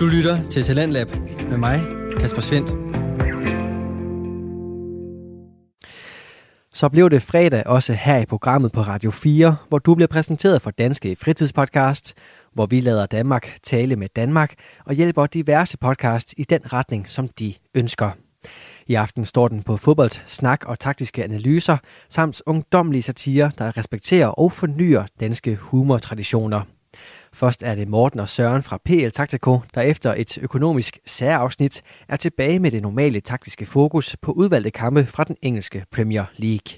Du 0.00 0.06
lytter 0.06 0.48
til 0.48 0.62
Talentlab 0.62 1.10
med 1.50 1.56
mig, 1.58 1.80
Kasper 2.20 2.40
Svendt. 2.40 2.70
Så 6.72 6.88
blev 6.88 7.10
det 7.10 7.22
fredag 7.22 7.66
også 7.66 7.92
her 7.92 8.18
i 8.18 8.26
programmet 8.26 8.72
på 8.72 8.80
Radio 8.82 9.10
4, 9.10 9.56
hvor 9.68 9.78
du 9.78 9.94
bliver 9.94 10.06
præsenteret 10.06 10.62
for 10.62 10.70
Danske 10.70 11.16
Fritidspodcast, 11.16 12.14
hvor 12.52 12.66
vi 12.66 12.80
lader 12.80 13.06
Danmark 13.06 13.56
tale 13.62 13.96
med 13.96 14.08
Danmark 14.16 14.54
og 14.84 14.94
hjælper 14.94 15.26
diverse 15.26 15.78
podcasts 15.78 16.34
i 16.38 16.42
den 16.42 16.72
retning, 16.72 17.08
som 17.08 17.28
de 17.28 17.54
ønsker. 17.74 18.10
I 18.86 18.94
aften 18.94 19.24
står 19.24 19.48
den 19.48 19.62
på 19.62 19.76
fodbold, 19.76 20.26
snak 20.26 20.64
og 20.64 20.78
taktiske 20.78 21.24
analyser, 21.24 21.76
samt 22.08 22.42
ungdomlige 22.46 23.02
satire, 23.02 23.50
der 23.58 23.76
respekterer 23.76 24.26
og 24.26 24.52
fornyer 24.52 25.04
danske 25.20 25.56
humortraditioner. 25.56 26.62
Først 27.40 27.62
er 27.62 27.74
det 27.74 27.88
Morten 27.88 28.20
og 28.20 28.28
Søren 28.28 28.62
fra 28.62 28.78
PL 28.84 29.10
Taktiko, 29.10 29.58
der 29.74 29.80
efter 29.80 30.14
et 30.14 30.38
økonomisk 30.38 30.98
særafsnit 31.06 31.82
er 32.08 32.16
tilbage 32.16 32.58
med 32.58 32.70
det 32.70 32.82
normale 32.82 33.20
taktiske 33.20 33.66
fokus 33.66 34.16
på 34.22 34.32
udvalgte 34.32 34.70
kampe 34.70 35.06
fra 35.06 35.24
den 35.24 35.36
engelske 35.42 35.84
Premier 35.92 36.24
League. 36.36 36.70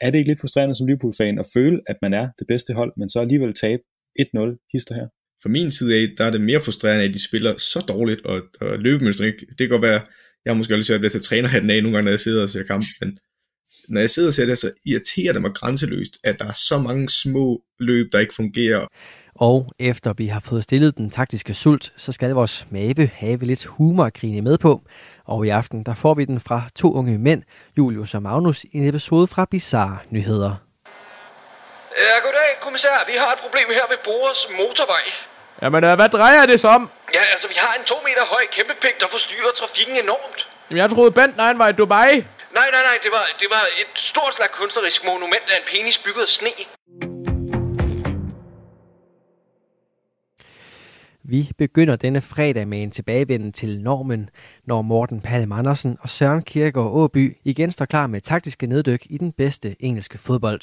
Er 0.00 0.10
det 0.10 0.18
ikke 0.18 0.30
lidt 0.30 0.40
frustrerende 0.40 0.74
som 0.74 0.86
Liverpool-fan 0.86 1.38
at 1.38 1.46
føle, 1.54 1.80
at 1.88 1.96
man 2.02 2.12
er 2.14 2.28
det 2.38 2.46
bedste 2.48 2.74
hold, 2.74 2.92
men 2.96 3.08
så 3.08 3.20
alligevel 3.20 3.52
tabe 3.52 3.82
1-0 4.20 4.68
hister 4.72 4.94
her? 4.94 5.06
Fra 5.42 5.48
min 5.48 5.70
side 5.70 5.96
af, 5.96 6.08
der 6.18 6.24
er 6.24 6.30
det 6.30 6.40
mere 6.40 6.60
frustrerende, 6.60 7.04
at 7.04 7.14
de 7.14 7.24
spiller 7.28 7.52
så 7.56 7.80
dårligt, 7.88 8.20
og, 8.26 8.42
og 8.60 8.78
løbemønstret 8.78 9.26
ikke. 9.26 9.46
Det 9.48 9.58
kan 9.58 9.68
godt 9.68 9.82
være, 9.82 10.00
jeg 10.44 10.50
har 10.52 10.54
måske 10.54 10.74
også 10.74 10.98
lyst 10.98 11.12
til 11.12 11.18
at 11.18 11.22
træner 11.22 11.48
hatten 11.48 11.70
af 11.70 11.82
nogle 11.82 11.96
gange, 11.96 12.04
når 12.04 12.12
jeg 12.12 12.20
sidder 12.20 12.42
og 12.42 12.48
ser 12.48 12.62
kamp, 12.62 12.84
men 13.00 13.18
når 13.90 14.00
jeg 14.00 14.10
sidder 14.10 14.28
og 14.28 14.34
ser 14.34 14.46
det, 14.46 14.58
så 14.58 14.70
irriterer 14.86 15.32
det 15.32 15.42
mig 15.42 15.54
grænseløst, 15.54 16.16
at 16.24 16.38
der 16.38 16.44
er 16.44 16.52
så 16.52 16.78
mange 16.78 17.08
små 17.08 17.60
løb, 17.78 18.12
der 18.12 18.18
ikke 18.18 18.34
fungerer. 18.34 18.86
Og 19.34 19.72
efter 19.78 20.12
vi 20.12 20.26
har 20.26 20.40
fået 20.40 20.62
stillet 20.64 20.96
den 20.96 21.10
taktiske 21.10 21.54
sult, 21.54 21.92
så 21.96 22.12
skal 22.12 22.30
vores 22.30 22.66
mave 22.70 23.06
have 23.06 23.44
lidt 23.44 23.64
humor 23.64 24.04
at 24.04 24.14
grine 24.14 24.42
med 24.42 24.58
på. 24.58 24.82
Og 25.24 25.46
i 25.46 25.48
aften 25.48 25.84
der 25.84 25.94
får 25.94 26.14
vi 26.14 26.24
den 26.24 26.40
fra 26.40 26.62
to 26.74 26.92
unge 26.92 27.18
mænd, 27.18 27.42
Julius 27.78 28.14
og 28.14 28.22
Magnus, 28.22 28.64
i 28.64 28.68
en 28.72 28.88
episode 28.88 29.26
fra 29.26 29.44
Bizarre 29.50 29.98
Nyheder. 30.10 30.54
Ja, 31.98 32.14
goddag, 32.24 32.50
kommissær. 32.60 33.04
Vi 33.06 33.12
har 33.22 33.32
et 33.32 33.40
problem 33.44 33.66
her 33.68 33.86
ved 33.88 33.98
Bores 34.04 34.48
motorvej. 34.58 35.04
Jamen, 35.62 35.84
øh, 35.84 35.94
hvad 35.94 36.08
drejer 36.08 36.46
det 36.46 36.60
sig 36.60 36.70
om? 36.70 36.90
Ja, 37.14 37.20
altså, 37.32 37.48
vi 37.48 37.54
har 37.56 37.74
en 37.78 37.84
to 37.84 37.94
meter 38.04 38.24
høj 38.34 38.44
kæmpepæk, 38.52 39.00
der 39.00 39.06
forstyrrer 39.10 39.52
trafikken 39.60 39.96
enormt. 40.04 40.48
Jamen, 40.70 40.80
jeg 40.82 40.90
troede, 40.90 41.10
Bent 41.10 41.40
han 41.40 41.58
var 41.58 41.68
i 41.68 41.72
Dubai. 41.72 42.24
Nej, 42.54 42.68
nej, 42.70 42.82
nej, 42.82 42.98
det 43.02 43.10
var, 43.10 43.24
det 43.40 43.48
var 43.50 43.64
et 43.82 43.98
stort 43.98 44.34
slags 44.34 44.52
kunstnerisk 44.58 45.04
monument 45.04 45.46
af 45.52 45.56
en 45.60 45.66
penis 45.72 45.98
bygget 45.98 46.22
af 46.22 46.28
sne. 46.28 46.50
Vi 51.22 51.50
begynder 51.58 51.96
denne 51.96 52.20
fredag 52.20 52.68
med 52.68 52.82
en 52.82 52.90
tilbagevenden 52.90 53.52
til 53.52 53.80
normen, 53.80 54.30
når 54.64 54.82
Morten 54.82 55.20
Palm 55.20 55.52
Andersen 55.52 55.96
og 56.00 56.08
Søren 56.08 56.42
Kierkegaard 56.42 56.90
Åby 56.92 57.36
igen 57.44 57.72
står 57.72 57.84
klar 57.84 58.06
med 58.06 58.20
taktiske 58.20 58.66
neddyk 58.66 59.06
i 59.10 59.18
den 59.18 59.32
bedste 59.32 59.76
engelske 59.80 60.18
fodbold. 60.18 60.60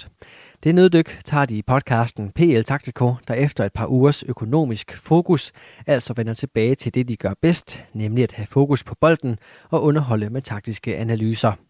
Det 0.64 0.76
neddyk 0.76 1.20
tager 1.26 1.46
de 1.46 1.58
i 1.58 1.62
podcasten 1.62 2.32
PL 2.32 2.62
Taktiko, 2.62 3.16
der 3.28 3.34
efter 3.34 3.66
et 3.66 3.74
par 3.74 3.86
ugers 3.86 4.24
økonomisk 4.24 4.98
fokus 4.98 5.52
altså 5.88 6.14
vender 6.14 6.34
tilbage 6.34 6.76
til 6.76 6.94
det, 6.94 7.08
de 7.08 7.18
gør 7.18 7.34
bedst, 7.42 7.84
nemlig 7.94 8.24
at 8.24 8.32
have 8.32 8.48
fokus 8.48 8.84
på 8.84 8.96
bolden 9.02 9.40
og 9.70 9.84
underholde 9.84 10.30
med 10.30 10.42
taktiske 10.42 10.98
analyser. 10.98 11.67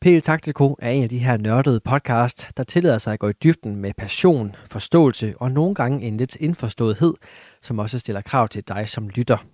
PL 0.00 0.18
Taktiko 0.18 0.76
er 0.78 0.90
en 0.90 1.02
af 1.02 1.08
de 1.08 1.18
her 1.18 1.36
nørdede 1.36 1.80
podcast, 1.80 2.48
der 2.56 2.64
tillader 2.64 2.98
sig 2.98 3.12
at 3.12 3.18
gå 3.18 3.28
i 3.28 3.32
dybden 3.32 3.76
med 3.76 3.92
passion, 3.98 4.54
forståelse 4.70 5.34
og 5.36 5.52
nogle 5.52 5.74
gange 5.74 6.06
en 6.06 6.16
lidt 6.16 6.36
indforståethed, 6.36 7.14
som 7.62 7.78
også 7.78 7.98
stiller 7.98 8.20
krav 8.20 8.48
til 8.48 8.62
dig 8.68 8.88
som 8.88 9.08
lytter. 9.08 9.44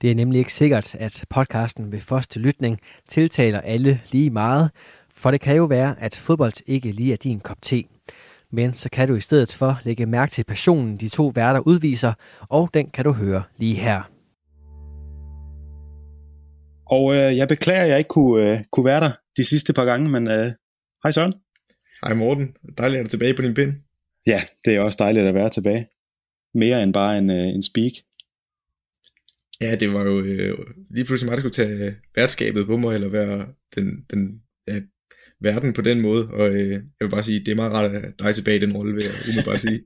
Det 0.00 0.10
er 0.10 0.14
nemlig 0.14 0.38
ikke 0.38 0.54
sikkert, 0.54 0.94
at 0.94 1.24
podcasten 1.30 1.92
ved 1.92 2.00
første 2.00 2.38
lytning 2.38 2.80
tiltaler 3.08 3.60
alle 3.60 4.00
lige 4.10 4.30
meget, 4.30 4.70
for 5.14 5.30
det 5.30 5.40
kan 5.40 5.56
jo 5.56 5.64
være, 5.64 5.94
at 6.00 6.16
fodbold 6.16 6.52
ikke 6.66 6.92
lige 6.92 7.12
er 7.12 7.16
din 7.16 7.40
kop 7.40 7.62
te. 7.62 7.84
Men 8.50 8.74
så 8.74 8.88
kan 8.90 9.08
du 9.08 9.14
i 9.14 9.20
stedet 9.20 9.52
for 9.52 9.78
lægge 9.82 10.06
mærke 10.06 10.30
til 10.30 10.44
passionen, 10.44 10.96
de 10.96 11.08
to 11.08 11.32
værter 11.34 11.60
udviser, 11.60 12.12
og 12.40 12.70
den 12.74 12.90
kan 12.90 13.04
du 13.04 13.12
høre 13.12 13.42
lige 13.58 13.74
her. 13.74 14.11
Og 16.96 17.04
øh, 17.16 17.36
jeg 17.36 17.48
beklager, 17.48 17.82
at 17.82 17.88
jeg 17.88 17.98
ikke 17.98 18.08
kunne, 18.08 18.52
øh, 18.52 18.58
kunne 18.72 18.86
være 18.86 19.00
der 19.00 19.12
de 19.36 19.44
sidste 19.44 19.72
par 19.72 19.84
gange, 19.84 20.10
men 20.10 20.28
øh, 20.28 20.48
hej 21.02 21.10
Søren. 21.10 21.34
Hej 22.04 22.14
Morten, 22.14 22.46
dejligt 22.78 23.00
at 23.00 23.06
du 23.06 23.10
tilbage 23.10 23.34
på 23.34 23.42
din 23.42 23.54
pind. 23.54 23.72
Ja, 24.26 24.40
det 24.64 24.76
er 24.76 24.80
også 24.80 24.96
dejligt 25.00 25.26
at 25.26 25.34
være 25.34 25.50
tilbage. 25.50 25.86
Mere 26.54 26.82
end 26.82 26.92
bare 26.92 27.18
en, 27.18 27.30
øh, 27.30 27.46
en 27.56 27.62
speak. 27.62 27.92
Ja, 29.60 29.74
det 29.74 29.92
var 29.92 30.02
jo 30.04 30.20
øh, 30.20 30.58
lige 30.90 31.04
pludselig 31.04 31.30
mig, 31.30 31.36
der 31.36 31.42
skulle 31.42 31.60
tage 31.60 31.96
værtskabet 32.16 32.66
på 32.66 32.76
mig, 32.76 32.94
eller 32.94 33.08
være 33.08 33.46
den, 33.74 33.86
den 34.10 34.42
ja, 34.68 34.80
verden 35.40 35.72
på 35.72 35.82
den 35.82 36.00
måde, 36.00 36.28
og 36.28 36.48
øh, 36.50 36.70
jeg 36.70 36.82
vil 37.00 37.10
bare 37.10 37.24
sige, 37.24 37.40
det 37.40 37.48
er 37.48 37.56
meget 37.56 37.72
rart 37.72 37.94
at 37.94 38.14
dig 38.18 38.34
tilbage 38.34 38.56
i 38.56 38.60
den 38.60 38.76
rolle, 38.76 38.94
vil 38.94 39.04
jeg 39.36 39.44
bare 39.44 39.58
sige. 39.58 39.80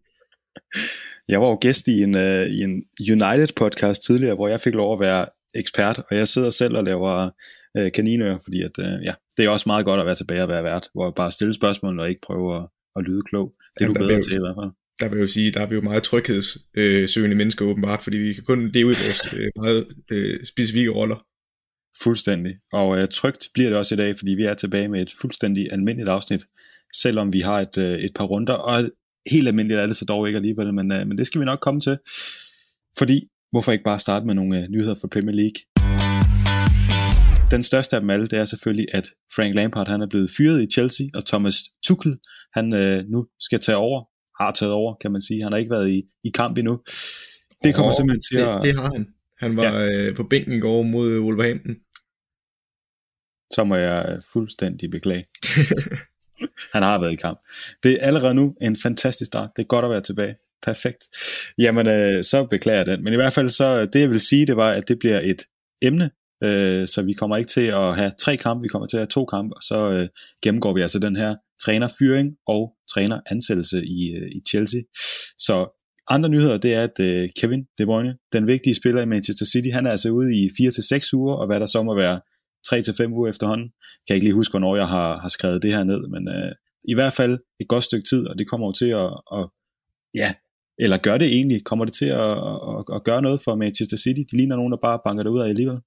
jeg 1.32 1.40
var 1.40 1.48
jo 1.48 1.58
gæst 1.60 1.88
i 1.88 2.02
en, 2.02 2.14
uh, 2.14 2.44
i 2.56 2.58
en 2.68 2.84
United 3.14 3.54
podcast 3.56 4.02
tidligere, 4.02 4.34
hvor 4.34 4.48
jeg 4.48 4.60
fik 4.60 4.74
lov 4.74 4.92
at 4.92 5.00
være 5.00 5.26
ekspert, 5.56 5.98
og 6.10 6.16
jeg 6.16 6.28
sidder 6.28 6.50
selv 6.50 6.76
og 6.76 6.84
laver 6.84 7.30
uh, 7.78 7.88
kaninører, 7.94 8.38
fordi 8.44 8.62
at, 8.62 8.78
uh, 8.78 9.04
ja, 9.04 9.14
det 9.36 9.44
er 9.44 9.48
også 9.48 9.64
meget 9.66 9.84
godt 9.84 10.00
at 10.00 10.06
være 10.06 10.14
tilbage 10.14 10.42
og 10.42 10.48
være 10.48 10.64
vært, 10.64 10.88
hvor 10.94 11.04
jeg 11.04 11.14
bare 11.14 11.30
stille 11.30 11.54
spørgsmål 11.54 12.00
og 12.00 12.08
ikke 12.08 12.20
prøve 12.20 12.56
at, 12.56 12.66
at 12.96 13.04
lyde 13.04 13.22
klog. 13.22 13.54
Det 13.78 13.84
er 13.84 13.88
ja, 13.88 13.92
du 13.92 13.98
bedre 13.98 14.22
til 14.22 14.34
i 14.34 14.38
hvert 14.38 14.56
fald. 14.60 14.70
Der 15.00 15.08
vil 15.08 15.16
jeg 15.16 15.22
jo 15.22 15.32
sige, 15.32 15.50
der 15.50 15.60
er 15.60 15.66
vi 15.66 15.74
jo 15.74 15.80
meget 15.80 16.02
tryghedssøgende 16.02 17.34
øh, 17.34 17.36
mennesker 17.36 17.64
åbenbart, 17.64 18.02
fordi 18.02 18.16
vi 18.16 18.32
kan 18.32 18.44
kun 18.44 18.68
leve 18.68 18.90
i 18.90 18.98
vores 19.04 19.34
øh, 19.40 19.50
meget 19.56 19.86
øh, 20.10 20.46
specifikke 20.46 20.90
roller. 20.90 21.16
Fuldstændig. 22.02 22.54
Og 22.72 22.98
øh, 22.98 23.08
trygt 23.08 23.48
bliver 23.54 23.68
det 23.68 23.78
også 23.78 23.94
i 23.94 23.98
dag, 23.98 24.16
fordi 24.18 24.30
vi 24.30 24.44
er 24.44 24.54
tilbage 24.54 24.88
med 24.88 25.02
et 25.02 25.12
fuldstændig 25.20 25.72
almindeligt 25.72 26.10
afsnit, 26.10 26.46
selvom 26.94 27.32
vi 27.32 27.40
har 27.40 27.60
et, 27.60 27.78
øh, 27.78 27.98
et 27.98 28.14
par 28.14 28.24
runder, 28.24 28.54
og 28.54 28.90
helt 29.30 29.48
almindeligt 29.48 29.80
er 29.80 29.86
det 29.86 29.96
så 29.96 30.04
dog 30.04 30.26
ikke 30.26 30.36
alligevel, 30.36 30.74
men, 30.74 30.92
øh, 30.92 31.06
men 31.06 31.18
det 31.18 31.26
skal 31.26 31.40
vi 31.40 31.44
nok 31.44 31.60
komme 31.60 31.80
til. 31.80 31.98
Fordi, 32.98 33.20
hvorfor 33.50 33.72
ikke 33.72 33.84
bare 33.84 33.98
starte 33.98 34.26
med 34.26 34.34
nogle 34.34 34.62
øh, 34.62 34.68
nyheder 34.68 34.94
for 35.00 35.08
Premier 35.08 35.36
League? 35.42 35.58
Den 37.50 37.62
største 37.62 37.96
af 37.96 38.00
dem 38.00 38.10
alle, 38.10 38.28
det 38.28 38.38
er 38.38 38.44
selvfølgelig, 38.44 38.86
at 38.92 39.06
Frank 39.36 39.54
Lampard 39.54 39.88
han 39.88 40.00
er 40.02 40.06
blevet 40.06 40.30
fyret 40.36 40.62
i 40.62 40.66
Chelsea, 40.72 41.06
og 41.14 41.24
Thomas 41.26 41.56
Tuchel 41.86 42.18
han 42.54 42.72
øh, 42.72 43.04
nu 43.08 43.26
skal 43.40 43.60
tage 43.60 43.76
over, 43.76 44.00
har 44.42 44.52
taget 44.52 44.72
over, 44.72 44.94
kan 45.00 45.12
man 45.12 45.20
sige. 45.20 45.42
Han 45.42 45.52
har 45.52 45.58
ikke 45.58 45.70
været 45.70 45.90
i, 45.90 46.02
i 46.24 46.30
kamp 46.34 46.58
endnu. 46.58 46.78
Det 47.64 47.74
kommer 47.74 47.92
oh, 47.92 47.96
simpelthen 47.96 48.20
til 48.20 48.36
det, 48.38 48.46
at... 48.46 48.62
Det 48.62 48.74
har 48.74 48.92
han. 48.92 49.06
Han 49.38 49.56
var 49.56 49.62
ja. 49.62 49.86
øh, 49.88 50.16
på 50.16 50.24
bænken 50.30 50.52
i 50.52 50.60
går 50.60 50.82
mod 50.82 51.20
Wolverhampton. 51.20 51.74
Så 53.52 53.64
må 53.64 53.76
jeg 53.76 54.20
fuldstændig 54.32 54.90
beklage. 54.90 55.24
han 56.74 56.82
har 56.82 57.00
været 57.00 57.12
i 57.12 57.16
kamp. 57.16 57.38
Det 57.82 57.92
er 57.92 58.06
allerede 58.06 58.34
nu 58.34 58.54
en 58.60 58.76
fantastisk 58.76 59.28
start. 59.28 59.50
Det 59.56 59.62
er 59.62 59.66
godt 59.66 59.84
at 59.84 59.90
være 59.90 60.00
tilbage. 60.00 60.34
Perfekt. 60.66 61.02
Jamen, 61.58 61.86
øh, 61.88 62.24
så 62.24 62.46
beklager 62.50 62.78
jeg 62.78 62.86
den. 62.86 63.04
Men 63.04 63.12
i 63.12 63.16
hvert 63.16 63.32
fald 63.32 63.48
så, 63.48 63.86
det 63.92 64.00
jeg 64.00 64.10
vil 64.10 64.20
sige, 64.20 64.46
det 64.46 64.56
var, 64.56 64.70
at 64.70 64.88
det 64.88 64.98
bliver 64.98 65.20
et 65.20 65.42
emne, 65.82 66.10
øh, 66.44 66.86
så 66.88 67.02
vi 67.06 67.12
kommer 67.12 67.36
ikke 67.36 67.48
til 67.48 67.66
at 67.82 67.96
have 67.96 68.12
tre 68.18 68.36
kampe, 68.36 68.62
vi 68.62 68.68
kommer 68.68 68.88
til 68.88 68.96
at 68.96 69.00
have 69.00 69.14
to 69.18 69.24
kampe, 69.24 69.56
og 69.56 69.62
så 69.62 69.78
øh, 69.92 70.08
gennemgår 70.42 70.74
vi 70.74 70.80
altså 70.80 70.98
den 70.98 71.16
her 71.16 71.34
trænerfyring 71.64 72.28
og 72.46 72.72
træneransættelse 72.92 73.78
i, 73.86 74.00
øh, 74.16 74.28
i 74.36 74.40
Chelsea. 74.50 74.80
Så 75.38 75.56
andre 76.10 76.28
nyheder, 76.28 76.58
det 76.58 76.74
er, 76.74 76.82
at 76.82 77.00
øh, 77.00 77.28
Kevin 77.40 77.62
De 77.78 77.86
Bruyne, 77.86 78.14
den 78.32 78.46
vigtige 78.46 78.74
spiller 78.74 79.02
i 79.02 79.06
Manchester 79.06 79.46
City, 79.46 79.68
han 79.72 79.86
er 79.86 79.90
altså 79.90 80.10
ude 80.10 80.30
i 80.40 80.42
4-6 80.46 81.10
uger, 81.14 81.34
og 81.34 81.46
hvad 81.46 81.60
der 81.60 81.66
så 81.66 81.82
må 81.82 81.94
være 81.96 82.20
3-5 82.66 83.12
uger 83.16 83.30
efterhånden. 83.30 83.66
Jeg 83.66 84.04
kan 84.06 84.14
ikke 84.14 84.26
lige 84.26 84.40
huske, 84.40 84.52
hvornår 84.52 84.76
jeg 84.76 84.88
har, 84.88 85.18
har 85.18 85.28
skrevet 85.28 85.62
det 85.62 85.72
her 85.72 85.84
ned, 85.84 86.08
men 86.08 86.28
øh, 86.28 86.52
i 86.88 86.94
hvert 86.94 87.12
fald 87.12 87.38
et 87.60 87.68
godt 87.68 87.84
stykke 87.84 88.06
tid, 88.10 88.26
og 88.28 88.38
det 88.38 88.48
kommer 88.50 88.66
jo 88.66 88.72
til 88.72 88.90
at, 89.04 89.10
at 89.38 89.44
ja, 90.14 90.34
eller 90.78 90.98
gør 90.98 91.18
det 91.18 91.28
egentlig, 91.28 91.64
kommer 91.64 91.84
det 91.84 91.94
til 91.94 92.06
at, 92.06 92.36
at, 92.70 92.84
at 92.96 93.04
gøre 93.04 93.22
noget 93.22 93.40
for 93.44 93.54
Manchester 93.54 93.96
City? 93.96 94.20
De 94.30 94.36
ligner 94.36 94.56
nogen, 94.56 94.72
der 94.72 94.78
bare 94.82 95.00
banker 95.04 95.22
det 95.22 95.30
ud 95.30 95.40
af 95.40 95.48
alligevel. 95.48 95.78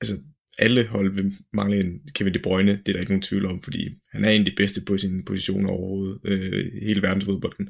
Altså, 0.00 0.14
alle 0.58 0.86
hold 0.86 1.14
vil 1.14 1.32
mangle 1.52 1.80
en 1.80 2.00
Kevin 2.14 2.34
De 2.34 2.38
Bruyne, 2.38 2.72
det 2.72 2.88
er 2.88 2.92
der 2.92 3.00
ikke 3.00 3.12
nogen 3.12 3.22
tvivl 3.22 3.46
om, 3.46 3.62
fordi 3.62 3.88
han 4.12 4.24
er 4.24 4.30
en 4.30 4.40
af 4.40 4.44
de 4.44 4.56
bedste 4.56 4.80
på 4.86 4.96
sin 4.96 5.24
position 5.24 5.66
overhovedet, 5.66 6.18
øh, 6.24 6.72
hele 6.82 7.02
verdensfodbolden. 7.02 7.68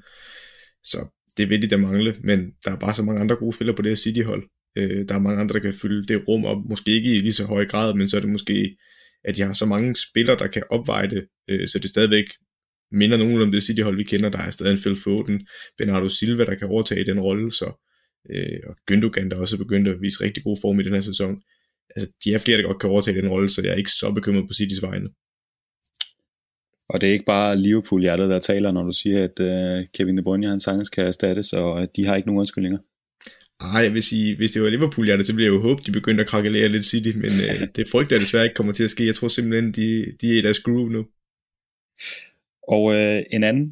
Så 0.84 0.98
det 1.36 1.48
vil 1.48 1.62
de 1.62 1.66
da 1.66 1.76
mangle, 1.76 2.16
men 2.24 2.50
der 2.64 2.70
er 2.70 2.76
bare 2.76 2.94
så 2.94 3.02
mange 3.02 3.20
andre 3.20 3.36
gode 3.36 3.54
spillere 3.54 3.76
på 3.76 3.82
det 3.82 3.90
her 3.90 3.96
City-hold. 3.96 4.44
Øh, 4.76 5.08
der 5.08 5.14
er 5.14 5.18
mange 5.18 5.40
andre, 5.40 5.52
der 5.52 5.60
kan 5.60 5.74
fylde 5.74 6.06
det 6.06 6.28
rum 6.28 6.44
op, 6.44 6.58
måske 6.68 6.90
ikke 6.90 7.14
i 7.14 7.18
lige 7.18 7.32
så 7.32 7.44
høj 7.44 7.66
grad, 7.66 7.94
men 7.94 8.08
så 8.08 8.16
er 8.16 8.20
det 8.20 8.30
måske, 8.30 8.76
at 9.24 9.36
de 9.36 9.42
har 9.42 9.52
så 9.52 9.66
mange 9.66 9.96
spillere, 9.96 10.38
der 10.38 10.46
kan 10.46 10.62
opveje 10.70 11.10
det, 11.10 11.26
øh, 11.50 11.68
så 11.68 11.78
det 11.78 11.90
stadigvæk 11.90 12.24
minder 12.92 13.16
nogen 13.16 13.42
om 13.42 13.52
det 13.52 13.62
City-hold, 13.62 13.96
vi 13.96 14.04
kender. 14.04 14.28
Der 14.28 14.38
er 14.38 14.50
stadig 14.50 14.72
en 14.72 14.78
Phil 14.78 14.96
Foden, 14.96 15.46
Bernardo 15.78 16.08
Silva, 16.08 16.44
der 16.44 16.54
kan 16.54 16.68
overtage 16.68 17.04
den 17.04 17.20
rolle, 17.20 17.52
så, 17.52 17.68
øh, 18.30 18.60
og 18.68 18.76
Gündogan, 18.90 19.28
der 19.28 19.36
også 19.36 19.56
er 19.56 19.58
begyndt 19.58 19.88
at 19.88 20.00
vise 20.02 20.24
rigtig 20.24 20.44
god 20.44 20.56
form 20.60 20.80
i 20.80 20.82
den 20.82 20.92
her 20.92 21.00
sæson. 21.00 21.36
Altså, 21.96 22.12
de 22.24 22.34
er 22.34 22.38
flere, 22.38 22.58
der 22.58 22.64
godt 22.64 22.80
kan 22.80 22.90
overtage 22.90 23.20
den 23.20 23.28
rolle, 23.28 23.48
så 23.48 23.62
jeg 23.64 23.72
er 23.72 23.76
ikke 23.76 23.90
så 23.90 24.12
bekymret 24.14 24.48
på 24.48 24.54
Citys 24.54 24.82
vegne. 24.82 25.08
Og 26.88 27.00
det 27.00 27.08
er 27.08 27.12
ikke 27.12 27.24
bare 27.24 27.58
Liverpool-hjertet, 27.58 28.30
der 28.30 28.38
taler, 28.38 28.72
når 28.72 28.82
du 28.82 28.92
siger, 28.92 29.24
at 29.28 29.36
uh, 29.40 29.86
Kevin 29.94 30.18
De 30.18 30.22
Bruyne 30.22 30.48
han 30.48 30.60
sagtens 30.60 30.90
kan 30.90 31.06
erstattes, 31.06 31.52
og 31.52 31.88
de 31.96 32.06
har 32.06 32.16
ikke 32.16 32.28
nogen 32.28 32.40
undskyldninger. 32.40 32.78
Ej, 33.60 33.80
jeg 33.82 33.94
vil 33.94 34.02
sige, 34.02 34.36
hvis 34.36 34.50
det 34.50 34.62
var 34.62 34.70
Liverpool, 34.70 35.08
ja, 35.08 35.22
så 35.22 35.32
ville 35.32 35.44
jeg 35.44 35.52
jo 35.52 35.60
håbe, 35.60 35.82
de 35.86 35.92
begyndte 35.92 36.22
at 36.22 36.28
krakkelere 36.28 36.68
lidt 36.68 36.86
City, 36.86 37.08
men 37.08 37.24
øh, 37.24 37.68
det 37.76 37.88
frygter 37.88 38.16
jeg 38.16 38.20
desværre 38.20 38.44
ikke 38.44 38.54
kommer 38.54 38.72
til 38.72 38.84
at 38.84 38.90
ske. 38.90 39.06
Jeg 39.06 39.14
tror 39.14 39.28
simpelthen, 39.28 39.72
de, 39.72 40.06
de 40.20 40.34
er 40.34 40.38
i 40.38 40.42
deres 40.42 40.60
groove 40.60 40.90
nu. 40.90 41.06
Og 42.74 42.94
øh, 42.94 43.22
en 43.32 43.44
anden 43.44 43.66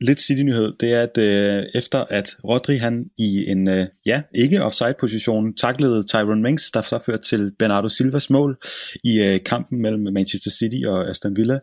lidt 0.00 0.20
City-nyhed, 0.20 0.72
det 0.80 0.92
er, 0.94 1.02
at 1.02 1.18
øh, 1.18 1.64
efter 1.74 2.04
at 2.10 2.26
Rodri 2.44 2.76
han 2.76 3.04
i 3.18 3.44
en, 3.52 3.68
øh, 3.68 3.86
ja, 4.06 4.22
ikke 4.34 4.62
offside-position, 4.62 5.54
taklede 5.56 6.06
Tyrone 6.06 6.42
Mings, 6.42 6.70
der 6.70 6.82
så 6.82 6.98
førte 7.06 7.22
til 7.30 7.52
Bernardo 7.58 7.88
Silvas 7.88 8.30
mål 8.30 8.56
i 9.04 9.22
øh, 9.26 9.40
kampen 9.46 9.82
mellem 9.82 10.02
Manchester 10.14 10.50
City 10.50 10.80
og 10.86 11.10
Aston 11.10 11.36
Villa, 11.36 11.58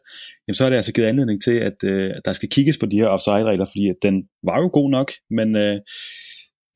jamen 0.48 0.56
så 0.56 0.64
har 0.64 0.70
det 0.70 0.78
altså 0.78 0.94
givet 0.94 1.08
anledning 1.08 1.42
til, 1.44 1.56
at 1.70 1.78
øh, 1.84 2.12
der 2.26 2.34
skal 2.34 2.50
kigges 2.50 2.78
på 2.78 2.86
de 2.86 2.98
her 2.98 3.08
offside-regler, 3.08 3.66
fordi 3.66 3.90
at 3.90 3.96
den 4.02 4.24
var 4.44 4.62
jo 4.62 4.70
god 4.74 4.90
nok, 4.90 5.12
men, 5.30 5.56
øh, 5.56 5.78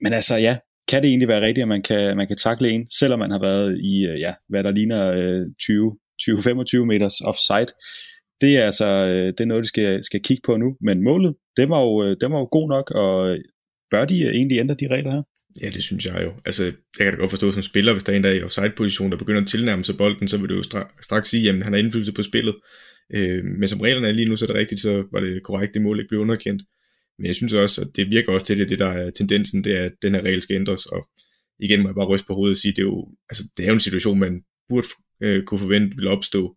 men 0.04 0.14
altså 0.14 0.36
ja, 0.36 0.58
kan 0.88 1.02
det 1.02 1.10
egentlig 1.10 1.28
være 1.28 1.42
rigtigt, 1.42 1.64
at 1.64 1.68
man 1.68 1.82
kan, 1.82 2.18
man 2.18 2.28
kan 2.28 2.38
takle 2.38 2.70
en, 2.70 2.88
selvom 3.00 3.20
man 3.20 3.32
har 3.32 3.40
været 3.40 3.80
i, 3.92 4.08
øh, 4.08 4.20
ja, 4.20 4.34
hvad 4.50 4.64
der 4.64 4.72
ligner 4.72 5.02
øh, 5.20 5.42
20-25 6.82 6.86
meters 6.86 7.22
offside, 7.22 7.72
det 8.42 8.58
er 8.58 8.66
altså 8.66 8.86
øh, 8.86 9.28
det 9.28 9.40
er 9.40 9.46
noget, 9.46 9.64
de 9.64 9.68
skal, 9.68 10.04
skal 10.04 10.22
kigge 10.24 10.42
på 10.46 10.58
nu. 10.58 10.78
Men 10.82 11.04
målet, 11.04 11.36
det 11.58 11.70
var 11.70 11.82
jo, 11.86 12.04
øh, 12.04 12.16
det 12.22 12.30
var 12.32 12.40
jo 12.40 12.48
god 12.52 12.70
nok, 12.70 12.92
og 12.92 13.32
øh, 13.32 13.40
bør 13.92 14.06
de 14.06 14.30
egentlig 14.30 14.60
ændre 14.60 14.76
de 14.76 14.88
regler 14.88 15.12
her? 15.12 15.24
Ja, 15.62 15.70
det 15.70 15.84
synes 15.84 16.06
jeg 16.06 16.24
jo. 16.24 16.32
Altså, 16.46 16.64
jeg 16.64 16.74
kan 16.98 17.14
da 17.14 17.18
godt 17.20 17.30
forstå 17.30 17.52
som 17.52 17.64
spiller, 17.64 17.92
hvis 17.94 18.04
der 18.04 18.12
er 18.14 18.18
en, 18.18 18.24
der 18.24 18.30
er 18.30 18.34
i 18.34 18.44
offside-position, 18.44 19.12
der 19.12 19.18
begynder 19.18 19.42
at 19.42 19.48
tilnærme 19.48 19.84
sig 19.84 19.98
bolden, 19.98 20.28
så 20.28 20.38
vil 20.38 20.50
du 20.50 20.56
jo 20.56 20.64
straks 21.02 21.30
sige, 21.30 21.50
at 21.50 21.64
han 21.64 21.74
har 21.74 21.80
indflydelse 21.80 22.14
på 22.14 22.24
spillet. 22.24 22.56
Øh, 23.14 23.44
men 23.60 23.68
som 23.68 23.82
reglerne 23.82 24.08
er 24.08 24.12
lige 24.12 24.30
nu, 24.30 24.36
så 24.36 24.46
er 24.46 24.48
det 24.48 24.56
rigtigt, 24.56 24.82
så 24.82 25.04
var 25.12 25.20
det 25.20 25.44
korrekt, 25.44 25.74
det 25.74 25.82
mål 25.82 26.00
ikke 26.00 26.10
blev 26.10 26.22
underkendt. 26.22 26.64
Men 27.18 27.26
jeg 27.26 27.36
synes 27.36 27.54
også, 27.54 27.82
at 27.82 27.88
det 27.96 28.10
virker 28.10 28.34
også 28.34 28.48
til 28.48 28.60
det, 28.60 28.70
det 28.70 28.80
der 28.80 28.88
er 28.88 29.10
tendensen, 29.10 29.64
det 29.64 29.78
er, 29.78 29.84
at 29.84 29.92
den 30.02 30.16
her 30.16 30.22
regel 30.22 30.42
skal 30.42 30.56
ændres, 30.56 30.86
og 30.86 31.08
igen 31.60 31.82
må 31.82 31.90
jeg 31.90 31.96
bare 31.96 32.08
ryste 32.08 32.28
på 32.28 32.34
hovedet 32.34 32.54
og 32.54 32.58
sige, 32.58 32.72
det 32.72 32.80
er 32.80 32.84
jo, 32.84 33.08
altså, 33.30 33.44
det 33.58 33.64
er 33.64 33.68
jo 33.68 33.74
en 33.74 33.80
situation, 33.80 34.20
man 34.20 34.42
burde 34.70 34.88
øh, 35.24 35.44
kunne 35.44 35.60
forvente 35.60 35.98
vil 35.98 36.08
opstå, 36.08 36.56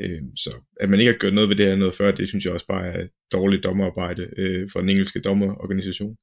Øh, 0.00 0.22
så 0.36 0.50
at 0.80 0.90
man 0.90 1.00
ikke 1.00 1.12
har 1.12 1.18
gjort 1.18 1.34
noget 1.34 1.48
ved 1.48 1.56
det 1.56 1.66
her 1.66 1.76
noget 1.76 1.94
før, 1.94 2.12
det 2.12 2.28
synes 2.28 2.44
jeg 2.44 2.52
også 2.52 2.66
bare 2.66 2.86
er 2.86 3.06
dårligt 3.32 3.64
dommerarbejde 3.64 4.28
øh, 4.36 4.68
for 4.72 4.80
den 4.80 4.88
engelske 4.88 5.20
dommerorganisation. 5.20 6.16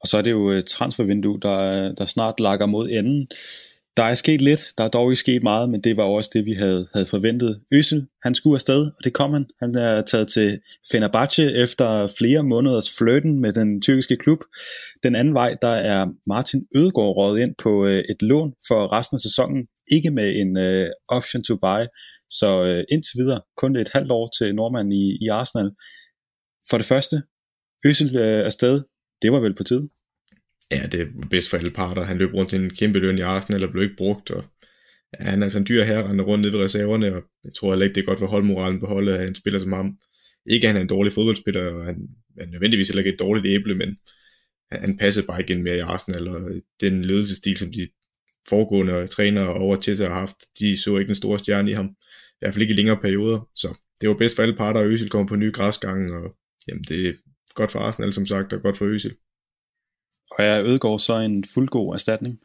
Og 0.00 0.08
så 0.08 0.16
er 0.18 0.22
det 0.22 0.30
jo 0.30 0.48
et 0.48 0.66
transfervindue, 0.66 1.40
der, 1.40 1.92
der 1.94 2.06
snart 2.06 2.40
lakker 2.40 2.66
mod 2.66 2.88
enden. 2.90 3.28
Der 3.96 4.02
er 4.02 4.14
sket 4.14 4.42
lidt, 4.42 4.60
der 4.78 4.84
er 4.84 4.88
dog 4.88 5.10
ikke 5.10 5.20
sket 5.20 5.42
meget, 5.42 5.70
men 5.70 5.80
det 5.80 5.96
var 5.96 6.02
også 6.02 6.30
det, 6.34 6.44
vi 6.44 6.52
havde, 6.52 6.88
havde 6.94 7.06
forventet. 7.06 7.60
Øsel, 7.72 8.06
han 8.22 8.34
skulle 8.34 8.56
afsted, 8.56 8.86
og 8.86 9.04
det 9.04 9.12
kom 9.12 9.32
han. 9.32 9.46
Han 9.62 9.74
er 9.74 10.02
taget 10.02 10.28
til 10.28 10.58
Fenerbahce 10.92 11.52
efter 11.64 12.06
flere 12.18 12.42
måneders 12.42 12.90
flirten 12.98 13.40
med 13.40 13.52
den 13.52 13.80
tyrkiske 13.80 14.16
klub. 14.16 14.38
Den 15.02 15.14
anden 15.14 15.34
vej, 15.34 15.56
der 15.62 15.74
er 15.92 16.06
Martin 16.26 16.66
Ødegaard 16.76 17.16
rådet 17.16 17.42
ind 17.42 17.54
på 17.62 17.86
øh, 17.86 17.98
et 17.98 18.22
lån 18.22 18.52
for 18.68 18.92
resten 18.92 19.14
af 19.16 19.20
sæsonen. 19.20 19.66
Ikke 19.92 20.10
med 20.10 20.28
en 20.40 20.50
uh, 20.56 21.16
option 21.16 21.42
to 21.42 21.54
buy, 21.56 21.82
så 22.30 22.48
uh, 22.62 22.94
indtil 22.94 23.18
videre 23.18 23.40
kun 23.56 23.76
et 23.76 23.90
halvt 23.94 24.10
år 24.10 24.30
til 24.38 24.54
nordmanden 24.54 24.92
i, 24.92 25.06
i 25.24 25.26
Arsenal. 25.28 25.70
For 26.70 26.76
det 26.76 26.86
første, 26.86 27.16
Øsel 27.86 28.16
uh, 28.16 28.46
afsted, 28.48 28.82
det 29.22 29.32
var 29.32 29.40
vel 29.40 29.54
på 29.54 29.64
tide 29.64 29.88
ja, 30.76 30.86
det 30.86 31.08
var 31.14 31.26
bedst 31.30 31.50
for 31.50 31.56
alle 31.56 31.70
parter. 31.70 32.02
Han 32.02 32.18
løb 32.18 32.34
rundt 32.34 32.50
til 32.50 32.60
en 32.60 32.70
kæmpe 32.70 32.98
løn 32.98 33.18
i 33.18 33.20
Arsenal 33.20 33.64
og 33.64 33.70
blev 33.70 33.82
ikke 33.82 33.96
brugt, 33.96 34.30
og 34.30 34.44
ja, 35.20 35.24
han 35.24 35.42
er 35.42 35.46
altså 35.46 35.58
en 35.58 35.66
dyr 35.68 35.82
herre, 35.82 36.08
rende 36.08 36.24
rundt 36.24 36.44
nede 36.44 36.52
ved 36.52 36.64
reserverne, 36.64 37.14
og 37.14 37.22
jeg 37.44 37.52
tror 37.56 37.70
heller 37.70 37.84
ikke, 37.84 37.94
det 37.94 38.00
er 38.00 38.06
godt 38.06 38.18
for 38.18 38.26
holdmoralen 38.26 38.80
på 38.80 38.86
holdet, 38.86 39.12
at 39.12 39.20
han 39.20 39.34
spiller 39.34 39.58
som 39.58 39.72
ham. 39.72 39.96
Ikke 40.46 40.66
at 40.66 40.68
han 40.68 40.76
er 40.76 40.80
en 40.80 40.88
dårlig 40.88 41.12
fodboldspiller, 41.12 41.72
og 41.72 41.84
han 41.84 41.96
er 42.38 42.46
nødvendigvis 42.46 42.88
heller 42.88 43.00
ikke 43.00 43.12
et 43.12 43.20
dårligt 43.20 43.46
æble, 43.46 43.74
men 43.74 43.96
han 44.72 44.96
passer 44.96 45.22
bare 45.26 45.40
igen 45.42 45.62
mere 45.62 45.76
i 45.76 45.80
Arsenal, 45.80 46.28
og 46.28 46.52
den 46.80 47.04
ledelsesstil, 47.04 47.56
som 47.56 47.72
de 47.72 47.88
foregående 48.48 49.06
trænere 49.06 49.54
over 49.54 49.76
til 49.76 49.96
har 49.96 50.08
haft, 50.08 50.36
de 50.60 50.76
så 50.76 50.96
ikke 50.96 51.06
den 51.06 51.14
store 51.14 51.38
stjerne 51.38 51.70
i 51.70 51.74
ham. 51.74 51.86
I 51.86 52.36
hvert 52.38 52.54
fald 52.54 52.62
ikke 52.62 52.74
i 52.74 52.76
længere 52.76 53.00
perioder, 53.00 53.48
så 53.54 53.78
det 54.00 54.08
var 54.08 54.14
bedst 54.14 54.36
for 54.36 54.42
alle 54.42 54.56
parter, 54.56 54.80
at 54.80 54.86
Øsil 54.86 55.08
kommer 55.08 55.28
på 55.28 55.36
nye 55.36 55.52
græsgange, 55.52 56.14
og 56.14 56.36
jamen, 56.68 56.84
det 56.88 57.08
er 57.08 57.12
godt 57.54 57.72
for 57.72 57.78
Arsenal, 57.78 58.12
som 58.12 58.26
sagt, 58.26 58.52
og 58.52 58.62
godt 58.62 58.76
for 58.76 58.86
Øsil. 58.86 59.14
Og 60.38 60.44
er 60.44 60.64
Ødegård 60.64 60.98
så 60.98 61.16
en 61.18 61.44
fuldgod 61.54 61.94
erstatning? 61.94 62.40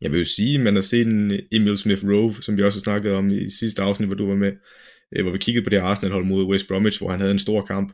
Jeg 0.00 0.10
vil 0.10 0.18
jo 0.18 0.24
sige, 0.24 0.54
at 0.54 0.64
man 0.64 0.74
har 0.74 0.82
set 0.82 1.06
en 1.06 1.32
Emil 1.52 1.76
Smith 1.76 2.04
Rowe, 2.08 2.42
som 2.42 2.56
vi 2.56 2.62
også 2.62 2.78
har 2.78 2.82
snakket 2.82 3.12
om 3.12 3.26
i 3.26 3.50
sidste 3.50 3.82
afsnit, 3.82 4.08
hvor 4.08 4.16
du 4.16 4.26
var 4.26 4.34
med, 4.34 4.52
øh, 5.16 5.22
hvor 5.22 5.32
vi 5.32 5.38
kiggede 5.38 5.64
på 5.64 5.70
det 5.70 5.76
Arsenal-hold 5.76 6.24
mod 6.24 6.44
West 6.44 6.68
Bromwich, 6.68 7.00
hvor 7.00 7.10
han 7.10 7.20
havde 7.20 7.32
en 7.32 7.38
stor 7.38 7.64
kamp, 7.66 7.92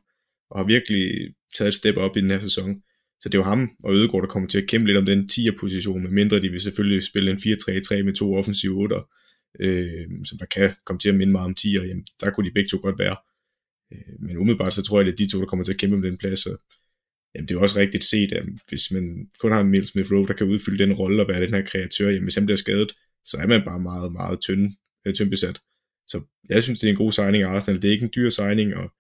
og 0.50 0.58
har 0.58 0.66
virkelig 0.66 1.34
taget 1.54 1.68
et 1.68 1.74
step 1.74 1.96
op 1.96 2.16
i 2.16 2.20
den 2.20 2.30
her 2.30 2.40
sæson. 2.40 2.82
Så 3.20 3.28
det 3.28 3.34
er 3.34 3.38
jo 3.38 3.44
ham 3.44 3.70
og 3.84 3.94
Ødegård, 3.94 4.22
der 4.22 4.28
kommer 4.28 4.48
til 4.48 4.60
at 4.60 4.68
kæmpe 4.68 4.86
lidt 4.86 4.98
om 4.98 5.06
den 5.06 5.28
10'er-position, 5.32 6.02
med 6.02 6.10
mindre 6.10 6.40
de 6.40 6.48
vil 6.48 6.60
selvfølgelig 6.60 7.02
spille 7.02 7.30
en 7.30 7.36
4-3-3 7.36 8.02
med 8.02 8.14
to 8.14 8.34
offensive 8.34 8.76
8, 8.76 8.96
øh, 9.60 10.08
som 10.24 10.38
der 10.38 10.46
kan 10.46 10.72
komme 10.86 11.00
til 11.00 11.08
at 11.08 11.14
minde 11.14 11.32
meget 11.32 11.46
om 11.46 11.56
10'er. 11.60 11.86
Jamen, 11.86 12.04
der 12.20 12.30
kunne 12.30 12.48
de 12.48 12.54
begge 12.54 12.68
to 12.68 12.78
godt 12.82 12.98
være. 12.98 13.16
Øh, 13.92 14.14
men 14.20 14.36
umiddelbart 14.36 14.74
så 14.74 14.82
tror 14.82 15.00
jeg, 15.00 15.06
at 15.06 15.18
det 15.18 15.24
er 15.24 15.26
de 15.26 15.32
to, 15.32 15.40
der 15.40 15.46
kommer 15.46 15.64
til 15.64 15.72
at 15.72 15.78
kæmpe 15.78 15.96
om 15.96 16.02
den 16.02 16.18
plads, 16.18 16.46
og 16.46 16.60
jamen 17.34 17.48
det 17.48 17.54
er 17.54 17.60
også 17.60 17.78
rigtigt 17.78 18.04
set, 18.04 18.32
at 18.32 18.44
hvis 18.68 18.90
man 18.90 19.28
kun 19.40 19.52
har 19.52 19.60
en 19.60 19.70
Miles 19.70 19.88
Smith 19.88 20.12
Rowe, 20.12 20.26
der 20.26 20.34
kan 20.34 20.46
udfylde 20.46 20.84
den 20.84 20.92
rolle 20.92 21.22
og 21.22 21.28
være 21.28 21.40
den 21.40 21.54
her 21.54 21.62
kreatør, 21.62 22.08
jamen 22.08 22.22
hvis 22.22 22.34
han 22.34 22.46
bliver 22.46 22.56
skadet, 22.56 22.92
så 23.24 23.36
er 23.42 23.46
man 23.46 23.62
bare 23.64 23.80
meget, 23.80 24.12
meget 24.12 24.40
tynd, 24.40 24.72
øh, 25.06 25.14
tynd 25.14 25.30
besat. 25.30 25.60
Så 26.08 26.20
jeg 26.48 26.62
synes, 26.62 26.78
det 26.78 26.86
er 26.86 26.90
en 26.90 26.96
god 26.96 27.12
signing 27.12 27.44
af 27.44 27.48
Arsenal. 27.48 27.82
Det 27.82 27.88
er 27.88 27.92
ikke 27.92 28.04
en 28.04 28.12
dyr 28.16 28.30
signing, 28.30 28.74
og 28.74 28.92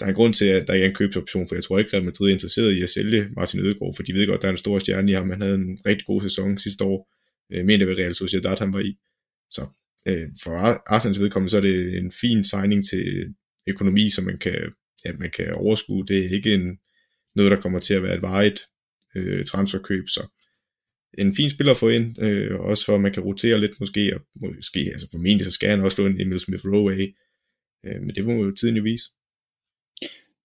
der 0.00 0.06
er 0.06 0.08
en 0.08 0.14
grund 0.14 0.34
til, 0.34 0.44
at 0.44 0.66
der 0.66 0.74
ikke 0.74 0.84
er 0.84 0.88
en 0.88 0.94
købsoption, 0.94 1.48
for 1.48 1.54
jeg 1.54 1.64
tror 1.64 1.78
ikke, 1.78 1.96
at 1.96 2.04
Madrid 2.04 2.28
er 2.28 2.32
interesseret 2.32 2.72
i 2.72 2.82
at 2.82 2.88
sælge 2.88 3.28
Martin 3.36 3.60
Ødegaard, 3.60 3.96
for 3.96 4.02
de 4.02 4.12
ved 4.14 4.26
godt, 4.26 4.36
at 4.36 4.42
der 4.42 4.48
er 4.48 4.52
en 4.52 4.58
stor 4.58 4.78
stjerne 4.78 5.10
i 5.10 5.14
ham. 5.14 5.30
Han 5.30 5.40
havde 5.40 5.54
en 5.54 5.78
rigtig 5.86 6.06
god 6.06 6.22
sæson 6.22 6.58
sidste 6.58 6.84
år, 6.84 7.14
øh, 7.52 7.64
mener 7.64 7.86
ved 7.86 7.98
Real 7.98 8.14
Sociedad, 8.14 8.58
han 8.58 8.72
var 8.72 8.80
i. 8.80 8.96
Så 9.50 9.66
øh, 10.08 10.28
for 10.42 10.52
Arsenals 10.94 11.20
vedkommende, 11.20 11.50
så 11.50 11.56
er 11.56 11.60
det 11.60 11.96
en 11.96 12.12
fin 12.20 12.44
signing 12.44 12.84
til 12.84 13.34
økonomi, 13.66 14.10
som 14.10 14.24
man 14.24 14.38
kan, 14.38 14.72
ja, 15.04 15.12
man 15.18 15.30
kan 15.30 15.54
overskue. 15.54 16.06
Det 16.06 16.18
er 16.18 16.30
ikke 16.30 16.52
en, 16.52 16.78
noget, 17.38 17.56
der 17.56 17.62
kommer 17.62 17.78
til 17.78 17.94
at 17.94 18.02
være 18.02 18.14
et 18.14 18.22
varigt 18.22 18.60
øh, 19.16 19.44
transferkøb, 19.44 20.08
så 20.08 20.28
en 21.18 21.34
fin 21.34 21.50
spiller 21.50 21.70
at 21.70 21.76
få 21.76 21.88
ind, 21.88 22.22
øh, 22.22 22.60
også 22.60 22.84
for 22.84 22.94
at 22.94 23.00
man 23.00 23.12
kan 23.12 23.22
rotere 23.22 23.60
lidt 23.60 23.80
måske, 23.80 24.14
og 24.14 24.20
måske, 24.40 24.80
altså 24.92 25.08
formentlig 25.10 25.44
så 25.44 25.50
skal 25.50 25.70
han 25.70 25.80
også 25.80 25.94
stå 25.94 26.06
en 26.06 26.20
Emil 26.20 26.40
Smith 26.40 26.64
Rowe 26.66 26.92
af, 26.92 27.06
øh, 27.86 28.00
men 28.02 28.14
det 28.14 28.24
må 28.24 28.32
jo 28.32 28.54
tiden 28.54 28.76
jo 28.76 28.82
vise. 28.82 29.04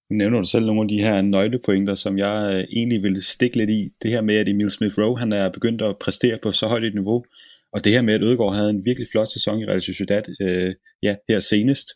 Nu 0.10 0.18
nævner 0.18 0.42
du 0.42 0.48
selv 0.48 0.66
nogle 0.66 0.82
af 0.82 0.88
de 0.88 0.98
her 0.98 1.22
nøglepointer, 1.22 1.96
som 1.96 2.18
jeg 2.18 2.36
øh, 2.54 2.78
egentlig 2.78 3.04
ville 3.04 3.22
stikke 3.22 3.58
lidt 3.58 3.70
i. 3.70 3.82
Det 4.02 4.12
her 4.12 4.22
med, 4.22 4.36
at 4.36 4.50
Emil 4.50 4.72
Smith 4.72 4.98
Rowe, 4.98 5.20
han 5.20 5.32
er 5.32 5.52
begyndt 5.52 5.82
at 5.82 5.98
præstere 6.02 6.40
på 6.44 6.52
så 6.52 6.68
højt 6.68 6.84
et 6.84 6.94
niveau, 6.94 7.26
og 7.74 7.84
det 7.84 7.92
her 7.92 8.02
med, 8.02 8.14
at 8.14 8.22
Ødegaard 8.22 8.56
havde 8.56 8.70
en 8.70 8.86
virkelig 8.86 9.08
flot 9.12 9.28
sæson 9.28 9.60
i 9.60 9.66
Real 9.66 9.82
Sociedad, 9.82 10.24
øh, 10.42 10.74
ja, 11.04 11.16
her 11.30 11.40
senest. 11.40 11.88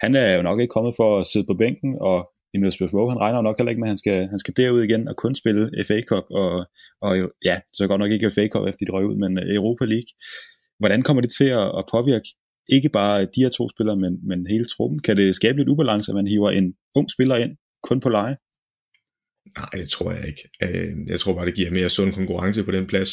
Han 0.00 0.14
er 0.14 0.36
jo 0.36 0.42
nok 0.42 0.60
ikke 0.60 0.72
kommet 0.72 0.94
for 0.96 1.20
at 1.20 1.26
sidde 1.26 1.46
på 1.46 1.54
bænken, 1.54 1.98
og 2.00 2.30
Emil 2.54 2.72
Smith 2.72 2.94
Rowe, 2.94 3.10
han 3.12 3.20
regner 3.24 3.42
nok 3.42 3.58
heller 3.58 3.70
ikke 3.72 3.80
med, 3.80 3.88
at 3.88 3.94
han 3.94 4.02
skal, 4.04 4.18
han 4.32 4.38
skal 4.38 4.54
derud 4.56 4.82
igen 4.82 5.08
og 5.08 5.16
kun 5.16 5.34
spille 5.34 5.62
FA 5.88 5.98
Cup, 6.10 6.26
og, 6.30 6.52
og 7.04 7.12
ja, 7.48 7.56
så 7.72 7.86
godt 7.86 8.00
nok 8.00 8.12
ikke 8.12 8.30
FA 8.30 8.44
Cup, 8.52 8.64
efter 8.68 8.82
de 8.86 8.92
røg 8.92 9.04
ud, 9.10 9.16
men 9.24 9.32
øh, 9.42 9.54
Europa 9.58 9.84
League. 9.84 10.10
Hvordan 10.80 11.02
kommer 11.02 11.20
det 11.20 11.32
til 11.38 11.48
at, 11.60 11.66
at 11.78 11.84
påvirke 11.94 12.28
ikke 12.76 12.90
bare 12.98 13.20
de 13.34 13.42
her 13.44 13.52
to 13.58 13.64
spillere, 13.74 13.96
men, 14.04 14.12
men 14.28 14.46
hele 14.46 14.64
truppen? 14.64 14.98
Kan 15.06 15.16
det 15.16 15.34
skabe 15.34 15.58
lidt 15.58 15.68
ubalance, 15.68 16.10
at 16.10 16.16
man 16.20 16.26
hiver 16.26 16.50
en 16.50 16.74
ung 16.98 17.08
spiller 17.10 17.36
ind, 17.36 17.52
kun 17.88 18.00
på 18.00 18.08
leje? 18.08 18.36
Nej, 19.58 19.72
det 19.80 19.88
tror 19.88 20.12
jeg 20.12 20.24
ikke. 20.30 20.42
Øh, 20.62 20.92
jeg 21.06 21.20
tror 21.20 21.34
bare, 21.34 21.46
det 21.46 21.54
giver 21.54 21.70
mere 21.70 21.90
sund 21.90 22.12
konkurrence 22.12 22.64
på 22.64 22.70
den 22.70 22.86
plads. 22.86 23.10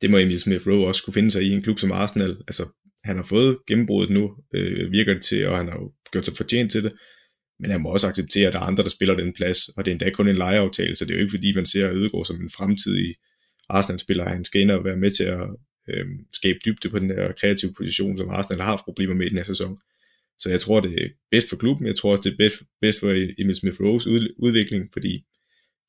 Det 0.00 0.10
må 0.10 0.16
Emil 0.18 0.40
Smith 0.40 0.68
Rowe 0.68 0.86
også 0.86 1.02
kunne 1.02 1.14
finde 1.14 1.30
sig 1.30 1.42
i 1.42 1.50
en 1.50 1.62
klub 1.62 1.78
som 1.78 1.92
Arsenal. 1.92 2.36
Altså, 2.48 2.64
han 3.04 3.16
har 3.16 3.22
fået 3.22 3.58
gennembruddet 3.68 4.14
nu, 4.14 4.30
øh, 4.54 4.92
virker 4.92 5.14
det 5.14 5.22
til, 5.22 5.48
og 5.48 5.56
han 5.56 5.68
har 5.68 5.78
jo 5.78 5.92
gjort 6.12 6.24
sig 6.24 6.36
fortjent 6.36 6.72
til 6.72 6.82
det 6.84 6.92
men 7.60 7.70
han 7.70 7.80
må 7.80 7.88
også 7.88 8.06
acceptere, 8.08 8.46
at 8.46 8.52
der 8.52 8.58
er 8.58 8.64
andre, 8.64 8.82
der 8.82 8.88
spiller 8.88 9.14
den 9.14 9.32
plads, 9.32 9.68
og 9.68 9.84
det 9.84 9.90
er 9.90 9.92
endda 9.92 10.10
kun 10.10 10.28
en 10.28 10.34
lejeaftale, 10.34 10.94
så 10.94 11.04
det 11.04 11.10
er 11.10 11.14
jo 11.14 11.20
ikke 11.20 11.36
fordi, 11.36 11.54
man 11.54 11.66
ser 11.66 11.92
Ødegaard 11.92 12.24
som 12.24 12.40
en 12.42 12.50
fremtidig 12.50 13.14
Arsenal-spiller. 13.68 14.28
Han 14.28 14.44
skal 14.44 14.60
ind 14.60 14.70
og 14.70 14.84
være 14.84 14.96
med 14.96 15.10
til 15.10 15.24
at 15.24 15.48
øh, 15.88 16.06
skabe 16.34 16.58
dybde 16.64 16.88
på 16.88 16.98
den 16.98 17.10
der 17.10 17.32
kreative 17.32 17.72
position, 17.76 18.16
som 18.16 18.30
Arsenal 18.30 18.60
har 18.60 18.70
haft 18.70 18.84
problemer 18.84 19.14
med 19.14 19.26
i 19.26 19.28
den 19.28 19.36
her 19.36 19.44
sæson. 19.44 19.78
Så 20.38 20.50
jeg 20.50 20.60
tror, 20.60 20.80
det 20.80 21.02
er 21.02 21.08
bedst 21.30 21.48
for 21.48 21.56
klubben. 21.56 21.86
Jeg 21.86 21.96
tror 21.96 22.10
også, 22.10 22.22
det 22.22 22.32
er 22.32 22.36
bedst, 22.36 22.62
bedst 22.80 23.00
for 23.00 23.10
Emil 23.38 23.54
Smith 23.54 23.80
Rose 23.80 24.10
udvikling, 24.38 24.88
fordi 24.92 25.12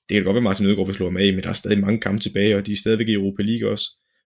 det 0.09 0.15
kan 0.15 0.23
godt 0.23 0.35
være, 0.35 0.43
Martin 0.43 0.65
Ødegaard 0.65 0.87
vil 0.87 0.95
slå 0.95 1.05
ham 1.05 1.17
af, 1.17 1.33
men 1.33 1.43
der 1.43 1.49
er 1.49 1.53
stadig 1.53 1.79
mange 1.79 1.99
kampe 1.99 2.21
tilbage, 2.21 2.57
og 2.57 2.65
de 2.65 2.71
er 2.71 2.75
stadigvæk 2.75 3.07
i 3.07 3.13
Europa 3.13 3.43
League 3.43 3.69
også, 3.69 3.85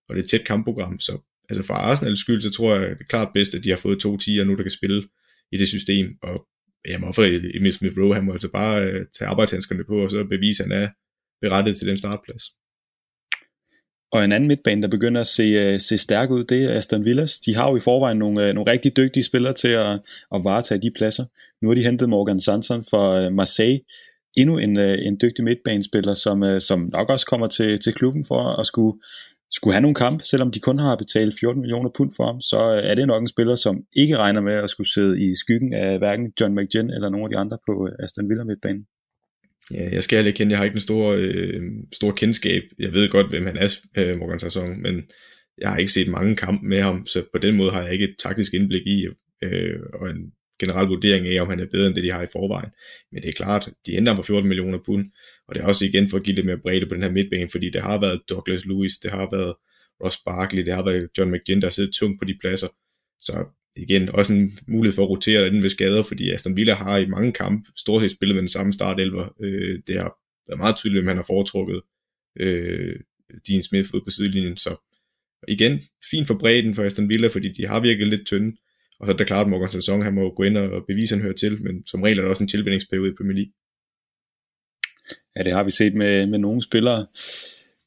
og 0.09 0.15
det 0.15 0.21
er 0.21 0.23
et 0.23 0.29
tæt 0.29 0.45
kampprogram, 0.45 0.99
så 0.99 1.21
altså 1.49 1.63
for 1.63 1.73
Arsenals 1.73 2.19
skyld, 2.19 2.41
så 2.41 2.51
tror 2.51 2.75
jeg 2.75 2.89
det 2.89 3.01
er 3.01 3.05
klart 3.09 3.33
bedst, 3.33 3.55
at 3.55 3.63
de 3.63 3.69
har 3.69 3.77
fået 3.77 3.99
to 3.99 4.17
tiger 4.17 4.43
nu, 4.43 4.55
der 4.55 4.61
kan 4.61 4.71
spille 4.71 5.07
i 5.51 5.57
det 5.57 5.67
system, 5.67 6.07
og 6.21 6.47
jamen 6.87 7.13
for 7.13 7.23
Emil 7.57 7.73
Smith 7.73 7.97
Rowe, 7.99 8.15
han 8.15 8.25
må 8.25 8.31
altså 8.31 8.51
bare 8.51 8.83
øh, 8.83 9.05
tage 9.17 9.29
arbejdshandskerne 9.29 9.83
på, 9.89 9.95
og 10.03 10.09
så 10.09 10.23
bevise, 10.23 10.63
at 10.63 10.69
han 10.69 10.83
er 10.83 10.87
berettiget 11.41 11.77
til 11.77 11.87
den 11.87 11.97
startplads. 11.97 12.43
Og 14.11 14.25
en 14.25 14.31
anden 14.31 14.47
midtbane, 14.47 14.81
der 14.81 14.87
begynder 14.87 15.21
at 15.21 15.27
se, 15.27 15.43
øh, 15.43 15.79
se 15.79 15.97
stærk 15.97 16.31
ud, 16.31 16.43
det 16.43 16.63
er 16.63 16.77
Aston 16.77 17.05
Villas. 17.05 17.39
De 17.39 17.55
har 17.55 17.69
jo 17.69 17.77
i 17.77 17.79
forvejen 17.79 18.17
nogle, 18.17 18.47
øh, 18.47 18.53
nogle 18.53 18.71
rigtig 18.71 18.97
dygtige 18.97 19.23
spillere 19.23 19.53
til 19.53 19.67
at, 19.67 19.91
at 20.35 20.43
varetage 20.43 20.81
de 20.81 20.91
pladser. 20.97 21.25
Nu 21.61 21.67
har 21.69 21.75
de 21.75 21.83
hentet 21.83 22.09
Morgan 22.09 22.39
Sanson 22.39 22.83
fra 22.91 23.25
øh, 23.25 23.33
Marseille. 23.33 23.79
endnu 24.37 24.57
en, 24.57 24.79
øh, 24.79 24.97
en 25.07 25.17
dygtig 25.21 25.43
midtbanespiller, 25.43 26.13
som, 26.13 26.43
øh, 26.43 26.61
som 26.61 26.89
nok 26.91 27.09
også 27.09 27.25
kommer 27.25 27.47
til, 27.47 27.79
til 27.79 27.93
klubben 27.93 28.23
for 28.27 28.59
at 28.59 28.65
skulle, 28.65 28.97
skulle 29.55 29.73
have 29.73 29.81
nogle 29.81 29.95
kamp, 29.95 30.21
selvom 30.21 30.51
de 30.51 30.59
kun 30.59 30.79
har 30.79 30.95
betalt 30.95 31.33
14 31.39 31.61
millioner 31.61 31.89
pund 31.97 32.11
for 32.17 32.25
ham, 32.25 32.39
så 32.39 32.59
øh, 32.75 32.89
er 32.89 32.95
det 32.95 33.07
nok 33.07 33.21
en 33.21 33.27
spiller, 33.27 33.55
som 33.55 33.75
ikke 33.95 34.17
regner 34.17 34.41
med 34.41 34.53
at 34.53 34.69
skulle 34.69 34.91
sidde 34.93 35.13
i 35.25 35.35
skyggen 35.35 35.73
af 35.73 35.97
hverken 35.97 36.31
John 36.41 36.55
McGinn 36.55 36.89
eller 36.89 37.09
nogen 37.09 37.25
af 37.25 37.29
de 37.29 37.37
andre 37.37 37.57
på 37.67 37.73
øh, 37.87 38.03
Aston 38.03 38.29
Villa 38.29 38.43
midtbanen. 38.43 38.85
Ja, 39.71 39.89
jeg 39.95 40.03
skal 40.03 40.15
heller 40.17 40.27
ikke 40.27 40.37
kende, 40.37 40.51
jeg 40.51 40.59
har 40.59 40.65
ikke 40.65 40.79
den 40.79 40.89
store, 40.89 41.17
øh, 41.17 41.61
store 41.93 42.13
kendskab. 42.13 42.63
Jeg 42.79 42.93
ved 42.93 43.09
godt, 43.09 43.29
hvem 43.29 43.45
han 43.45 43.57
er, 43.57 43.69
øh, 43.97 44.17
Morgan 44.19 44.39
Sasson, 44.39 44.81
men 44.81 44.95
jeg 45.61 45.69
har 45.69 45.77
ikke 45.77 45.91
set 45.91 46.07
mange 46.07 46.35
kampe 46.35 46.65
med 46.67 46.81
ham, 46.81 47.05
så 47.05 47.23
på 47.33 47.39
den 47.39 47.55
måde 47.55 47.71
har 47.71 47.83
jeg 47.83 47.93
ikke 47.93 48.05
et 48.05 48.15
taktisk 48.19 48.53
indblik 48.53 48.87
i, 48.87 49.07
øh, 49.43 49.79
og 49.93 50.09
en 50.09 50.21
generel 50.59 50.87
vurdering 50.87 51.27
af, 51.27 51.41
om 51.41 51.49
han 51.49 51.59
er 51.59 51.65
bedre 51.71 51.87
end 51.87 51.95
det, 51.95 52.03
de 52.03 52.11
har 52.11 52.23
i 52.23 52.27
forvejen. 52.31 52.69
Men 53.11 53.21
det 53.21 53.29
er 53.29 53.33
klart, 53.33 53.69
de 53.85 53.97
ender 53.97 54.15
på 54.15 54.23
14 54.23 54.47
millioner 54.47 54.79
pund, 54.85 55.05
og 55.47 55.55
det 55.55 55.61
er 55.61 55.67
også 55.67 55.85
igen 55.85 56.09
for 56.09 56.17
at 56.17 56.23
give 56.23 56.35
lidt 56.35 56.45
mere 56.45 56.57
bredde 56.57 56.85
på 56.85 56.95
den 56.95 57.03
her 57.03 57.11
midtbane, 57.11 57.49
fordi 57.49 57.69
det 57.69 57.81
har 57.81 57.99
været 57.99 58.21
Douglas 58.29 58.65
Lewis, 58.65 58.97
det 58.97 59.11
har 59.11 59.27
været 59.31 59.55
Ross 60.03 60.17
Barkley, 60.25 60.65
det 60.65 60.73
har 60.73 60.83
været 60.83 61.09
John 61.17 61.31
McGinn, 61.31 61.61
der 61.61 61.67
har 61.67 61.71
siddet 61.71 61.93
tungt 61.93 62.19
på 62.19 62.25
de 62.25 62.37
pladser. 62.41 62.67
Så 63.19 63.45
igen, 63.75 64.09
også 64.09 64.33
en 64.33 64.57
mulighed 64.67 64.95
for 64.95 65.03
at 65.03 65.09
rotere 65.09 65.45
den 65.45 65.63
ved 65.63 65.69
skader, 65.69 66.03
fordi 66.03 66.31
Aston 66.31 66.57
Villa 66.57 66.73
har 66.73 66.97
i 66.97 67.05
mange 67.05 67.31
kampe 67.31 67.69
stort 67.75 68.01
set 68.01 68.11
spillet 68.11 68.35
med 68.35 68.41
den 68.41 68.49
samme 68.49 68.73
startelver. 68.73 69.35
Øh, 69.41 69.79
det 69.87 69.95
har 70.01 70.15
været 70.47 70.59
meget 70.59 70.75
tydeligt, 70.75 71.01
at 71.01 71.07
han 71.07 71.17
har 71.17 71.25
foretrukket 71.27 71.81
øh, 72.39 72.95
Dean 73.47 73.63
Smith 73.63 73.93
ud 73.93 74.01
på 74.01 74.11
sidelinjen, 74.11 74.57
så 74.57 74.75
igen, 75.47 75.81
fint 76.11 76.27
for 76.27 76.37
bredden 76.37 76.75
for 76.75 76.83
Aston 76.83 77.09
Villa, 77.09 77.27
fordi 77.27 77.51
de 77.51 77.67
har 77.67 77.79
virket 77.79 78.07
lidt 78.07 78.27
tynde, 78.27 78.57
og 78.99 79.05
så 79.05 79.13
er 79.13 79.17
det 79.17 79.27
klart, 79.27 79.45
at 79.45 79.49
Morgan 79.49 79.71
Sanson, 79.71 80.01
han 80.01 80.13
må 80.13 80.33
gå 80.37 80.43
ind 80.43 80.57
og 80.57 80.83
bevise, 80.87 81.15
at 81.15 81.17
han 81.17 81.23
hører 81.25 81.35
til, 81.35 81.63
men 81.63 81.85
som 81.85 82.01
regel 82.01 82.17
er 82.17 82.23
der 82.23 82.29
også 82.29 82.43
en 82.43 82.47
tilvændingsperiode 82.47 83.11
i 83.11 83.17
Premier 83.17 83.35
League. 83.35 83.53
Ja, 85.35 85.43
det 85.43 85.53
har 85.53 85.63
vi 85.63 85.71
set 85.71 85.93
med, 85.95 86.27
med 86.27 86.39
nogle 86.39 86.61
spillere. 86.63 87.05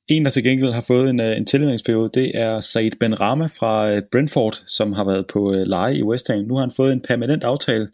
En, 0.09 0.25
der 0.25 0.31
til 0.31 0.45
gengæld 0.45 0.73
har 0.73 0.81
fået 0.93 1.11
en, 1.11 1.21
øh, 1.21 1.37
en 1.37 1.47
tilvændingsperiode, 1.47 2.11
det 2.15 2.31
er 2.35 2.61
Said 2.61 2.91
Ben 3.00 3.21
Rama 3.21 3.47
fra 3.47 3.95
øh, 3.95 4.03
Brentford, 4.12 4.62
som 4.67 4.93
har 4.93 5.05
været 5.05 5.27
på 5.33 5.55
øh, 5.55 5.62
leje 5.67 5.97
i 5.97 6.03
West 6.03 6.29
Ham. 6.29 6.45
Nu 6.45 6.55
har 6.55 6.61
han 6.61 6.77
fået 6.77 6.93
en 6.93 7.03
permanent 7.09 7.45
aftale. 7.45 7.87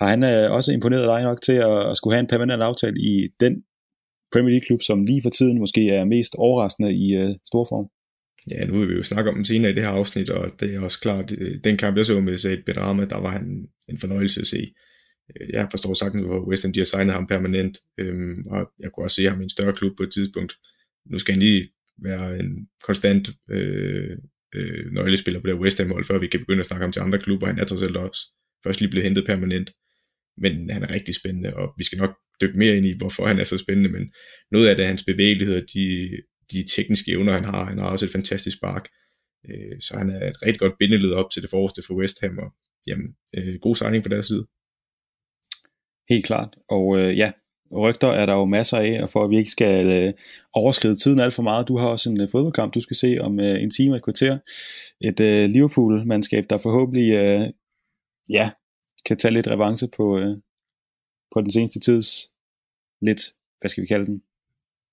Har 0.00 0.08
han 0.08 0.22
også 0.50 0.72
imponeret 0.72 1.06
dig 1.06 1.22
nok 1.22 1.42
til 1.42 1.52
at, 1.52 1.90
at 1.90 1.96
skulle 1.96 2.14
have 2.14 2.20
en 2.20 2.32
permanent 2.34 2.62
aftale 2.62 2.96
i 3.12 3.28
den 3.40 3.62
Premier 4.32 4.50
League-klub, 4.50 4.82
som 4.82 5.04
lige 5.04 5.22
for 5.22 5.30
tiden 5.30 5.58
måske 5.58 5.90
er 5.90 6.04
mest 6.04 6.34
overraskende 6.34 6.90
i 7.04 7.06
uh, 7.22 7.30
storform? 7.50 7.86
Ja, 8.50 8.66
nu 8.66 8.78
vil 8.78 8.88
vi 8.88 8.94
jo 8.94 9.02
snakke 9.02 9.30
om 9.30 9.36
den 9.36 9.44
senere 9.44 9.72
i 9.72 9.74
det 9.74 9.82
her 9.82 9.90
afsnit, 9.90 10.30
og 10.30 10.60
det 10.60 10.74
er 10.74 10.80
også 10.80 11.00
klart, 11.00 11.32
øh, 11.38 11.58
den 11.64 11.76
kamp 11.76 11.96
jeg 11.96 12.06
så 12.06 12.20
med 12.20 12.38
Zaid 12.38 12.62
Benrahma, 12.66 13.04
der 13.04 13.20
var 13.20 13.30
han 13.30 13.66
en 13.88 13.98
fornøjelse 13.98 14.40
at 14.40 14.46
se. 14.46 14.72
Øh, 15.36 15.48
jeg 15.54 15.68
forstår 15.70 15.94
sagtens, 15.94 16.24
hvor 16.24 16.48
West 16.48 16.62
Ham 16.62 16.72
de 16.72 16.80
har 16.80 16.84
signet 16.84 17.14
ham 17.14 17.26
permanent, 17.26 17.78
øhm, 17.98 18.46
og 18.46 18.72
jeg 18.80 18.90
kunne 18.92 19.06
også 19.06 19.14
se 19.14 19.28
ham 19.28 19.40
i 19.40 19.44
en 19.44 19.50
større 19.50 19.72
klub 19.72 19.96
på 19.96 20.02
et 20.02 20.12
tidspunkt 20.12 20.52
nu 21.10 21.18
skal 21.18 21.34
han 21.34 21.42
lige 21.42 21.68
være 22.02 22.38
en 22.38 22.68
konstant 22.82 23.30
øh, 23.50 24.16
øh, 24.54 24.92
nøglespiller 24.92 25.40
på 25.40 25.46
det 25.46 25.54
West 25.54 25.78
Ham 25.78 25.90
hold, 25.90 26.04
før 26.04 26.18
vi 26.18 26.26
kan 26.26 26.40
begynde 26.40 26.60
at 26.60 26.66
snakke 26.66 26.84
om 26.84 26.92
til 26.92 27.00
andre 27.00 27.18
klubber. 27.18 27.46
Han 27.46 27.58
er 27.58 27.64
trods 27.64 27.82
alt 27.82 27.96
også 27.96 28.20
først 28.64 28.80
lige 28.80 28.90
blevet 28.90 29.04
hentet 29.04 29.26
permanent. 29.26 29.70
Men 30.38 30.70
han 30.70 30.82
er 30.82 30.94
rigtig 30.94 31.14
spændende, 31.14 31.56
og 31.56 31.74
vi 31.78 31.84
skal 31.84 31.98
nok 31.98 32.16
dykke 32.40 32.58
mere 32.58 32.76
ind 32.76 32.86
i, 32.86 32.96
hvorfor 32.98 33.26
han 33.26 33.38
er 33.38 33.44
så 33.44 33.58
spændende, 33.58 33.90
men 33.90 34.12
noget 34.52 34.68
af 34.68 34.76
det 34.76 34.82
er 34.82 34.86
hans 34.86 35.04
bevægeligheder, 35.04 35.60
de, 35.74 36.10
de 36.52 36.64
tekniske 36.76 37.10
evner, 37.10 37.32
han 37.32 37.44
har. 37.44 37.64
Han 37.64 37.78
har 37.78 37.86
også 37.86 38.04
et 38.04 38.12
fantastisk 38.12 38.56
spark, 38.56 38.88
øh, 39.48 39.80
så 39.80 39.98
han 39.98 40.10
er 40.10 40.28
et 40.28 40.42
rigtig 40.42 40.60
godt 40.60 40.78
bindeled 40.78 41.12
op 41.12 41.30
til 41.30 41.42
det 41.42 41.50
forreste 41.50 41.82
for 41.86 41.94
West 41.94 42.20
Ham, 42.20 42.38
og 42.38 42.50
jamen, 42.86 43.08
øh, 43.36 43.58
god 43.60 43.76
signing 43.76 44.04
fra 44.04 44.14
deres 44.14 44.26
side. 44.26 44.46
Helt 46.08 46.24
klart, 46.24 46.56
og 46.68 46.98
øh, 46.98 47.16
ja, 47.16 47.32
rygter 47.72 48.08
er 48.08 48.26
der 48.26 48.32
jo 48.32 48.44
masser 48.44 48.78
af, 48.78 49.02
og 49.02 49.08
for 49.10 49.24
at 49.24 49.30
vi 49.30 49.36
ikke 49.36 49.50
skal 49.50 49.86
øh, 49.98 50.12
overskride 50.52 50.96
tiden 50.96 51.20
alt 51.20 51.34
for 51.34 51.42
meget, 51.42 51.68
du 51.68 51.76
har 51.78 51.88
også 51.88 52.10
en 52.10 52.20
øh, 52.20 52.28
fodboldkamp, 52.32 52.74
du 52.74 52.80
skal 52.80 52.96
se 52.96 53.16
om 53.20 53.40
øh, 53.40 53.62
en 53.62 53.70
time 53.70 53.92
og 53.92 53.96
et 53.96 54.04
kvarter. 54.04 54.38
Et 55.00 55.20
øh, 55.20 55.50
Liverpool-mandskab, 55.50 56.44
der 56.50 56.58
forhåbentlig 56.58 57.08
øh, 57.12 57.50
ja, 58.30 58.50
kan 59.06 59.16
tage 59.16 59.34
lidt 59.34 59.48
revanche 59.48 59.88
på, 59.96 60.18
øh, 60.18 60.36
på 61.34 61.40
den 61.40 61.50
seneste 61.50 61.80
tids 61.80 62.08
lidt, 63.02 63.22
hvad 63.60 63.68
skal 63.68 63.82
vi 63.82 63.86
kalde 63.86 64.06
den? 64.06 64.22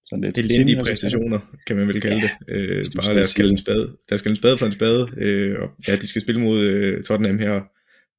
Sådan 0.09 0.23
lidt 0.23 0.37
Elendige 0.37 0.79
præstationer, 0.85 1.39
kan 1.67 1.75
man 1.77 1.87
vel 1.87 2.01
kalde 2.01 2.15
ja, 2.15 2.21
det. 2.21 2.55
Øh, 2.55 2.85
bare 2.95 3.15
lad 3.15 3.21
os 3.21 3.33
kalde 3.33 3.51
en 3.51 3.57
spade. 3.57 3.85
Lad 4.09 4.13
os 4.17 4.21
kalde 4.21 4.33
en 4.33 4.41
spade 4.43 4.57
for 4.57 4.65
en 4.65 4.75
spade. 4.75 5.07
Øh, 5.17 5.55
og 5.61 5.69
ja, 5.87 5.95
de 5.95 6.07
skal 6.07 6.21
spille 6.21 6.41
mod 6.41 6.59
øh, 6.61 7.03
Tottenham 7.03 7.39
her 7.39 7.61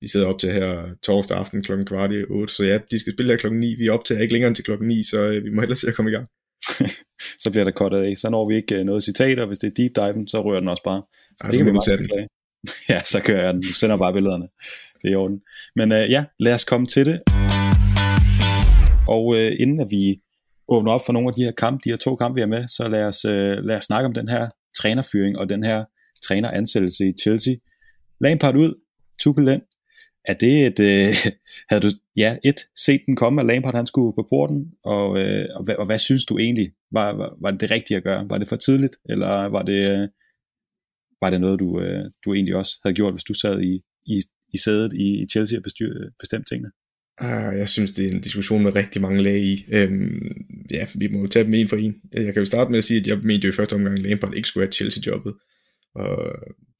vi 0.02 0.08
sidder 0.08 0.26
op 0.26 0.38
til 0.38 0.52
her 0.52 0.84
torsdag 1.02 1.38
aften 1.38 1.62
klokken 1.62 1.86
kvart 1.86 2.12
i 2.12 2.24
8, 2.30 2.54
så 2.54 2.64
ja, 2.64 2.78
de 2.90 2.98
skal 2.98 3.12
spille 3.12 3.32
her 3.32 3.38
klokken 3.38 3.60
9, 3.60 3.74
vi 3.74 3.86
er 3.86 3.92
op 3.92 4.04
til 4.04 4.20
ikke 4.20 4.32
længere 4.34 4.48
end 4.48 4.56
til 4.56 4.64
klokken 4.64 4.88
9, 4.88 5.02
så 5.02 5.22
øh, 5.22 5.44
vi 5.44 5.50
må 5.50 5.60
hellere 5.60 5.76
se 5.76 5.88
at 5.88 5.94
komme 5.94 6.10
i 6.10 6.14
gang. 6.14 6.26
så 7.42 7.50
bliver 7.50 7.64
der 7.64 7.70
kottet 7.70 7.98
af, 7.98 8.16
så 8.16 8.30
når 8.30 8.48
vi 8.48 8.56
ikke 8.56 8.78
øh, 8.78 8.84
noget 8.84 9.04
citater, 9.04 9.46
hvis 9.46 9.58
det 9.58 9.68
er 9.70 9.74
deep 9.80 9.92
dive, 9.96 10.28
så 10.28 10.42
rører 10.44 10.60
den 10.60 10.68
også 10.68 10.82
bare. 10.82 11.02
Ej, 11.40 11.50
det 11.50 11.58
kan 11.58 11.66
vi 11.66 11.72
bare 11.72 11.98
beklage. 11.98 12.26
ja, 12.92 13.00
så 13.12 13.18
kører 13.24 13.42
jeg 13.44 13.52
den, 13.52 13.62
du 13.62 13.72
sender 13.72 13.96
bare 13.96 14.12
billederne, 14.12 14.46
det 15.02 15.08
er 15.08 15.12
i 15.12 15.14
orden. 15.14 15.38
Men 15.76 15.92
øh, 15.92 16.10
ja, 16.10 16.24
lad 16.40 16.54
os 16.54 16.64
komme 16.64 16.86
til 16.86 17.06
det. 17.06 17.18
Og 19.08 19.24
øh, 19.38 19.50
inden 19.62 19.80
at 19.80 19.88
vi 19.90 20.02
åbner 20.68 20.92
op 20.92 21.00
for 21.06 21.12
nogle 21.12 21.28
af 21.28 21.34
de 21.34 21.44
her 21.44 21.52
kampe, 21.52 21.80
de 21.84 21.90
her 21.90 21.96
to 21.96 22.16
kampe, 22.16 22.34
vi 22.34 22.42
er 22.42 22.46
med, 22.46 22.68
så 22.68 22.88
lad 22.88 23.04
os, 23.04 23.24
øh, 23.24 23.64
lad 23.64 23.76
os 23.76 23.84
snakke 23.84 24.06
om 24.06 24.12
den 24.12 24.28
her 24.28 24.48
trænerfyring 24.76 25.38
og 25.38 25.48
den 25.48 25.64
her 25.64 25.84
træneransættelse 26.22 27.08
i 27.08 27.12
Chelsea. 27.22 27.54
Lampard 28.20 28.56
ud, 28.56 28.80
Tuchel 29.20 29.48
ind, 29.48 29.62
er 30.24 30.34
det 30.34 30.66
et, 30.66 30.80
øh, 30.80 31.32
havde 31.70 31.82
du, 31.82 31.90
ja, 32.16 32.36
et, 32.44 32.60
set 32.76 33.00
den 33.06 33.16
komme, 33.16 33.40
at 33.40 33.46
Lampard 33.46 33.74
han 33.74 33.86
skulle 33.86 34.14
på 34.18 34.26
porten, 34.30 34.72
og, 34.84 35.18
øh, 35.18 35.46
og, 35.56 35.64
hvad, 35.64 35.74
og 35.74 35.86
hvad 35.86 35.98
synes 35.98 36.26
du 36.26 36.38
egentlig, 36.38 36.72
var, 36.92 37.12
var, 37.12 37.36
var 37.40 37.50
det 37.50 37.60
det 37.60 37.70
rigtige 37.70 37.96
at 37.96 38.02
gøre? 38.02 38.26
Var 38.30 38.38
det 38.38 38.48
for 38.48 38.56
tidligt, 38.56 38.96
eller 39.08 39.28
var 39.48 39.62
det, 39.62 39.80
øh, 39.90 40.08
var 41.22 41.30
det 41.30 41.40
noget, 41.40 41.60
du, 41.60 41.80
øh, 41.80 42.04
du 42.24 42.34
egentlig 42.34 42.56
også 42.56 42.72
havde 42.84 42.94
gjort, 42.94 43.14
hvis 43.14 43.24
du 43.24 43.34
sad 43.34 43.62
i, 43.62 43.80
i, 44.06 44.16
i 44.54 44.58
sædet 44.58 44.92
i, 44.92 45.22
i 45.22 45.26
Chelsea 45.32 45.58
og 45.58 45.62
bestyr, 45.62 45.90
øh, 46.00 46.10
bestemt 46.18 46.46
tingene? 46.48 46.70
Uh, 47.20 47.58
jeg 47.58 47.68
synes, 47.68 47.92
det 47.92 48.06
er 48.06 48.10
en 48.10 48.20
diskussion 48.20 48.62
med 48.62 48.74
rigtig 48.74 49.02
mange 49.02 49.22
lag 49.22 49.40
i. 49.40 49.64
Øhm, 49.72 50.32
ja, 50.70 50.86
vi 50.94 51.08
må 51.08 51.20
jo 51.20 51.26
tage 51.26 51.44
dem 51.44 51.54
en 51.54 51.68
for 51.68 51.76
en. 51.76 51.94
Øh, 52.16 52.24
jeg 52.24 52.34
kan 52.34 52.40
jo 52.40 52.46
starte 52.46 52.70
med 52.70 52.78
at 52.78 52.84
sige, 52.84 53.00
at 53.00 53.06
jeg 53.06 53.18
mente 53.18 53.44
jo 53.46 53.52
i 53.52 53.56
første 53.56 53.74
omgang, 53.74 53.98
at 53.98 54.04
Lampard 54.04 54.34
ikke 54.34 54.48
skulle 54.48 54.64
have 54.64 54.72
Chelsea-jobbet. 54.72 55.34
Og 55.94 56.32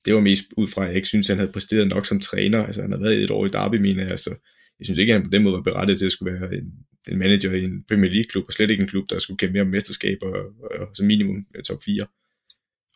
det 0.06 0.14
var 0.14 0.20
mest 0.20 0.44
ud 0.56 0.68
fra, 0.68 0.82
at 0.82 0.88
jeg 0.88 0.96
ikke 0.96 1.08
synes, 1.08 1.30
at 1.30 1.36
han 1.36 1.40
havde 1.40 1.52
præsteret 1.52 1.88
nok 1.88 2.06
som 2.06 2.20
træner. 2.20 2.64
Altså, 2.64 2.82
han 2.82 2.90
havde 2.90 3.02
været 3.02 3.22
et 3.22 3.30
år 3.30 3.46
i 3.46 3.48
Derby, 3.48 3.76
mine 3.76 4.10
altså, 4.10 4.30
jeg 4.78 4.86
synes 4.86 4.98
ikke, 4.98 5.12
at 5.12 5.20
han 5.20 5.26
på 5.26 5.30
den 5.30 5.42
måde 5.42 5.54
var 5.54 5.62
berettet 5.62 5.98
til 5.98 6.06
at 6.06 6.12
skulle 6.12 6.40
være 6.40 6.54
en, 6.54 6.72
en 7.08 7.18
manager 7.18 7.52
i 7.52 7.64
en 7.64 7.84
Premier 7.88 8.10
League-klub, 8.10 8.44
og 8.46 8.52
slet 8.52 8.70
ikke 8.70 8.82
en 8.82 8.88
klub, 8.88 9.10
der 9.10 9.18
skulle 9.18 9.38
kæmpe 9.38 9.52
mere 9.52 9.62
om 9.62 9.68
mesterskaber, 9.68 10.26
og, 10.26 10.44
og, 10.80 10.88
som 10.94 11.06
minimum 11.06 11.46
top 11.68 11.78
4. 11.84 12.06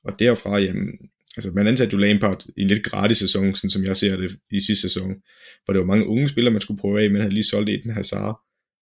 Og 0.05 0.19
derfra, 0.19 0.59
jamen, 0.59 0.89
altså 1.37 1.51
man 1.55 1.67
ansatte 1.67 1.95
jo 1.95 1.99
Lampard 1.99 2.45
i 2.57 2.61
en 2.63 2.69
lidt 2.69 2.83
gratis 2.83 3.19
sæson, 3.19 3.53
sådan 3.53 3.71
som 3.71 3.85
jeg 3.85 3.97
ser 3.97 4.17
det 4.17 4.37
i 4.51 4.61
sidste 4.61 4.89
sæson, 4.89 5.15
hvor 5.65 5.73
der 5.75 5.81
var 5.81 5.87
mange 5.87 6.07
unge 6.07 6.29
spillere, 6.29 6.53
man 6.53 6.61
skulle 6.61 6.81
prøve 6.81 7.03
af, 7.03 7.11
men 7.11 7.21
havde 7.21 7.35
lige 7.35 7.45
solgt 7.45 7.71
i 7.71 7.83
den. 7.83 7.91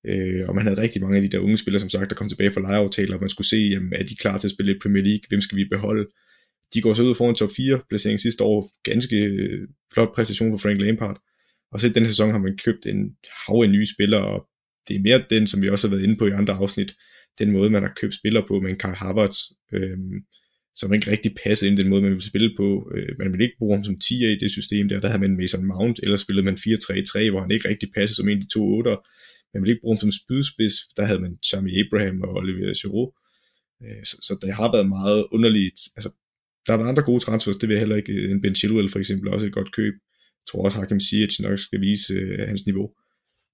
Øh, 0.06 0.40
og 0.48 0.54
man 0.54 0.64
havde 0.66 0.80
rigtig 0.80 1.02
mange 1.02 1.16
af 1.16 1.22
de 1.22 1.28
der 1.28 1.38
unge 1.38 1.58
spillere, 1.58 1.80
som 1.80 1.88
sagt, 1.88 2.10
der 2.10 2.16
kom 2.16 2.28
tilbage 2.28 2.50
fra 2.50 2.60
lejeaftaler, 2.60 3.14
og 3.14 3.20
man 3.20 3.28
skulle 3.28 3.48
se, 3.48 3.56
jamen, 3.56 3.92
er 3.92 4.04
de 4.04 4.16
klar 4.16 4.38
til 4.38 4.46
at 4.46 4.50
spille 4.50 4.74
i 4.74 4.78
Premier 4.82 5.04
League, 5.04 5.22
hvem 5.28 5.40
skal 5.40 5.58
vi 5.58 5.64
beholde? 5.70 6.06
de 6.74 6.80
går 6.80 6.92
så 6.92 7.02
ud 7.02 7.14
foran 7.14 7.34
top 7.34 7.50
4 7.56 7.80
placering 7.88 8.20
sidste 8.20 8.44
år. 8.44 8.72
Ganske 8.82 9.16
øh, 9.16 9.68
flot 9.92 10.14
præstation 10.14 10.52
for 10.52 10.58
Frank 10.58 10.80
Lampard. 10.80 11.20
Og 11.72 11.80
så 11.80 11.86
i 11.86 11.90
den 11.90 12.06
sæson 12.06 12.30
har 12.30 12.38
man 12.38 12.58
købt 12.64 12.86
en 12.86 13.16
hav 13.46 13.62
af 13.62 13.70
nye 13.70 13.86
spillere, 13.94 14.26
og 14.26 14.46
det 14.88 14.96
er 14.96 15.00
mere 15.00 15.24
den, 15.30 15.46
som 15.46 15.62
vi 15.62 15.68
også 15.68 15.88
har 15.88 15.94
været 15.94 16.06
inde 16.06 16.16
på 16.16 16.26
i 16.26 16.30
andre 16.30 16.54
afsnit, 16.54 16.94
den 17.38 17.50
måde, 17.50 17.70
man 17.70 17.82
har 17.82 17.92
købt 18.00 18.14
spillere 18.14 18.44
på 18.48 18.60
med 18.60 18.70
en 18.70 18.78
Kai 18.78 18.94
Havertz, 18.94 19.38
øh, 19.72 19.98
som 20.76 20.94
ikke 20.94 21.10
rigtig 21.10 21.32
passede 21.44 21.70
ind 21.70 21.78
i 21.78 21.82
den 21.82 21.90
måde, 21.90 22.02
man 22.02 22.10
ville 22.10 22.30
spille 22.32 22.50
på. 22.56 22.90
Øh, 22.96 23.08
man 23.18 23.32
ville 23.32 23.44
ikke 23.44 23.58
bruge 23.58 23.74
ham 23.74 23.84
som 23.84 23.96
10'er 24.04 24.32
i 24.36 24.38
det 24.38 24.50
system 24.50 24.88
der, 24.88 25.00
der 25.00 25.08
havde 25.08 25.20
man 25.20 25.36
Mason 25.36 25.64
Mount, 25.64 26.00
eller 26.02 26.16
spillede 26.16 26.44
man 26.44 26.54
4-3-3, 26.54 27.30
hvor 27.30 27.40
han 27.40 27.50
ikke 27.50 27.68
rigtig 27.68 27.88
passede 27.96 28.16
som 28.16 28.28
en 28.28 28.38
af 28.38 28.42
de 28.42 28.54
to 28.56 28.62
8'er. 28.80 28.98
Man 29.54 29.62
ville 29.62 29.72
ikke 29.72 29.84
bruge 29.84 29.94
ham 29.94 30.00
som 30.00 30.12
spydspids, 30.20 30.76
der 30.96 31.04
havde 31.04 31.20
man 31.20 31.36
Tommy 31.48 31.70
Abraham 31.80 32.20
og 32.22 32.32
Olivier 32.40 32.74
Giroud. 32.80 33.10
Øh, 33.84 34.04
så, 34.04 34.16
så 34.26 34.32
det 34.42 34.54
har 34.54 34.72
været 34.72 34.88
meget 34.88 35.26
underligt, 35.32 35.80
altså 35.96 36.10
der 36.66 36.74
var 36.74 36.84
andre 36.88 37.02
gode 37.02 37.24
transfers, 37.24 37.56
det 37.56 37.68
vil 37.68 37.74
jeg 37.74 37.82
heller 37.82 37.96
ikke. 37.96 38.12
Øh, 38.12 38.30
en 38.30 38.40
Ben 38.42 38.54
Chilwell 38.54 38.88
for 38.88 38.98
eksempel, 38.98 39.28
også 39.28 39.46
et 39.46 39.52
godt 39.52 39.72
køb. 39.72 39.94
Jeg 40.40 40.46
tror 40.50 40.64
også, 40.64 40.78
Hakim 40.78 41.00
Ziyech 41.00 41.42
nok 41.42 41.58
skal 41.58 41.80
vise 41.80 42.14
øh, 42.14 42.48
hans 42.48 42.66
niveau. 42.66 42.90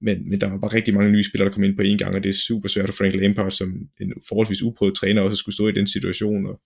Men, 0.01 0.31
men 0.31 0.41
der 0.41 0.51
var 0.51 0.59
bare 0.59 0.75
rigtig 0.75 0.95
mange 0.95 1.13
nye 1.13 1.25
spillere, 1.25 1.49
der 1.49 1.55
kom 1.55 1.65
ind 1.65 1.77
på 1.77 1.83
én 1.83 1.97
gang, 1.97 2.15
og 2.17 2.23
det 2.23 2.29
er 2.29 2.45
super 2.49 2.69
svært 2.69 2.87
for 2.87 2.93
Frank 2.93 3.15
Lampard, 3.15 3.51
som 3.51 3.69
en 4.01 4.13
forholdsvis 4.29 4.63
uprøvet 4.63 4.95
træner, 4.95 5.23
også 5.23 5.37
skulle 5.37 5.55
stå 5.55 5.69
i 5.69 5.73
den 5.73 5.87
situation. 5.87 6.47
Og 6.47 6.61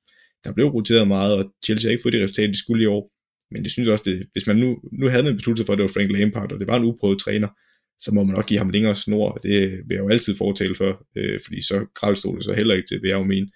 der 0.44 0.52
blev 0.52 0.66
roteret 0.66 1.08
meget, 1.08 1.34
og 1.34 1.54
Chelsea 1.64 1.88
har 1.88 1.92
ikke 1.92 2.02
fået 2.02 2.12
de 2.12 2.22
resultater, 2.22 2.52
de 2.52 2.58
skulle 2.58 2.82
i 2.82 2.86
år. 2.86 3.10
Men 3.50 3.62
det 3.64 3.72
synes 3.72 3.88
også, 3.88 4.10
det, 4.10 4.26
hvis 4.32 4.46
man 4.46 4.56
nu, 4.56 4.78
nu 4.92 5.08
havde 5.08 5.22
man 5.22 5.36
besluttet 5.36 5.66
for, 5.66 5.72
at 5.72 5.78
det 5.78 5.82
var 5.82 5.94
Frank 5.96 6.10
Lampard, 6.10 6.52
og 6.52 6.60
det 6.60 6.68
var 6.68 6.76
en 6.76 6.84
uprøvet 6.84 7.18
træner, 7.20 7.48
så 7.98 8.14
må 8.14 8.24
man 8.24 8.34
nok 8.34 8.46
give 8.46 8.58
ham 8.58 8.70
længere 8.70 8.94
snor. 8.94 9.32
Det 9.32 9.70
vil 9.70 9.94
jeg 9.94 10.04
jo 10.04 10.08
altid 10.08 10.36
fortale 10.36 10.74
for, 10.74 11.06
øh, 11.16 11.40
fordi 11.44 11.62
så 11.62 11.86
kravstod 11.94 12.36
det 12.36 12.44
så 12.44 12.52
heller 12.52 12.74
ikke 12.74 12.88
til, 12.88 13.02
vil 13.02 13.08
jeg 13.08 13.18
jo 13.18 13.24
mene 13.24 13.48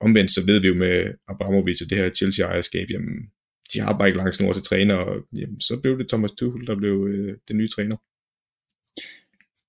omvendt 0.00 0.30
så 0.30 0.46
ved 0.46 0.60
vi 0.60 0.68
jo 0.68 0.74
med 0.74 1.12
Abramovic 1.28 1.82
og 1.82 1.90
det 1.90 1.98
her 1.98 2.10
Chelsea-ejerskab, 2.10 2.86
jamen, 2.90 3.14
de 3.72 3.80
har 3.80 3.98
bare 3.98 4.08
ikke 4.08 4.18
lang 4.18 4.34
snor 4.34 4.52
til 4.52 4.62
træner, 4.62 4.94
og 4.94 5.16
jamen, 5.36 5.60
så 5.60 5.80
blev 5.82 5.98
det 5.98 6.08
Thomas 6.08 6.32
Tuchel, 6.32 6.66
der 6.66 6.76
blev 6.76 7.06
øh, 7.10 7.34
den 7.48 7.56
nye 7.56 7.68
træner. 7.68 7.96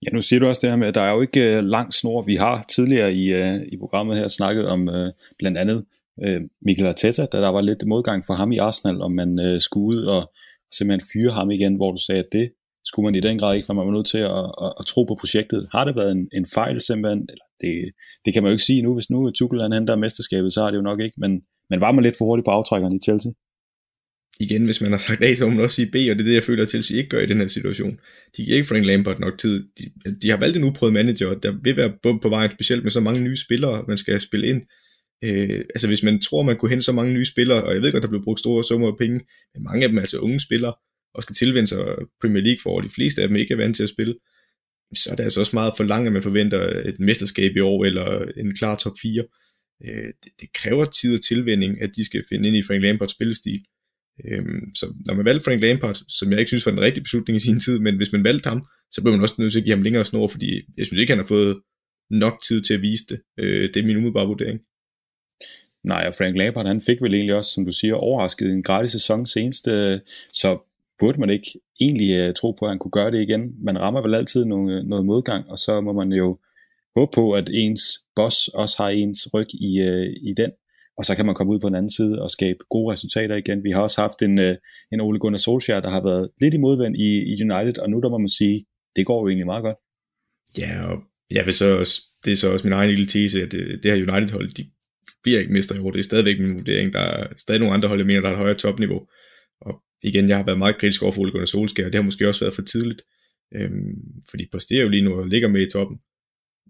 Ja, 0.04 0.10
nu 0.14 0.22
siger 0.22 0.40
du 0.40 0.48
også 0.48 0.62
det 0.64 0.70
her 0.70 0.78
med, 0.78 0.88
at 0.88 0.96
der 0.96 1.02
er 1.02 1.14
jo 1.14 1.22
ikke 1.22 1.58
øh, 1.58 1.64
lang 1.64 1.94
snor. 1.94 2.22
Vi 2.22 2.36
har 2.36 2.64
tidligere 2.70 3.14
i, 3.14 3.34
øh, 3.34 3.56
i 3.74 3.78
programmet 3.78 4.18
her 4.18 4.28
snakket 4.28 4.68
om 4.68 4.90
øh, 4.90 5.12
blandt 5.40 5.58
andet 5.58 5.86
øh, 6.26 6.42
Mikel 6.66 6.86
Arteta, 6.86 7.26
da 7.26 7.38
der 7.42 7.50
var 7.50 7.62
lidt 7.62 7.88
modgang 7.88 8.24
for 8.28 8.34
ham 8.34 8.52
i 8.52 8.58
Arsenal, 8.58 9.02
om 9.02 9.12
man 9.12 9.40
øh, 9.48 9.62
skulle 9.62 9.88
ud 9.88 10.04
og 10.16 10.32
simpelthen 10.76 11.08
fyre 11.14 11.32
ham 11.32 11.52
igen, 11.52 11.76
hvor 11.76 11.92
du 11.92 12.02
sagde, 12.08 12.24
at 12.26 12.32
det 12.32 12.52
skulle 12.86 13.06
man 13.08 13.16
i 13.16 13.20
den 13.28 13.40
grad 13.40 13.56
ikke, 13.56 13.66
for 13.66 13.74
man 13.74 13.88
var 13.88 13.94
nødt 13.94 14.12
til 14.14 14.18
at, 14.18 14.46
at, 14.66 14.72
at 14.80 14.86
tro 14.86 15.04
på 15.04 15.16
projektet. 15.20 15.68
Har 15.72 15.86
det 15.86 15.96
været 15.96 16.12
en, 16.12 16.30
en 16.34 16.46
fejl 16.54 16.82
simpelthen? 16.82 17.22
Eller 17.32 17.48
det, 17.62 17.74
det 18.26 18.34
kan 18.34 18.44
man 18.44 18.50
jo 18.50 18.56
ikke 18.56 18.70
sige 18.70 18.82
nu. 18.82 18.94
Hvis 18.94 19.10
nu 19.10 19.32
Tuchel 19.32 19.62
han 19.62 19.74
henter 19.74 19.96
mesterskabet, 19.96 20.54
så 20.54 20.62
har 20.62 20.70
det 20.72 20.78
jo 20.78 20.90
nok 20.90 21.02
ikke, 21.02 21.18
men, 21.24 21.32
men 21.70 21.82
var 21.82 21.92
man 21.92 22.04
lidt 22.04 22.18
for 22.18 22.26
hurtigt 22.26 22.46
på 22.46 22.52
aftrækkeren 22.52 22.96
i 22.96 23.06
Chelsea? 23.08 23.32
igen, 24.40 24.66
hvis 24.66 24.82
man 24.82 24.92
har 24.92 24.98
sagt 24.98 25.24
A, 25.24 25.34
så 25.34 25.46
må 25.46 25.54
man 25.54 25.64
også 25.64 25.76
sige 25.76 25.92
B, 25.92 25.96
og 25.96 26.16
det 26.16 26.20
er 26.20 26.24
det, 26.24 26.34
jeg 26.34 26.44
føler, 26.44 26.64
at 26.64 26.70
Chelsea 26.70 26.98
ikke 26.98 27.10
gør 27.10 27.20
i 27.20 27.26
den 27.26 27.40
her 27.40 27.48
situation. 27.48 28.00
De 28.38 28.46
giver 28.46 28.56
ikke 28.56 28.68
Frank 28.68 28.86
Lampard 28.86 29.20
nok 29.20 29.38
tid. 29.38 29.64
De, 29.78 30.16
de 30.22 30.30
har 30.30 30.38
valgt 30.38 30.58
en 30.58 30.64
uprøvet 30.64 30.94
manager, 30.94 31.28
og 31.28 31.44
der 31.44 31.54
vil 31.64 31.78
være 31.78 31.94
på, 32.04 32.20
på 32.22 32.30
vejen, 32.30 32.52
specielt 32.52 32.84
med 32.84 32.92
så 32.92 33.00
mange 33.00 33.24
nye 33.24 33.38
spillere, 33.38 33.86
man 33.88 33.98
skal 33.98 34.22
spille 34.22 34.48
ind. 34.48 34.62
Øh, 35.24 35.60
altså 35.76 35.88
hvis 35.88 36.04
man 36.04 36.22
tror, 36.22 36.44
man 36.44 36.58
kunne 36.58 36.70
hente 36.70 36.86
så 36.86 36.92
mange 36.92 37.14
nye 37.14 37.26
spillere, 37.26 37.64
og 37.64 37.74
jeg 37.74 37.82
ved 37.82 37.92
godt, 37.92 38.04
der 38.04 38.10
blev 38.10 38.24
brugt 38.24 38.40
store 38.40 38.64
summer 38.64 38.88
af 38.88 38.98
penge, 38.98 39.20
men 39.54 39.64
mange 39.64 39.84
af 39.84 39.90
dem 39.90 39.98
er 39.98 40.02
altså 40.02 40.20
unge 40.20 40.40
spillere, 40.40 40.74
og 41.14 41.24
skal 41.24 41.36
tilvende 41.36 41.68
sig 41.68 41.96
Premier 42.22 42.44
League, 42.44 42.60
for 42.64 42.82
de 42.82 42.90
fleste 42.90 43.22
af 43.22 43.28
dem 43.28 43.38
ikke 43.38 43.54
er 43.54 43.58
vant 43.58 43.76
til 43.76 43.84
at 43.84 43.90
spille, 43.90 44.16
så 44.96 45.10
er 45.12 45.16
det 45.16 45.24
altså 45.24 45.40
også 45.40 45.56
meget 45.56 45.74
for 45.78 45.84
langt, 45.84 46.08
at 46.08 46.14
man 46.14 46.24
forventer 46.24 46.60
et 46.86 47.00
mesterskab 47.00 47.56
i 47.56 47.60
år, 47.60 47.86
eller 47.86 48.26
en 48.38 48.56
klar 48.56 48.76
top 48.78 48.94
4. 49.02 49.24
Øh, 49.86 50.08
det, 50.24 50.32
det 50.42 50.54
kræver 50.54 50.86
tid 50.86 51.16
og 51.16 51.22
tilvænding, 51.24 51.82
at 51.82 51.90
de 51.96 52.06
skal 52.06 52.24
finde 52.30 52.48
ind 52.48 52.58
i 52.58 52.64
Frank 52.64 52.82
Lampards 52.82 53.12
spillestil. 53.12 53.66
Øh, 54.26 54.46
så 54.76 54.86
når 55.06 55.14
man 55.14 55.26
valgte 55.26 55.44
Frank 55.44 55.62
Lampard, 55.62 55.98
som 56.08 56.32
jeg 56.32 56.40
ikke 56.40 56.50
synes 56.50 56.66
var 56.66 56.72
den 56.72 56.82
rigtige 56.82 57.04
beslutning 57.04 57.38
i 57.38 57.40
sin 57.40 57.60
tid, 57.60 57.80
men 57.80 57.98
hvis 57.98 58.12
man 58.12 58.24
valgte 58.24 58.50
ham, 58.50 58.66
så 58.92 59.02
blev 59.02 59.14
man 59.14 59.22
også 59.22 59.36
nødt 59.38 59.52
til 59.52 59.60
at 59.60 59.66
give 59.66 59.76
ham 59.76 59.84
længere 59.84 60.06
snor, 60.06 60.28
fordi 60.28 60.62
jeg 60.78 60.86
synes 60.86 61.00
ikke, 61.00 61.12
han 61.12 61.20
har 61.20 61.26
fået 61.26 61.62
nok 62.10 62.44
tid 62.48 62.62
til 62.62 62.74
at 62.74 62.82
vise 62.82 63.04
det. 63.10 63.20
Øh, 63.40 63.74
det 63.74 63.78
er 63.78 63.86
min 63.86 63.98
umiddelbare 63.98 64.28
vurdering. 64.28 64.60
Nej, 65.84 66.04
og 66.08 66.14
Frank 66.14 66.38
Lampard, 66.38 66.68
han 66.68 66.82
fik 66.82 67.02
vel 67.02 67.14
egentlig 67.14 67.36
også, 67.36 67.52
som 67.52 67.66
du 67.66 67.72
siger, 67.72 67.96
overrasket 67.96 68.52
en 68.52 68.64
gratis 68.64 68.92
sæson 68.92 69.26
senest, 69.26 69.68
øh, 69.68 70.00
så 70.34 70.58
burde 71.00 71.20
man 71.20 71.30
ikke 71.30 71.60
egentlig 71.82 72.12
øh, 72.18 72.34
tro 72.34 72.52
på, 72.52 72.66
at 72.66 72.72
han 72.72 72.80
kunne 72.80 72.92
gøre 72.92 73.12
det 73.12 73.22
igen. 73.22 73.42
Man 73.64 73.80
rammer 73.80 74.02
vel 74.02 74.16
altid 74.16 74.46
noget, 74.46 74.80
øh, 74.80 74.84
noget 74.86 75.06
modgang, 75.06 75.50
og 75.50 75.58
så 75.58 75.82
må 75.82 75.94
man 75.94 76.12
jo 76.12 76.38
håbe 76.96 77.12
på, 77.14 77.32
at 77.32 77.50
ens 77.54 77.82
boss 78.16 78.48
også 78.48 78.76
har 78.78 78.90
ens 78.90 79.28
ryg 79.34 79.48
i, 79.54 79.82
øh, 79.82 80.30
i 80.30 80.34
den 80.38 80.52
og 80.98 81.06
så 81.06 81.16
kan 81.16 81.26
man 81.26 81.36
komme 81.36 81.54
ud 81.54 81.60
på 81.60 81.68
den 81.68 81.76
anden 81.76 81.90
side 81.90 82.22
og 82.24 82.32
skabe 82.32 82.60
gode 82.70 82.94
resultater 82.94 83.36
igen. 83.36 83.64
Vi 83.64 83.72
har 83.72 83.82
også 83.82 84.02
haft 84.02 84.22
en, 84.22 84.40
øh, 84.40 84.56
en 84.92 85.02
Ole 85.02 85.20
Gunnar 85.20 85.38
Solskjaer, 85.38 85.82
der 85.82 85.90
har 85.90 86.04
været 86.04 86.30
lidt 86.42 86.54
i 86.54 86.58
modvind 86.58 86.96
i, 86.96 87.10
i 87.32 87.34
United, 87.44 87.78
og 87.80 87.90
nu 87.90 88.00
der 88.00 88.10
må 88.10 88.18
man 88.18 88.30
sige, 88.30 88.66
det 88.96 89.06
går 89.06 89.22
jo 89.22 89.28
egentlig 89.28 89.46
meget 89.46 89.64
godt. 89.64 89.78
Ja, 90.58 90.72
og 90.90 90.98
jeg 91.32 91.46
vil 91.46 91.54
så 91.54 91.78
også, 91.78 92.02
det 92.26 92.32
er 92.32 92.36
så 92.36 92.52
også 92.52 92.68
min 92.68 92.74
egen 92.74 92.90
lille 92.90 93.06
tese, 93.06 93.42
at 93.42 93.52
det, 93.52 93.80
det 93.84 93.92
her 93.92 94.14
United-hold, 94.14 94.50
de 94.50 94.66
bliver 95.24 95.40
ikke 95.40 95.54
mester 95.54 95.76
i 95.76 95.80
år. 95.80 95.92
Det 95.92 96.00
er 96.00 96.04
stadigvæk 96.04 96.40
min 96.40 96.56
vurdering. 96.56 96.94
Der 96.94 97.00
er 97.00 97.28
stadig 97.38 97.60
nogle 97.60 97.74
andre 97.74 97.88
hold, 97.88 98.00
jeg 98.00 98.08
mener, 98.08 98.22
der 98.22 98.28
har 98.28 98.36
et 98.36 98.40
højere 98.40 98.58
topniveau. 98.58 99.08
Og 99.62 99.82
igen, 100.04 100.30
jeg 100.30 100.38
har 100.38 100.46
været 100.46 100.58
meget 100.58 100.78
kritisk 100.78 101.04
over 101.04 101.12
for 101.12 101.22
Ole 101.22 101.32
Gunnar 101.32 101.46
Solskjaer, 101.46 101.88
og 101.88 101.94
det 101.94 102.00
har 102.00 102.06
måske 102.06 102.28
også 102.28 102.46
været 102.46 102.56
for 102.56 102.62
tidligt. 102.62 103.02
Øhm, 103.56 103.96
fordi 104.30 104.46
præsterer 104.52 104.82
jo 104.82 104.90
lige 104.90 105.04
nu 105.04 105.14
og 105.14 105.28
ligger 105.28 105.48
med 105.48 105.62
i 105.62 105.70
toppen. 105.70 105.98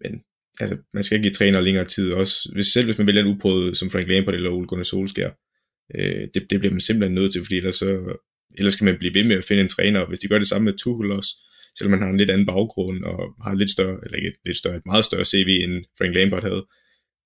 Men 0.04 0.22
altså, 0.60 0.78
man 0.94 1.04
skal 1.04 1.16
ikke 1.16 1.24
give 1.24 1.34
træner 1.34 1.62
længere 1.62 1.86
tid, 1.86 2.12
også 2.12 2.52
hvis, 2.54 2.68
selv 2.68 2.86
hvis 2.86 2.98
man 2.98 3.08
vælger 3.08 3.22
en 3.22 3.28
uprøvet 3.28 3.78
som 3.78 3.90
Frank 3.90 4.08
Lampard 4.08 4.36
eller 4.36 4.50
Ole 4.50 4.68
Gunnar 4.68 4.84
Solskjaer. 4.84 5.32
Øh, 5.96 6.28
det, 6.34 6.48
det 6.50 6.60
bliver 6.60 6.72
man 6.72 6.82
simpelthen 6.82 7.16
nødt 7.16 7.32
til, 7.32 7.42
fordi 7.42 7.56
ellers, 7.56 7.76
så, 7.76 8.18
ellers 8.58 8.74
skal 8.74 8.86
man 8.86 8.98
blive 8.98 9.14
ved 9.14 9.24
med 9.24 9.36
at 9.38 9.46
finde 9.46 9.64
en 9.64 9.70
træner, 9.70 10.08
hvis 10.08 10.20
de 10.20 10.28
gør 10.28 10.40
det 10.40 10.48
samme 10.48 10.66
med 10.66 10.78
Tuchel 10.78 11.12
også, 11.12 11.30
selvom 11.78 11.92
man 11.92 12.02
har 12.02 12.10
en 12.10 12.18
lidt 12.18 12.32
anden 12.32 12.48
baggrund 12.48 13.04
og 13.04 13.20
har 13.46 13.56
lidt 13.56 13.72
større, 13.72 14.00
eller 14.04 14.18
ikke 14.18 14.40
lidt 14.46 14.58
større, 14.58 14.76
et 14.76 14.86
meget 14.86 15.06
større 15.06 15.26
CV 15.26 15.50
end 15.64 15.74
Frank 15.98 16.16
Lampard 16.16 16.44
havde, 16.44 16.66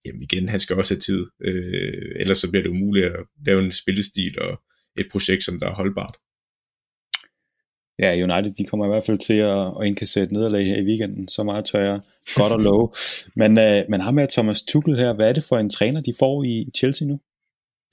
jamen 0.05 0.21
igen, 0.23 0.49
han 0.49 0.59
skal 0.59 0.75
også 0.75 0.93
have 0.93 0.99
tid, 0.99 1.25
øh, 1.41 2.11
ellers 2.15 2.37
så 2.37 2.49
bliver 2.49 2.63
det 2.63 2.69
umuligt 2.69 3.05
at 3.05 3.25
lave 3.45 3.63
en 3.63 3.71
spillestil 3.71 4.41
og 4.41 4.61
et 4.99 5.07
projekt, 5.11 5.43
som 5.43 5.59
der 5.59 5.67
er 5.67 5.73
holdbart. 5.73 6.15
Ja, 7.99 8.23
United 8.23 8.51
de 8.51 8.65
kommer 8.65 8.85
i 8.85 8.89
hvert 8.89 9.03
fald 9.03 9.17
til 9.17 9.33
at, 9.33 9.81
at 9.81 9.87
indkassere 9.87 10.23
et 10.23 10.31
nederlag 10.31 10.65
her 10.65 10.81
i 10.81 10.85
weekenden, 10.85 11.27
så 11.27 11.43
meget 11.43 11.65
tør 11.65 11.79
jeg 11.79 11.99
godt 12.35 12.53
at 12.53 12.61
love. 12.61 12.89
men, 13.41 13.57
øh, 13.57 13.83
men 13.89 14.01
ham 14.01 14.13
med 14.13 14.27
Thomas 14.27 14.61
Tuchel 14.61 14.97
her, 14.97 15.13
hvad 15.13 15.29
er 15.29 15.33
det 15.33 15.43
for 15.43 15.57
en 15.57 15.69
træner, 15.69 16.01
de 16.01 16.13
får 16.19 16.43
i 16.43 16.65
Chelsea 16.77 17.07
nu? 17.07 17.19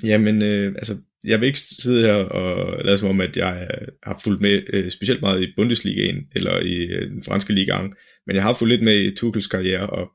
Jamen, 0.04 0.44
øh, 0.44 0.74
altså, 0.76 0.96
jeg 1.24 1.40
vil 1.40 1.46
ikke 1.46 1.60
sidde 1.60 2.04
her 2.04 2.14
og 2.14 2.84
lade 2.84 2.98
som 2.98 3.08
om, 3.08 3.20
at 3.20 3.36
jeg 3.36 3.68
har 4.02 4.20
fulgt 4.24 4.40
med 4.40 4.62
øh, 4.72 4.90
specielt 4.90 5.20
meget 5.20 5.42
i 5.42 5.52
Bundesligaen, 5.56 6.26
eller 6.34 6.60
i 6.60 6.74
øh, 6.74 7.10
den 7.10 7.22
franske 7.22 7.52
liga, 7.54 7.78
men 8.26 8.36
jeg 8.36 8.42
har 8.42 8.54
fulgt 8.54 8.72
lidt 8.72 8.84
med 8.84 9.00
i 9.00 9.16
Tuchels 9.16 9.46
karriere, 9.46 9.90
og 9.90 10.08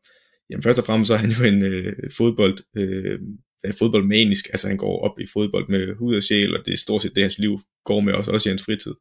jamen, 0.54 0.64
først 0.64 0.80
og 0.80 0.86
fremmest 0.86 1.08
så 1.08 1.14
er 1.14 1.18
han 1.18 1.32
jo 1.32 1.44
en 1.44 1.64
øh, 1.64 1.94
fodbold, 2.18 2.58
øh, 2.78 3.20
fodboldmanisk, 3.80 4.48
altså 4.50 4.68
han 4.68 4.78
går 4.78 5.00
op 5.00 5.20
i 5.20 5.26
fodbold 5.34 5.70
med 5.70 5.96
hud 5.96 6.16
og 6.16 6.24
sjæl, 6.24 6.58
og 6.58 6.66
det 6.66 6.74
er 6.74 6.78
stort 6.78 7.02
set 7.02 7.16
det, 7.16 7.24
hans 7.24 7.40
liv 7.40 7.60
går 7.86 8.00
med, 8.00 8.14
også, 8.14 8.32
også 8.32 8.50
i 8.50 8.52
hans 8.52 8.64
fritid. 8.64 8.94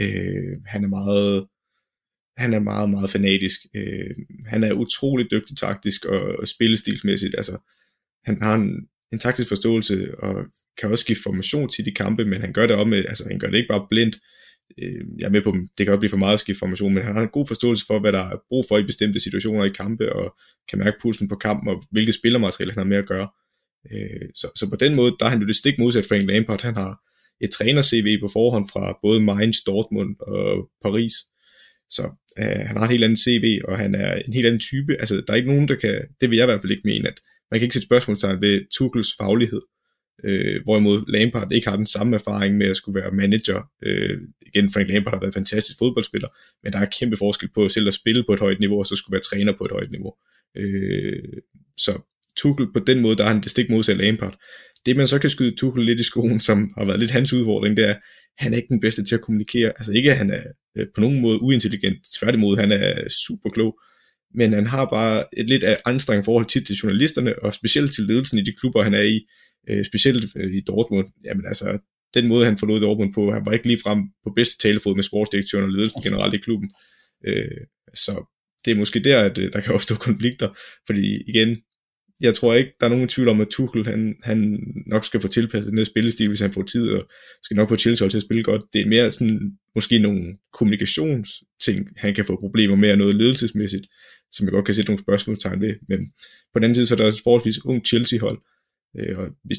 Øh, 0.00 0.52
han 0.66 0.84
er 0.84 0.88
meget 0.88 1.46
han 2.36 2.52
er 2.52 2.58
meget, 2.58 2.90
meget 2.90 3.10
fanatisk. 3.10 3.60
Øh, 3.74 4.14
han 4.46 4.64
er 4.64 4.72
utrolig 4.72 5.30
dygtig 5.30 5.56
taktisk 5.56 6.04
og, 6.04 6.20
og 6.38 6.48
spillestilsmæssigt. 6.48 7.34
Altså, 7.36 7.58
han 8.24 8.42
har 8.42 8.54
en, 8.54 8.70
en 9.12 9.18
taktisk 9.18 9.48
forståelse 9.48 10.14
og 10.18 10.44
kan 10.78 10.90
også 10.90 11.02
skifte 11.02 11.22
formation 11.22 11.68
til 11.68 11.84
de 11.84 11.92
kampe, 11.92 12.24
men 12.24 12.40
han 12.40 12.52
gør 12.52 12.66
det 12.66 12.76
op 12.76 12.88
med, 12.88 12.98
altså 12.98 13.24
han 13.28 13.38
gør 13.38 13.50
det 13.50 13.56
ikke 13.56 13.68
bare 13.68 13.86
blindt. 13.90 14.16
Øh, 14.78 15.04
jeg 15.20 15.26
er 15.26 15.30
med 15.30 15.42
på, 15.42 15.50
det 15.52 15.86
kan 15.86 15.86
godt 15.86 16.00
blive 16.00 16.10
for 16.10 16.16
meget 16.16 16.34
at 16.34 16.40
skifte 16.40 16.58
formation, 16.58 16.94
men 16.94 17.02
han 17.02 17.14
har 17.14 17.22
en 17.22 17.28
god 17.28 17.46
forståelse 17.46 17.86
for, 17.86 18.00
hvad 18.00 18.12
der 18.12 18.24
er 18.32 18.36
brug 18.48 18.64
for 18.68 18.78
i 18.78 18.82
bestemte 18.82 19.20
situationer 19.20 19.64
i 19.64 19.68
kampe, 19.68 20.12
og 20.12 20.36
kan 20.68 20.78
mærke 20.78 20.96
pulsen 21.02 21.28
på 21.28 21.36
kampen, 21.36 21.68
og 21.68 21.82
hvilke 21.90 22.12
spillermateriale 22.12 22.72
han 22.72 22.78
har 22.78 22.88
med 22.88 22.96
at 22.96 23.06
gøre. 23.06 23.28
Øh, 23.92 24.28
så, 24.34 24.46
så 24.56 24.70
på 24.70 24.76
den 24.76 24.94
måde, 24.94 25.16
der 25.20 25.26
er 25.26 25.30
han 25.30 25.40
jo 25.40 25.46
det 25.46 25.56
stik 25.56 25.78
modsat 25.78 26.04
Frank 26.08 26.24
Lampard. 26.26 26.62
Han 26.62 26.74
har 26.74 27.00
et 27.40 27.50
træner-CV 27.50 28.20
på 28.20 28.28
forhånd 28.32 28.68
fra 28.72 28.98
både 29.02 29.20
Mainz, 29.20 29.56
Dortmund 29.66 30.16
og 30.20 30.70
Paris. 30.82 31.12
Så 31.90 32.02
øh, 32.38 32.66
han 32.68 32.76
har 32.76 32.84
en 32.84 32.90
helt 32.90 33.04
anden 33.04 33.22
CV, 33.24 33.60
og 33.68 33.78
han 33.78 33.94
er 33.94 34.14
en 34.14 34.32
helt 34.32 34.46
anden 34.46 34.60
type. 34.60 34.92
Altså, 35.00 35.14
der 35.26 35.32
er 35.32 35.36
ikke 35.36 35.52
nogen, 35.52 35.68
der 35.68 35.74
kan, 35.74 35.94
det 36.20 36.30
vil 36.30 36.36
jeg 36.36 36.44
i 36.44 36.50
hvert 36.50 36.60
fald 36.60 36.72
ikke 36.72 36.88
mene, 36.92 37.08
at 37.08 37.20
man 37.50 37.60
kan 37.60 37.64
ikke 37.64 37.74
sætte 37.74 37.86
spørgsmålstegn 37.86 38.42
ved 38.42 38.60
Tuchels 38.76 39.10
faglighed. 39.20 39.62
Øh, 40.24 40.60
hvorimod 40.64 41.12
Lampard 41.12 41.52
ikke 41.52 41.68
har 41.68 41.76
den 41.76 41.86
samme 41.86 42.14
erfaring 42.14 42.56
med 42.56 42.66
at 42.66 42.76
skulle 42.76 43.00
være 43.00 43.12
manager. 43.12 43.70
Øh, 43.82 44.18
igen, 44.46 44.70
Frank 44.70 44.90
Lampard 44.90 45.14
har 45.14 45.20
været 45.20 45.30
en 45.30 45.40
fantastisk 45.40 45.78
fodboldspiller, 45.78 46.28
men 46.62 46.72
der 46.72 46.78
er 46.78 46.94
kæmpe 46.98 47.16
forskel 47.16 47.48
på 47.54 47.68
selv 47.68 47.88
at 47.88 47.94
spille 47.94 48.24
på 48.26 48.32
et 48.32 48.40
højt 48.40 48.60
niveau, 48.60 48.78
og 48.78 48.86
så 48.86 48.96
skulle 48.96 49.14
være 49.14 49.20
træner 49.20 49.52
på 49.58 49.64
et 49.64 49.70
højt 49.70 49.90
niveau. 49.90 50.12
Øh, 50.56 51.22
så 51.76 51.92
Tuchel 52.36 52.72
på 52.72 52.80
den 52.80 53.00
måde, 53.00 53.16
der 53.16 53.24
er 53.24 53.28
han 53.28 53.42
det 53.42 53.50
stik 53.50 53.70
modsat 53.70 53.96
Lampard. 53.96 54.36
Det 54.86 54.96
man 54.96 55.06
så 55.06 55.18
kan 55.18 55.30
skyde 55.30 55.56
Tuchel 55.56 55.84
lidt 55.84 56.00
i 56.00 56.02
skoen, 56.02 56.40
som 56.40 56.72
har 56.78 56.84
været 56.84 57.00
lidt 57.00 57.10
hans 57.10 57.32
udfordring, 57.32 57.76
det 57.76 57.88
er, 57.88 57.96
han 58.38 58.52
er 58.52 58.56
ikke 58.56 58.68
den 58.68 58.80
bedste 58.80 59.04
til 59.04 59.14
at 59.14 59.20
kommunikere. 59.20 59.72
Altså 59.76 59.92
ikke, 59.92 60.10
at 60.10 60.16
han 60.16 60.30
er 60.30 60.42
øh, 60.76 60.86
på 60.94 61.00
nogen 61.00 61.20
måde 61.20 61.42
uintelligent, 61.42 61.98
tværtimod, 62.20 62.56
han 62.56 62.72
er 62.72 63.08
super 63.08 63.50
klog, 63.50 63.80
men 64.34 64.52
han 64.52 64.66
har 64.66 64.84
bare 64.84 65.24
et 65.36 65.48
lidt 65.48 65.64
af 65.64 65.78
anstrengt 65.86 66.24
forhold 66.24 66.46
til, 66.46 66.64
til 66.64 66.76
journalisterne, 66.76 67.42
og 67.42 67.54
specielt 67.54 67.94
til 67.94 68.04
ledelsen 68.04 68.38
i 68.38 68.42
de 68.42 68.52
klubber, 68.60 68.82
han 68.82 68.94
er 68.94 69.02
i, 69.02 69.26
øh, 69.68 69.84
specielt 69.84 70.24
øh, 70.36 70.54
i 70.54 70.60
Dortmund. 70.60 71.08
Jamen 71.24 71.46
altså, 71.46 71.78
den 72.14 72.28
måde, 72.28 72.44
han 72.44 72.58
forlod 72.58 72.80
Dortmund 72.80 73.14
på, 73.14 73.32
han 73.32 73.46
var 73.46 73.52
ikke 73.52 73.66
lige 73.66 73.82
frem 73.84 73.98
på 74.24 74.32
bedste 74.36 74.68
talefod 74.68 74.94
med 74.94 75.02
sportsdirektøren 75.02 75.64
og 75.64 75.70
ledelsen 75.70 76.02
generelt 76.02 76.34
i 76.34 76.44
klubben. 76.46 76.70
Øh, 77.26 77.62
så 77.94 78.12
det 78.64 78.70
er 78.70 78.74
måske 78.74 78.98
der, 79.00 79.22
at 79.22 79.38
øh, 79.38 79.52
der 79.52 79.60
kan 79.60 79.74
opstå 79.74 79.94
konflikter, 79.94 80.48
fordi 80.86 81.22
igen, 81.28 81.56
jeg 82.22 82.34
tror 82.34 82.54
ikke, 82.54 82.72
der 82.80 82.86
er 82.86 82.90
nogen 82.90 83.08
tvivl 83.08 83.28
om, 83.28 83.40
at 83.40 83.48
Tuchel 83.48 83.86
han, 83.86 84.14
han 84.22 84.58
nok 84.86 85.04
skal 85.04 85.20
få 85.20 85.28
tilpasset 85.28 85.70
den 85.70 85.78
her 85.78 85.84
spillestil, 85.84 86.28
hvis 86.28 86.40
han 86.40 86.52
får 86.52 86.62
tid, 86.62 86.88
og 86.90 87.08
skal 87.42 87.56
nok 87.56 87.68
få 87.68 87.76
Chelsea 87.76 88.08
til 88.08 88.18
at 88.18 88.22
spille 88.22 88.42
godt. 88.42 88.62
Det 88.72 88.80
er 88.80 88.86
mere 88.86 89.10
sådan, 89.10 89.52
måske 89.74 89.98
nogle 89.98 90.36
kommunikationsting, 90.52 91.88
han 91.96 92.14
kan 92.14 92.24
få 92.24 92.36
problemer 92.40 92.76
med, 92.76 92.92
og 92.92 92.98
noget 92.98 93.16
ledelsesmæssigt, 93.16 93.86
som 94.32 94.46
jeg 94.46 94.52
godt 94.52 94.64
kan 94.64 94.74
sætte 94.74 94.90
nogle 94.90 95.02
spørgsmålstegn 95.02 95.60
ved. 95.60 95.74
Men 95.88 95.98
på 96.52 96.58
den 96.58 96.64
anden 96.64 96.74
side, 96.74 96.86
så 96.86 96.94
er 96.94 96.96
der 96.96 97.04
også 97.04 97.22
forholdsvis 97.22 97.64
ung 97.64 97.86
Chelsea-hold, 97.86 98.38
øh, 98.98 99.18
og 99.18 99.28
hvis, 99.44 99.58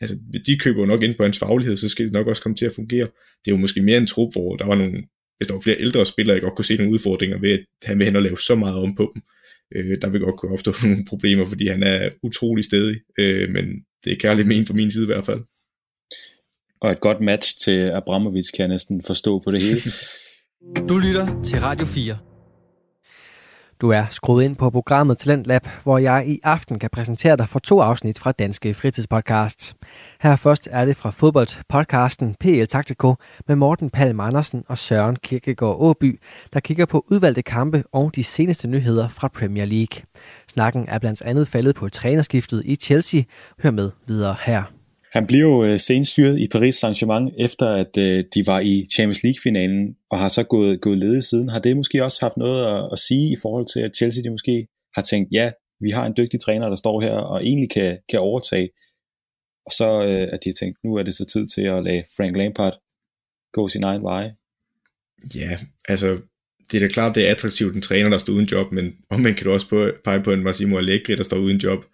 altså, 0.00 0.18
de 0.46 0.58
køber 0.58 0.80
jo 0.80 0.86
nok 0.86 1.02
ind 1.02 1.14
på 1.14 1.22
hans 1.22 1.38
faglighed, 1.38 1.76
så 1.76 1.88
skal 1.88 2.04
det 2.04 2.12
nok 2.12 2.26
også 2.26 2.42
komme 2.42 2.56
til 2.56 2.66
at 2.66 2.72
fungere. 2.72 3.06
Det 3.44 3.50
er 3.50 3.56
jo 3.56 3.56
måske 3.56 3.82
mere 3.82 3.98
en 3.98 4.06
trup, 4.06 4.32
hvor 4.32 4.56
der 4.56 4.66
var 4.66 4.74
nogle, 4.74 5.02
hvis 5.36 5.46
der 5.46 5.54
var 5.54 5.60
flere 5.60 5.80
ældre 5.80 6.06
spillere, 6.06 6.34
jeg 6.34 6.42
godt 6.42 6.54
kunne 6.54 6.64
se 6.64 6.76
nogle 6.76 6.92
udfordringer 6.92 7.38
ved, 7.38 7.50
at 7.50 7.64
han 7.82 7.98
vil 7.98 8.04
hen 8.04 8.16
og 8.16 8.22
lave 8.22 8.38
så 8.38 8.54
meget 8.54 8.76
om 8.76 8.94
på 8.94 9.12
dem 9.14 9.22
øh, 9.74 9.96
der 10.02 10.08
vil 10.08 10.20
godt 10.20 10.36
kunne 10.36 10.52
opstå 10.52 10.72
nogle 10.82 11.04
problemer, 11.04 11.44
fordi 11.44 11.68
han 11.68 11.82
er 11.82 12.08
utrolig 12.22 12.64
stedig, 12.64 12.96
øh, 13.18 13.50
men 13.50 13.64
det 14.04 14.12
er 14.12 14.16
kærligt 14.16 14.48
men 14.48 14.66
fra 14.66 14.74
min 14.74 14.90
side 14.90 15.04
i 15.04 15.12
hvert 15.12 15.26
fald. 15.26 15.40
Og 16.80 16.90
et 16.90 17.00
godt 17.00 17.20
match 17.20 17.58
til 17.64 17.90
Abramovic 17.90 18.50
kan 18.50 18.62
jeg 18.62 18.68
næsten 18.68 19.02
forstå 19.02 19.38
på 19.44 19.50
det 19.50 19.62
hele. 19.62 19.90
du 20.88 20.98
lytter 20.98 21.42
til 21.42 21.60
Radio 21.60 21.86
4. 21.86 22.33
Du 23.80 23.90
er 23.90 24.04
skruet 24.10 24.44
ind 24.44 24.56
på 24.56 24.70
programmet 24.70 25.18
Talentlab, 25.18 25.68
hvor 25.82 25.98
jeg 25.98 26.28
i 26.28 26.40
aften 26.42 26.78
kan 26.78 26.90
præsentere 26.92 27.36
dig 27.36 27.48
for 27.48 27.58
to 27.58 27.80
afsnit 27.80 28.18
fra 28.18 28.32
Danske 28.32 28.74
Fritidspodcasts. 28.74 29.74
Her 30.20 30.36
først 30.36 30.68
er 30.70 30.84
det 30.84 30.96
fra 30.96 31.10
fodboldpodcasten 31.10 32.34
PL 32.40 32.64
Taktiko 32.64 33.14
med 33.48 33.56
Morten 33.56 33.90
Palm 33.90 34.20
Andersen 34.20 34.64
og 34.68 34.78
Søren 34.78 35.16
Kirkegaard 35.16 35.76
Åby, 35.78 36.20
der 36.52 36.60
kigger 36.60 36.86
på 36.86 37.04
udvalgte 37.10 37.42
kampe 37.42 37.84
og 37.92 38.10
de 38.14 38.24
seneste 38.24 38.68
nyheder 38.68 39.08
fra 39.08 39.28
Premier 39.28 39.64
League. 39.64 40.02
Snakken 40.48 40.88
er 40.88 40.98
blandt 40.98 41.22
andet 41.22 41.48
faldet 41.48 41.74
på 41.74 41.88
trænerskiftet 41.88 42.62
i 42.64 42.76
Chelsea. 42.76 43.22
Hør 43.62 43.70
med 43.70 43.90
videre 44.06 44.36
her. 44.44 44.62
Han 45.14 45.26
bliver 45.26 45.48
jo 45.50 45.64
øh, 45.64 45.78
senest 45.78 46.14
fyret 46.14 46.38
i 46.40 46.48
Paris 46.52 46.84
Saint-Germain, 46.84 47.44
efter 47.44 47.66
at 47.82 47.92
øh, 47.98 48.24
de 48.34 48.46
var 48.46 48.60
i 48.60 48.86
Champions 48.94 49.22
League-finalen, 49.24 49.96
og 50.10 50.18
har 50.18 50.28
så 50.28 50.42
gået, 50.42 50.80
gået 50.80 50.98
ledet 50.98 51.24
siden. 51.24 51.48
Har 51.48 51.58
det 51.58 51.76
måske 51.76 52.04
også 52.04 52.18
haft 52.20 52.36
noget 52.36 52.60
at, 52.74 52.88
at 52.92 52.98
sige 52.98 53.32
i 53.32 53.36
forhold 53.42 53.66
til, 53.72 53.80
at 53.80 53.96
Chelsea 53.96 54.22
de 54.24 54.30
måske 54.30 54.66
har 54.94 55.02
tænkt, 55.02 55.28
ja, 55.32 55.50
vi 55.80 55.90
har 55.90 56.06
en 56.06 56.14
dygtig 56.16 56.40
træner, 56.40 56.68
der 56.68 56.76
står 56.76 57.00
her 57.00 57.16
og 57.32 57.44
egentlig 57.44 57.70
kan, 57.70 57.98
kan 58.10 58.20
overtage. 58.20 58.68
Og 59.66 59.72
så 59.72 59.88
øh, 60.08 60.28
at 60.32 60.38
de 60.44 60.48
har 60.50 60.58
tænkt, 60.60 60.78
nu 60.84 60.94
er 60.94 61.02
det 61.02 61.14
så 61.14 61.24
tid 61.24 61.46
til 61.54 61.64
at 61.74 61.84
lade 61.84 62.02
Frank 62.16 62.36
Lampard 62.36 62.76
gå 63.52 63.68
sin 63.68 63.84
egen 63.84 64.02
vej. 64.02 64.24
Ja, 65.34 65.58
altså 65.88 66.08
det 66.70 66.76
er 66.76 66.86
da 66.86 66.88
klart, 66.88 67.14
det 67.14 67.26
er 67.26 67.30
attraktivt 67.30 67.74
en 67.74 67.82
træner, 67.82 68.10
der 68.10 68.18
står 68.18 68.32
uden 68.32 68.46
job, 68.46 68.72
men 68.72 68.86
om 69.10 69.20
man 69.20 69.34
kan 69.34 69.46
du 69.46 69.52
også 69.52 69.92
pege 70.04 70.22
på 70.22 70.32
en 70.32 70.42
Massimo 70.42 70.78
Allegri, 70.78 71.16
der 71.16 71.22
står 71.22 71.38
uden 71.38 71.58
job, 71.58 71.84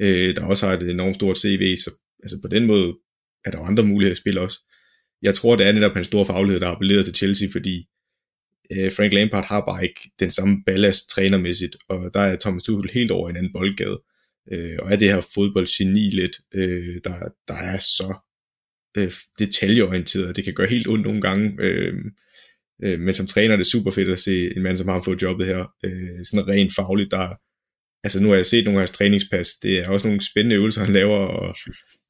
øh, 0.00 0.36
der 0.36 0.46
også 0.46 0.66
har 0.66 0.74
et 0.74 0.82
enormt 0.82 1.16
stort 1.16 1.38
CV, 1.38 1.76
så 1.76 1.90
altså 2.24 2.38
på 2.42 2.48
den 2.48 2.66
måde 2.66 2.88
er 3.44 3.50
der 3.50 3.58
andre 3.58 3.84
muligheder 3.84 4.16
i 4.16 4.22
spil 4.22 4.38
også. 4.38 4.58
Jeg 5.22 5.34
tror, 5.34 5.56
det 5.56 5.66
er 5.66 5.72
netop 5.72 5.94
hans 5.94 6.06
store 6.06 6.26
faglighed, 6.26 6.60
der 6.60 6.66
har 6.66 6.74
appelleret 6.74 7.04
til 7.04 7.14
Chelsea, 7.14 7.48
fordi 7.52 7.86
øh, 8.72 8.92
Frank 8.92 9.12
Lampard 9.12 9.44
har 9.44 9.64
bare 9.64 9.84
ikke 9.84 10.10
den 10.20 10.30
samme 10.30 10.62
ballast 10.66 11.08
trænermæssigt, 11.08 11.76
og 11.88 12.10
der 12.14 12.20
er 12.20 12.36
Thomas 12.36 12.62
Tuchel 12.62 12.90
helt 12.94 13.10
over 13.10 13.30
en 13.30 13.36
anden 13.36 13.52
boldgade. 13.52 14.02
Øh, 14.52 14.78
og 14.78 14.92
er 14.92 14.96
det 14.96 15.12
her 15.12 15.20
fodboldgeni 15.34 16.10
lidt, 16.10 16.36
øh, 16.54 17.00
der, 17.04 17.28
der 17.48 17.54
er 17.54 17.78
så 17.78 18.14
øh, 18.96 19.12
detaljeorienteret, 19.38 20.36
det 20.36 20.44
kan 20.44 20.54
gøre 20.54 20.66
helt 20.66 20.88
ondt 20.88 21.04
nogle 21.04 21.20
gange, 21.20 21.56
øh, 21.60 21.94
øh, 22.84 23.00
men 23.00 23.14
som 23.14 23.26
træner 23.26 23.52
er 23.52 23.56
det 23.56 23.66
super 23.66 23.90
fedt 23.90 24.08
at 24.08 24.18
se 24.18 24.56
en 24.56 24.62
mand 24.62 24.76
som 24.76 24.88
har 24.88 25.02
fået 25.02 25.22
jobbet 25.22 25.46
her, 25.46 25.66
øh, 25.84 26.24
sådan 26.24 26.48
rent 26.48 26.74
fagligt, 26.74 27.10
der, 27.10 27.34
altså 28.04 28.22
nu 28.22 28.28
har 28.28 28.36
jeg 28.36 28.46
set 28.46 28.64
nogle 28.64 28.78
af 28.78 28.80
hans 28.80 28.90
træningspas, 28.90 29.48
det 29.62 29.78
er 29.78 29.88
også 29.88 30.06
nogle 30.06 30.20
spændende 30.20 30.56
øvelser, 30.56 30.84
han 30.84 30.92
laver, 30.92 31.16
og 31.18 31.54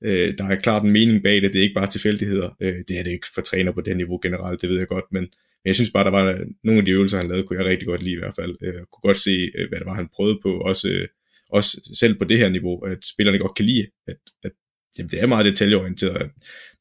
øh, 0.05 0.33
der 0.39 0.45
er 0.45 0.57
klart 0.57 0.83
en 0.83 0.91
mening 0.91 1.23
bag 1.23 1.43
det, 1.43 1.53
det 1.53 1.59
er 1.59 1.63
ikke 1.63 1.75
bare 1.75 1.87
tilfældigheder, 1.87 2.57
øh, 2.61 2.75
det 2.89 2.99
er 2.99 3.03
det 3.03 3.11
ikke 3.11 3.27
for 3.35 3.41
træner 3.41 3.73
på 3.73 3.81
det 3.81 3.97
niveau 3.97 4.19
generelt, 4.23 4.63
det 4.63 4.69
ved 4.69 4.79
jeg 4.79 4.87
godt, 4.89 5.05
men, 5.13 5.23
men 5.23 5.67
jeg 5.67 5.75
synes 5.75 5.91
bare, 5.91 6.05
der 6.05 6.11
var 6.11 6.45
nogle 6.65 6.81
af 6.81 6.85
de 6.85 6.93
øvelser, 6.93 7.19
han 7.19 7.29
lavede, 7.29 7.47
kunne 7.47 7.59
jeg 7.59 7.67
rigtig 7.67 7.89
godt 7.89 8.03
lide 8.03 8.15
i 8.15 8.19
hvert 8.19 8.35
fald, 8.35 8.57
øh, 8.63 8.75
kunne 8.75 9.03
godt 9.09 9.17
se, 9.17 9.51
øh, 9.59 9.69
hvad 9.69 9.79
det 9.79 9.87
var, 9.87 9.95
han 9.95 10.09
prøvede 10.15 10.39
på, 10.43 10.59
også, 10.59 10.89
øh, 10.89 11.09
også 11.51 11.91
selv 11.99 12.19
på 12.19 12.25
det 12.25 12.39
her 12.39 12.49
niveau, 12.49 12.85
at 12.85 12.99
spillerne 13.05 13.39
godt 13.39 13.55
kan 13.55 13.65
lide, 13.65 13.87
at, 14.07 14.17
at 14.45 14.53
jamen, 14.99 15.11
det 15.11 15.21
er 15.21 15.27
meget 15.27 15.47
detaljeorienteret, 15.47 16.31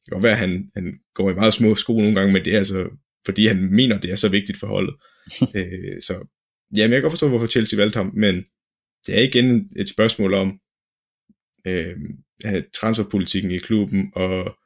det 0.04 0.08
kan 0.08 0.16
godt 0.16 0.24
være, 0.24 0.32
at 0.32 0.38
han, 0.38 0.70
han 0.74 0.92
går 1.14 1.30
i 1.30 1.34
meget 1.34 1.54
små 1.54 1.74
sko 1.74 1.92
nogle 1.92 2.14
gange, 2.14 2.32
men 2.32 2.44
det 2.44 2.52
er 2.54 2.58
altså, 2.58 2.88
fordi 3.26 3.46
han 3.46 3.68
mener, 3.72 3.98
det 4.00 4.10
er 4.10 4.16
så 4.16 4.28
vigtigt 4.28 4.58
for 4.58 4.66
holdet. 4.66 4.94
øh, 5.58 6.00
så 6.00 6.14
jamen, 6.76 6.92
jeg 6.92 6.96
kan 6.96 7.02
godt 7.02 7.12
forstå, 7.12 7.28
hvorfor 7.28 7.46
Chelsea 7.46 7.78
valgte 7.78 7.96
ham, 7.96 8.12
men 8.14 8.44
det 9.06 9.18
er 9.18 9.22
igen 9.22 9.70
et 9.76 9.88
spørgsmål 9.88 10.34
om 10.34 10.60
øh, 11.66 11.96
transferpolitikken 12.74 13.50
i 13.50 13.58
klubben, 13.58 14.12
og, 14.14 14.56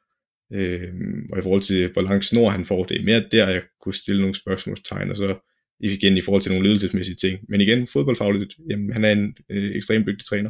øh, 0.53 0.93
og 1.31 1.39
i 1.39 1.41
forhold 1.41 1.61
til, 1.61 1.91
hvor 1.91 2.01
lang 2.01 2.23
snor 2.23 2.49
han 2.49 2.65
får. 2.65 2.83
Det 2.83 2.97
er 2.97 3.05
mere 3.05 3.25
der, 3.31 3.49
jeg 3.49 3.61
kunne 3.81 3.93
stille 3.93 4.21
nogle 4.21 4.35
spørgsmålstegn, 4.35 5.09
og 5.09 5.17
så 5.17 5.35
igen 5.79 6.17
i 6.17 6.21
forhold 6.21 6.41
til 6.41 6.51
nogle 6.51 6.67
ledelsesmæssige 6.67 7.15
ting. 7.15 7.39
Men 7.49 7.61
igen, 7.61 7.87
fodboldfagligt, 7.87 8.55
jamen, 8.69 8.93
han 8.93 9.05
er 9.05 9.11
en 9.11 9.35
øh, 9.49 9.75
ekstremt 9.75 10.07
dygtig 10.07 10.25
træner. 10.25 10.49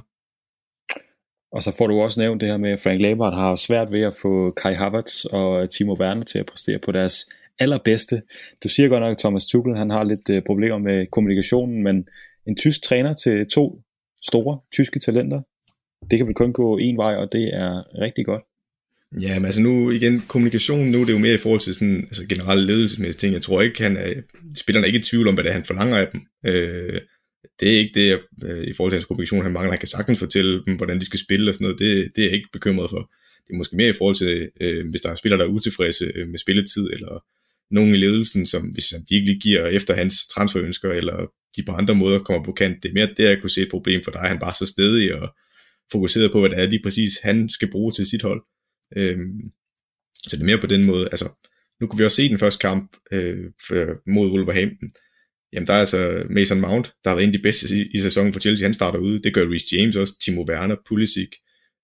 Og 1.51 1.63
så 1.63 1.75
får 1.77 1.87
du 1.87 1.99
også 1.99 2.19
nævnt 2.21 2.41
det 2.41 2.49
her 2.49 2.57
med, 2.57 2.69
at 2.69 2.79
Frank 2.79 3.01
Lampard 3.01 3.33
har 3.33 3.55
svært 3.55 3.91
ved 3.91 4.01
at 4.01 4.13
få 4.21 4.51
Kai 4.51 4.73
Havertz 4.73 5.25
og 5.25 5.69
Timo 5.69 5.95
Werner 5.99 6.23
til 6.23 6.39
at 6.39 6.45
præstere 6.45 6.79
på 6.79 6.91
deres 6.91 7.29
allerbedste. 7.59 8.21
Du 8.63 8.69
siger 8.69 8.89
godt 8.89 9.01
nok, 9.01 9.11
at 9.11 9.17
Thomas 9.17 9.45
Tuchel 9.45 9.77
han 9.77 9.89
har 9.89 10.03
lidt 10.03 10.29
øh, 10.29 10.41
problemer 10.45 10.77
med 10.77 11.05
kommunikationen, 11.05 11.83
men 11.83 12.07
en 12.49 12.55
tysk 12.55 12.81
træner 12.83 13.13
til 13.13 13.47
to 13.47 13.79
store 14.29 14.59
tyske 14.73 14.99
talenter. 14.99 15.41
Det 16.09 16.17
kan 16.17 16.27
vel 16.27 16.35
kun 16.35 16.53
gå 16.53 16.77
en 16.77 16.97
vej, 16.97 17.15
og 17.15 17.27
det 17.31 17.45
er 17.53 17.71
rigtig 18.01 18.25
godt. 18.25 18.43
Ja, 19.21 19.39
men 19.39 19.45
altså 19.45 19.61
nu 19.61 19.91
igen, 19.91 20.23
kommunikation 20.27 20.87
nu, 20.87 20.99
det 21.01 21.09
er 21.09 21.13
jo 21.13 21.19
mere 21.19 21.33
i 21.33 21.37
forhold 21.37 21.59
til 21.59 21.73
sådan, 21.73 21.97
altså 21.97 22.25
generelle 22.27 22.65
ledelsesmæssige 22.65 23.19
ting. 23.19 23.33
Jeg 23.33 23.41
tror 23.41 23.61
ikke, 23.61 23.83
han 23.83 23.97
er, 23.97 24.13
spillerne 24.57 24.83
er 24.83 24.87
ikke 24.87 24.99
i 24.99 25.01
tvivl 25.01 25.27
om, 25.27 25.33
hvad 25.33 25.43
det 25.43 25.49
er, 25.49 25.53
han 25.53 25.65
forlanger 25.65 25.97
af 25.97 26.07
dem. 26.11 26.21
Øh, 26.45 27.01
det 27.59 27.73
er 27.73 27.77
ikke 27.77 27.99
det, 27.99 28.19
øh, 28.43 28.63
i 28.63 28.73
forhold 28.73 28.91
til 28.91 28.95
hans 28.95 29.05
kommunikation, 29.05 29.43
han 29.43 29.51
mangler. 29.51 29.71
Han 29.71 29.79
kan 29.79 29.87
sagtens 29.87 30.19
fortælle 30.19 30.65
dem, 30.65 30.75
hvordan 30.75 30.99
de 30.99 31.05
skal 31.05 31.19
spille 31.19 31.49
og 31.49 31.53
sådan 31.53 31.65
noget. 31.65 31.79
Det, 31.79 32.11
det 32.15 32.21
er 32.21 32.27
jeg 32.27 32.35
ikke 32.35 32.49
bekymret 32.53 32.89
for. 32.89 33.11
Det 33.47 33.53
er 33.53 33.57
måske 33.57 33.75
mere 33.75 33.89
i 33.89 33.97
forhold 33.97 34.15
til, 34.15 34.49
øh, 34.61 34.89
hvis 34.89 35.01
der 35.01 35.09
er 35.09 35.15
spillere, 35.15 35.39
der 35.39 35.45
er 35.45 35.49
utilfredse 35.49 36.11
øh, 36.15 36.27
med 36.27 36.39
spilletid, 36.39 36.89
eller 36.93 37.23
nogen 37.71 37.93
i 37.93 37.97
ledelsen, 37.97 38.45
som 38.45 38.63
hvis 38.63 38.85
de 39.09 39.15
ikke 39.15 39.25
lige 39.25 39.39
giver 39.39 39.67
efter 39.67 39.93
hans 39.93 40.15
transferønsker, 40.33 40.91
eller 40.91 41.31
de 41.57 41.63
på 41.63 41.71
andre 41.71 41.95
måder 41.95 42.19
kommer 42.19 42.43
på 42.43 42.51
kant. 42.51 42.83
Det 42.83 42.89
er 42.89 42.93
mere 42.93 43.13
der, 43.17 43.29
jeg 43.29 43.41
kunne 43.41 43.49
se 43.49 43.61
et 43.61 43.71
problem 43.71 44.01
for 44.03 44.11
dig. 44.11 44.21
Han 44.21 44.39
bare 44.39 44.53
så 44.53 44.65
stedig 44.65 45.21
og 45.21 45.35
fokuseret 45.91 46.31
på, 46.31 46.39
hvad 46.39 46.49
det 46.49 46.59
er 46.59 46.69
lige 46.69 46.83
præcis, 46.83 47.19
han 47.23 47.49
skal 47.49 47.71
bruge 47.71 47.91
til 47.91 48.09
sit 48.09 48.21
hold. 48.21 48.41
Øhm, 48.97 49.41
så 50.15 50.35
det 50.35 50.41
er 50.41 50.45
mere 50.45 50.61
på 50.61 50.67
den 50.67 50.85
måde. 50.85 51.05
Altså, 51.11 51.29
nu 51.81 51.87
kunne 51.87 51.97
vi 51.97 52.05
også 52.05 52.15
se 52.15 52.29
den 52.29 52.39
første 52.39 52.61
kamp 52.61 52.95
øh, 53.11 53.45
mod 54.07 54.31
Wolverhampton. 54.31 54.89
Jamen, 55.53 55.67
der 55.67 55.73
er 55.73 55.79
altså 55.79 56.23
Mason 56.29 56.61
Mount, 56.61 56.93
der 57.03 57.09
har 57.09 57.15
været 57.15 57.27
en 57.27 57.33
af 57.33 57.37
de 57.37 57.43
bedste 57.43 57.77
i, 57.77 57.85
i 57.93 57.99
sæsonen 57.99 58.33
for 58.33 58.39
Chelsea. 58.39 58.65
Han 58.65 58.73
starter 58.73 58.99
ude. 58.99 59.23
Det 59.23 59.33
gør 59.33 59.49
Reece 59.49 59.75
James 59.75 59.95
også. 59.95 60.13
Timo 60.25 60.45
Werner, 60.49 60.75
Pulisic, 60.87 61.29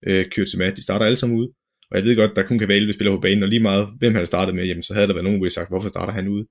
øh, 0.08 0.25
Kyrtsemat, 0.25 0.78
de 0.78 0.84
starter 0.84 1.06
alle 1.06 1.15
sammen 1.15 1.38
ude. 1.38 1.49
Og 1.91 1.97
jeg 1.97 2.04
ved 2.06 2.15
godt, 2.15 2.36
der 2.36 2.43
kun 2.43 2.60
kan 2.60 2.67
være 2.67 2.78
11 2.78 2.93
spillere 2.93 3.17
på 3.17 3.21
banen, 3.21 3.43
og 3.43 3.49
lige 3.49 3.60
meget, 3.60 3.88
hvem 3.99 4.13
han 4.13 4.21
har 4.21 4.25
startet 4.25 4.56
med, 4.56 4.65
jamen, 4.65 4.84
så 4.84 4.93
havde 4.93 5.08
der 5.08 5.13
været 5.13 5.23
nogen, 5.23 5.43
der 5.43 5.49
sagt, 5.49 5.69
hvorfor 5.69 5.89
starter 5.89 6.13
han 6.13 6.28
ude? 6.28 6.47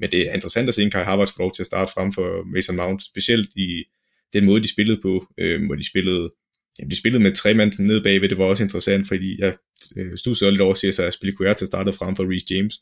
Men 0.00 0.10
det 0.10 0.28
er 0.28 0.34
interessant 0.34 0.68
at 0.68 0.74
se 0.74 0.82
en 0.82 0.90
Kai 0.90 1.04
Havertz 1.04 1.32
få 1.32 1.42
lov 1.42 1.52
til 1.52 1.62
at 1.62 1.66
starte 1.66 1.92
frem 1.92 2.12
for 2.12 2.44
Mason 2.54 2.76
Mount, 2.76 3.02
specielt 3.02 3.50
i 3.56 3.84
den 4.32 4.44
måde, 4.44 4.62
de 4.62 4.72
spillede 4.72 5.00
på, 5.02 5.26
øh, 5.38 5.66
hvor 5.66 5.74
de 5.74 5.88
spillede, 5.88 6.32
jamen, 6.78 6.90
de 6.90 6.98
spillede 6.98 7.22
med 7.22 7.32
tre 7.32 7.54
mand 7.54 7.72
nede 7.78 8.02
bagved, 8.02 8.28
det 8.28 8.38
var 8.38 8.44
også 8.44 8.62
interessant, 8.62 9.08
fordi 9.08 9.40
jeg 9.40 9.54
øh, 9.96 10.16
stod 10.16 10.34
så 10.34 10.50
lidt 10.50 10.60
over 10.60 10.74
at 10.84 10.94
sig, 10.94 11.06
at 11.06 11.14
spille 11.14 11.36
Kuerta 11.36 11.64
startede 11.64 11.96
frem 11.96 12.16
for 12.16 12.30
Reece 12.32 12.46
James. 12.50 12.80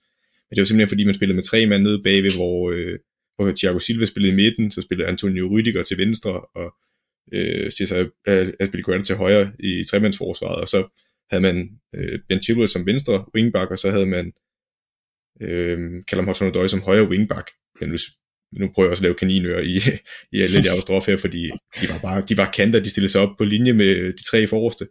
Men 0.50 0.56
det 0.56 0.60
var 0.60 0.64
simpelthen 0.64 0.88
fordi, 0.88 1.04
man 1.04 1.14
spillede 1.14 1.36
med 1.36 1.42
tre 1.42 1.66
mand 1.66 1.82
nede 1.82 2.02
bagved, 2.02 2.34
hvor, 2.34 2.70
øh, 2.70 2.98
hvor 3.36 3.52
Thiago 3.56 3.78
Silva 3.78 4.04
spillede 4.04 4.32
i 4.32 4.36
midten, 4.36 4.70
så 4.70 4.82
spillede 4.82 5.08
Antonio 5.08 5.48
Rüdiger 5.48 5.82
til 5.82 5.98
venstre, 5.98 6.40
og 6.54 6.74
øh, 7.32 7.70
Cesar 7.70 8.08
øh, 8.28 8.52
Aspilicueta 8.60 9.04
til 9.04 9.16
højre 9.16 9.52
i 9.60 9.84
tremandsforsvaret, 9.90 10.60
og 10.60 10.68
så 10.68 10.88
havde 11.30 11.42
man 11.42 11.70
øh, 11.94 12.18
Ben 12.28 12.42
Chilwell 12.42 12.68
som 12.68 12.86
venstre 12.86 13.24
wingback, 13.34 13.70
og 13.70 13.78
så 13.78 13.90
havde 13.90 14.06
man 14.06 14.32
øh, 15.40 15.78
Callum 16.10 16.28
Hudson-Odoi 16.28 16.68
som 16.68 16.82
højre 16.82 17.08
wingback. 17.08 17.50
Men 17.80 17.88
nu, 17.88 17.96
nu 18.58 18.70
prøver 18.74 18.86
jeg 18.86 18.90
også 18.90 19.00
at 19.00 19.02
lave 19.02 19.14
kaninører 19.14 19.62
i, 19.62 19.76
i 20.32 20.36
lidt 20.36 20.66
Aarhus 20.66 21.06
her, 21.06 21.16
fordi 21.16 21.42
de 21.80 21.86
var 21.92 22.08
bare 22.08 22.22
de 22.28 22.36
var 22.36 22.50
kanter, 22.50 22.80
de 22.80 22.90
stillede 22.90 23.12
sig 23.12 23.20
op 23.20 23.36
på 23.38 23.44
linje 23.44 23.72
med 23.72 24.12
de 24.12 24.24
tre 24.30 24.46
forreste. 24.46 24.86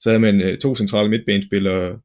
Så 0.00 0.10
havde 0.10 0.20
man 0.20 0.40
øh, 0.40 0.58
to 0.58 0.74
centrale 0.74 1.08
midtbanespillere 1.10 2.00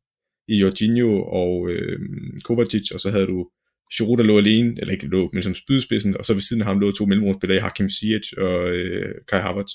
i 0.48 0.58
Jorginho 0.58 1.24
og 1.24 1.70
øh, 1.70 2.00
Kovacic, 2.46 2.92
og 2.92 3.00
så 3.00 3.10
havde 3.12 3.28
du 3.28 3.50
Giroud, 3.98 4.18
der 4.18 4.24
lå 4.24 4.38
alene, 4.38 4.76
eller 4.80 4.92
ikke 4.92 5.08
lå, 5.08 5.30
men 5.34 5.44
som 5.44 5.54
spydspidsen, 5.54 6.18
og 6.18 6.26
så 6.26 6.34
ved 6.34 6.42
siden 6.42 6.62
af 6.62 6.68
ham 6.68 6.80
lå 6.80 6.92
to 6.92 7.06
mellemrumspillere 7.06 7.58
i 7.58 7.62
Hakim 7.62 7.90
Ziyech 7.90 8.34
og 8.38 8.72
øh, 8.72 9.16
Kai 9.28 9.42
Havertz. 9.42 9.72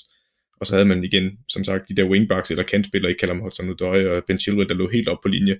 Og 0.59 0.65
så 0.65 0.75
havde 0.75 0.87
man 0.87 1.03
igen, 1.03 1.31
som 1.49 1.63
sagt, 1.63 1.89
de 1.89 1.95
der 1.95 2.09
wingbacks 2.09 2.51
eller 2.51 2.63
kantspillere 2.63 3.11
i 3.11 3.15
Callum 3.19 3.41
Hudson-Odoi 3.41 4.07
og 4.09 4.23
Ben 4.27 4.39
Chilwell, 4.39 4.69
der 4.69 4.75
lå 4.75 4.89
helt 4.89 5.07
op 5.07 5.17
på 5.23 5.27
linje. 5.27 5.55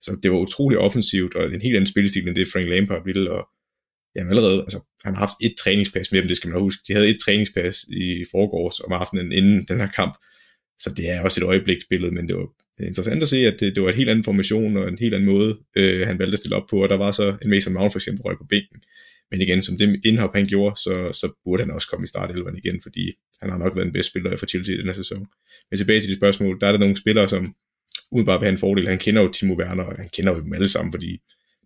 Så 0.00 0.16
det 0.22 0.30
var 0.30 0.38
utrolig 0.38 0.78
offensivt, 0.78 1.34
og 1.34 1.44
en 1.54 1.60
helt 1.60 1.76
anden 1.76 1.90
spilstil, 1.90 2.28
end 2.28 2.36
det 2.36 2.48
Frank 2.52 2.68
Lampard 2.68 3.04
ville, 3.04 3.30
og 3.30 3.48
jamen 4.16 4.30
allerede, 4.30 4.60
altså, 4.60 4.84
han 5.04 5.14
har 5.14 5.20
haft 5.20 5.36
et 5.42 5.54
træningspas 5.58 6.12
med 6.12 6.20
dem, 6.20 6.28
det 6.28 6.36
skal 6.36 6.50
man 6.50 6.60
huske. 6.60 6.82
De 6.88 6.92
havde 6.92 7.08
et 7.08 7.20
træningspas 7.24 7.82
i 7.82 8.24
forgårs 8.30 8.80
om 8.80 8.92
aftenen 8.92 9.32
inden 9.32 9.64
den 9.68 9.78
her 9.78 9.88
kamp, 9.88 10.14
så 10.78 10.94
det 10.96 11.10
er 11.10 11.22
også 11.22 11.40
et 11.40 11.46
øjebliksbillede, 11.46 12.14
men 12.14 12.28
det 12.28 12.36
var 12.36 12.48
interessant 12.80 13.22
at 13.22 13.28
se, 13.28 13.46
at 13.46 13.60
det, 13.60 13.74
det 13.74 13.82
var 13.82 13.88
en 13.88 13.96
helt 13.96 14.08
anden 14.08 14.24
formation 14.24 14.76
og 14.76 14.88
en 14.88 14.98
helt 14.98 15.14
anden 15.14 15.28
måde, 15.28 15.58
øh, 15.76 16.06
han 16.06 16.18
valgte 16.18 16.32
at 16.32 16.38
stille 16.38 16.56
op 16.56 16.66
på, 16.70 16.82
og 16.82 16.88
der 16.88 16.96
var 16.96 17.12
så 17.12 17.36
en 17.42 17.50
Mason 17.50 17.72
Mount 17.72 17.92
for 17.92 17.98
eksempel 17.98 18.22
røg 18.22 18.36
på 18.38 18.46
bænken. 18.48 18.82
Men 19.30 19.40
igen, 19.40 19.62
som 19.62 19.78
det 19.78 20.00
indhop 20.04 20.34
han 20.34 20.46
gjorde, 20.46 20.76
så, 20.76 21.10
så 21.12 21.32
burde 21.44 21.62
han 21.62 21.70
også 21.70 21.88
komme 21.88 22.04
i 22.04 22.06
startelveren 22.06 22.58
igen, 22.58 22.80
fordi 22.82 23.12
han 23.40 23.50
har 23.50 23.58
nok 23.58 23.76
været 23.76 23.84
den 23.84 23.92
bedste 23.92 24.10
spiller 24.10 24.36
for 24.36 24.46
Chelsea 24.46 24.74
i 24.74 24.78
den 24.78 24.86
her 24.86 24.92
sæson. 24.92 25.26
Men 25.70 25.78
tilbage 25.78 26.00
til 26.00 26.10
de 26.10 26.16
spørgsmål, 26.16 26.60
der 26.60 26.66
er 26.66 26.72
der 26.72 26.78
nogle 26.78 26.96
spillere, 26.96 27.28
som 27.28 27.54
umiddelbart 28.12 28.40
have 28.40 28.52
en 28.52 28.58
fordel. 28.58 28.88
Han 28.88 28.98
kender 28.98 29.22
jo 29.22 29.28
Timo 29.28 29.54
Werner, 29.54 29.84
og 29.84 29.96
han 29.96 30.08
kender 30.08 30.32
jo 30.34 30.40
dem 30.40 30.52
alle 30.52 30.68
sammen, 30.68 30.92
fordi 30.92 31.18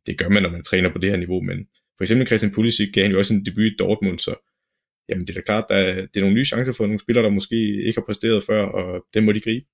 det 0.07 0.19
gør 0.19 0.29
man, 0.29 0.43
når 0.43 0.51
man 0.51 0.63
træner 0.63 0.93
på 0.93 0.99
det 0.99 1.11
her 1.11 1.17
niveau. 1.17 1.41
Men 1.41 1.59
for 1.97 2.05
eksempel 2.05 2.27
Christian 2.27 2.53
Pulisic 2.53 2.93
gav 2.93 3.03
han 3.03 3.13
jo 3.13 3.19
også 3.19 3.35
en 3.35 3.45
debut 3.47 3.65
i 3.65 3.77
Dortmund, 3.79 4.19
så 4.19 4.35
jamen 5.09 5.27
det 5.27 5.31
er 5.31 5.41
da 5.41 5.41
klart, 5.41 5.65
der 5.69 5.75
er, 5.75 5.95
det 5.95 6.17
er 6.17 6.21
nogle 6.21 6.35
nye 6.35 6.45
chancer 6.45 6.73
for 6.73 6.87
nogle 6.87 7.01
spillere, 7.01 7.25
der 7.25 7.31
måske 7.31 7.57
ikke 7.87 8.01
har 8.01 8.07
præsteret 8.07 8.45
før, 8.45 8.63
og 8.65 9.05
dem 9.15 9.25
må 9.25 9.33
de 9.33 9.41
gribe. 9.41 9.67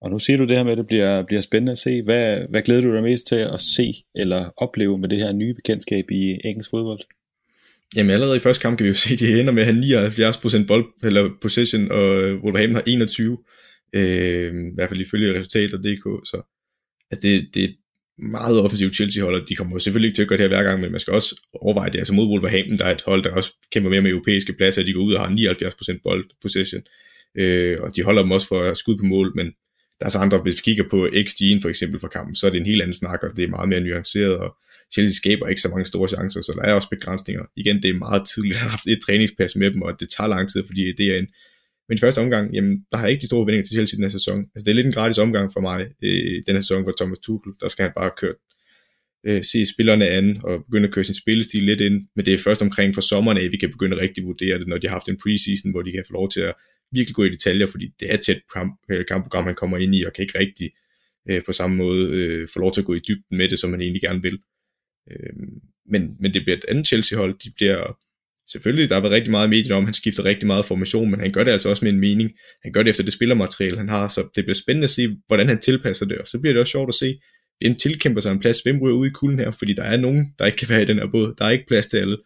Og 0.00 0.10
nu 0.10 0.18
siger 0.18 0.36
du 0.36 0.44
det 0.44 0.56
her 0.56 0.64
med, 0.64 0.72
at 0.72 0.78
det 0.78 0.86
bliver, 0.86 1.24
bliver 1.26 1.40
spændende 1.40 1.72
at 1.72 1.78
se. 1.78 2.02
Hvad, 2.02 2.46
hvad 2.50 2.62
glæder 2.62 2.80
du 2.82 2.94
dig 2.94 3.02
mest 3.02 3.26
til 3.26 3.36
at 3.54 3.60
se 3.76 4.04
eller 4.14 4.52
opleve 4.56 4.98
med 4.98 5.08
det 5.08 5.18
her 5.18 5.32
nye 5.32 5.54
bekendtskab 5.54 6.04
i 6.10 6.36
engelsk 6.44 6.70
fodbold? 6.70 7.00
Jamen 7.96 8.10
allerede 8.10 8.36
i 8.36 8.40
første 8.40 8.62
kamp 8.62 8.78
kan 8.78 8.84
vi 8.84 8.88
jo 8.88 8.94
se, 8.94 9.12
at 9.12 9.20
de 9.20 9.40
ender 9.40 9.52
med 9.52 9.62
at 9.62 9.74
have 9.74 10.32
79% 10.62 10.66
bold, 10.66 10.84
eller 11.02 11.30
possession, 11.42 11.90
og 11.90 12.08
Wolverhampton 12.44 12.74
har 12.74 12.82
21. 12.86 13.38
Øh, 13.92 14.54
I 14.54 14.74
hvert 14.74 14.88
fald 14.88 15.00
ifølge 15.00 15.38
resultater.dk. 15.38 16.26
Så 16.28 16.42
altså 17.10 17.28
det, 17.28 17.54
det 17.54 17.64
er 17.64 17.68
meget 18.18 18.60
offensivt 18.60 18.94
Chelsea-hold, 18.94 19.42
og 19.42 19.48
de 19.48 19.54
kommer 19.54 19.78
selvfølgelig 19.78 20.08
ikke 20.08 20.16
til 20.16 20.22
at 20.22 20.28
gøre 20.28 20.38
det 20.38 20.44
her 20.44 20.56
hver 20.56 20.62
gang, 20.62 20.80
men 20.80 20.90
man 20.90 21.00
skal 21.00 21.14
også 21.14 21.40
overveje 21.54 21.90
det. 21.90 21.98
Altså 21.98 22.14
mod 22.14 22.28
Wolverhampton, 22.28 22.78
der 22.78 22.84
er 22.84 22.94
et 22.94 23.02
hold, 23.06 23.22
der 23.24 23.34
også 23.34 23.50
kæmper 23.72 23.90
mere 23.90 24.02
med 24.02 24.10
europæiske 24.10 24.52
pladser, 24.52 24.82
de 24.82 24.92
går 24.92 25.00
ud 25.00 25.14
og 25.14 25.20
har 25.20 25.28
79% 25.96 26.00
bold 26.04 26.30
possession, 26.42 26.82
øh, 27.34 27.76
og 27.80 27.96
de 27.96 28.02
holder 28.02 28.22
dem 28.22 28.30
også 28.30 28.48
for 28.48 28.74
skud 28.74 28.98
på 28.98 29.04
mål, 29.04 29.32
men 29.36 29.46
der 30.00 30.06
er 30.06 30.10
så 30.10 30.18
andre, 30.18 30.38
hvis 30.38 30.54
vi 30.54 30.62
kigger 30.64 30.84
på 30.90 31.06
XG'en 31.06 31.60
for 31.62 31.68
eksempel 31.68 32.00
for 32.00 32.08
kampen, 32.08 32.34
så 32.34 32.46
er 32.46 32.50
det 32.50 32.60
en 32.60 32.66
helt 32.66 32.82
anden 32.82 32.94
snak, 32.94 33.22
og 33.22 33.36
det 33.36 33.44
er 33.44 33.48
meget 33.48 33.68
mere 33.68 33.80
nuanceret, 33.80 34.36
og 34.36 34.56
Chelsea 34.92 35.14
skaber 35.14 35.48
ikke 35.48 35.60
så 35.60 35.68
mange 35.68 35.86
store 35.86 36.08
chancer, 36.08 36.42
så 36.42 36.52
der 36.56 36.62
er 36.62 36.74
også 36.74 36.88
begrænsninger. 36.88 37.44
Igen, 37.56 37.82
det 37.82 37.88
er 37.90 37.98
meget 37.98 38.28
tidligt, 38.28 38.54
at 38.54 38.60
har 38.60 38.68
haft 38.68 38.86
et 38.86 38.98
træningspas 39.06 39.56
med 39.56 39.70
dem, 39.70 39.82
og 39.82 40.00
det 40.00 40.08
tager 40.16 40.28
lang 40.28 40.50
tid, 40.50 40.62
fordi 40.66 40.92
det 40.98 41.06
er 41.06 41.18
en 41.18 41.28
min 41.88 41.98
første 41.98 42.18
omgang, 42.18 42.54
jamen, 42.54 42.84
der 42.90 42.96
har 42.98 43.04
jeg 43.04 43.12
ikke 43.12 43.20
de 43.20 43.26
store 43.26 43.46
vendinger 43.46 43.64
til 43.64 43.74
Chelsea 43.74 43.96
den 43.96 44.04
her 44.04 44.16
sæson. 44.18 44.38
Altså, 44.38 44.64
det 44.64 44.70
er 44.70 44.74
lidt 44.74 44.86
en 44.86 44.92
gratis 44.92 45.18
omgang 45.18 45.52
for 45.52 45.60
mig 45.60 45.80
øh, 46.02 46.42
den 46.46 46.54
her 46.54 46.60
sæson 46.60 46.84
for 46.84 46.92
Thomas 47.00 47.18
Tuchel. 47.18 47.52
Der 47.60 47.68
skal 47.68 47.82
han 47.82 47.92
bare 47.96 48.10
køre, 48.20 48.34
øh, 49.26 49.44
se 49.44 49.66
spillerne 49.66 50.08
an 50.08 50.40
og 50.44 50.64
begynde 50.64 50.88
at 50.88 50.94
køre 50.94 51.04
sin 51.04 51.14
spillestil 51.14 51.62
lidt 51.62 51.80
ind. 51.80 52.08
Men 52.16 52.26
det 52.26 52.34
er 52.34 52.38
først 52.38 52.62
omkring 52.62 52.94
for 52.94 53.00
sommeren 53.00 53.38
at 53.38 53.52
vi 53.52 53.56
kan 53.56 53.70
begynde 53.70 53.96
at 53.96 54.02
rigtig 54.02 54.24
vurdere 54.24 54.58
det, 54.58 54.68
når 54.68 54.78
de 54.78 54.86
har 54.86 54.94
haft 54.94 55.08
en 55.08 55.20
preseason, 55.22 55.70
hvor 55.70 55.82
de 55.82 55.92
kan 55.92 56.04
få 56.06 56.12
lov 56.12 56.30
til 56.30 56.40
at 56.40 56.54
virkelig 56.92 57.14
gå 57.14 57.24
i 57.24 57.28
detaljer, 57.28 57.66
fordi 57.66 57.86
det 58.00 58.12
er 58.12 58.16
tæt 58.16 58.40
kamp, 58.54 58.80
øh, 58.90 59.06
kampprogram, 59.06 59.44
han 59.44 59.54
kommer 59.54 59.78
ind 59.78 59.94
i, 59.94 60.02
og 60.04 60.12
kan 60.12 60.22
ikke 60.22 60.38
rigtig 60.38 60.70
øh, 61.30 61.44
på 61.46 61.52
samme 61.52 61.76
måde 61.76 62.10
øh, 62.10 62.48
få 62.52 62.60
lov 62.60 62.72
til 62.72 62.80
at 62.80 62.84
gå 62.84 62.94
i 62.94 63.00
dybden 63.08 63.38
med 63.38 63.48
det, 63.48 63.58
som 63.58 63.70
han 63.70 63.80
egentlig 63.80 64.02
gerne 64.02 64.22
vil. 64.22 64.38
Øh, 65.10 65.32
men, 65.86 66.16
men 66.20 66.34
det 66.34 66.42
bliver 66.42 66.56
et 66.56 66.64
andet 66.68 66.86
Chelsea-hold, 66.86 67.38
de 67.38 67.50
bliver 67.56 67.98
selvfølgelig, 68.52 68.88
der 68.88 68.94
har 68.94 69.02
været 69.02 69.12
rigtig 69.12 69.30
meget 69.30 69.50
medier 69.50 69.74
om, 69.74 69.84
han 69.84 69.94
skifter 69.94 70.24
rigtig 70.24 70.46
meget 70.46 70.64
formation, 70.64 71.10
men 71.10 71.20
han 71.20 71.32
gør 71.32 71.44
det 71.44 71.50
altså 71.50 71.68
også 71.68 71.84
med 71.84 71.92
en 71.92 72.00
mening. 72.00 72.30
Han 72.62 72.72
gør 72.72 72.82
det 72.82 72.90
efter 72.90 73.04
det 73.04 73.12
spillermateriale, 73.12 73.76
han 73.76 73.88
har, 73.88 74.08
så 74.08 74.28
det 74.36 74.44
bliver 74.44 74.54
spændende 74.54 74.84
at 74.84 74.90
se, 74.90 75.16
hvordan 75.26 75.48
han 75.48 75.58
tilpasser 75.58 76.06
det, 76.06 76.18
og 76.18 76.26
så 76.26 76.40
bliver 76.40 76.52
det 76.52 76.60
også 76.60 76.70
sjovt 76.70 76.88
at 76.88 76.94
se, 76.94 77.18
hvem 77.58 77.74
tilkæmper 77.74 78.20
sig 78.20 78.32
en 78.32 78.40
plads, 78.40 78.60
hvem 78.60 78.78
ryger 78.78 78.96
ud 78.96 79.06
i 79.06 79.10
kulden 79.10 79.38
her, 79.38 79.50
fordi 79.50 79.72
der 79.72 79.82
er 79.82 79.96
nogen, 79.96 80.26
der 80.38 80.46
ikke 80.46 80.58
kan 80.58 80.68
være 80.68 80.82
i 80.82 80.84
den 80.84 80.98
her 80.98 81.10
båd, 81.12 81.34
der 81.38 81.44
er 81.44 81.50
ikke 81.50 81.66
plads 81.68 81.86
til 81.86 81.98
alle, 81.98 82.16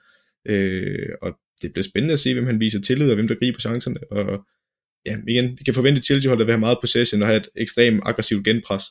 øh, 0.48 1.08
og 1.22 1.32
det 1.62 1.72
bliver 1.72 1.84
spændende 1.84 2.12
at 2.12 2.20
se, 2.20 2.34
hvem 2.34 2.46
han 2.46 2.60
viser 2.60 2.80
tillid, 2.80 3.08
og 3.08 3.14
hvem 3.14 3.28
der 3.28 3.34
griber 3.34 3.58
chancerne, 3.58 4.12
og 4.12 4.44
ja, 5.06 5.16
igen, 5.28 5.58
vi 5.58 5.64
kan 5.64 5.74
forvente 5.74 6.02
Chelsea-hold, 6.02 6.38
der 6.38 6.44
vil 6.44 6.52
have 6.52 6.60
meget 6.60 6.78
possession 6.80 7.22
og 7.22 7.28
have 7.28 7.40
et 7.40 7.48
ekstremt 7.56 8.00
aggressivt 8.04 8.44
genpres. 8.44 8.82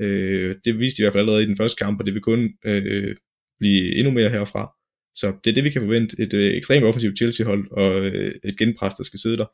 Øh, 0.00 0.54
det 0.64 0.78
viste 0.78 0.96
de 0.96 1.02
i 1.02 1.04
hvert 1.04 1.12
fald 1.12 1.22
allerede 1.22 1.42
i 1.42 1.46
den 1.46 1.56
første 1.56 1.84
kamp, 1.84 2.00
og 2.00 2.06
det 2.06 2.14
vil 2.14 2.22
kun 2.22 2.50
øh, 2.64 3.16
blive 3.60 3.94
endnu 3.94 4.12
mere 4.12 4.30
herfra. 4.30 4.75
Så 5.16 5.32
det 5.44 5.50
er 5.50 5.54
det, 5.54 5.64
vi 5.64 5.70
kan 5.70 5.82
forvente. 5.82 6.16
Et 6.22 6.34
øh, 6.34 6.56
ekstremt 6.56 6.84
offensivt 6.84 7.18
Chelsea-hold 7.18 7.70
og 7.70 8.04
øh, 8.06 8.34
et 8.44 8.58
genpres, 8.58 8.94
der 8.94 9.04
skal 9.04 9.18
sidde 9.18 9.36
der. 9.36 9.46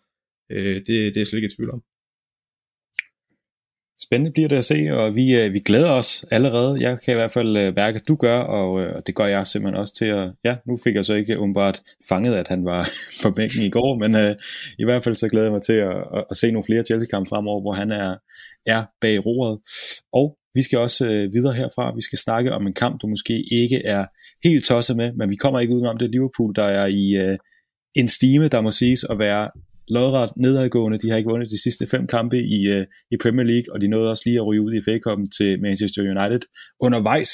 Øh, 0.52 0.74
det, 0.74 0.86
det 0.86 1.16
er 1.16 1.20
jeg 1.20 1.26
slet 1.26 1.38
ikke 1.38 1.52
i 1.52 1.56
tvivl 1.56 1.70
om. 1.70 1.82
Spændende 4.06 4.32
bliver 4.32 4.48
det 4.48 4.56
at 4.56 4.64
se, 4.64 4.88
og 4.92 5.14
vi, 5.14 5.40
øh, 5.40 5.52
vi 5.52 5.58
glæder 5.58 5.90
os 5.90 6.24
allerede. 6.30 6.82
Jeg 6.88 7.00
kan 7.00 7.14
i 7.14 7.14
hvert 7.14 7.32
fald 7.32 7.56
øh, 7.56 7.74
mærke, 7.76 7.96
at 7.96 8.08
du 8.08 8.16
gør, 8.16 8.38
og 8.38 8.80
øh, 8.80 9.02
det 9.06 9.14
gør 9.14 9.26
jeg 9.26 9.46
simpelthen 9.46 9.80
også 9.80 9.94
til 9.94 10.04
at... 10.04 10.32
Ja, 10.44 10.56
nu 10.66 10.78
fik 10.84 10.94
jeg 10.94 11.04
så 11.04 11.14
ikke 11.14 11.38
umiddelbart 11.38 11.82
fanget, 12.08 12.34
at 12.34 12.48
han 12.48 12.64
var 12.64 12.88
på 13.22 13.30
bænken 13.30 13.62
i 13.62 13.70
går, 13.70 13.98
men 13.98 14.14
øh, 14.14 14.36
i 14.78 14.84
hvert 14.84 15.04
fald 15.04 15.14
så 15.14 15.28
glæder 15.28 15.46
jeg 15.46 15.52
mig 15.52 15.62
til 15.62 15.72
at, 15.72 15.96
at, 16.16 16.24
at 16.30 16.36
se 16.36 16.50
nogle 16.50 16.64
flere 16.64 16.84
Chelsea-kampe 16.84 17.28
fremover, 17.28 17.60
hvor 17.60 17.72
han 17.72 17.90
er, 17.90 18.16
er 18.66 18.84
bag 19.00 19.26
roret. 19.26 19.58
Og 20.12 20.36
vi 20.54 20.62
skal 20.62 20.78
også 20.78 21.04
øh, 21.12 21.32
videre 21.32 21.54
herfra. 21.54 21.94
Vi 21.94 22.00
skal 22.00 22.18
snakke 22.18 22.52
om 22.52 22.66
en 22.66 22.72
kamp, 22.72 23.02
du 23.02 23.06
måske 23.06 23.44
ikke 23.62 23.82
er 23.84 24.04
helt 24.44 24.64
tosset 24.64 24.96
med, 24.96 25.12
men 25.18 25.30
vi 25.30 25.36
kommer 25.36 25.60
ikke 25.60 25.74
udenom 25.74 25.96
det 25.98 26.10
Liverpool, 26.10 26.54
der 26.54 26.64
er 26.80 26.86
i 26.86 27.06
øh, 27.24 27.36
en 27.96 28.08
stime, 28.08 28.48
der 28.48 28.60
må 28.60 28.70
siges 28.70 29.04
at 29.04 29.18
være 29.18 29.50
lodret 29.88 30.30
nedadgående. 30.36 30.98
De 30.98 31.10
har 31.10 31.16
ikke 31.16 31.30
vundet 31.30 31.50
de 31.50 31.62
sidste 31.62 31.86
fem 31.86 32.06
kampe 32.06 32.38
i, 32.56 32.60
øh, 32.74 32.86
i 33.10 33.16
Premier 33.22 33.46
League, 33.46 33.68
og 33.74 33.80
de 33.80 33.88
nåede 33.88 34.10
også 34.10 34.22
lige 34.26 34.38
at 34.38 34.46
ryge 34.46 34.62
ud 34.62 34.72
i 34.74 34.82
fa 34.86 34.94
til 35.38 35.60
Manchester 35.62 36.02
United 36.02 36.42
undervejs. 36.80 37.32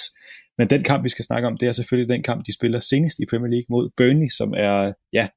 Men 0.58 0.70
den 0.70 0.82
kamp, 0.82 1.04
vi 1.04 1.08
skal 1.08 1.24
snakke 1.24 1.48
om, 1.48 1.56
det 1.60 1.68
er 1.68 1.72
selvfølgelig 1.72 2.08
den 2.14 2.22
kamp, 2.22 2.46
de 2.46 2.54
spiller 2.54 2.80
senest 2.80 3.16
i 3.18 3.26
Premier 3.30 3.50
League 3.54 3.68
mod 3.70 3.90
Burnley, 3.96 4.28
som 4.38 4.54
er 4.56 4.92
ja, 5.12 5.28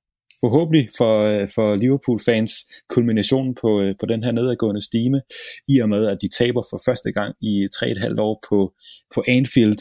forhåbentlig 0.44 0.90
for, 0.98 1.14
øh, 1.32 1.48
for 1.56 1.76
Liverpool-fans 1.76 2.52
kulminationen 2.90 3.56
på, 3.62 3.82
øh, 3.82 3.96
på 4.00 4.06
den 4.06 4.24
her 4.24 4.32
nedadgående 4.32 4.82
stime, 4.82 5.22
i 5.68 5.80
og 5.80 5.90
med, 5.90 6.08
at 6.08 6.18
de 6.22 6.28
taber 6.28 6.64
for 6.70 6.82
første 6.86 7.12
gang 7.12 7.36
i 7.42 7.68
3,5 7.76 8.20
år 8.20 8.44
på, 8.50 8.74
på 9.14 9.24
Anfield, 9.28 9.78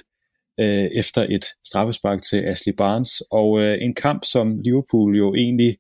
øh, 0.61 0.89
efter 1.01 1.27
et 1.29 1.45
straffespark 1.67 2.23
til 2.23 2.37
Ashley 2.37 2.75
Barnes, 2.75 3.23
og 3.31 3.61
øh, 3.63 3.79
en 3.81 3.95
kamp, 3.95 4.25
som 4.25 4.61
Liverpool 4.65 5.17
jo 5.17 5.35
egentlig, 5.35 5.77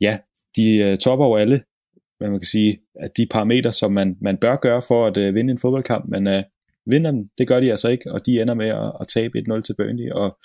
ja, 0.00 0.18
de 0.56 0.76
øh, 0.76 0.98
topper 0.98 1.26
over 1.26 1.38
alle, 1.38 1.60
hvad 2.18 2.30
man 2.30 2.40
kan 2.40 2.46
sige, 2.46 2.78
at 3.00 3.10
de 3.16 3.26
parametre, 3.30 3.72
som 3.72 3.92
man, 3.92 4.16
man 4.20 4.36
bør 4.36 4.56
gøre 4.56 4.82
for 4.88 5.06
at 5.06 5.16
øh, 5.16 5.34
vinde 5.34 5.50
en 5.50 5.58
fodboldkamp, 5.58 6.04
men 6.08 6.26
øh, 6.26 6.42
vinder 6.86 7.10
den, 7.10 7.30
det 7.38 7.48
gør 7.48 7.60
de 7.60 7.70
altså 7.70 7.88
ikke, 7.88 8.12
og 8.12 8.26
de 8.26 8.42
ender 8.42 8.54
med 8.54 8.68
at, 8.68 8.92
at 9.00 9.08
tabe 9.08 9.38
1-0 9.38 9.60
til 9.60 9.74
Burnley, 9.78 10.10
og 10.10 10.38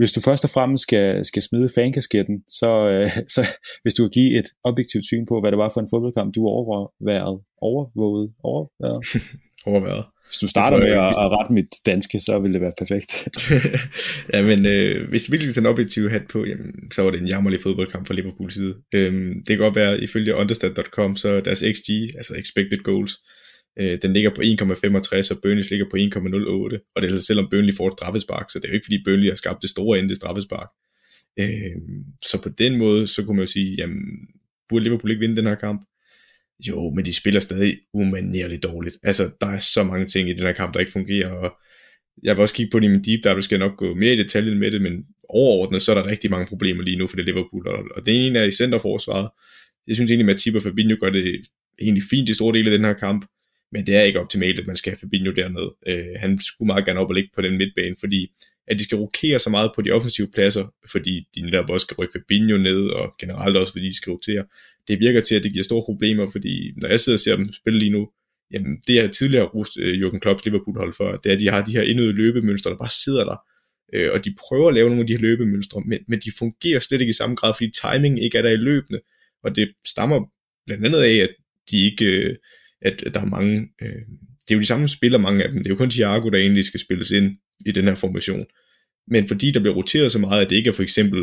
hvis 0.00 0.12
du 0.12 0.20
først 0.20 0.44
og 0.44 0.50
fremmest 0.50 0.82
skal, 0.82 1.24
skal 1.24 1.42
smide 1.42 1.68
fankasketten, 1.74 2.36
så, 2.60 2.70
øh, 2.92 3.08
så 3.34 3.42
hvis 3.82 3.94
du 3.94 4.02
kan 4.02 4.10
give 4.10 4.38
et 4.38 4.48
objektivt 4.64 5.04
syn 5.04 5.26
på, 5.26 5.40
hvad 5.40 5.50
det 5.52 5.58
var 5.58 5.70
for 5.74 5.80
en 5.80 5.92
fodboldkamp, 5.92 6.34
du 6.34 6.40
overvejede, 6.46 7.38
overvåget, 7.68 8.28
overværet. 8.50 9.00
overværet. 9.70 10.04
Hvis 10.28 10.38
du 10.38 10.48
starter 10.48 10.78
med 10.78 10.92
at, 11.06 11.12
at 11.22 11.28
rette 11.34 11.52
mit 11.52 11.72
danske, 11.86 12.20
så 12.20 12.38
vil 12.38 12.52
det 12.52 12.60
være 12.60 12.72
perfekt. 12.78 13.10
ja, 14.34 14.42
men 14.50 14.66
øh, 14.66 15.08
hvis 15.10 15.28
vi 15.28 15.30
virkelig 15.32 15.58
en 15.58 15.66
objektiv 15.66 16.10
hat 16.10 16.26
på, 16.32 16.44
jamen, 16.44 16.72
så 16.92 17.02
var 17.02 17.10
det 17.10 17.20
en 17.20 17.28
jammerlig 17.28 17.60
fodboldkamp 17.60 18.06
fra 18.06 18.14
Liverpools 18.14 18.54
side. 18.54 18.74
Øhm, 18.94 19.32
det 19.46 19.48
kan 19.48 19.58
godt 19.58 19.76
være, 19.76 20.00
ifølge 20.00 20.34
understat.com, 20.34 21.16
så 21.16 21.40
deres 21.40 21.64
XG, 21.74 21.90
altså 22.18 22.34
expected 22.38 22.82
goals, 22.82 23.12
øh, 23.80 23.98
den 24.02 24.12
ligger 24.12 24.30
på 24.30 24.40
1,65, 24.40 25.34
og 25.34 25.38
Burnley 25.42 25.64
ligger 25.70 25.86
på 25.90 25.96
1,08, 25.96 26.92
og 26.94 27.02
det 27.02 27.08
er 27.08 27.12
altså 27.12 27.26
selvom 27.26 27.48
Burnley 27.50 27.74
får 27.74 27.88
et 27.88 27.92
straffespark, 27.92 28.50
så 28.50 28.58
det 28.58 28.64
er 28.64 28.68
jo 28.68 28.74
ikke 28.74 28.86
fordi 28.86 29.02
Burnley 29.04 29.28
har 29.28 29.34
skabt 29.34 29.62
det 29.62 29.70
store 29.70 29.98
ende 29.98 30.14
straffespark. 30.14 30.68
Øh, 31.40 31.76
så 32.24 32.42
på 32.42 32.48
den 32.48 32.78
måde, 32.78 33.06
så 33.06 33.24
kunne 33.24 33.36
man 33.36 33.46
jo 33.46 33.52
sige, 33.52 33.74
jamen, 33.78 34.02
burde 34.68 34.84
Liverpool 34.84 35.10
ikke 35.10 35.20
vinde 35.20 35.36
den 35.36 35.46
her 35.46 35.54
kamp? 35.54 35.80
Jo, 36.68 36.90
men 36.90 37.04
de 37.04 37.14
spiller 37.14 37.40
stadig 37.40 37.78
umanerligt 37.94 38.62
dårligt. 38.62 38.98
Altså, 39.02 39.30
der 39.40 39.46
er 39.46 39.58
så 39.58 39.82
mange 39.82 40.06
ting 40.06 40.28
i 40.28 40.32
den 40.32 40.46
her 40.46 40.52
kamp, 40.52 40.74
der 40.74 40.80
ikke 40.80 40.92
fungerer, 40.92 41.30
og 41.30 41.56
jeg 42.22 42.36
vil 42.36 42.42
også 42.42 42.54
kigge 42.54 42.70
på 42.70 42.80
det 42.80 42.86
i 42.86 42.90
min 42.90 43.04
deep 43.04 43.20
dive, 43.24 43.42
skal 43.42 43.58
jeg 43.58 43.68
nok 43.68 43.78
gå 43.78 43.94
mere 43.94 44.12
i 44.12 44.16
detaljen 44.16 44.58
med 44.58 44.70
det, 44.70 44.82
men 44.82 44.92
overordnet, 45.28 45.82
så 45.82 45.92
er 45.92 46.02
der 46.02 46.10
rigtig 46.10 46.30
mange 46.30 46.46
problemer 46.46 46.82
lige 46.82 46.96
nu 46.96 47.06
for 47.06 47.16
det 47.16 47.24
Liverpool, 47.24 47.68
og, 47.68 47.84
og 47.96 48.06
det 48.06 48.26
ene 48.26 48.38
er 48.38 48.44
i 48.44 48.50
centerforsvaret. 48.50 49.28
Jeg 49.86 49.96
synes 49.96 50.10
egentlig, 50.10 50.24
at 50.30 50.34
Matip 50.34 50.54
og 50.54 50.62
Fabinho 50.62 50.96
gør 51.00 51.10
det 51.10 51.40
egentlig 51.80 52.02
fint 52.10 52.28
i 52.28 52.34
store 52.34 52.58
dele 52.58 52.70
af 52.70 52.78
den 52.78 52.86
her 52.86 52.92
kamp, 52.92 53.26
men 53.72 53.86
det 53.86 53.96
er 53.96 54.02
ikke 54.02 54.20
optimalt, 54.20 54.58
at 54.60 54.66
man 54.66 54.76
skal 54.76 54.90
have 54.90 54.98
Fabinho 54.98 55.32
dernede. 55.32 55.74
Øh, 55.86 56.20
han 56.20 56.38
skulle 56.38 56.66
meget 56.66 56.84
gerne 56.84 57.00
op 57.00 57.08
og 57.08 57.14
ligge 57.14 57.30
på 57.34 57.42
den 57.42 57.58
midtbane, 57.58 57.96
fordi 58.00 58.32
at 58.66 58.78
de 58.78 58.84
skal 58.84 58.98
rokere 58.98 59.38
så 59.38 59.50
meget 59.50 59.70
på 59.74 59.82
de 59.82 59.90
offensive 59.90 60.28
pladser, 60.34 60.74
fordi 60.90 61.26
de 61.34 61.40
netop 61.42 61.70
også 61.70 61.84
skal 61.84 61.96
rykke 62.00 62.12
Fabinho 62.12 62.58
ned, 62.58 62.86
og 62.86 63.14
generelt 63.20 63.56
også 63.56 63.72
fordi 63.72 63.86
de 63.86 63.96
skal 63.96 64.10
rotere. 64.10 64.44
Det 64.88 65.00
virker 65.00 65.20
til, 65.20 65.34
at 65.34 65.44
det 65.44 65.52
giver 65.52 65.64
store 65.64 65.84
problemer, 65.84 66.30
fordi 66.30 66.72
når 66.76 66.88
jeg 66.88 67.00
sidder 67.00 67.16
og 67.16 67.20
ser 67.20 67.36
dem 67.36 67.52
spille 67.52 67.78
lige 67.78 67.90
nu, 67.90 68.10
jamen 68.52 68.78
det 68.86 68.94
jeg 68.94 69.10
tidligere 69.10 69.46
rust 69.46 69.78
øh, 69.78 70.06
Jürgen 70.06 70.18
Klopps 70.18 70.44
Liverpool 70.44 70.78
hold 70.78 70.94
for, 70.94 71.10
det 71.12 71.30
er, 71.30 71.34
at 71.34 71.40
de 71.40 71.48
har 71.48 71.64
de 71.64 71.72
her 71.72 71.82
indøde 71.82 72.12
løbemønstre, 72.12 72.70
der 72.70 72.76
bare 72.76 73.04
sidder 73.04 73.24
der, 73.24 73.36
øh, 73.94 74.10
og 74.12 74.24
de 74.24 74.34
prøver 74.48 74.68
at 74.68 74.74
lave 74.74 74.88
nogle 74.88 75.00
af 75.00 75.06
de 75.06 75.12
her 75.12 75.20
løbemønstre, 75.20 75.82
men, 75.86 75.98
men 76.08 76.20
de 76.20 76.30
fungerer 76.38 76.78
slet 76.78 77.00
ikke 77.00 77.10
i 77.10 77.20
samme 77.20 77.36
grad, 77.36 77.54
fordi 77.56 77.70
timing 77.82 78.24
ikke 78.24 78.38
er 78.38 78.42
der 78.42 78.50
i 78.50 78.56
løbende, 78.56 79.00
og 79.44 79.56
det 79.56 79.72
stammer 79.86 80.20
blandt 80.66 80.86
andet 80.86 81.02
af, 81.02 81.14
at 81.16 81.30
de 81.70 81.84
ikke, 81.84 82.04
Øh, 82.04 82.36
at, 82.82 83.04
der 83.14 83.20
er 83.20 83.24
mange, 83.24 83.68
øh, 83.82 84.02
det 84.40 84.50
er 84.50 84.54
jo 84.54 84.60
de 84.60 84.66
samme 84.66 84.88
spillere, 84.88 85.22
mange 85.22 85.44
af 85.44 85.48
dem, 85.48 85.58
det 85.58 85.66
er 85.66 85.70
jo 85.70 85.76
kun 85.76 85.90
Thiago, 85.90 86.28
der 86.28 86.38
egentlig 86.38 86.64
skal 86.64 86.80
spilles 86.80 87.10
ind 87.10 87.36
i 87.66 87.72
den 87.72 87.84
her 87.84 87.94
formation, 87.94 88.46
men 89.08 89.28
fordi 89.28 89.50
der 89.50 89.60
bliver 89.60 89.74
roteret 89.74 90.12
så 90.12 90.18
meget, 90.18 90.44
at 90.44 90.50
det 90.50 90.56
ikke 90.56 90.68
er 90.68 90.72
for 90.72 90.82
eksempel, 90.82 91.20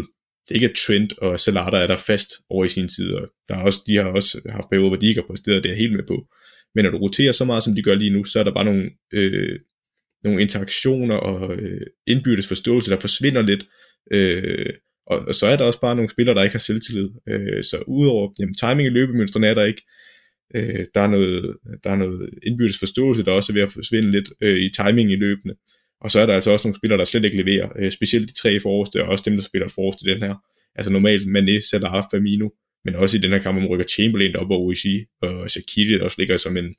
det 0.50 0.56
ikke 0.56 0.68
er 0.68 0.74
Trent 0.88 1.18
og 1.18 1.40
Salah, 1.40 1.72
der 1.72 1.78
er 1.78 1.88
der 1.88 1.98
fast 1.98 2.30
over 2.50 2.66
i 2.66 2.68
sin 2.68 2.88
tid, 2.88 3.12
og 3.12 3.30
der 3.48 3.56
er 3.56 3.64
også, 3.64 3.80
de 3.88 3.96
har 3.96 4.04
også 4.04 4.42
haft 4.50 4.70
perioder, 4.70 4.90
hvor 4.90 4.98
de 4.98 5.08
ikke 5.08 5.22
har 5.22 5.28
præsteret, 5.28 5.64
det 5.64 5.72
er 5.72 5.76
helt 5.76 5.94
med 5.94 6.04
på. 6.08 6.28
Men 6.76 6.86
når 6.86 6.92
du 6.92 6.98
roterer 6.98 7.32
så 7.32 7.46
meget, 7.46 7.64
som 7.64 7.76
de 7.76 7.84
gør 7.84 7.96
lige 7.96 8.14
nu, 8.14 8.24
så 8.24 8.40
er 8.40 8.44
der 8.44 8.54
bare 8.54 8.66
nogle, 8.66 8.90
øh, 9.14 9.60
nogle 10.24 10.42
interaktioner 10.42 11.16
og 11.16 11.56
øh, 11.56 11.82
indbyrdes 12.08 12.48
forståelse, 12.48 12.92
der 12.92 13.00
forsvinder 13.00 13.42
lidt, 13.42 13.66
øh, 14.12 14.74
og, 15.08 15.20
og 15.20 15.36
så 15.36 15.48
er 15.48 15.56
der 15.56 15.66
også 15.66 15.82
bare 15.82 15.96
nogle 15.96 16.10
spillere, 16.10 16.36
der 16.36 16.44
ikke 16.44 16.54
har 16.54 16.60
selvtillid. 16.60 17.10
Øh, 17.30 17.64
så 17.64 17.84
udover 17.88 18.32
jamen, 18.40 18.54
timing 18.54 18.88
i 18.88 18.90
løbemønstrene 18.90 19.48
er 19.48 19.54
der 19.54 19.64
ikke, 19.64 19.82
øh, 20.56 20.86
der, 20.94 21.02
er 21.02 21.08
noget, 21.08 21.58
der 21.84 21.90
er 21.90 21.96
noget 21.96 22.30
indbyrdes 22.44 22.80
forståelse, 22.80 23.26
der 23.26 23.32
også 23.32 23.52
er 23.52 23.54
ved 23.54 23.62
at 23.62 23.72
forsvinde 23.72 24.12
lidt 24.12 24.30
øh, 24.42 24.58
i 24.58 24.70
timing 24.70 25.12
i 25.12 25.16
løbende. 25.16 25.56
Og 26.02 26.12
så 26.12 26.20
er 26.20 26.26
der 26.26 26.34
altså 26.34 26.52
også 26.52 26.68
nogle 26.68 26.78
spillere, 26.78 27.00
der 27.00 27.06
slet 27.06 27.26
ikke 27.26 27.44
leverer, 27.44 27.70
øh, 27.80 27.92
specielt 27.92 28.30
de 28.30 28.34
tre 28.34 28.60
forreste, 28.60 29.04
og 29.04 29.10
også 29.10 29.24
dem, 29.28 29.36
der 29.36 29.44
spiller 29.44 29.68
forreste 29.68 30.10
i 30.10 30.14
den 30.14 30.24
her. 30.24 30.36
Altså 30.76 30.92
normalt 30.92 31.22
Mané, 31.22 31.70
Salah, 31.70 32.04
Firmino, 32.12 32.50
men 32.86 32.96
også 32.96 33.18
i 33.18 33.20
den 33.20 33.32
her 33.32 33.40
kamp, 33.40 33.60
man 33.60 33.68
rykker 33.68 33.86
Chamberlain 33.86 34.36
op 34.36 34.52
over 34.52 34.70
OG, 34.70 34.86
og 35.22 35.50
Shaqiri, 35.50 35.94
der 35.94 36.04
også 36.04 36.16
ligger 36.20 36.38
som 36.38 36.58
en 36.58 36.76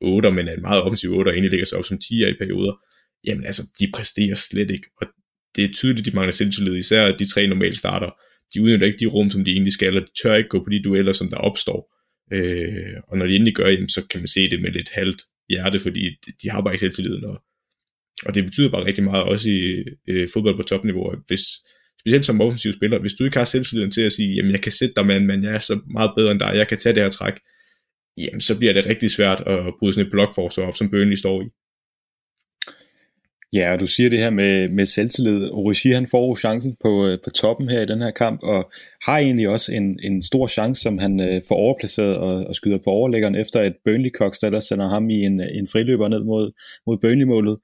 8, 0.00 0.32
men 0.32 0.48
er 0.48 0.54
en 0.54 0.62
meget 0.62 0.82
offensiv 0.82 1.12
8, 1.12 1.28
og 1.28 1.32
egentlig 1.32 1.50
ligger 1.50 1.66
sig 1.66 1.78
op 1.78 1.84
som 1.84 1.98
10 1.98 2.28
i 2.28 2.34
perioder. 2.38 2.74
Jamen 3.26 3.46
altså, 3.46 3.62
de 3.80 3.90
præsterer 3.94 4.34
slet 4.34 4.70
ikke, 4.70 4.86
og 5.00 5.06
det 5.56 5.64
er 5.64 5.72
tydeligt, 5.72 6.06
de 6.06 6.10
mangler 6.14 6.32
selvtillid, 6.32 6.76
især 6.76 7.16
de 7.16 7.26
tre 7.26 7.46
normale 7.46 7.76
starter. 7.76 8.10
De 8.54 8.62
udnytter 8.62 8.86
ikke 8.86 8.98
de 8.98 9.06
rum, 9.06 9.30
som 9.30 9.44
de 9.44 9.50
egentlig 9.50 9.72
skal, 9.72 9.96
og 9.96 10.02
de 10.02 10.22
tør 10.22 10.34
ikke 10.34 10.48
gå 10.48 10.58
på 10.58 10.70
de 10.70 10.82
dueller, 10.84 11.12
som 11.12 11.28
der 11.28 11.36
opstår. 11.36 11.94
Øh, 12.32 12.94
og 13.08 13.18
når 13.18 13.26
de 13.26 13.34
endelig 13.34 13.54
gør, 13.54 13.68
jamen, 13.68 13.88
så 13.88 14.06
kan 14.10 14.20
man 14.20 14.28
se 14.28 14.50
det 14.50 14.62
med 14.62 14.70
lidt 14.70 14.90
halvt 14.92 15.22
hjerte, 15.48 15.80
fordi 15.80 16.10
de 16.42 16.50
har 16.50 16.62
bare 16.62 16.74
ikke 16.74 16.80
selvtilliden, 16.80 17.24
og, 17.24 17.42
og 18.26 18.34
det 18.34 18.44
betyder 18.44 18.70
bare 18.70 18.84
rigtig 18.84 19.04
meget 19.04 19.24
også 19.24 19.50
i 19.50 19.84
øh, 20.08 20.28
fodbold 20.32 20.56
på 20.56 20.62
topniveau, 20.62 21.10
at 21.10 21.18
hvis, 21.26 21.40
specielt 22.00 22.24
som 22.24 22.40
offensiv 22.40 22.72
spiller, 22.72 22.98
hvis 22.98 23.12
du 23.12 23.24
ikke 23.24 23.38
har 23.38 23.44
selvtilliden 23.44 23.90
til 23.90 24.02
at 24.02 24.12
sige, 24.12 24.34
jamen 24.34 24.52
jeg 24.52 24.60
kan 24.60 24.72
sætte 24.72 24.94
dig 24.96 25.06
med 25.06 25.20
men 25.20 25.44
jeg 25.44 25.54
er 25.54 25.58
så 25.58 25.80
meget 25.90 26.10
bedre 26.16 26.30
end 26.30 26.40
dig, 26.40 26.52
jeg 26.54 26.68
kan 26.68 26.78
tage 26.78 26.94
det 26.94 27.02
her 27.02 27.10
træk, 27.10 27.34
jamen 28.18 28.40
så 28.40 28.58
bliver 28.58 28.72
det 28.72 28.86
rigtig 28.86 29.10
svært 29.10 29.40
at 29.46 29.74
bryde 29.78 29.94
sådan 29.94 30.06
et 30.06 30.10
blokforsvar 30.10 30.64
op, 30.64 30.76
som 30.76 30.90
Burnley 30.90 31.16
står 31.16 31.42
i. 31.42 31.46
Ja, 33.52 33.72
og 33.72 33.80
du 33.80 33.86
siger 33.86 34.10
det 34.10 34.18
her 34.18 34.30
med, 34.30 34.68
med 34.68 34.86
selvtillid. 34.86 35.50
Origi 35.50 35.88
han 35.88 36.06
får 36.06 36.36
chancen 36.36 36.76
på, 36.84 37.06
øh, 37.06 37.18
på 37.24 37.30
toppen 37.30 37.68
her 37.68 37.80
i 37.82 37.86
den 37.86 38.02
her 38.02 38.10
kamp, 38.10 38.42
og 38.42 38.70
har 39.04 39.18
egentlig 39.18 39.48
også 39.48 39.72
en, 39.72 39.98
en 40.02 40.22
stor 40.22 40.46
chance, 40.46 40.82
som 40.82 40.98
han 40.98 41.20
øh, 41.20 41.42
får 41.48 41.54
overplaceret 41.54 42.16
og, 42.16 42.34
og 42.48 42.54
skyder 42.54 42.78
på 42.84 42.90
overlæggeren, 42.90 43.34
efter 43.34 43.60
at 43.60 43.72
burnley 43.84 44.10
Cox 44.10 44.38
der 44.38 44.60
sender 44.60 44.88
ham 44.88 45.10
i 45.10 45.14
en, 45.14 45.40
en 45.40 45.68
friløber 45.72 46.08
ned 46.08 46.24
mod, 46.24 46.52
mod 46.86 46.98
Burnley-målet. 47.02 47.58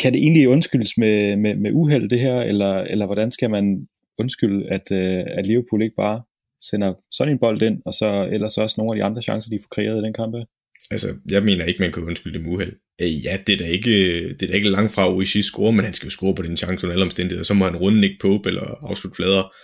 Kan 0.00 0.12
det 0.12 0.22
egentlig 0.22 0.48
undskyldes 0.48 0.96
med, 0.96 1.36
med, 1.36 1.54
med 1.56 1.72
uheld 1.72 2.08
det 2.08 2.20
her, 2.20 2.42
eller, 2.42 2.74
eller 2.78 3.06
hvordan 3.06 3.30
skal 3.30 3.50
man 3.50 3.86
undskylde, 4.20 4.68
at, 4.68 4.92
øh, 4.92 5.24
at 5.38 5.46
Liverpool 5.46 5.82
ikke 5.82 5.96
bare 5.96 6.22
sender 6.70 6.94
sådan 7.12 7.32
en 7.32 7.38
bold 7.38 7.62
ind, 7.62 7.82
og 7.86 7.92
så 7.94 8.28
ellers 8.32 8.58
også 8.58 8.74
nogle 8.78 8.92
af 8.92 8.96
de 8.96 9.04
andre 9.04 9.22
chancer, 9.22 9.50
de 9.50 9.58
får 9.62 9.68
kreeret 9.70 9.98
i 9.98 10.04
den 10.04 10.12
kamp 10.12 10.34
her? 10.36 10.44
Altså, 10.90 11.14
jeg 11.30 11.42
mener 11.42 11.64
ikke, 11.64 11.82
man 11.82 11.92
kan 11.92 12.02
undskylde 12.02 12.38
det 12.38 12.46
med 12.46 12.52
uheld. 12.54 12.72
Øh, 13.00 13.24
ja, 13.24 13.38
det 13.46 13.52
er 13.52 13.56
da 13.56 13.66
ikke, 13.66 13.90
det 14.28 14.42
er 14.42 14.46
da 14.46 14.52
ikke 14.52 14.70
langt 14.70 14.92
fra, 14.92 15.14
Oishi 15.14 15.42
score, 15.42 15.72
men 15.72 15.84
han 15.84 15.94
skal 15.94 16.06
jo 16.06 16.10
score 16.10 16.34
på 16.34 16.42
den 16.42 16.56
chance 16.56 16.86
under 16.86 16.92
alle 16.92 17.04
omstændigheder. 17.04 17.44
Så 17.44 17.54
må 17.54 17.64
han 17.64 17.76
runde 17.76 18.00
Nick 18.00 18.20
Pope 18.20 18.48
eller 18.48 18.62
afslutte 18.62 19.16
flader. 19.16 19.54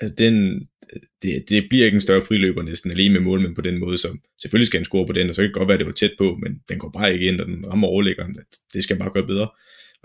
Altså, 0.00 0.14
den, 0.18 0.60
det, 1.22 1.44
det 1.48 1.66
bliver 1.70 1.84
ikke 1.84 1.94
en 1.94 2.00
større 2.00 2.22
friløber 2.22 2.62
næsten, 2.62 2.90
alene 2.90 3.14
med 3.14 3.20
målmænd 3.20 3.54
på 3.54 3.60
den 3.60 3.78
måde, 3.78 3.98
så 3.98 4.18
selvfølgelig 4.40 4.66
skal 4.66 4.78
han 4.78 4.84
score 4.84 5.06
på 5.06 5.12
den, 5.12 5.28
og 5.28 5.34
så 5.34 5.42
kan 5.42 5.48
det 5.48 5.54
godt 5.54 5.68
være, 5.68 5.74
at 5.74 5.80
det 5.80 5.86
var 5.86 5.92
tæt 5.92 6.12
på, 6.18 6.38
men 6.42 6.52
den 6.68 6.78
går 6.78 6.90
bare 6.98 7.12
ikke 7.12 7.26
ind, 7.26 7.40
og 7.40 7.46
den 7.46 7.66
rammer 7.66 7.88
overlæggeren. 7.88 8.36
Det 8.74 8.82
skal 8.82 8.96
han 8.96 9.00
bare 9.00 9.12
gøre 9.12 9.26
bedre. 9.26 9.48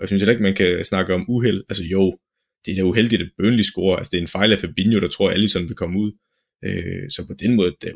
jeg 0.00 0.08
synes 0.08 0.22
heller 0.22 0.32
ikke, 0.32 0.42
man 0.42 0.54
kan 0.54 0.84
snakke 0.84 1.14
om 1.14 1.24
uheld. 1.28 1.64
Altså 1.68 1.84
jo, 1.84 2.18
det 2.64 2.72
er 2.72 2.76
da 2.76 2.82
uheldigt, 2.82 3.22
at 3.22 3.30
Burnley 3.38 3.62
scorer. 3.62 3.96
Altså 3.96 4.10
det 4.10 4.18
er 4.18 4.22
en 4.22 4.28
fejl 4.28 4.52
af 4.52 4.58
Fabinho, 4.58 5.00
der 5.00 5.08
tror, 5.08 5.28
at 5.28 5.34
Allison 5.34 5.68
vil 5.68 5.76
komme 5.76 5.98
ud. 5.98 6.12
Øh, 6.64 7.10
så 7.10 7.26
på 7.26 7.34
den 7.34 7.54
måde, 7.54 7.76
det 7.80 7.88
er 7.88 7.94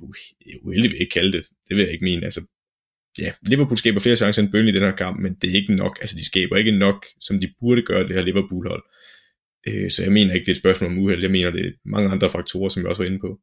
uheldigt, 0.62 0.90
vil 0.90 0.96
jeg 0.96 1.00
ikke 1.00 1.14
kalde 1.14 1.32
det. 1.32 1.46
Det 1.68 1.76
vil 1.76 1.82
jeg 1.82 1.92
ikke 1.92 2.04
mene. 2.04 2.24
Altså 2.24 2.40
ja, 3.18 3.32
Liverpool 3.42 3.78
skaber 3.78 4.00
flere 4.00 4.16
chancer 4.16 4.42
end 4.42 4.50
Burnley 4.50 4.72
i 4.72 4.74
den 4.74 4.82
her 4.82 4.96
kamp, 4.96 5.20
men 5.20 5.34
det 5.34 5.50
er 5.50 5.54
ikke 5.54 5.74
nok. 5.74 5.98
Altså, 6.00 6.16
de 6.16 6.24
skaber 6.24 6.56
ikke 6.56 6.78
nok, 6.78 7.06
som 7.20 7.38
de 7.38 7.54
burde 7.60 7.82
gøre 7.82 8.08
det 8.08 8.16
her 8.16 8.22
Liverpool-hold. 8.22 8.82
Øh, 9.68 9.90
så 9.90 10.02
jeg 10.02 10.12
mener 10.12 10.34
ikke, 10.34 10.44
det 10.44 10.50
er 10.50 10.54
et 10.54 10.60
spørgsmål 10.60 10.90
om 10.90 10.98
uheld. 10.98 11.22
Jeg 11.22 11.30
mener, 11.30 11.50
det 11.50 11.66
er 11.66 11.70
mange 11.84 12.10
andre 12.10 12.30
faktorer, 12.30 12.68
som 12.68 12.82
jeg 12.82 12.90
også 12.90 13.02
var 13.02 13.08
inde 13.08 13.18
på. 13.18 13.38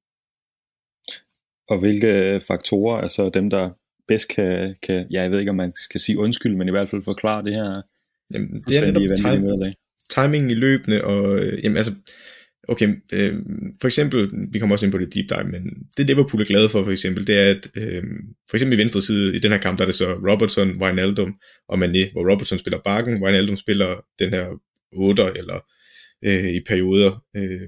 Og 1.69 1.79
hvilke 1.79 2.41
faktorer 2.47 3.01
er 3.01 3.07
så 3.07 3.29
dem, 3.29 3.49
der 3.49 3.69
bedst 4.07 4.27
kan, 4.35 4.75
kan 4.83 5.07
ja, 5.11 5.21
jeg 5.21 5.31
ved 5.31 5.39
ikke, 5.39 5.49
om 5.49 5.55
man 5.55 5.71
skal 5.75 5.99
sige 5.99 6.17
undskyld, 6.17 6.55
men 6.55 6.67
i 6.67 6.71
hvert 6.71 6.89
fald 6.89 7.03
forklare 7.03 7.43
det 7.43 7.53
her 7.53 7.81
Jamen, 8.33 8.49
det 8.67 8.77
er 8.77 8.85
netop 8.85 9.17
time, 9.17 9.73
timing 10.09 10.51
i 10.51 10.53
løbende, 10.53 11.03
og 11.03 11.39
øh, 11.39 11.63
jamen, 11.63 11.77
altså, 11.77 11.91
okay, 12.69 12.95
øh, 13.13 13.33
for 13.81 13.87
eksempel, 13.87 14.29
vi 14.51 14.59
kommer 14.59 14.75
også 14.75 14.85
ind 14.85 14.93
på 14.93 14.99
det 14.99 15.15
deep 15.15 15.29
dive, 15.29 15.51
men 15.51 15.61
det 15.97 16.07
Liverpool 16.07 16.41
er 16.41 16.45
glade 16.45 16.69
for, 16.69 16.83
for 16.83 16.91
eksempel, 16.91 17.27
det 17.27 17.39
er, 17.39 17.49
at 17.49 17.69
øh, 17.75 18.03
for 18.49 18.57
eksempel 18.57 18.79
i 18.79 18.81
venstre 18.81 19.01
side 19.01 19.35
i 19.35 19.39
den 19.39 19.51
her 19.51 19.57
kamp, 19.57 19.77
der 19.77 19.83
er 19.83 19.87
det 19.87 19.95
så 19.95 20.13
Robertson, 20.13 20.81
Wijnaldum 20.81 21.35
og 21.69 21.77
Mané, 21.77 22.11
hvor 22.11 22.31
Robertson 22.31 22.59
spiller 22.59 22.79
bakken, 22.85 23.23
Wijnaldum 23.23 23.55
spiller 23.55 24.05
den 24.19 24.29
her 24.29 24.61
8 24.93 25.23
eller 25.35 25.59
øh, 26.25 26.49
i 26.49 26.59
perioder, 26.67 27.23
øh, 27.35 27.67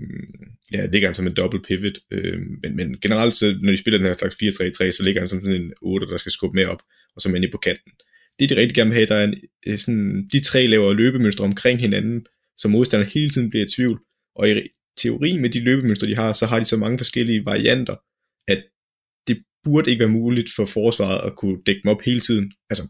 ja, 0.71 0.85
ligger 0.85 1.07
han 1.07 1.15
som 1.15 1.27
en 1.27 1.33
dobbelt 1.33 1.65
pivot, 1.67 1.97
øh, 2.11 2.39
men, 2.63 2.75
men 2.75 2.99
generelt, 3.01 3.33
så, 3.33 3.57
når 3.61 3.71
de 3.71 3.77
spiller 3.77 3.97
den 3.97 4.07
her 4.07 4.13
slags 4.13 4.35
4-3-3, 4.35 4.91
så 4.91 5.01
ligger 5.03 5.21
han 5.21 5.27
som 5.27 5.41
sådan 5.41 5.61
en 5.61 5.73
8, 5.81 6.07
der 6.07 6.17
skal 6.17 6.31
skubbe 6.31 6.55
med 6.55 6.65
op, 6.65 6.81
og 7.15 7.21
så 7.21 7.29
Mané 7.29 7.49
på 7.51 7.57
kanten. 7.57 7.91
Det 8.39 8.49
de 8.49 8.55
rigtig 8.55 8.75
gerne 8.75 8.89
vil 8.89 8.95
have, 8.95 9.05
der 9.05 9.15
er 9.15 9.23
en, 9.23 9.35
øh, 9.67 9.77
sådan, 9.77 10.27
de 10.31 10.39
tre 10.39 10.67
laver 10.67 10.93
løbemønstre 10.93 11.45
omkring 11.45 11.79
hinanden, 11.79 12.25
så 12.57 12.67
modstanderen 12.67 13.11
hele 13.13 13.29
tiden 13.29 13.49
bliver 13.49 13.65
i 13.65 13.69
tvivl, 13.75 13.99
og 14.35 14.49
i 14.49 14.69
teori 14.97 15.37
med 15.37 15.49
de 15.49 15.59
løbemønstre, 15.59 16.07
de 16.07 16.15
har, 16.15 16.33
så 16.33 16.45
har 16.45 16.59
de 16.59 16.65
så 16.65 16.77
mange 16.77 16.97
forskellige 16.97 17.45
varianter, 17.45 17.95
at 18.47 18.63
det 19.27 19.37
burde 19.63 19.91
ikke 19.91 19.99
være 19.99 20.09
muligt 20.09 20.49
for 20.55 20.65
forsvaret 20.65 21.27
at 21.27 21.35
kunne 21.35 21.57
dække 21.65 21.81
dem 21.83 21.91
op 21.91 22.01
hele 22.01 22.19
tiden. 22.19 22.51
Altså, 22.69 22.83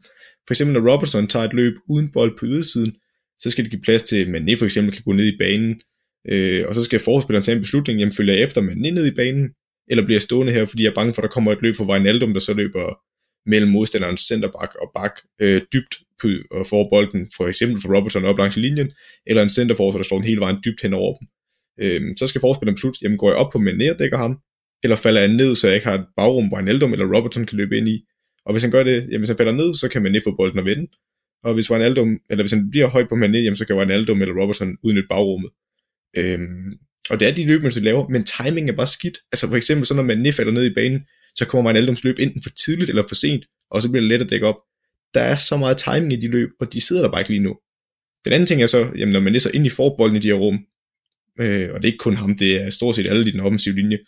for 0.48 0.54
eksempel 0.54 0.74
når 0.74 0.94
Robertson 0.94 1.28
tager 1.28 1.46
et 1.46 1.54
løb 1.54 1.74
uden 1.90 2.12
bold 2.12 2.38
på 2.38 2.46
ydersiden, 2.46 2.96
så 3.40 3.50
skal 3.50 3.64
det 3.64 3.72
give 3.72 3.82
plads 3.82 4.04
til, 4.04 4.18
at 4.18 4.28
Mané 4.28 4.60
for 4.60 4.66
eksempel 4.66 4.94
kan 4.94 5.04
gå 5.06 5.12
ned 5.12 5.26
i 5.26 5.38
banen, 5.38 5.82
øh, 6.30 6.68
og 6.68 6.76
så 6.76 6.84
skal 6.84 7.00
forspilleren 7.00 7.44
tage 7.44 7.56
en 7.56 7.62
beslutning, 7.62 8.00
jamen 8.00 8.14
følger 8.18 8.34
jeg 8.34 8.44
efter 8.44 8.62
Mané 8.62 8.90
ned 8.92 9.06
i 9.06 9.16
banen, 9.16 9.50
eller 9.88 10.06
bliver 10.06 10.16
jeg 10.16 10.22
stående 10.22 10.54
her, 10.54 10.66
fordi 10.66 10.84
jeg 10.84 10.90
er 10.90 10.96
bange 10.96 11.14
for, 11.14 11.22
at 11.22 11.24
der 11.24 11.34
kommer 11.34 11.52
et 11.52 11.62
løb 11.62 11.76
fra 11.76 11.90
Wijnaldum, 11.90 12.34
der 12.34 12.40
så 12.40 12.54
løber 12.54 13.00
mellem 13.50 13.72
modstanderens 13.72 14.22
centerback 14.22 14.76
og 14.76 14.92
bak 14.96 15.12
øh, 15.42 15.62
dybt 15.74 15.96
på, 16.22 16.28
og 16.52 16.66
får 16.66 16.90
bolden, 16.90 17.32
for 17.38 17.48
eksempel 17.48 17.82
for 17.82 17.96
Robertson 17.96 18.26
op 18.26 18.38
langs 18.38 18.58
linjen, 18.58 18.92
eller 19.28 19.44
en 19.44 19.50
centerforsvar, 19.50 20.00
der 20.00 20.04
slår 20.04 20.18
den 20.18 20.28
hele 20.28 20.40
vejen 20.40 20.58
dybt 20.66 20.82
hen 20.82 20.94
over 20.94 21.18
dem. 21.18 21.28
Øhm, 21.82 22.18
så 22.18 22.28
skal 22.28 22.42
forspilleren 22.42 22.76
beslutte, 22.76 23.00
jamen 23.02 23.18
går 23.18 23.30
jeg 23.30 23.38
op 23.38 23.52
på 23.52 23.60
min 23.60 23.82
og 23.82 24.00
dækker 24.00 24.18
ham, 24.18 24.40
eller 24.84 24.96
falder 24.96 25.22
jeg 25.22 25.30
ned, 25.30 25.56
så 25.56 25.68
jeg 25.68 25.76
ikke 25.76 25.88
har 25.88 25.98
et 25.98 26.06
bagrum, 26.18 26.48
hvor 26.48 26.58
Wijnaldum 26.58 26.94
eller 26.94 27.18
Robertson 27.18 27.46
kan 27.46 27.58
løbe 27.58 27.78
ind 27.78 27.88
i. 27.88 28.06
Og 28.46 28.52
hvis 28.54 28.64
han 28.64 28.72
gør 28.72 28.84
det, 28.84 28.96
jamen 28.96 29.20
hvis 29.20 29.30
han 29.30 29.38
falder 29.38 29.52
ned, 29.54 29.74
så 29.74 29.90
kan 29.90 30.02
man 30.02 30.22
få 30.24 30.36
bolden 30.36 30.60
og 30.60 30.66
vende. 30.66 30.88
Og 31.44 31.54
hvis 31.54 31.72
Wijnaldum, 31.72 32.20
eller 32.30 32.44
hvis 32.44 32.52
han 32.52 32.70
bliver 32.70 32.88
højt 32.88 33.10
på 33.10 33.16
Mané, 33.16 33.38
jamen 33.38 33.56
så 33.56 33.66
kan 33.66 33.76
Wijnaldum 33.76 34.22
eller 34.22 34.42
Robertson 34.42 34.78
udnytte 34.84 35.08
bagrummet. 35.10 35.52
Øhm, 36.18 36.74
og 37.10 37.20
det 37.20 37.28
er 37.28 37.36
de 37.36 37.48
løb, 37.48 37.62
man 37.64 37.72
laver, 37.76 38.08
men 38.08 38.24
timing 38.24 38.70
er 38.70 38.74
bare 38.74 38.88
skidt. 38.88 39.18
Altså 39.32 39.48
for 39.48 39.56
eksempel, 39.56 39.86
så 39.86 39.94
når 39.94 40.04
Mané 40.04 40.32
falder 40.32 40.52
ned 40.52 40.66
i 40.66 40.74
banen, 40.74 41.02
så 41.36 41.46
kommer 41.46 41.70
Wijnaldums 41.70 42.04
løb 42.04 42.16
enten 42.20 42.44
for 42.44 42.50
tidligt 42.50 42.90
eller 42.90 43.04
for 43.08 43.16
sent, 43.16 43.46
og 43.72 43.82
så 43.82 43.90
bliver 43.90 44.02
det 44.02 44.10
let 44.10 44.22
at 44.22 44.30
dække 44.30 44.48
op. 44.48 44.60
Der 45.14 45.22
er 45.22 45.36
så 45.36 45.58
meget 45.58 45.78
timing 45.78 46.14
i 46.14 46.16
de 46.16 46.28
løb, 46.28 46.50
og 46.60 46.74
de 46.74 46.82
sidder 46.82 47.02
der 47.02 47.10
bare 47.10 47.22
ikke 47.22 47.30
lige 47.30 47.44
nu. 47.44 47.56
Den 48.26 48.34
anden 48.34 48.48
ting 48.48 48.62
er 48.62 48.68
så, 48.68 48.92
jamen 48.98 49.14
når 49.14 49.20
man 49.20 49.36
er 49.36 49.40
så 49.40 49.52
ind 49.54 49.66
i 49.66 49.70
forbolden 49.70 50.16
i 50.16 50.20
de 50.20 50.28
her 50.28 50.36
rum, 50.36 50.66
øh, 51.40 51.70
og 51.74 51.82
det 51.82 51.88
er 51.88 51.92
ikke 51.92 51.98
kun 51.98 52.16
ham, 52.16 52.38
det 52.38 52.62
er 52.62 52.70
stort 52.70 52.96
set 52.96 53.08
alle 53.08 53.28
i 53.28 53.32
den 53.32 53.40
offensive 53.40 53.76
linje, 53.76 54.00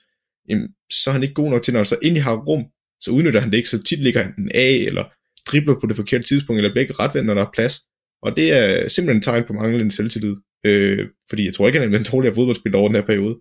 jamen, 0.50 0.68
så 0.92 1.10
er 1.10 1.12
han 1.14 1.24
ikke 1.24 1.34
god 1.34 1.50
nok 1.50 1.64
til, 1.64 1.74
når 1.74 1.80
han 1.80 1.86
så 1.86 1.98
endelig 2.02 2.24
har 2.24 2.36
rum, 2.36 2.66
så 3.02 3.12
udnytter 3.12 3.40
han 3.40 3.52
det 3.52 3.58
ikke, 3.58 3.70
så 3.70 3.84
tit 3.84 4.00
ligger 4.00 4.24
han 4.24 4.36
den 4.36 4.52
af, 4.54 4.84
eller 4.88 5.04
dribler 5.48 5.80
på 5.80 5.88
det 5.88 5.96
forkerte 5.96 6.24
tidspunkt, 6.24 6.60
eller 6.60 6.72
bliver 6.72 6.82
ikke 6.82 7.00
retvendt, 7.00 7.28
når 7.28 7.34
der 7.34 7.42
er 7.42 7.52
plads. 7.54 7.76
Og 8.22 8.38
det 8.38 8.52
er 8.52 8.88
simpelthen 8.88 9.18
et 9.18 9.24
tegn 9.24 9.44
på 9.44 9.54
manglende 9.54 9.92
selvtillid, 9.92 10.36
øh, 10.66 11.08
fordi 11.30 11.46
jeg 11.46 11.54
tror 11.54 11.68
ikke, 11.68 11.80
han 11.80 11.94
er 11.94 11.98
en 11.98 12.06
dårligere 12.12 12.36
fodboldspiller 12.36 12.80
over 12.80 12.88
den 12.88 12.96
her 12.96 13.06
periode. 13.06 13.36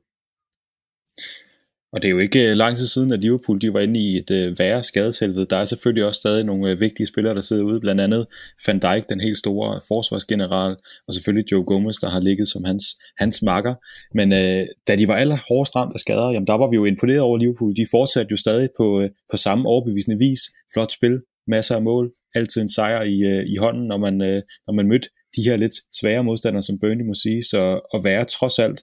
Og 1.95 2.03
det 2.03 2.09
er 2.09 2.11
jo 2.11 2.19
ikke 2.19 2.51
øh, 2.51 2.57
lang 2.57 2.77
tid 2.77 2.87
siden, 2.87 3.13
at 3.13 3.21
Liverpool 3.21 3.61
de 3.61 3.73
var 3.73 3.81
inde 3.81 4.01
i 4.01 4.17
et 4.17 4.31
øh, 4.31 4.59
værre 4.59 4.83
skadeshelvede. 4.83 5.47
Der 5.51 5.57
er 5.57 5.65
selvfølgelig 5.65 6.05
også 6.07 6.19
stadig 6.19 6.45
nogle 6.45 6.71
øh, 6.71 6.81
vigtige 6.81 7.07
spillere, 7.07 7.35
der 7.35 7.41
sidder 7.41 7.63
ude, 7.63 7.81
blandt 7.81 8.01
andet 8.01 8.27
Van 8.67 8.79
Dijk, 8.79 9.09
den 9.09 9.21
helt 9.21 9.37
store 9.37 9.81
forsvarsgeneral, 9.89 10.77
og 11.09 11.15
selvfølgelig 11.15 11.53
Joe 11.53 11.65
Gomez, 11.65 11.97
der 11.97 12.09
har 12.09 12.21
ligget 12.21 12.49
som 12.49 12.65
hans, 12.65 12.85
hans 13.19 13.43
makker. 13.43 13.75
Men 14.15 14.33
øh, 14.33 14.67
da 14.89 14.97
de 14.97 15.09
var 15.09 15.17
aller 15.17 15.39
hårdest 15.49 15.77
ramt 15.77 15.95
af 15.95 16.01
skader, 16.01 16.31
jamen 16.31 16.47
der 16.47 16.59
var 16.59 16.71
vi 16.71 16.75
jo 16.75 16.85
imponeret 16.85 17.21
over 17.21 17.39
Liverpool. 17.39 17.77
De 17.77 17.87
fortsatte 17.91 18.31
jo 18.31 18.37
stadig 18.37 18.69
på, 18.77 19.01
øh, 19.01 19.09
på 19.31 19.37
samme 19.37 19.69
overbevisende 19.69 20.19
vis. 20.19 20.41
Flot 20.73 20.93
spil, 20.93 21.21
masser 21.49 21.77
af 21.77 21.83
mål, 21.83 22.11
altid 22.35 22.61
en 22.63 22.69
sejr 22.69 23.03
i, 23.03 23.17
øh, 23.33 23.43
i 23.55 23.57
hånden, 23.57 23.87
når 23.89 23.99
man, 23.99 24.23
øh, 24.23 24.43
når 24.67 24.73
man 24.73 24.89
mødte 24.89 25.09
de 25.37 25.43
her 25.43 25.57
lidt 25.57 25.77
svære 26.01 26.25
modstandere, 26.25 26.63
som 26.63 26.79
Burnley 26.81 27.07
må 27.07 27.15
sige, 27.15 27.43
så 27.43 27.61
at 27.95 28.05
være 28.05 28.25
trods 28.25 28.59
alt 28.59 28.81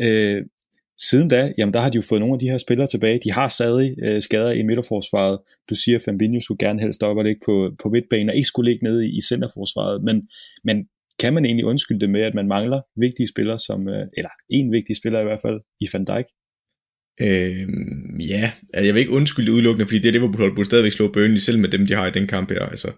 øh, 0.00 0.42
Siden 1.10 1.28
da, 1.28 1.52
jamen 1.58 1.74
der 1.74 1.80
har 1.80 1.90
de 1.90 1.96
jo 1.96 2.02
fået 2.08 2.20
nogle 2.20 2.34
af 2.34 2.38
de 2.38 2.50
her 2.50 2.58
spillere 2.58 2.88
tilbage. 2.88 3.20
De 3.24 3.32
har 3.32 3.48
stadig 3.48 3.96
øh, 4.04 4.22
skader 4.22 4.52
i 4.52 4.62
midterforsvaret. 4.62 5.38
Du 5.70 5.74
siger, 5.74 5.96
at 5.98 6.02
Fabinho 6.04 6.40
skulle 6.40 6.66
gerne 6.66 6.80
helst 6.80 7.02
op 7.02 7.16
og 7.16 7.24
ligge 7.24 7.40
på, 7.44 7.54
på 7.82 7.88
midtbanen, 7.88 8.28
og 8.28 8.36
ikke 8.36 8.46
skulle 8.52 8.70
ligge 8.70 8.84
nede 8.84 9.06
i, 9.06 9.16
i 9.16 9.20
centerforsvaret. 9.28 10.04
Men, 10.04 10.16
men 10.64 10.76
kan 11.18 11.34
man 11.34 11.44
egentlig 11.44 11.66
undskylde 11.66 12.00
det 12.00 12.10
med, 12.10 12.20
at 12.20 12.34
man 12.34 12.48
mangler 12.48 12.80
vigtige 13.00 13.28
spillere, 13.28 13.58
som, 13.58 13.88
øh, 13.88 14.04
eller 14.16 14.30
en 14.50 14.72
vigtig 14.72 14.96
spiller 14.96 15.20
i 15.20 15.24
hvert 15.24 15.42
fald, 15.42 15.60
i 15.80 15.86
Van 15.92 16.04
Dijk? 16.04 16.28
Øh, 17.26 17.68
ja, 18.32 18.52
altså, 18.74 18.86
jeg 18.86 18.94
vil 18.94 19.00
ikke 19.00 19.18
undskylde 19.18 19.46
det 19.46 19.52
udelukkende, 19.52 19.86
fordi 19.86 19.98
det 19.98 20.08
er 20.08 20.12
Liverpool 20.12 20.54
burde 20.54 20.70
stadigvæk 20.70 20.92
slå 20.92 21.12
Burnley, 21.12 21.38
selv 21.38 21.58
med 21.58 21.68
dem, 21.68 21.86
de 21.86 21.94
har 21.94 22.06
i 22.06 22.16
den 22.18 22.26
kamp 22.26 22.50
her. 22.50 22.60
Altså, 22.60 22.90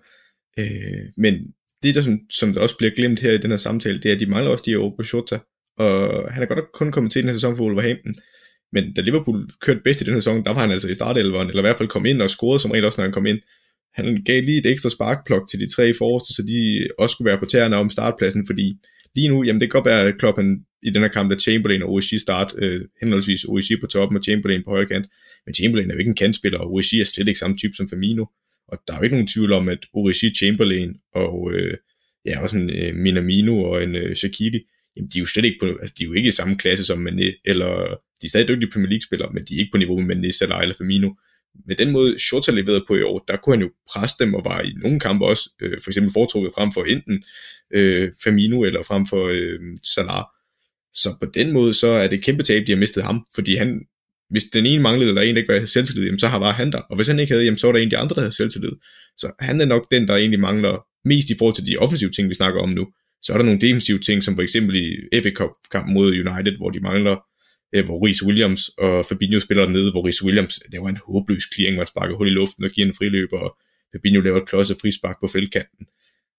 øh, 0.59 1.05
men 1.17 1.35
det, 1.83 1.95
der 1.95 2.01
som, 2.01 2.19
som 2.31 2.53
der 2.53 2.61
også 2.61 2.77
bliver 2.79 2.95
glemt 2.99 3.21
her 3.21 3.33
i 3.33 3.39
den 3.39 3.51
her 3.51 3.57
samtale, 3.57 3.99
det 3.99 4.11
er, 4.11 4.14
at 4.14 4.20
de 4.20 4.26
mangler 4.26 4.51
også 4.51 4.64
de 4.66 4.70
her 4.70 4.95
på 4.99 5.03
Shota 5.03 5.39
og 5.79 6.33
han 6.33 6.43
er 6.43 6.47
godt 6.47 6.59
nok 6.59 6.70
kun 6.72 6.93
kommet 6.93 7.12
til 7.12 7.22
den 7.22 7.29
her 7.29 7.35
sæson 7.35 7.57
for 7.57 7.64
Wolverhampton, 7.64 8.14
men 8.72 8.95
da 8.95 9.01
Liverpool 9.01 9.49
kørte 9.61 9.81
bedst 9.85 10.01
i 10.01 10.05
den 10.05 10.12
her 10.12 10.20
sæson, 10.20 10.45
der 10.45 10.55
var 10.55 10.61
han 10.61 10.70
altså 10.70 10.91
i 10.91 10.95
startelveren, 10.95 11.49
eller 11.49 11.62
i 11.62 11.66
hvert 11.66 11.79
fald 11.79 11.89
kom 11.89 12.07
ind 12.07 12.22
og 12.22 12.31
scorede 12.31 12.59
som 12.59 12.70
regel 12.70 12.85
også, 12.85 13.01
når 13.01 13.05
han 13.05 13.12
kom 13.12 13.27
ind. 13.27 13.39
Han 13.95 14.16
gav 14.27 14.43
lige 14.43 14.59
et 14.59 14.66
ekstra 14.66 14.91
sparkplok 14.91 15.49
til 15.51 15.61
de 15.61 15.66
tre 15.66 15.93
forreste, 15.99 16.35
så 16.35 16.43
de 16.43 16.89
også 16.99 17.12
skulle 17.12 17.31
være 17.31 17.39
på 17.39 17.47
tæerne 17.47 17.77
om 17.77 17.91
startpladsen, 17.91 18.47
fordi 18.47 18.77
lige 19.16 19.29
nu, 19.29 19.43
jamen 19.43 19.61
det 19.61 19.70
kan 19.70 19.81
godt 19.81 19.87
være, 19.87 20.07
at 20.07 20.18
Kloppen 20.18 20.64
i 20.83 20.91
den 20.91 21.03
her 21.03 21.09
kamp, 21.09 21.31
der 21.31 21.39
Chamberlain 21.39 21.83
og 21.83 21.93
Oishi 21.93 22.18
start, 22.18 22.55
øh, 22.59 22.81
henholdsvis 23.01 23.45
Oishi 23.45 23.77
på 23.81 23.87
toppen 23.87 24.18
og 24.18 24.25
Chamberlain 24.25 24.64
på 24.64 24.70
højre 24.70 24.87
kant, 24.87 25.07
men 25.47 25.55
Chamberlain 25.55 25.91
er 25.91 25.95
jo 25.95 25.99
ikke 25.99 26.09
en 26.09 26.16
kantspiller, 26.16 26.59
og 26.59 26.72
Oishi 26.72 27.01
er 27.01 27.05
slet 27.05 27.29
ikke 27.29 27.41
samme 27.41 27.57
type 27.57 27.75
som 27.75 27.89
Firmino, 27.89 28.25
og 28.68 28.79
der 28.89 28.95
er 28.95 28.99
jo 28.99 29.05
ikke 29.05 29.16
nogen 29.16 29.29
tvivl 29.29 29.53
om, 29.53 29.68
at 29.68 29.79
Oishi, 29.95 30.35
Chamberlain 30.35 30.97
og 31.14 31.53
øh, 31.55 31.77
ja, 32.27 32.43
også 32.43 32.57
en 32.59 32.70
øh, 32.70 32.95
Minamino 32.95 33.62
og 33.62 33.83
en 33.83 33.95
øh, 33.95 34.16
Shaqiri, 34.16 34.61
jamen 34.97 35.11
de 35.11 35.18
er 35.18 35.20
jo 35.20 35.26
slet 35.26 35.45
ikke 35.45 35.59
på, 35.61 35.66
altså 35.80 35.95
de 35.99 36.05
er 36.05 36.07
jo 36.07 36.12
ikke 36.12 36.28
i 36.28 36.30
samme 36.30 36.57
klasse 36.57 36.84
som 36.84 37.07
Mané, 37.07 37.42
eller 37.45 37.97
de 38.20 38.26
er 38.26 38.28
stadig 38.28 38.49
dygtige 38.49 38.70
Premier 38.70 38.88
League-spillere, 38.88 39.30
men 39.32 39.45
de 39.45 39.55
er 39.55 39.59
ikke 39.59 39.72
på 39.72 39.78
niveau 39.78 40.01
med 40.01 40.16
Mané, 40.16 40.30
Salah 40.30 40.62
eller 40.62 40.74
Firmino. 40.74 41.11
Med 41.66 41.76
den 41.76 41.90
måde, 41.90 42.18
Shota 42.18 42.53
leverede 42.53 42.84
på 42.88 42.97
i 42.97 43.03
år, 43.03 43.24
der 43.28 43.36
kunne 43.36 43.57
han 43.57 43.62
jo 43.62 43.70
presse 43.92 44.16
dem 44.20 44.34
og 44.34 44.45
var 44.45 44.61
i 44.61 44.72
nogle 44.82 45.01
kampe 45.01 45.24
også, 45.24 45.51
øh, 45.62 45.80
for 45.82 45.90
eksempel 45.90 46.12
foretrukket 46.12 46.53
frem 46.55 46.72
for 46.72 46.84
enten 46.84 47.24
øh, 47.74 48.12
Firmino 48.24 48.62
eller 48.62 48.82
frem 48.82 49.07
for 49.07 49.26
øh, 49.26 49.61
Salah. 49.95 50.24
Så 50.95 51.16
på 51.20 51.26
den 51.34 51.53
måde, 51.53 51.74
så 51.74 51.88
er 51.88 52.07
det 52.07 52.24
kæmpe 52.24 52.42
tab, 52.42 52.66
de 52.66 52.72
har 52.72 52.78
mistet 52.78 53.03
ham, 53.03 53.26
fordi 53.34 53.55
han, 53.55 53.80
hvis 54.30 54.45
den 54.45 54.66
ene 54.66 54.82
manglede, 54.82 55.09
eller 55.09 55.22
en, 55.22 55.34
der 55.34 55.42
ikke 55.42 55.55
var 55.55 55.66
selvtillid, 55.66 56.05
jamen, 56.05 56.18
så 56.18 56.28
har 56.28 56.38
var 56.38 56.53
han 56.53 56.72
der. 56.72 56.78
Og 56.78 56.97
hvis 56.97 57.09
han 57.09 57.18
ikke 57.18 57.32
havde, 57.32 57.45
jamen, 57.45 57.59
så 57.59 57.66
var 57.66 57.72
der 57.72 57.80
en 57.80 57.86
af 57.86 57.90
de 57.90 57.99
andre, 57.99 58.14
der 58.14 58.20
havde 58.20 58.36
selvtillid. 58.36 58.72
Så 59.16 59.32
han 59.40 59.61
er 59.61 59.64
nok 59.64 59.90
den, 59.90 60.09
der 60.09 60.16
egentlig 60.16 60.40
mangler 60.40 60.86
mest 61.05 61.30
i 61.30 61.34
forhold 61.38 61.55
til 61.55 61.66
de 61.66 61.76
offensive 61.76 62.11
ting, 62.11 62.28
vi 62.28 62.34
snakker 62.34 62.61
om 62.61 62.68
nu. 62.68 62.86
Så 63.25 63.33
er 63.33 63.37
der 63.37 63.45
nogle 63.45 63.61
defensive 63.61 63.99
ting, 63.99 64.25
som 64.25 64.35
for 64.35 64.43
eksempel 64.43 64.77
i 64.77 65.20
FA 65.22 65.31
Cup-kampen 65.31 65.95
mod 65.95 66.09
United, 66.09 66.57
hvor 66.57 66.70
de 66.70 66.81
mangler, 66.81 67.16
øh, 67.75 67.85
hvor 67.85 68.07
Rhys 68.07 68.22
Williams 68.22 68.68
og 68.68 69.07
Fabinho 69.07 69.41
spiller 69.41 69.68
nede, 69.68 69.91
hvor 69.91 70.07
Rhys 70.09 70.25
Williams, 70.25 70.61
laver 70.72 70.83
var 70.83 70.91
en 70.91 70.99
håbløs 71.07 71.45
clearing, 71.55 71.77
man 71.77 71.87
sparker 71.87 72.16
hul 72.16 72.29
i 72.29 72.31
luften 72.31 72.64
og 72.64 72.70
giver 72.70 72.87
en 72.87 72.95
friløb, 72.95 73.33
og 73.33 73.57
Fabinho 73.93 74.20
laver 74.20 74.41
et 74.41 74.49
klodset 74.49 74.77
frispark 74.81 75.16
på 75.20 75.29
feltkanten. 75.29 75.87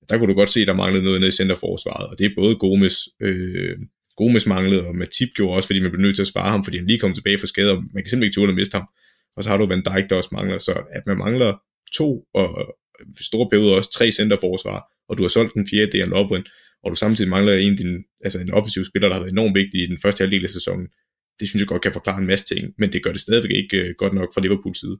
Der 0.09 0.17
kunne 0.17 0.29
du 0.33 0.37
godt 0.37 0.49
se, 0.49 0.61
at 0.61 0.67
der 0.67 0.73
manglede 0.73 1.03
noget 1.03 1.19
nede 1.19 1.27
i 1.27 1.31
centerforsvaret, 1.31 2.09
og 2.09 2.19
det 2.19 2.25
er 2.25 2.35
både 2.37 2.55
Gomes, 2.55 2.97
øh, 3.21 3.77
Gomes 4.17 4.45
manglede, 4.47 4.83
og 4.87 4.95
Matip 4.95 5.29
gjorde 5.35 5.55
også, 5.55 5.67
fordi 5.67 5.79
man 5.79 5.91
blev 5.91 6.01
nødt 6.01 6.15
til 6.15 6.21
at 6.21 6.27
spare 6.27 6.51
ham, 6.51 6.63
fordi 6.63 6.77
han 6.77 6.87
lige 6.87 6.99
kom 6.99 7.13
tilbage 7.13 7.37
fra 7.37 7.47
skade, 7.47 7.71
og 7.71 7.77
man 7.77 8.03
kan 8.03 8.09
simpelthen 8.09 8.23
ikke 8.23 8.35
tåle 8.35 8.49
at 8.49 8.55
miste 8.55 8.77
ham. 8.77 8.87
Og 9.37 9.43
så 9.43 9.49
har 9.49 9.57
du 9.57 9.65
Van 9.65 9.83
Dijk, 9.83 10.09
der 10.09 10.15
også 10.15 10.29
mangler, 10.31 10.57
så 10.57 10.73
at 10.91 11.03
man 11.07 11.17
mangler 11.17 11.61
to, 11.93 12.25
og 12.33 12.75
store 13.21 13.49
perioder 13.49 13.75
også 13.75 13.91
tre 13.91 14.11
centerforsvar, 14.11 14.83
og 15.09 15.17
du 15.17 15.23
har 15.23 15.27
solgt 15.27 15.53
den 15.53 15.67
fjerde, 15.71 15.91
det 15.91 15.99
er 16.01 16.07
Lovren, 16.07 16.45
og 16.85 16.91
du 16.91 16.95
samtidig 16.95 17.29
mangler 17.29 17.53
en, 17.53 17.75
din, 17.75 18.03
altså 18.23 18.39
en 18.39 18.53
offensiv 18.53 18.85
spiller, 18.85 19.07
der 19.07 19.15
har 19.15 19.21
været 19.21 19.31
enormt 19.31 19.55
vigtig 19.55 19.81
i 19.81 19.85
den 19.85 19.97
første 20.03 20.21
halvdel 20.21 20.43
af 20.43 20.49
sæsonen. 20.49 20.87
Det 21.39 21.49
synes 21.49 21.59
jeg 21.61 21.67
godt 21.67 21.81
kan 21.81 21.93
forklare 21.93 22.19
en 22.19 22.27
masse 22.27 22.45
ting, 22.45 22.73
men 22.77 22.93
det 22.93 23.03
gør 23.03 23.11
det 23.11 23.21
stadigvæk 23.21 23.51
ikke 23.51 23.77
uh, 23.83 23.89
godt 23.97 24.13
nok 24.13 24.29
fra 24.33 24.41
Liverpools 24.41 24.79
side. 24.79 24.97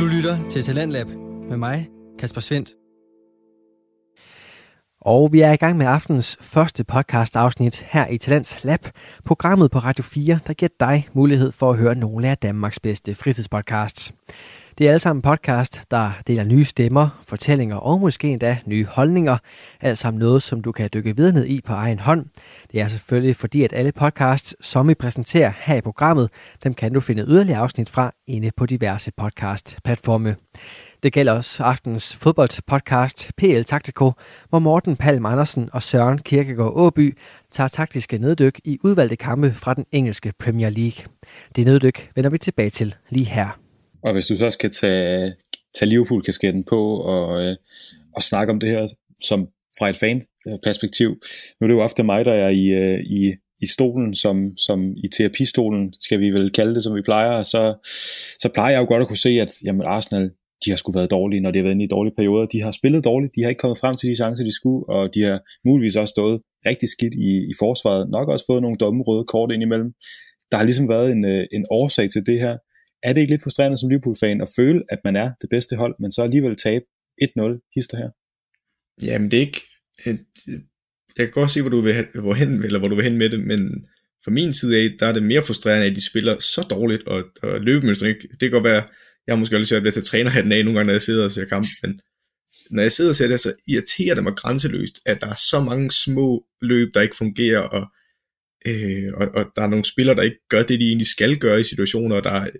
Du 0.00 0.06
lytter 0.16 0.48
til 0.50 0.62
Talentlab 0.62 1.08
med 1.50 1.56
mig, 1.56 1.88
Kasper 2.18 2.40
Svendt. 2.40 2.70
Og 5.04 5.32
vi 5.32 5.40
er 5.40 5.52
i 5.52 5.56
gang 5.56 5.78
med 5.78 5.86
aftens 5.86 6.36
første 6.40 6.84
podcast 6.84 7.36
afsnit 7.36 7.86
her 7.88 8.06
i 8.06 8.18
Talents 8.18 8.64
Lab, 8.64 8.80
programmet 9.24 9.70
på 9.70 9.78
Radio 9.78 10.04
4, 10.04 10.38
der 10.46 10.52
giver 10.52 10.68
dig 10.80 11.08
mulighed 11.12 11.52
for 11.52 11.70
at 11.70 11.78
høre 11.78 11.94
nogle 11.94 12.28
af 12.28 12.38
Danmarks 12.38 12.80
bedste 12.80 13.14
fritidspodcasts. 13.14 14.12
Det 14.78 14.86
er 14.86 14.90
alle 14.90 15.00
sammen 15.00 15.22
podcast, 15.22 15.80
der 15.90 16.10
deler 16.26 16.44
nye 16.44 16.64
stemmer, 16.64 17.08
fortællinger 17.28 17.76
og 17.76 18.00
måske 18.00 18.28
endda 18.28 18.58
nye 18.66 18.86
holdninger. 18.86 19.38
Alt 19.80 19.98
sammen 19.98 20.18
noget, 20.18 20.42
som 20.42 20.62
du 20.62 20.72
kan 20.72 20.90
dykke 20.94 21.16
videre 21.16 21.32
ned 21.32 21.46
i 21.46 21.60
på 21.60 21.72
egen 21.72 21.98
hånd. 21.98 22.26
Det 22.72 22.80
er 22.80 22.88
selvfølgelig 22.88 23.36
fordi, 23.36 23.64
at 23.64 23.72
alle 23.72 23.92
podcasts, 23.92 24.56
som 24.60 24.88
vi 24.88 24.94
præsenterer 24.94 25.52
her 25.56 25.74
i 25.74 25.80
programmet, 25.80 26.30
dem 26.64 26.74
kan 26.74 26.92
du 26.92 27.00
finde 27.00 27.22
yderligere 27.22 27.58
afsnit 27.60 27.88
fra 27.88 28.12
inde 28.26 28.50
på 28.56 28.66
diverse 28.66 29.12
podcast-platforme. 29.16 30.36
Det 31.02 31.12
gælder 31.12 31.32
også 31.32 31.62
aftens 31.62 32.16
fodboldpodcast 32.16 33.30
PL 33.36 33.62
Taktiko, 33.62 34.12
hvor 34.48 34.58
Morten 34.58 34.96
Palm 34.96 35.26
Andersen 35.26 35.68
og 35.72 35.82
Søren 35.82 36.18
Kirkegaard 36.18 36.72
Åby 36.74 37.18
tager 37.50 37.68
taktiske 37.68 38.18
neddyk 38.18 38.60
i 38.64 38.78
udvalgte 38.82 39.16
kampe 39.16 39.52
fra 39.54 39.74
den 39.74 39.84
engelske 39.92 40.32
Premier 40.38 40.70
League. 40.70 41.04
Det 41.56 41.66
neddyk 41.66 42.10
vender 42.14 42.30
vi 42.30 42.38
tilbage 42.38 42.70
til 42.70 42.94
lige 43.10 43.26
her. 43.26 43.61
Og 44.04 44.12
hvis 44.12 44.26
du 44.26 44.36
så 44.36 44.50
skal 44.50 44.70
tage, 44.70 45.32
tage 45.78 45.88
Liverpool-kasketten 45.88 46.64
på 46.64 46.96
og, 46.96 47.42
øh, 47.44 47.56
og 48.16 48.22
snakke 48.22 48.52
om 48.52 48.60
det 48.60 48.70
her 48.70 48.88
som 49.22 49.48
fra 49.78 49.90
et 49.90 49.96
fan-perspektiv. 49.96 51.08
Nu 51.60 51.64
er 51.64 51.68
det 51.68 51.74
jo 51.74 51.82
ofte 51.82 52.02
mig, 52.02 52.24
der 52.24 52.32
er 52.32 52.48
i, 52.48 52.66
øh, 52.68 53.00
i, 53.00 53.34
i 53.62 53.66
stolen, 53.66 54.14
som, 54.14 54.56
som 54.56 54.94
i 55.04 55.08
terapistolen, 55.16 55.94
skal 56.00 56.20
vi 56.20 56.30
vel 56.30 56.50
kalde 56.50 56.74
det, 56.74 56.82
som 56.82 56.94
vi 56.94 57.02
plejer, 57.02 57.42
så, 57.42 57.74
så 58.42 58.48
plejer 58.54 58.72
jeg 58.72 58.80
jo 58.80 58.86
godt 58.88 59.02
at 59.02 59.08
kunne 59.08 59.26
se, 59.28 59.28
at 59.28 59.52
jamen, 59.64 59.82
Arsenal, 59.82 60.30
de 60.64 60.70
har 60.70 60.76
sgu 60.76 60.92
været 60.92 61.10
dårlige, 61.10 61.40
når 61.40 61.50
de 61.50 61.58
har 61.58 61.62
været 61.62 61.74
inde 61.74 61.84
i 61.84 61.94
dårlige 61.96 62.14
perioder. 62.16 62.46
De 62.46 62.62
har 62.62 62.70
spillet 62.70 63.04
dårligt, 63.04 63.34
de 63.36 63.42
har 63.42 63.48
ikke 63.48 63.58
kommet 63.58 63.78
frem 63.78 63.96
til 63.96 64.10
de 64.10 64.14
chancer, 64.14 64.44
de 64.44 64.54
skulle, 64.54 64.88
og 64.88 65.14
de 65.14 65.22
har 65.22 65.40
muligvis 65.68 65.96
også 65.96 66.12
stået 66.12 66.40
rigtig 66.66 66.88
skidt 66.88 67.14
i, 67.14 67.32
i 67.50 67.54
forsvaret. 67.58 68.10
Nok 68.10 68.28
også 68.28 68.44
fået 68.48 68.62
nogle 68.62 68.76
dumme 68.76 69.02
røde 69.02 69.24
kort 69.24 69.52
ind 69.52 69.62
imellem. 69.62 69.90
Der 70.50 70.56
har 70.56 70.64
ligesom 70.64 70.88
været 70.88 71.12
en, 71.12 71.24
øh, 71.24 71.44
en 71.52 71.64
årsag 71.70 72.10
til 72.10 72.26
det 72.26 72.38
her 72.40 72.56
er 73.02 73.12
det 73.12 73.20
ikke 73.20 73.32
lidt 73.32 73.42
frustrerende 73.42 73.78
som 73.78 73.88
Liverpool-fan 73.88 74.40
at 74.40 74.48
føle, 74.56 74.82
at 74.90 74.98
man 75.04 75.16
er 75.16 75.30
det 75.40 75.50
bedste 75.50 75.76
hold, 75.76 75.94
men 76.00 76.12
så 76.12 76.22
alligevel 76.22 76.56
tabe 76.56 76.84
1-0 77.22 77.70
hister 77.74 77.96
her? 77.96 78.10
Jamen 79.06 79.30
det 79.30 79.36
er 79.36 79.40
ikke... 79.40 79.62
Øh, 80.06 80.18
jeg 81.18 81.26
kan 81.26 81.30
godt 81.30 81.50
se, 81.50 81.60
hvor 81.60 81.70
du 81.70 81.80
vil, 81.80 82.06
hvor 82.14 82.34
hen, 82.34 82.64
eller 82.64 82.78
hvor 82.78 82.88
du 82.88 82.94
vil 82.94 83.04
hen 83.04 83.18
med 83.18 83.30
det, 83.30 83.40
men 83.46 83.84
fra 84.24 84.30
min 84.30 84.52
side 84.52 84.78
af, 84.78 84.90
der 84.98 85.06
er 85.06 85.12
det 85.12 85.22
mere 85.22 85.42
frustrerende, 85.42 85.86
at 85.86 85.96
de 85.96 86.06
spiller 86.06 86.38
så 86.38 86.66
dårligt, 86.70 87.02
og, 87.02 87.24
og 87.42 87.60
løbemønstret 87.60 88.08
ikke... 88.08 88.28
Det 88.28 88.40
kan 88.40 88.50
godt 88.50 88.64
være, 88.64 88.82
jeg 89.26 89.34
har 89.34 89.36
måske 89.36 89.56
også 89.56 89.80
lidt 89.80 89.94
til 89.94 90.00
at 90.00 90.04
træner 90.04 90.42
den 90.42 90.52
af 90.52 90.64
nogle 90.64 90.78
gange, 90.78 90.86
når 90.86 90.94
jeg 90.94 91.02
sidder 91.02 91.24
og 91.24 91.30
ser 91.30 91.44
kamp, 91.44 91.66
men 91.82 92.00
når 92.70 92.82
jeg 92.82 92.92
sidder 92.92 93.10
og 93.10 93.16
ser 93.16 93.28
det, 93.28 93.40
så 93.40 93.54
irriterer 93.68 94.14
det 94.14 94.24
mig 94.24 94.32
grænseløst, 94.36 94.98
at 95.06 95.20
der 95.20 95.26
er 95.26 95.34
så 95.50 95.60
mange 95.60 95.90
små 95.90 96.44
løb, 96.62 96.94
der 96.94 97.00
ikke 97.00 97.16
fungerer, 97.16 97.60
og 97.60 97.86
Øh, 98.66 99.10
og, 99.14 99.28
og 99.34 99.44
der 99.56 99.62
er 99.62 99.66
nogle 99.66 99.84
spillere, 99.84 100.16
der 100.16 100.22
ikke 100.22 100.48
gør 100.48 100.62
det, 100.62 100.80
de 100.80 100.86
egentlig 100.86 101.06
skal 101.06 101.36
gøre 101.36 101.60
i 101.60 101.64
situationer, 101.64 102.16
og 102.16 102.24
der 102.24 102.30
er 102.30 102.50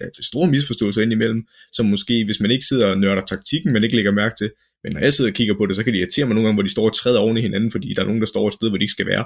altså, 0.00 0.22
store 0.22 0.50
misforståelser 0.50 1.02
indimellem, 1.02 1.42
som 1.72 1.86
måske, 1.86 2.24
hvis 2.24 2.40
man 2.40 2.50
ikke 2.50 2.64
sidder 2.64 2.86
og 2.86 2.98
nørder 2.98 3.22
taktikken, 3.24 3.72
men 3.72 3.84
ikke 3.84 3.96
lægger 3.96 4.12
mærke 4.12 4.34
til, 4.38 4.50
men 4.84 4.92
når 4.92 5.00
jeg 5.00 5.12
sidder 5.12 5.30
og 5.30 5.34
kigger 5.34 5.54
på 5.54 5.66
det, 5.66 5.76
så 5.76 5.84
kan 5.84 5.92
det 5.92 5.98
irritere 5.98 6.26
mig 6.26 6.34
nogle 6.34 6.46
gange, 6.46 6.56
hvor 6.56 6.62
de 6.62 6.70
står 6.70 6.84
og 6.84 6.96
træder 6.96 7.18
oven 7.18 7.36
i 7.36 7.40
hinanden, 7.40 7.70
fordi 7.70 7.94
der 7.96 8.02
er 8.02 8.06
nogen, 8.06 8.20
der 8.20 8.26
står 8.26 8.48
et 8.48 8.54
sted, 8.54 8.68
hvor 8.68 8.78
de 8.78 8.84
ikke 8.84 8.92
skal 8.92 9.06
være. 9.06 9.24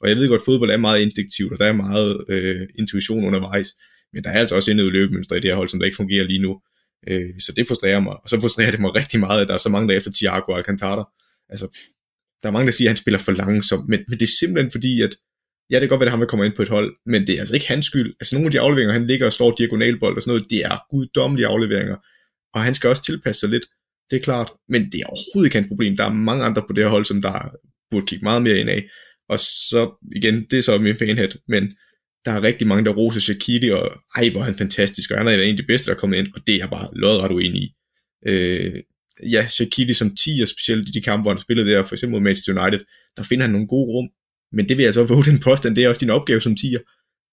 Og 0.00 0.08
jeg 0.08 0.16
ved 0.16 0.28
godt, 0.28 0.40
at 0.40 0.44
fodbold 0.44 0.70
er 0.70 0.76
meget 0.76 1.00
instinktivt, 1.00 1.52
og 1.52 1.58
der 1.58 1.64
er 1.64 1.72
meget 1.72 2.24
øh, 2.28 2.60
intuition 2.78 3.24
undervejs, 3.24 3.68
men 4.12 4.24
der 4.24 4.30
er 4.30 4.38
altså 4.38 4.54
også 4.54 4.70
endnu 4.70 4.90
løbemønstre 4.90 5.36
i 5.36 5.40
det 5.40 5.50
her 5.50 5.56
hold, 5.56 5.68
som 5.68 5.78
der 5.78 5.86
ikke 5.86 5.96
fungerer 5.96 6.24
lige 6.24 6.42
nu. 6.42 6.60
Øh, 7.08 7.30
så 7.38 7.52
det 7.56 7.68
frustrerer 7.68 8.00
mig. 8.00 8.16
Og 8.22 8.28
så 8.28 8.40
frustrerer 8.40 8.70
det 8.70 8.80
mig 8.80 8.94
rigtig 8.94 9.20
meget, 9.20 9.40
at 9.42 9.48
der 9.48 9.54
er 9.54 9.58
så 9.58 9.68
mange, 9.68 9.88
der 9.88 9.94
er 9.94 9.98
efter 9.98 10.12
Thiago 10.14 10.54
Alcantara. 10.54 11.10
Altså, 11.48 11.66
der 12.42 12.48
er 12.48 12.52
mange, 12.52 12.66
der 12.66 12.72
siger, 12.72 12.88
at 12.88 12.92
han 12.92 12.96
spiller 12.96 13.18
for 13.18 13.32
langsomt, 13.32 13.88
men, 13.88 14.00
men 14.08 14.18
det 14.18 14.26
er 14.26 14.36
simpelthen 14.40 14.70
fordi, 14.70 15.00
at 15.00 15.16
ja, 15.70 15.74
det 15.74 15.82
kan 15.82 15.88
godt 15.88 16.00
være, 16.00 16.06
at 16.06 16.10
han 16.10 16.20
vil 16.20 16.28
komme 16.28 16.46
ind 16.46 16.54
på 16.56 16.62
et 16.62 16.68
hold, 16.68 16.96
men 17.06 17.26
det 17.26 17.34
er 17.34 17.38
altså 17.38 17.54
ikke 17.54 17.68
hans 17.68 17.86
skyld. 17.86 18.14
Altså 18.20 18.34
nogle 18.34 18.46
af 18.46 18.52
de 18.52 18.60
afleveringer, 18.60 18.92
han 18.92 19.06
ligger 19.06 19.26
og 19.26 19.32
slår 19.32 19.54
diagonalbold 19.58 20.16
og 20.16 20.22
sådan 20.22 20.30
noget, 20.30 20.50
det 20.50 20.64
er 20.64 20.78
guddommelige 20.90 21.46
afleveringer, 21.46 21.96
og 22.54 22.60
han 22.60 22.74
skal 22.74 22.90
også 22.90 23.04
tilpasse 23.04 23.40
sig 23.40 23.48
lidt, 23.48 23.66
det 24.10 24.16
er 24.16 24.20
klart, 24.20 24.50
men 24.68 24.92
det 24.92 25.00
er 25.00 25.06
overhovedet 25.06 25.46
ikke 25.46 25.56
hans 25.56 25.68
problem. 25.68 25.96
Der 25.96 26.04
er 26.04 26.12
mange 26.12 26.44
andre 26.44 26.62
på 26.66 26.72
det 26.72 26.84
her 26.84 26.90
hold, 26.90 27.04
som 27.04 27.22
der 27.22 27.54
burde 27.90 28.06
kigge 28.06 28.24
meget 28.24 28.42
mere 28.42 28.58
ind 28.58 28.70
af, 28.70 28.84
og 29.28 29.38
så 29.38 30.08
igen, 30.16 30.46
det 30.50 30.58
er 30.58 30.62
så 30.62 30.78
min 30.78 30.96
fanhat, 30.96 31.36
men 31.48 31.72
der 32.24 32.32
er 32.32 32.42
rigtig 32.42 32.66
mange, 32.66 32.84
der 32.84 32.94
roser 32.94 33.20
Shaqiri, 33.20 33.70
og 33.70 33.92
ej, 34.16 34.28
hvor 34.30 34.40
er 34.40 34.44
han 34.44 34.54
fantastisk, 34.54 35.10
og 35.10 35.18
han 35.18 35.28
er 35.28 35.32
en 35.32 35.50
af 35.50 35.56
de 35.56 35.62
bedste, 35.62 35.86
der 35.86 35.96
er 35.96 36.00
kommet 36.00 36.18
ind, 36.18 36.28
og 36.34 36.46
det 36.46 36.54
er 36.54 36.58
jeg 36.58 36.70
bare 36.70 36.88
lodret 36.92 37.32
uenig 37.32 37.62
i. 37.62 37.74
Øh, 38.26 38.82
ja, 39.22 39.46
Shaqiri 39.46 39.92
som 39.92 40.16
10, 40.16 40.40
og 40.42 40.48
specielt 40.48 40.88
i 40.88 40.92
de 40.92 41.02
kampe, 41.02 41.22
hvor 41.22 41.30
han 41.30 41.40
spillede 41.40 41.70
der, 41.70 41.82
for 41.82 41.94
eksempel 41.94 42.12
mod 42.12 42.20
Manchester 42.20 42.62
United, 42.62 42.80
der 43.16 43.22
finder 43.22 43.44
han 43.44 43.52
nogle 43.52 43.68
gode 43.68 43.86
rum, 43.86 44.08
men 44.52 44.68
det 44.68 44.76
vil 44.76 44.84
jeg 44.84 44.94
så 44.94 45.04
våge 45.04 45.24
den 45.24 45.38
påstand, 45.38 45.76
det 45.76 45.84
er 45.84 45.88
også 45.88 46.00
din 46.00 46.10
opgave 46.10 46.40
som 46.40 46.56
tiger. 46.56 46.78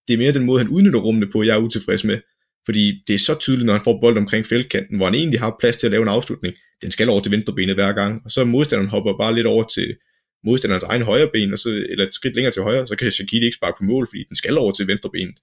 Det 0.07 0.13
er 0.13 0.17
mere 0.17 0.33
den 0.33 0.45
måde, 0.45 0.59
han 0.63 0.69
udnytter 0.69 0.99
rummene 0.99 1.31
på, 1.31 1.43
jeg 1.43 1.53
er 1.53 1.59
utilfreds 1.59 2.03
med. 2.03 2.19
Fordi 2.65 3.03
det 3.07 3.13
er 3.13 3.19
så 3.19 3.35
tydeligt, 3.39 3.65
når 3.65 3.73
han 3.73 3.83
får 3.83 3.99
bold 4.01 4.17
omkring 4.17 4.45
feltkanten, 4.45 4.97
hvor 4.97 5.05
han 5.05 5.15
egentlig 5.15 5.39
har 5.39 5.55
plads 5.59 5.77
til 5.77 5.87
at 5.87 5.91
lave 5.91 6.01
en 6.01 6.07
afslutning. 6.07 6.55
Den 6.81 6.91
skal 6.91 7.09
over 7.09 7.21
til 7.21 7.31
venstrebenet 7.31 7.75
hver 7.75 7.93
gang, 7.93 8.21
og 8.25 8.31
så 8.31 8.45
modstanderen 8.45 8.89
hopper 8.89 9.17
bare 9.17 9.35
lidt 9.35 9.47
over 9.47 9.63
til 9.63 9.95
modstanderens 10.43 10.83
egen 10.83 11.01
højre 11.01 11.29
ben, 11.33 11.53
og 11.53 11.59
så, 11.59 11.69
eller 11.69 12.05
et 12.05 12.13
skridt 12.13 12.35
længere 12.35 12.51
til 12.51 12.61
højre, 12.61 12.87
så 12.87 12.95
kan 12.95 13.11
Shaqiri 13.11 13.45
ikke 13.45 13.55
sparke 13.55 13.77
på 13.79 13.83
mål, 13.83 14.07
fordi 14.07 14.23
den 14.23 14.35
skal 14.35 14.57
over 14.57 14.71
til 14.71 14.87
venstrebenet. 14.87 15.35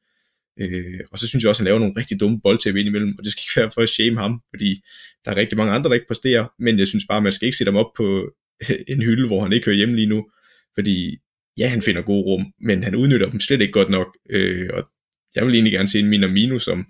Øh, 0.61 1.01
og 1.13 1.19
så 1.19 1.29
synes 1.29 1.45
jeg 1.45 1.49
også, 1.49 1.61
at 1.61 1.63
han 1.63 1.65
laver 1.65 1.79
nogle 1.79 1.95
rigtig 1.97 2.21
dumme 2.21 2.41
boldtab 2.41 2.77
ind 2.77 2.89
imellem, 2.89 3.15
og 3.19 3.25
det 3.25 3.33
skal 3.33 3.43
ikke 3.43 3.61
være 3.61 3.71
for 3.75 3.83
at 3.83 3.89
shame 3.89 4.17
ham, 4.21 4.41
fordi 4.51 4.83
der 5.25 5.31
er 5.31 5.37
rigtig 5.37 5.59
mange 5.59 5.73
andre, 5.73 5.89
der 5.89 5.95
ikke 5.95 6.07
præsterer, 6.07 6.47
men 6.59 6.79
jeg 6.79 6.87
synes 6.87 7.05
bare, 7.09 7.17
at 7.17 7.23
man 7.23 7.33
skal 7.33 7.47
ikke 7.47 7.59
sætte 7.59 7.73
ham 7.73 7.77
op 7.77 7.93
på 7.97 8.31
en 8.93 9.03
hylde, 9.03 9.27
hvor 9.27 9.43
han 9.43 9.53
ikke 9.53 9.67
hører 9.67 9.77
hjemme 9.77 9.97
lige 9.97 10.07
nu, 10.07 10.27
fordi 10.75 11.19
ja, 11.59 11.69
han 11.69 11.83
finder 11.83 12.03
gode 12.03 12.23
rum, 12.23 12.53
men 12.61 12.85
han 12.85 12.95
udnytter 12.95 13.31
dem 13.31 13.41
slet 13.41 13.61
ikke 13.61 13.73
godt 13.73 13.91
nok, 13.91 14.07
øh, 14.31 14.71
og 14.73 14.89
jeg 15.35 15.47
vil 15.47 15.55
egentlig 15.55 15.73
gerne 15.73 15.89
se 15.89 15.99
en 15.99 16.09
Minamino, 16.09 16.59
som 16.59 16.87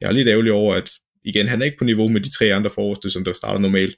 jeg 0.00 0.08
er 0.08 0.12
lidt 0.12 0.28
ærgerlig 0.28 0.52
over, 0.52 0.74
at 0.74 0.90
igen, 1.24 1.48
han 1.48 1.60
er 1.60 1.64
ikke 1.64 1.78
på 1.78 1.84
niveau 1.84 2.08
med 2.08 2.20
de 2.20 2.30
tre 2.30 2.54
andre 2.54 2.70
forreste, 2.70 3.10
som 3.10 3.24
der 3.24 3.32
starter 3.32 3.60
normalt, 3.60 3.96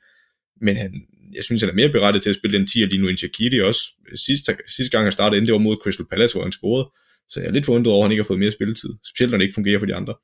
men 0.61 0.77
han, 0.77 0.93
jeg 1.35 1.45
synes, 1.45 1.63
han 1.63 1.71
er 1.71 1.75
mere 1.75 1.89
berettet 1.89 2.23
til 2.23 2.31
at 2.31 2.37
spille 2.37 2.59
den 2.59 2.67
10 2.67 2.79
lige 2.79 3.01
nu 3.03 3.09
end 3.09 3.19
Shaqiri 3.19 3.61
også. 3.61 3.81
Sidste, 4.27 4.57
sidste 4.77 4.91
gang 4.91 5.05
han 5.05 5.13
startede, 5.13 5.47
det 5.47 5.53
var 5.53 5.59
mod 5.59 5.77
Crystal 5.83 6.07
Palace, 6.11 6.35
hvor 6.35 6.43
han 6.43 6.53
scorede, 6.53 6.91
så 7.29 7.41
jeg 7.41 7.49
er 7.49 7.53
lidt 7.53 7.67
forundret 7.67 7.95
over, 7.95 8.03
at 8.03 8.07
han 8.07 8.13
ikke 8.13 8.23
har 8.23 8.27
fået 8.27 8.39
mere 8.39 8.53
spilletid, 8.53 8.91
specielt 9.11 9.31
når 9.31 9.39
det 9.39 9.45
ikke 9.45 9.55
fungerer 9.55 9.79
for 9.79 9.87
de 9.87 9.95
andre. 9.95 10.15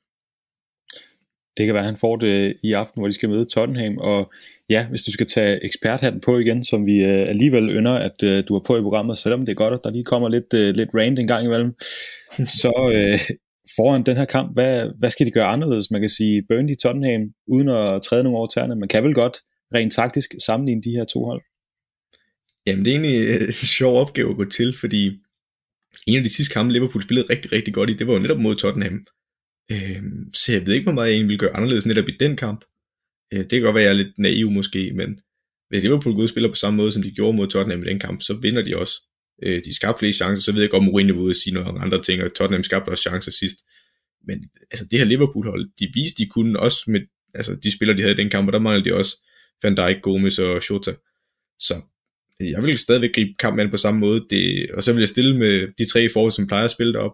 Det 1.57 1.65
kan 1.65 1.73
være, 1.73 1.83
at 1.83 1.91
han 1.91 1.97
får 1.97 2.15
det 2.15 2.53
i 2.63 2.73
aften, 2.73 3.01
hvor 3.01 3.07
de 3.07 3.13
skal 3.13 3.29
møde 3.29 3.45
Tottenham, 3.45 3.97
og 3.97 4.31
ja, 4.69 4.87
hvis 4.89 5.03
du 5.03 5.11
skal 5.11 5.25
tage 5.25 5.65
eksperthatten 5.65 6.21
på 6.21 6.37
igen, 6.37 6.63
som 6.63 6.85
vi 6.85 7.03
uh, 7.03 7.29
alligevel 7.29 7.69
ynder, 7.69 7.93
at 7.93 8.23
uh, 8.23 8.47
du 8.47 8.55
er 8.55 8.63
på 8.67 8.77
i 8.77 8.81
programmet, 8.81 9.17
selvom 9.17 9.45
det 9.45 9.49
er 9.49 9.55
godt, 9.55 9.73
at 9.73 9.79
der 9.83 9.91
lige 9.91 10.03
kommer 10.03 10.29
lidt, 10.29 10.53
uh, 10.53 10.75
lidt 10.75 10.89
rant 10.95 11.19
en 11.19 11.27
gang 11.27 11.45
imellem, 11.45 11.73
så 12.61 12.71
uh, 12.95 13.35
foran 13.75 14.03
den 14.03 14.17
her 14.17 14.25
kamp, 14.25 14.53
hvad, 14.53 14.89
hvad 14.99 15.09
skal 15.09 15.25
de 15.25 15.31
gøre 15.31 15.45
anderledes? 15.45 15.91
Man 15.91 16.01
kan 16.01 16.09
sige 16.09 16.43
Burnley 16.49 16.75
Tottenham, 16.75 17.21
uden 17.47 17.69
at 17.69 18.01
træde 18.01 18.23
nogle 18.23 18.37
over 18.37 18.47
tæerne, 18.47 18.75
man 18.75 18.89
kan 18.89 19.03
vel 19.03 19.13
godt 19.13 19.37
rent 19.75 19.93
taktisk 19.93 20.33
sammenligne 20.45 20.81
de 20.81 20.91
her 20.97 21.05
to 21.05 21.25
hold? 21.25 21.41
Jamen, 22.65 22.85
det 22.85 22.91
er 22.91 22.99
egentlig 22.99 23.47
en 23.47 23.51
sjov 23.51 24.01
opgave 24.01 24.29
at 24.29 24.37
gå 24.37 24.45
til, 24.45 24.77
fordi 24.79 25.11
en 26.07 26.17
af 26.17 26.23
de 26.23 26.29
sidste 26.29 26.53
kampe, 26.53 26.73
Liverpool 26.73 27.03
spillede 27.03 27.27
rigtig, 27.29 27.51
rigtig 27.51 27.73
godt 27.73 27.89
i, 27.89 27.93
det 27.93 28.07
var 28.07 28.13
jo 28.13 28.19
netop 28.19 28.39
mod 28.39 28.55
Tottenham. 28.55 29.03
Øh, 29.71 30.01
så 30.33 30.51
jeg 30.51 30.65
ved 30.65 30.73
ikke, 30.73 30.83
hvor 30.83 30.93
meget 30.93 31.07
jeg 31.07 31.13
egentlig 31.13 31.27
ville 31.27 31.39
gøre 31.39 31.55
anderledes 31.55 31.85
netop 31.85 32.09
i 32.09 32.17
den 32.19 32.35
kamp. 32.35 32.65
Øh, 33.33 33.39
det 33.39 33.49
kan 33.49 33.61
godt 33.61 33.75
være, 33.75 33.83
at 33.83 33.87
jeg 33.87 33.93
er 33.99 34.03
lidt 34.03 34.19
naiv 34.19 34.51
måske, 34.51 34.91
men 34.95 35.19
hvis 35.69 35.83
Liverpool 35.83 36.13
går 36.13 36.19
ud 36.19 36.23
og 36.23 36.29
spiller 36.29 36.49
på 36.49 36.55
samme 36.55 36.77
måde, 36.77 36.91
som 36.91 37.03
de 37.03 37.11
gjorde 37.11 37.37
mod 37.37 37.47
Tottenham 37.47 37.83
i 37.83 37.85
den 37.85 37.99
kamp, 37.99 38.21
så 38.21 38.33
vinder 38.33 38.61
de 38.61 38.77
også. 38.77 38.93
Øh, 39.43 39.61
de 39.65 39.75
skabte 39.75 39.99
flere 39.99 40.13
chancer, 40.13 40.43
så 40.43 40.51
ved 40.51 40.61
jeg 40.61 40.69
godt, 40.69 40.83
Mourinho 40.83 41.23
vil 41.23 41.35
sige 41.35 41.53
noget 41.53 41.69
om 41.69 41.77
andre 41.81 42.01
ting, 42.01 42.23
og 42.23 42.33
Tottenham 42.33 42.63
skabte 42.63 42.89
også 42.89 43.01
chancer 43.01 43.31
sidst. 43.31 43.57
Men 44.27 44.49
altså, 44.71 44.85
det 44.91 44.99
her 44.99 45.05
Liverpool-hold, 45.05 45.69
de 45.79 45.91
viste, 45.93 46.23
de 46.23 46.29
kunne 46.29 46.59
også 46.59 46.83
med 46.87 47.01
altså, 47.33 47.55
de 47.55 47.71
spillere, 47.71 47.97
de 47.97 48.01
havde 48.01 48.13
i 48.13 48.17
den 48.17 48.29
kamp, 48.29 48.47
og 48.47 48.53
der 48.53 48.59
manglede 48.59 48.89
de 48.89 48.95
også 48.95 49.17
Van 49.63 49.75
Dijk, 49.75 50.01
Gomes 50.01 50.39
og 50.39 50.63
Shota. 50.63 50.93
Så 51.59 51.81
øh, 52.41 52.49
jeg 52.49 52.63
vil 52.63 52.77
stadigvæk 52.77 53.13
gribe 53.15 53.33
kampen 53.39 53.59
an 53.59 53.71
på 53.71 53.77
samme 53.77 53.99
måde, 53.99 54.25
det, 54.29 54.71
og 54.71 54.83
så 54.83 54.93
vil 54.93 55.01
jeg 55.01 55.09
stille 55.09 55.37
med 55.37 55.67
de 55.77 55.85
tre 55.85 56.09
forhold, 56.09 56.31
som 56.31 56.47
plejer 56.47 56.65
at 56.65 56.71
spille 56.71 56.93
derop. 56.93 57.13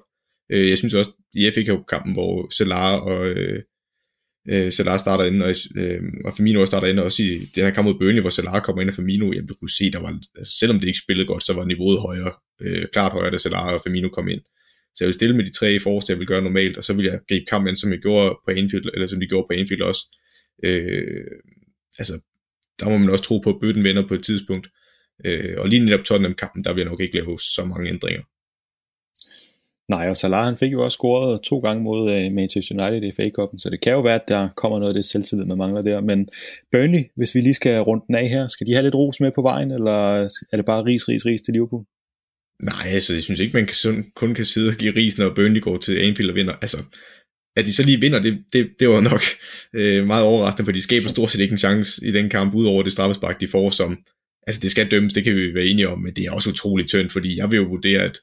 Øh, 0.52 0.70
jeg 0.70 0.78
synes 0.78 0.94
også, 0.94 1.12
i 1.34 1.52
FA 1.52 1.64
Cup-kampen, 1.66 2.14
hvor 2.14 2.50
Salah 2.58 3.04
og 3.04 3.30
øh, 3.30 3.64
øh, 4.50 4.72
Salah 4.72 5.00
starter 5.00 5.26
ind, 5.26 5.42
og, 5.42 5.54
øh, 5.76 6.02
og 6.26 6.34
Firmino 6.34 6.62
også 6.62 6.72
starter 6.72 6.88
ind, 6.88 7.00
og 7.00 7.06
også 7.06 7.24
i 7.24 7.40
den 7.56 7.64
her 7.64 7.72
kamp 7.72 7.86
mod 7.86 8.00
Burnley, 8.00 8.22
hvor 8.22 8.30
Salah 8.30 8.62
kommer 8.62 8.82
ind, 8.82 8.90
og 8.90 8.96
Firmino, 8.96 9.32
jamen, 9.32 9.48
du 9.48 9.56
kunne 9.60 9.78
se, 9.78 9.92
der 9.92 10.00
var, 10.00 10.20
altså, 10.38 10.58
selvom 10.60 10.80
det 10.80 10.88
ikke 10.88 11.00
spillede 11.00 11.28
godt, 11.28 11.44
så 11.46 11.54
var 11.54 11.66
niveauet 11.66 12.02
højere, 12.02 12.34
øh, 12.62 12.88
klart 12.94 13.12
højere, 13.12 13.32
da 13.32 13.38
Salah 13.38 13.74
og 13.74 13.82
Firmino 13.84 14.10
kom 14.10 14.28
ind. 14.28 14.42
Så 14.96 15.04
jeg 15.04 15.08
vil 15.08 15.14
stille 15.14 15.36
med 15.36 15.46
de 15.46 15.52
tre 15.52 15.80
forreste, 15.80 16.12
jeg 16.12 16.20
vil 16.20 16.28
gøre 16.28 16.42
normalt, 16.42 16.78
og 16.78 16.84
så 16.84 16.94
vil 16.94 17.06
jeg 17.06 17.20
gribe 17.30 17.46
kampen, 17.50 17.76
som 17.76 17.92
jeg 17.92 18.00
gjorde 18.00 18.36
på 18.46 18.52
Anfield, 18.52 18.86
eller 18.94 19.08
som 19.08 19.20
de 19.20 19.28
gjorde 19.28 19.48
på 19.50 19.54
Anfield 19.60 19.82
også. 19.82 20.18
Øh, 20.64 21.26
altså, 22.00 22.14
der 22.80 22.90
må 22.90 22.98
man 22.98 23.10
også 23.10 23.24
tro 23.24 23.40
på, 23.40 23.50
at 23.50 23.60
bøtten 23.62 23.84
vender 23.84 24.08
på 24.08 24.14
et 24.14 24.24
tidspunkt. 24.24 24.68
Øh, 25.26 25.56
og 25.58 25.70
lige 25.70 25.86
netop 25.86 26.06
Tottenham-kampen, 26.06 26.64
der 26.64 26.74
vil 26.74 26.82
jeg 26.82 26.90
nok 26.90 27.02
ikke 27.02 27.16
lave 27.16 27.40
så 27.40 27.66
mange 27.66 27.90
ændringer. 27.90 28.22
Nej, 29.94 30.10
og 30.10 30.18
Salah 30.18 30.46
han 30.46 30.58
fik 30.58 30.72
jo 30.72 30.84
også 30.84 30.96
scoret 30.96 31.42
to 31.42 31.60
gange 31.60 31.84
mod 31.84 32.02
uh, 32.14 32.34
Manchester 32.40 32.74
United 32.76 33.04
i 33.10 33.12
FA 33.18 33.28
Cup'en, 33.38 33.58
så 33.58 33.68
det 33.70 33.82
kan 33.82 33.94
jo 33.94 34.02
være, 34.02 34.20
at 34.22 34.28
der 34.28 34.44
kommer 34.62 34.80
noget 34.80 34.94
af 34.94 34.98
det 35.00 35.06
selvtillid, 35.06 35.46
man 35.46 35.58
mangler 35.58 35.82
der. 35.82 36.02
Men 36.02 36.20
Burnley, 36.72 37.04
hvis 37.16 37.36
vi 37.36 37.40
lige 37.40 37.54
skal 37.54 37.82
runde 37.82 38.04
den 38.08 38.16
af 38.16 38.28
her, 38.30 38.48
skal 38.48 38.68
de 38.68 38.74
have 38.74 38.84
lidt 38.84 38.96
ros 38.96 39.20
med 39.20 39.32
på 39.36 39.42
vejen, 39.42 39.72
eller 39.72 39.98
er 40.52 40.58
det 40.58 40.66
bare 40.66 40.86
ris, 40.86 41.10
ris, 41.10 41.26
ris 41.26 41.42
til 41.42 41.54
Liverpool? 41.54 41.84
Nej, 42.64 42.86
altså 42.98 43.14
jeg 43.14 43.24
synes 43.24 43.40
ikke, 43.40 43.58
man 43.58 43.66
kan, 43.66 44.06
kun 44.16 44.36
kan 44.36 44.46
sidde 44.46 44.70
og 44.70 44.76
give 44.76 44.96
ris, 44.96 45.18
når 45.18 45.34
Burnley 45.36 45.62
går 45.62 45.78
til 45.78 45.98
Anfield 45.98 46.30
og 46.30 46.36
vinder. 46.36 46.54
Altså, 46.62 46.78
at 47.58 47.66
de 47.66 47.74
så 47.74 47.84
lige 47.84 48.00
vinder, 48.00 48.20
det, 48.20 48.34
det, 48.54 48.70
det 48.80 48.90
var 48.90 49.02
nok 49.12 49.24
øh, 49.76 50.06
meget 50.06 50.24
overraskende, 50.24 50.66
for 50.66 50.72
de 50.72 50.82
skaber 50.82 51.10
stort 51.10 51.32
set 51.32 51.40
ikke 51.40 51.52
en 51.52 51.66
chance 51.68 52.06
i 52.08 52.12
den 52.12 52.30
kamp, 52.30 52.56
udover 52.56 52.84
det 52.84 52.94
straffespark, 52.94 53.40
de 53.42 53.48
får, 53.48 53.70
som, 53.70 53.98
altså 54.48 54.62
det 54.62 54.72
skal 54.72 54.92
dømmes, 54.92 55.14
det 55.14 55.24
kan 55.24 55.36
vi 55.36 55.54
være 55.54 55.66
enige 55.66 55.90
om, 55.90 56.00
men 56.00 56.14
det 56.14 56.26
er 56.26 56.32
også 56.32 56.50
utroligt 56.50 56.90
tyndt, 56.90 57.12
fordi 57.12 57.38
jeg 57.38 57.52
vil 57.52 57.58
jo 57.58 57.64
vurdere, 57.64 58.02
at 58.02 58.18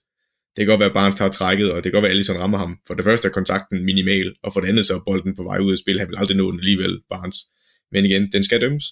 det 0.61 0.67
kan 0.67 0.73
godt 0.73 0.81
være, 0.81 0.89
at 0.89 0.95
Barnes 0.95 1.19
tager 1.19 1.31
trækket, 1.31 1.73
og 1.73 1.77
det 1.77 1.85
kan 1.85 1.93
godt 1.93 2.03
være, 2.03 2.11
at 2.11 2.17
Allison 2.17 2.37
rammer 2.37 2.59
ham. 2.59 2.79
For 2.87 2.95
det 2.95 3.05
første 3.05 3.29
er 3.29 3.33
kontakten 3.33 3.85
minimal, 3.85 4.35
og 4.43 4.53
for 4.53 4.61
det 4.61 4.69
andet 4.69 4.87
så 4.87 4.95
er 4.95 5.01
bolden 5.07 5.37
på 5.37 5.43
vej 5.43 5.59
ud 5.59 5.73
af 5.73 5.79
spil. 5.79 5.99
Han 5.99 6.09
vil 6.09 6.17
aldrig 6.19 6.37
nå 6.37 6.51
den 6.51 6.61
alligevel, 6.61 7.01
Barnes. 7.11 7.37
Men 7.93 8.05
igen, 8.05 8.33
den 8.33 8.43
skal 8.45 8.61
dømmes. 8.61 8.85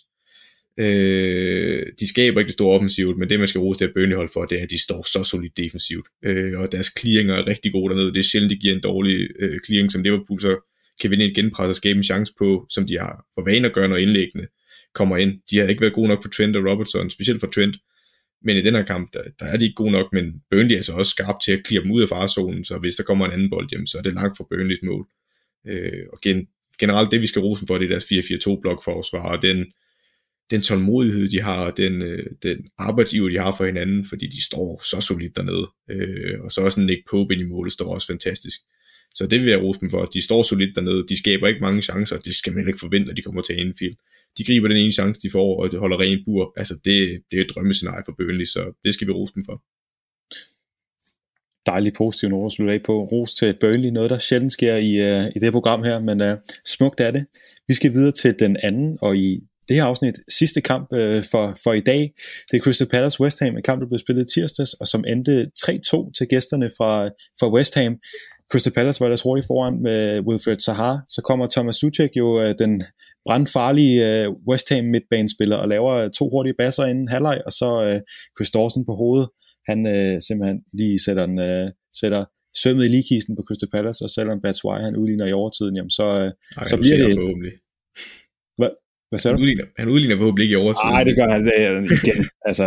Øh, 0.81 1.87
de 2.01 2.09
skaber 2.09 2.41
ikke 2.41 2.49
det 2.49 2.55
store 2.55 2.75
offensivt, 2.77 3.19
men 3.19 3.31
det 3.31 3.39
man 3.39 3.49
skal 3.49 3.59
rose 3.59 3.79
det 3.79 4.09
her 4.09 4.17
hold 4.17 4.29
for, 4.33 4.45
det 4.45 4.59
er, 4.59 4.63
at 4.63 4.71
de 4.71 4.83
står 4.83 5.03
så 5.13 5.25
solidt 5.31 5.57
defensivt. 5.57 6.07
Øh, 6.25 6.61
og 6.61 6.73
deres 6.73 6.93
clearinger 6.99 7.35
er 7.35 7.47
rigtig 7.47 7.73
gode 7.73 7.91
dernede. 7.91 8.15
Det 8.15 8.19
er 8.19 8.31
sjældent, 8.31 8.51
de 8.51 8.57
giver 8.57 8.75
en 8.75 8.81
dårlig 8.81 9.29
øh, 9.41 9.59
clearing, 9.67 9.93
som 9.93 10.03
Liverpool 10.03 10.41
så 10.41 10.57
kan 11.01 11.11
vinde 11.11 11.25
et 11.25 11.35
genpres 11.35 11.69
og 11.69 11.75
skabe 11.75 11.97
en 11.97 12.05
chance 12.05 12.33
på, 12.39 12.67
som 12.71 12.87
de 12.87 12.99
har 12.99 13.25
for 13.35 13.45
vane 13.45 13.69
at 13.69 13.75
gøre, 13.75 13.89
når 13.89 13.97
indlæggene 13.97 14.47
kommer 14.95 15.17
ind. 15.17 15.33
De 15.51 15.59
har 15.59 15.67
ikke 15.67 15.81
været 15.81 15.95
gode 15.95 16.09
nok 16.09 16.23
for 16.23 16.31
Trent 16.31 16.57
og 16.57 16.71
Robertson, 16.71 17.11
specielt 17.11 17.41
for 17.41 17.47
Trent. 17.47 17.77
Men 18.45 18.57
i 18.57 18.63
den 18.63 18.75
her 18.75 18.85
kamp, 18.85 19.13
der, 19.13 19.23
der 19.39 19.47
er 19.47 19.57
de 19.57 19.65
ikke 19.65 19.75
gode 19.75 19.93
nok, 19.93 20.13
men 20.13 20.43
Burnley 20.51 20.77
er 20.77 20.83
så 20.83 20.93
også 20.93 21.11
skarp 21.11 21.41
til 21.45 21.53
at 21.53 21.65
klire 21.65 21.83
dem 21.83 21.91
ud 21.91 22.03
af 22.03 22.09
farzonen, 22.09 22.65
så 22.65 22.79
hvis 22.79 22.95
der 22.95 23.03
kommer 23.03 23.27
en 23.27 23.33
anden 23.33 23.51
bold 23.51 23.71
hjem, 23.71 23.87
så 23.87 23.99
er 23.99 24.03
det 24.03 24.13
langt 24.13 24.37
fra 24.37 24.47
Burnleys 24.51 24.83
mål. 24.83 25.07
Øh, 25.67 26.03
og 26.13 26.19
gen, 26.23 26.49
generelt 26.79 27.11
det, 27.11 27.21
vi 27.21 27.27
skal 27.27 27.43
rose 27.43 27.61
dem 27.61 27.67
for, 27.67 27.79
det 27.79 27.85
er 27.85 27.89
deres 27.89 28.05
4-4-2 28.05 28.61
blokforsvar, 28.61 29.37
og 29.37 29.43
den, 29.43 29.67
den 30.51 30.61
tålmodighed, 30.63 31.29
de 31.29 31.41
har, 31.41 31.65
og 31.65 31.77
den, 31.77 32.03
øh, 32.03 32.27
den 32.43 32.59
arbejdsiver, 32.79 33.29
de 33.29 33.39
har 33.39 33.55
for 33.57 33.65
hinanden, 33.65 34.05
fordi 34.05 34.27
de 34.27 34.45
står 34.45 34.83
så 34.91 35.01
solidt 35.01 35.37
dernede. 35.37 35.67
Øh, 35.91 36.41
og 36.41 36.53
så 36.53 36.61
også 36.61 36.81
Nick 36.81 37.01
Pope 37.11 37.35
ind 37.35 37.43
i 37.43 37.47
målet, 37.47 37.73
står 37.73 37.95
også 37.95 38.07
fantastisk. 38.07 38.61
Så 39.15 39.27
det 39.27 39.41
vil 39.41 39.49
jeg 39.49 39.63
rose 39.63 39.81
dem 39.81 39.91
for. 39.91 40.05
De 40.05 40.23
står 40.23 40.43
solidt 40.43 40.75
dernede, 40.75 41.07
de 41.09 41.19
skaber 41.19 41.49
ikke 41.49 41.61
mange 41.61 41.83
chancer, 41.83 42.17
det 42.17 42.35
skal 42.35 42.53
man 42.53 42.67
ikke 42.67 42.79
forvente, 42.79 43.11
at 43.11 43.17
de 43.17 43.23
kommer 43.23 43.43
til 43.43 43.53
Anfield 43.53 43.97
de 44.39 44.45
griber 44.45 44.69
den 44.69 44.77
ene 44.77 44.93
chance, 44.93 45.21
de 45.21 45.31
får, 45.31 45.63
og 45.63 45.71
det 45.71 45.79
holder 45.79 46.01
ren 46.01 46.19
bur. 46.25 46.53
Altså, 46.57 46.75
det, 46.85 47.23
det 47.31 47.37
er 47.39 47.45
et 47.45 47.51
drømmescenarie 47.55 48.03
for 48.05 48.15
Burnley, 48.19 48.45
så 48.45 48.73
det 48.85 48.95
skal 48.95 49.07
vi 49.07 49.13
rose 49.13 49.35
dem 49.35 49.45
for. 49.49 49.57
Dejligt 51.67 51.97
positivt 51.97 52.33
ord 52.33 52.47
at 52.47 52.53
slutte 52.53 52.75
af 52.75 52.83
på. 52.83 53.05
Ros 53.05 53.35
til 53.35 53.57
Burnley, 53.61 53.91
noget 53.91 54.11
der 54.11 54.19
sjældent 54.19 54.53
sker 54.53 54.77
i, 54.77 54.93
uh, 55.09 55.27
i 55.37 55.39
det 55.41 55.53
program 55.53 55.83
her, 55.83 55.99
men 55.99 56.21
uh, 56.21 56.39
smukt 56.67 57.01
er 57.01 57.11
det. 57.11 57.27
Vi 57.69 57.75
skal 57.75 57.93
videre 57.93 58.13
til 58.13 58.35
den 58.39 58.57
anden, 58.63 58.99
og 59.03 59.17
i 59.17 59.41
det 59.69 59.77
her 59.77 59.85
afsnit, 59.85 60.17
sidste 60.29 60.61
kamp 60.61 60.87
uh, 60.93 61.23
for, 61.31 61.45
for 61.65 61.73
i 61.73 61.81
dag. 61.81 62.13
Det 62.51 62.57
er 62.57 62.63
Crystal 62.63 62.89
Palace 62.89 63.21
West 63.21 63.41
Ham, 63.41 63.57
en 63.57 63.63
kamp, 63.63 63.81
der 63.81 63.89
blev 63.89 63.99
spillet 63.99 64.29
tirsdags, 64.35 64.73
og 64.73 64.87
som 64.87 65.05
endte 65.09 65.51
3-2 65.59 66.13
til 66.19 66.27
gæsterne 66.29 66.71
fra, 66.77 67.07
fra 67.41 67.53
West 67.55 67.75
Ham. 67.75 67.97
Crystal 68.51 68.73
Palace 68.73 69.01
var 69.01 69.07
ellers 69.07 69.23
hurtigt 69.23 69.47
foran 69.47 69.83
med 69.83 70.21
Wilfred 70.21 70.59
Zaha. 70.59 70.97
Så 71.09 71.23
kommer 71.23 71.47
Thomas 71.47 71.77
Suchek 71.77 72.11
jo 72.17 72.27
uh, 72.27 72.51
den 72.59 72.83
brandfarlige 73.27 74.29
uh, 74.29 74.35
West 74.49 74.69
Ham 74.73 74.85
midtbanespiller 74.85 75.57
og 75.57 75.69
laver 75.69 76.09
to 76.09 76.25
hurtige 76.33 76.59
basser 76.61 76.85
inden 76.85 77.09
halvleg, 77.09 77.39
og 77.47 77.53
så 77.53 77.69
uh, 77.89 77.99
Chris 78.37 78.51
Dawson 78.51 78.85
på 78.89 78.95
hovedet. 79.03 79.29
Han 79.69 79.79
uh, 79.95 80.17
simpelthen 80.27 80.59
lige 80.79 80.99
sætter, 81.07 81.27
den, 81.27 81.39
uh, 81.51 81.69
sætter 82.01 82.23
sømmet 82.63 82.85
i 82.85 82.89
ligekisten 82.89 83.37
på 83.37 83.43
Crystal 83.47 83.71
Palace, 83.75 84.05
og 84.05 84.11
selvom 84.11 84.41
Batshuayi 84.45 84.83
han 84.89 84.97
udligner 84.97 85.27
i 85.27 85.33
overtiden, 85.41 85.77
jamen 85.77 85.95
så, 85.99 86.07
uh, 86.23 86.31
Ej, 86.61 86.65
så 86.73 86.77
bliver 86.83 86.99
det... 87.03 87.09
Hvad, 88.59 88.71
hvad 89.11 89.19
sagde 89.19 89.33
du? 89.33 89.39
Han 89.39 89.43
udligner, 89.45 89.65
han 89.79 89.89
udligner 89.89 90.17
forhåbentlig 90.17 90.45
ikke 90.45 90.57
i 90.59 90.63
overtiden. 90.65 90.93
Nej, 90.97 91.05
det 91.09 91.15
gør 91.19 91.29
han 91.35 91.43
det, 91.49 91.55
igen. 91.99 92.21
altså, 92.49 92.67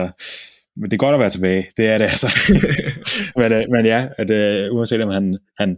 men 0.77 0.85
det 0.85 0.93
er 0.93 1.05
godt 1.05 1.15
at 1.17 1.23
være 1.25 1.35
tilbage. 1.37 1.63
Det 1.77 1.85
er 1.93 1.97
det 1.97 2.07
altså. 2.13 2.29
men, 3.39 3.49
uh, 3.57 3.63
men 3.73 3.83
ja, 3.93 3.99
at, 4.21 4.29
uh, 4.39 4.75
uanset 4.75 5.01
om 5.01 5.11
han, 5.17 5.25
han 5.61 5.69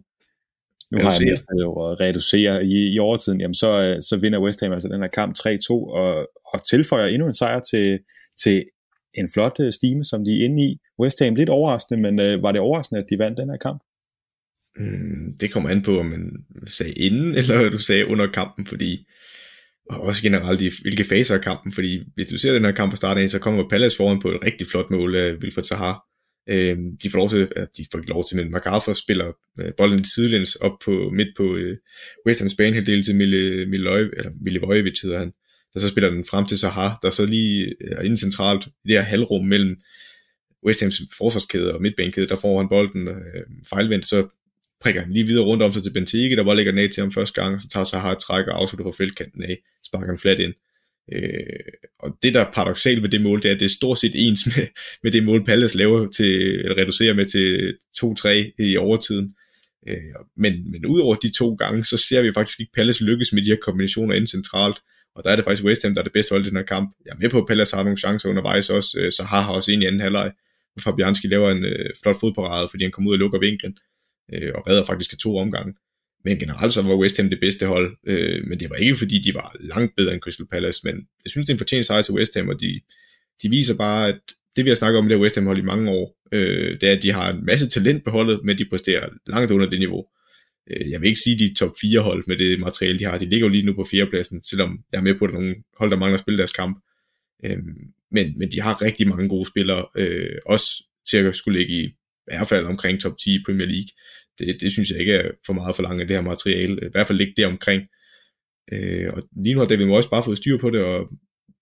nu 0.94 1.00
har 1.04 1.20
næsten 1.26 1.60
jo 1.60 1.92
at 1.92 2.02
reducere 2.02 2.66
i, 2.66 2.94
i 2.96 3.00
overtiden, 3.00 3.42
jamen 3.42 3.56
så, 3.56 3.70
øh, 3.84 4.02
så 4.02 4.18
vinder 4.22 4.40
West 4.40 4.60
Ham 4.64 4.72
altså 4.72 4.88
den 4.88 5.02
her 5.02 5.08
kamp 5.08 5.36
3-2 5.40 5.72
og, 5.72 6.30
og 6.54 6.68
tilføjer 6.70 7.08
endnu 7.08 7.28
en 7.28 7.34
sejr 7.34 7.60
til, 7.60 8.00
til 8.38 8.66
en 9.14 9.30
flot 9.34 9.60
øh, 9.60 9.74
stime, 9.74 10.04
som 10.04 10.26
de 10.26 10.32
er 10.32 10.46
inde 10.46 10.64
i. 10.64 10.78
West 11.02 11.24
Ham 11.24 11.36
lidt 11.36 11.50
overraskende, 11.50 12.02
men 12.02 12.20
øh, 12.20 12.44
var 12.44 12.52
det 12.52 12.62
overraskende, 12.62 13.02
at 13.02 13.10
de 13.10 13.20
vandt 13.20 13.38
den 13.38 13.50
her 13.50 13.58
kamp? 13.58 13.82
Mm, 14.76 15.38
det 15.42 15.52
kommer 15.52 15.70
an 15.70 15.82
på, 15.82 16.00
om 16.00 16.06
man 16.06 16.32
sagde 16.68 16.94
inden, 16.94 17.36
eller 17.40 17.70
du 17.70 17.78
sagde 17.78 18.08
under 18.08 18.28
kampen, 18.28 18.66
fordi 18.66 19.06
og 19.90 20.02
også 20.02 20.22
generelt 20.22 20.62
i 20.62 20.72
hvilke 20.82 21.04
faser 21.04 21.36
af 21.36 21.42
kampen, 21.42 21.72
fordi 21.72 22.04
hvis 22.16 22.28
du 22.28 22.38
ser 22.38 22.54
den 22.54 22.66
her 22.66 22.72
kamp 22.72 22.92
fra 22.92 22.98
starten 22.98 23.24
af, 23.24 23.30
så 23.30 23.40
kommer 23.40 23.70
Palace 23.70 23.98
foran 23.98 24.22
på 24.22 24.28
et 24.28 24.44
rigtig 24.46 24.68
flot 24.68 24.92
mål 24.92 25.16
af 25.16 25.34
Wilfred 25.34 25.64
Zaha, 25.64 25.94
Øh, 26.50 26.78
de 27.04 27.10
får 27.12 27.18
lov 27.18 27.30
til, 27.30 27.48
at 27.56 27.68
de 27.78 27.86
får 27.92 28.02
lov 28.08 28.26
til, 28.30 28.38
men 28.38 28.52
MacArthur 28.52 28.94
spiller 28.94 29.32
øh, 29.60 29.72
bolden 29.78 30.00
i 30.00 30.04
sidelæns 30.06 30.56
op 30.56 30.80
på 30.86 31.10
midt 31.14 31.28
på 31.38 31.56
øh, 31.56 31.78
West 32.28 32.42
Ham's 32.42 32.56
banehalvdel 32.58 33.04
til 33.04 33.16
Mille, 33.16 33.66
Mille, 33.66 34.18
eller 34.18 34.32
Milivojevic 34.42 35.02
hedder 35.02 35.20
han, 35.20 35.34
der 35.74 35.80
så 35.80 35.90
spiller 35.90 36.10
den 36.10 36.26
frem 36.26 36.46
til 36.46 36.60
Sahar, 36.60 37.00
der 37.02 37.10
så 37.10 37.26
lige 37.26 37.76
øh, 37.82 37.92
er 37.92 38.02
inde 38.02 38.18
centralt 38.18 38.66
i 38.66 38.88
det 38.88 38.96
her 38.96 39.02
halvrum 39.02 39.46
mellem 39.46 39.78
West 40.66 40.84
Ham's 40.84 41.18
forsvarskæde 41.18 41.74
og 41.74 41.82
midtbanekæde, 41.82 42.28
der 42.28 42.36
får 42.36 42.58
han 42.58 42.70
bolden 42.70 43.08
øh, 43.08 43.44
fejlvendt, 43.70 44.08
så 44.08 44.28
prikker 44.82 45.02
han 45.02 45.14
lige 45.14 45.28
videre 45.28 45.46
rundt 45.46 45.64
om 45.64 45.74
sig 45.74 45.84
til 45.84 45.94
Benteke, 45.94 46.36
der 46.36 46.44
bare 46.44 46.56
lægger 46.56 46.72
den 46.72 46.82
af 46.82 46.90
til 46.90 47.02
ham 47.02 47.12
første 47.12 47.42
gang, 47.42 47.56
og 47.56 47.62
så 47.62 47.68
tager 47.68 47.84
Sahar 47.84 48.12
et 48.12 48.20
træk 48.20 48.48
og 48.48 48.62
afslutter 48.62 48.84
på 48.84 48.96
feltkanten 48.98 49.44
af, 49.44 49.58
sparker 49.86 50.08
han 50.08 50.18
flat 50.18 50.40
ind. 50.40 50.54
Øh, 51.12 51.44
og 52.00 52.18
det, 52.24 52.34
der 52.34 52.40
er 52.42 52.52
paradoxalt 52.52 53.02
ved 53.02 53.10
det 53.10 53.22
mål, 53.22 53.42
det 53.42 53.50
er, 53.50 53.54
at 53.54 53.60
det 53.60 53.66
er 53.66 53.70
stort 53.70 54.00
set 54.00 54.12
ens 54.16 54.46
med, 54.56 54.68
med 55.04 55.12
det 55.12 55.24
mål, 55.24 55.46
Palace 55.46 55.78
laver 55.78 56.08
til, 56.12 56.60
eller 56.60 56.78
reducerer 56.78 57.14
med 57.14 57.26
til 57.26 57.74
2-3 58.60 58.64
i 58.66 58.78
overtiden. 58.78 59.34
Øh, 59.88 59.98
men, 60.38 60.72
men 60.72 60.86
udover 60.86 61.16
de 61.16 61.38
to 61.38 61.54
gange, 61.54 61.84
så 61.84 61.98
ser 61.98 62.22
vi 62.22 62.32
faktisk 62.34 62.60
ikke 62.60 62.72
Palace 62.76 63.04
lykkes 63.06 63.34
med 63.34 63.42
de 63.42 63.50
her 63.50 63.58
kombinationer 63.62 64.16
ind 64.16 64.28
centralt. 64.28 64.78
Og 65.16 65.24
der 65.24 65.30
er 65.30 65.36
det 65.36 65.46
faktisk 65.46 65.66
West 65.66 65.84
Ham, 65.84 65.94
der 65.94 66.02
er 66.02 66.04
det 66.04 66.14
bedste 66.14 66.34
hold 66.34 66.46
i 66.46 66.50
den 66.50 66.58
her 66.58 66.64
kamp. 66.64 66.96
Jeg 67.06 67.12
er 67.12 67.20
med 67.20 67.30
på, 67.30 67.38
at 67.42 67.48
Palace 67.48 67.76
har 67.76 67.84
nogle 67.84 67.98
chancer 67.98 68.30
undervejs 68.30 68.70
også. 68.70 69.00
Øh, 69.00 69.12
så 69.12 69.24
har 69.24 69.54
også 69.54 69.72
en 69.72 69.82
i 69.82 69.86
anden 69.86 70.02
halvleg, 70.02 70.32
Fabianski 70.80 71.28
laver 71.28 71.52
en 71.52 71.66
øh, 71.66 71.90
flot 72.04 72.20
fodparade, 72.20 72.68
fordi 72.72 72.84
han 72.84 72.92
kommer 72.92 73.10
ud 73.10 73.16
og 73.16 73.20
lukker 73.20 73.40
vinklen. 73.40 73.78
Øh, 74.34 74.52
og 74.56 74.68
redder 74.68 74.86
faktisk 74.86 75.20
to 75.20 75.38
omgange. 75.38 75.74
Men 76.26 76.40
generelt 76.40 76.74
så 76.74 76.82
var 76.82 76.96
West 76.96 77.18
Ham 77.18 77.30
det 77.30 77.40
bedste 77.40 77.66
hold, 77.66 77.98
øh, 78.08 78.48
men 78.48 78.60
det 78.60 78.70
var 78.70 78.76
ikke 78.76 78.96
fordi, 78.96 79.20
de 79.20 79.34
var 79.34 79.56
langt 79.60 79.96
bedre 79.98 80.14
end 80.14 80.22
Crystal 80.22 80.46
Palace, 80.52 80.82
men 80.84 80.96
jeg 80.96 81.32
synes, 81.32 81.46
det 81.46 81.54
er 81.54 81.56
en 81.56 81.60
fortjent 81.60 81.86
sejr 81.86 82.02
til 82.02 82.14
West 82.14 82.36
Ham, 82.36 82.48
og 82.50 82.62
de, 82.62 82.82
de 83.44 83.50
viser 83.50 83.78
bare, 83.78 84.08
at 84.08 84.20
det 84.56 84.66
vi 84.66 84.70
har 84.70 84.76
snakket 84.76 85.00
om 85.00 85.10
det 85.10 85.18
West 85.18 85.36
Ham 85.36 85.46
hold 85.46 85.58
i 85.58 85.62
mange 85.62 85.92
år, 85.92 86.18
øh, 86.32 86.80
det 86.82 86.90
er, 86.90 86.94
at 86.94 87.04
de 87.04 87.12
har 87.12 87.34
en 87.34 87.46
masse 87.46 87.68
talent 87.70 88.04
på 88.04 88.10
holdet, 88.10 88.40
men 88.44 88.58
de 88.58 88.66
præsterer 88.66 89.10
langt 89.28 89.52
under 89.52 89.70
det 89.70 89.80
niveau. 89.80 90.06
øh, 90.72 90.92
jeg 90.92 91.02
vil 91.02 91.08
ikke 91.08 91.20
sige, 91.20 91.40
de 91.40 91.46
er 91.46 91.56
top 91.58 91.72
4 91.82 92.00
hold 92.00 92.24
med 92.28 92.38
det 92.38 92.60
materiale, 92.60 93.00
de 93.00 93.06
har. 93.06 93.18
De 93.18 93.26
ligger 93.26 93.48
jo 93.48 93.52
lige 93.52 93.66
nu 93.66 93.74
på 93.74 93.84
4. 93.92 94.06
pladsen, 94.06 94.44
selvom 94.44 94.80
jeg 94.92 94.98
er 94.98 95.04
med 95.04 95.16
på, 95.16 95.26
at 95.26 95.32
der 95.32 95.38
er 95.38 95.42
nogle 95.42 95.56
hold, 95.78 95.92
der 95.92 95.98
mangler 95.98 96.14
at 96.14 96.20
spille 96.20 96.38
deres 96.38 96.52
kamp. 96.52 96.84
Øh, 97.46 97.58
men, 98.12 98.34
men 98.38 98.52
de 98.52 98.62
har 98.62 98.82
rigtig 98.82 99.08
mange 99.08 99.30
gode 99.30 99.48
spillere, 99.48 99.86
øh, 99.98 100.38
også 100.46 100.84
til 101.10 101.18
at 101.18 101.36
skulle 101.36 101.60
ligge 101.60 101.74
i, 101.84 101.90
i 102.32 102.36
hvert 102.36 102.48
fald 102.48 102.66
omkring 102.66 103.02
top 103.02 103.18
10 103.18 103.36
i 103.36 103.44
Premier 103.46 103.68
League. 103.68 103.92
Det, 104.40 104.62
det 104.62 104.72
synes 104.72 104.90
jeg 104.90 105.00
ikke 105.00 105.14
er 105.14 105.32
for 105.46 105.54
meget 105.54 105.76
for 105.76 105.84
langt 105.84 106.02
af 106.02 106.08
det 106.08 106.16
her 106.16 106.24
materiale. 106.24 106.74
I 106.76 106.92
hvert 106.92 107.08
fald 107.08 107.18
ligge 107.18 107.34
der 107.38 107.48
omkring. 107.48 107.82
Øh, 108.74 109.14
og 109.14 109.24
lige 109.44 109.54
nu 109.54 109.60
har 109.60 109.68
David 109.68 109.86
Moyes 109.86 110.08
bare 110.08 110.24
fået 110.24 110.38
styr 110.38 110.58
på 110.58 110.70
det, 110.70 110.84
og 110.84 111.10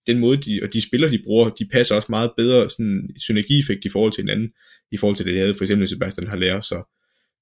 den 0.06 0.18
måde, 0.18 0.36
de, 0.36 0.60
og 0.62 0.72
de 0.72 0.86
spillere, 0.86 1.10
de 1.10 1.22
bruger, 1.24 1.50
de 1.50 1.68
passer 1.72 1.94
også 1.94 2.06
meget 2.10 2.30
bedre 2.36 2.70
sådan 2.70 3.10
synergieffekt 3.16 3.84
i 3.84 3.88
forhold 3.88 4.12
til 4.12 4.22
hinanden, 4.22 4.48
i 4.92 4.96
forhold 4.96 5.16
til 5.16 5.26
det, 5.26 5.34
de 5.34 5.38
havde 5.38 5.54
for 5.54 5.64
eksempel 5.64 5.88
Sebastian 5.88 6.28
Haller, 6.28 6.60
så 6.60 6.82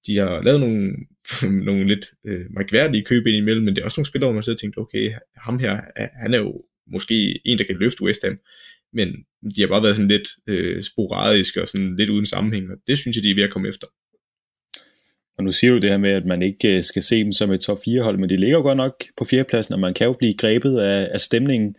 de 0.07 0.17
har 0.17 0.43
lavet 0.43 0.61
nogle, 0.61 0.93
nogle 1.69 1.89
lidt 1.89 2.07
øh, 2.27 2.47
mærkværdige 2.51 3.05
køb 3.05 3.27
ind 3.27 3.37
imellem, 3.37 3.65
men 3.65 3.77
det 3.77 3.81
er 3.81 3.85
også 3.85 4.01
nogle 4.01 4.09
spillere, 4.09 4.29
hvor 4.29 4.35
man 4.35 4.43
sidder 4.43 4.57
og 4.57 4.61
tænker, 4.61 4.81
okay, 4.81 5.13
ham 5.37 5.59
her, 5.59 5.81
han 5.97 6.35
er 6.35 6.39
jo 6.39 6.63
måske 6.93 7.41
en, 7.45 7.59
der 7.59 7.65
kan 7.65 7.77
løfte 7.77 8.03
West 8.03 8.25
Ham, 8.25 8.39
men 8.93 9.09
de 9.57 9.61
har 9.61 9.69
bare 9.69 9.83
været 9.83 9.97
sådan 9.97 10.09
lidt 10.09 10.29
øh, 10.47 10.83
sporadiske 10.83 11.63
og 11.63 11.69
sådan 11.69 11.97
lidt 11.97 12.11
uden 12.11 12.27
sammenhæng, 12.27 12.71
og 12.71 12.77
det 12.87 12.99
synes 12.99 13.17
jeg, 13.17 13.25
de 13.25 13.31
er 13.31 13.35
ved 13.35 13.45
at 13.45 13.51
komme 13.51 13.69
efter. 13.69 13.87
Og 15.39 15.45
nu 15.45 15.53
siger 15.53 15.73
du 15.73 15.79
det 15.79 15.91
her 15.91 15.99
med, 15.99 16.11
at 16.11 16.27
man 16.27 16.43
ikke 16.43 16.77
øh, 16.77 16.83
skal 16.83 17.03
se 17.03 17.25
dem 17.25 17.33
som 17.33 17.51
et 17.51 17.61
top 17.61 17.79
4 17.85 18.03
hold, 18.03 18.19
men 18.19 18.29
de 18.29 18.37
ligger 18.37 18.57
jo 18.57 18.63
godt 18.63 18.77
nok 18.77 19.05
på 19.17 19.25
fjerdepladsen, 19.25 19.75
og 19.75 19.81
man 19.81 19.95
kan 19.95 20.07
jo 20.07 20.17
blive 20.19 20.35
grebet 20.35 20.79
af, 20.79 21.09
af 21.13 21.21
stemningen. 21.21 21.75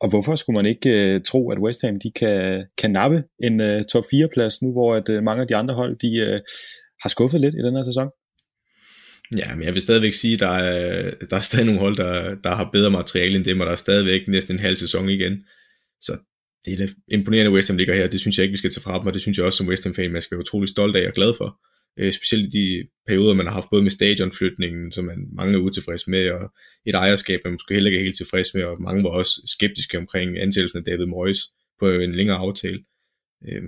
Og 0.00 0.08
hvorfor 0.08 0.34
skulle 0.34 0.56
man 0.56 0.66
ikke 0.66 1.14
uh, 1.14 1.22
tro, 1.22 1.50
at 1.50 1.58
West 1.58 1.82
Ham 1.84 2.00
de 2.04 2.10
kan, 2.10 2.66
kan 2.78 2.90
nappe 2.90 3.22
en 3.42 3.60
uh, 3.60 3.82
top 3.92 4.04
4 4.10 4.28
plads 4.34 4.62
nu, 4.62 4.72
hvor 4.72 4.94
at, 4.94 5.08
uh, 5.08 5.22
mange 5.22 5.42
af 5.42 5.48
de 5.48 5.56
andre 5.56 5.74
hold 5.74 5.96
de 5.98 6.10
uh, 6.26 6.38
har 7.02 7.08
skuffet 7.08 7.40
lidt 7.40 7.54
i 7.54 7.64
den 7.66 7.76
her 7.76 7.84
sæson? 7.84 8.08
Ja, 9.38 9.54
men 9.54 9.64
jeg 9.64 9.74
vil 9.74 9.82
stadigvæk 9.82 10.14
sige, 10.14 10.34
at 10.34 10.40
der 10.40 10.54
er, 10.72 11.10
der 11.30 11.36
er 11.36 11.40
stadig 11.40 11.66
nogle 11.66 11.80
hold, 11.80 11.96
der, 11.96 12.34
der 12.34 12.54
har 12.54 12.70
bedre 12.72 12.90
materiale 12.90 13.36
end 13.36 13.44
dem, 13.44 13.60
og 13.60 13.66
der 13.66 13.72
er 13.72 13.76
stadigvæk 13.76 14.28
næsten 14.28 14.56
en 14.56 14.60
halv 14.60 14.76
sæson 14.76 15.08
igen. 15.08 15.32
Så 16.00 16.12
det 16.64 16.72
er 16.72 16.76
da 16.76 16.92
imponerende, 17.08 17.52
West 17.52 17.68
Ham 17.68 17.76
ligger 17.76 17.94
her. 17.94 18.08
Det 18.08 18.20
synes 18.20 18.38
jeg 18.38 18.44
ikke, 18.44 18.52
vi 18.52 18.56
skal 18.56 18.70
tage 18.70 18.82
fra 18.82 18.98
dem, 18.98 19.06
og 19.06 19.12
det 19.12 19.20
synes 19.20 19.38
jeg 19.38 19.46
også 19.46 19.56
som 19.56 19.68
West 19.68 19.84
Ham-fan, 19.84 20.12
man 20.12 20.22
skal 20.22 20.36
være 20.36 20.40
utrolig 20.40 20.68
stolt 20.68 20.96
af 20.96 21.06
og 21.06 21.14
glad 21.14 21.34
for. 21.36 21.60
Øh, 21.98 22.12
specielt 22.12 22.54
i 22.54 22.58
de 22.58 22.88
perioder, 23.06 23.34
man 23.34 23.46
har 23.46 23.52
haft 23.52 23.70
både 23.70 23.82
med 23.82 23.90
stadionflytningen, 23.90 24.92
som 24.92 25.04
man 25.04 25.18
mange 25.32 25.54
er 25.54 25.58
utilfredse 25.58 26.10
med, 26.10 26.30
og 26.30 26.52
et 26.86 26.94
ejerskab, 26.94 27.40
man 27.44 27.52
måske 27.52 27.74
heller 27.74 27.90
ikke 27.90 27.98
er 27.98 28.02
helt 28.02 28.16
tilfreds 28.16 28.54
med, 28.54 28.62
og 28.62 28.82
mange 28.82 29.02
var 29.02 29.10
også 29.10 29.42
skeptiske 29.46 29.98
omkring 29.98 30.38
ansættelsen 30.38 30.78
af 30.78 30.84
David 30.84 31.06
Moyes 31.06 31.38
på 31.80 31.90
en 31.90 32.14
længere 32.14 32.36
aftale. 32.36 32.84
Øh, 33.48 33.62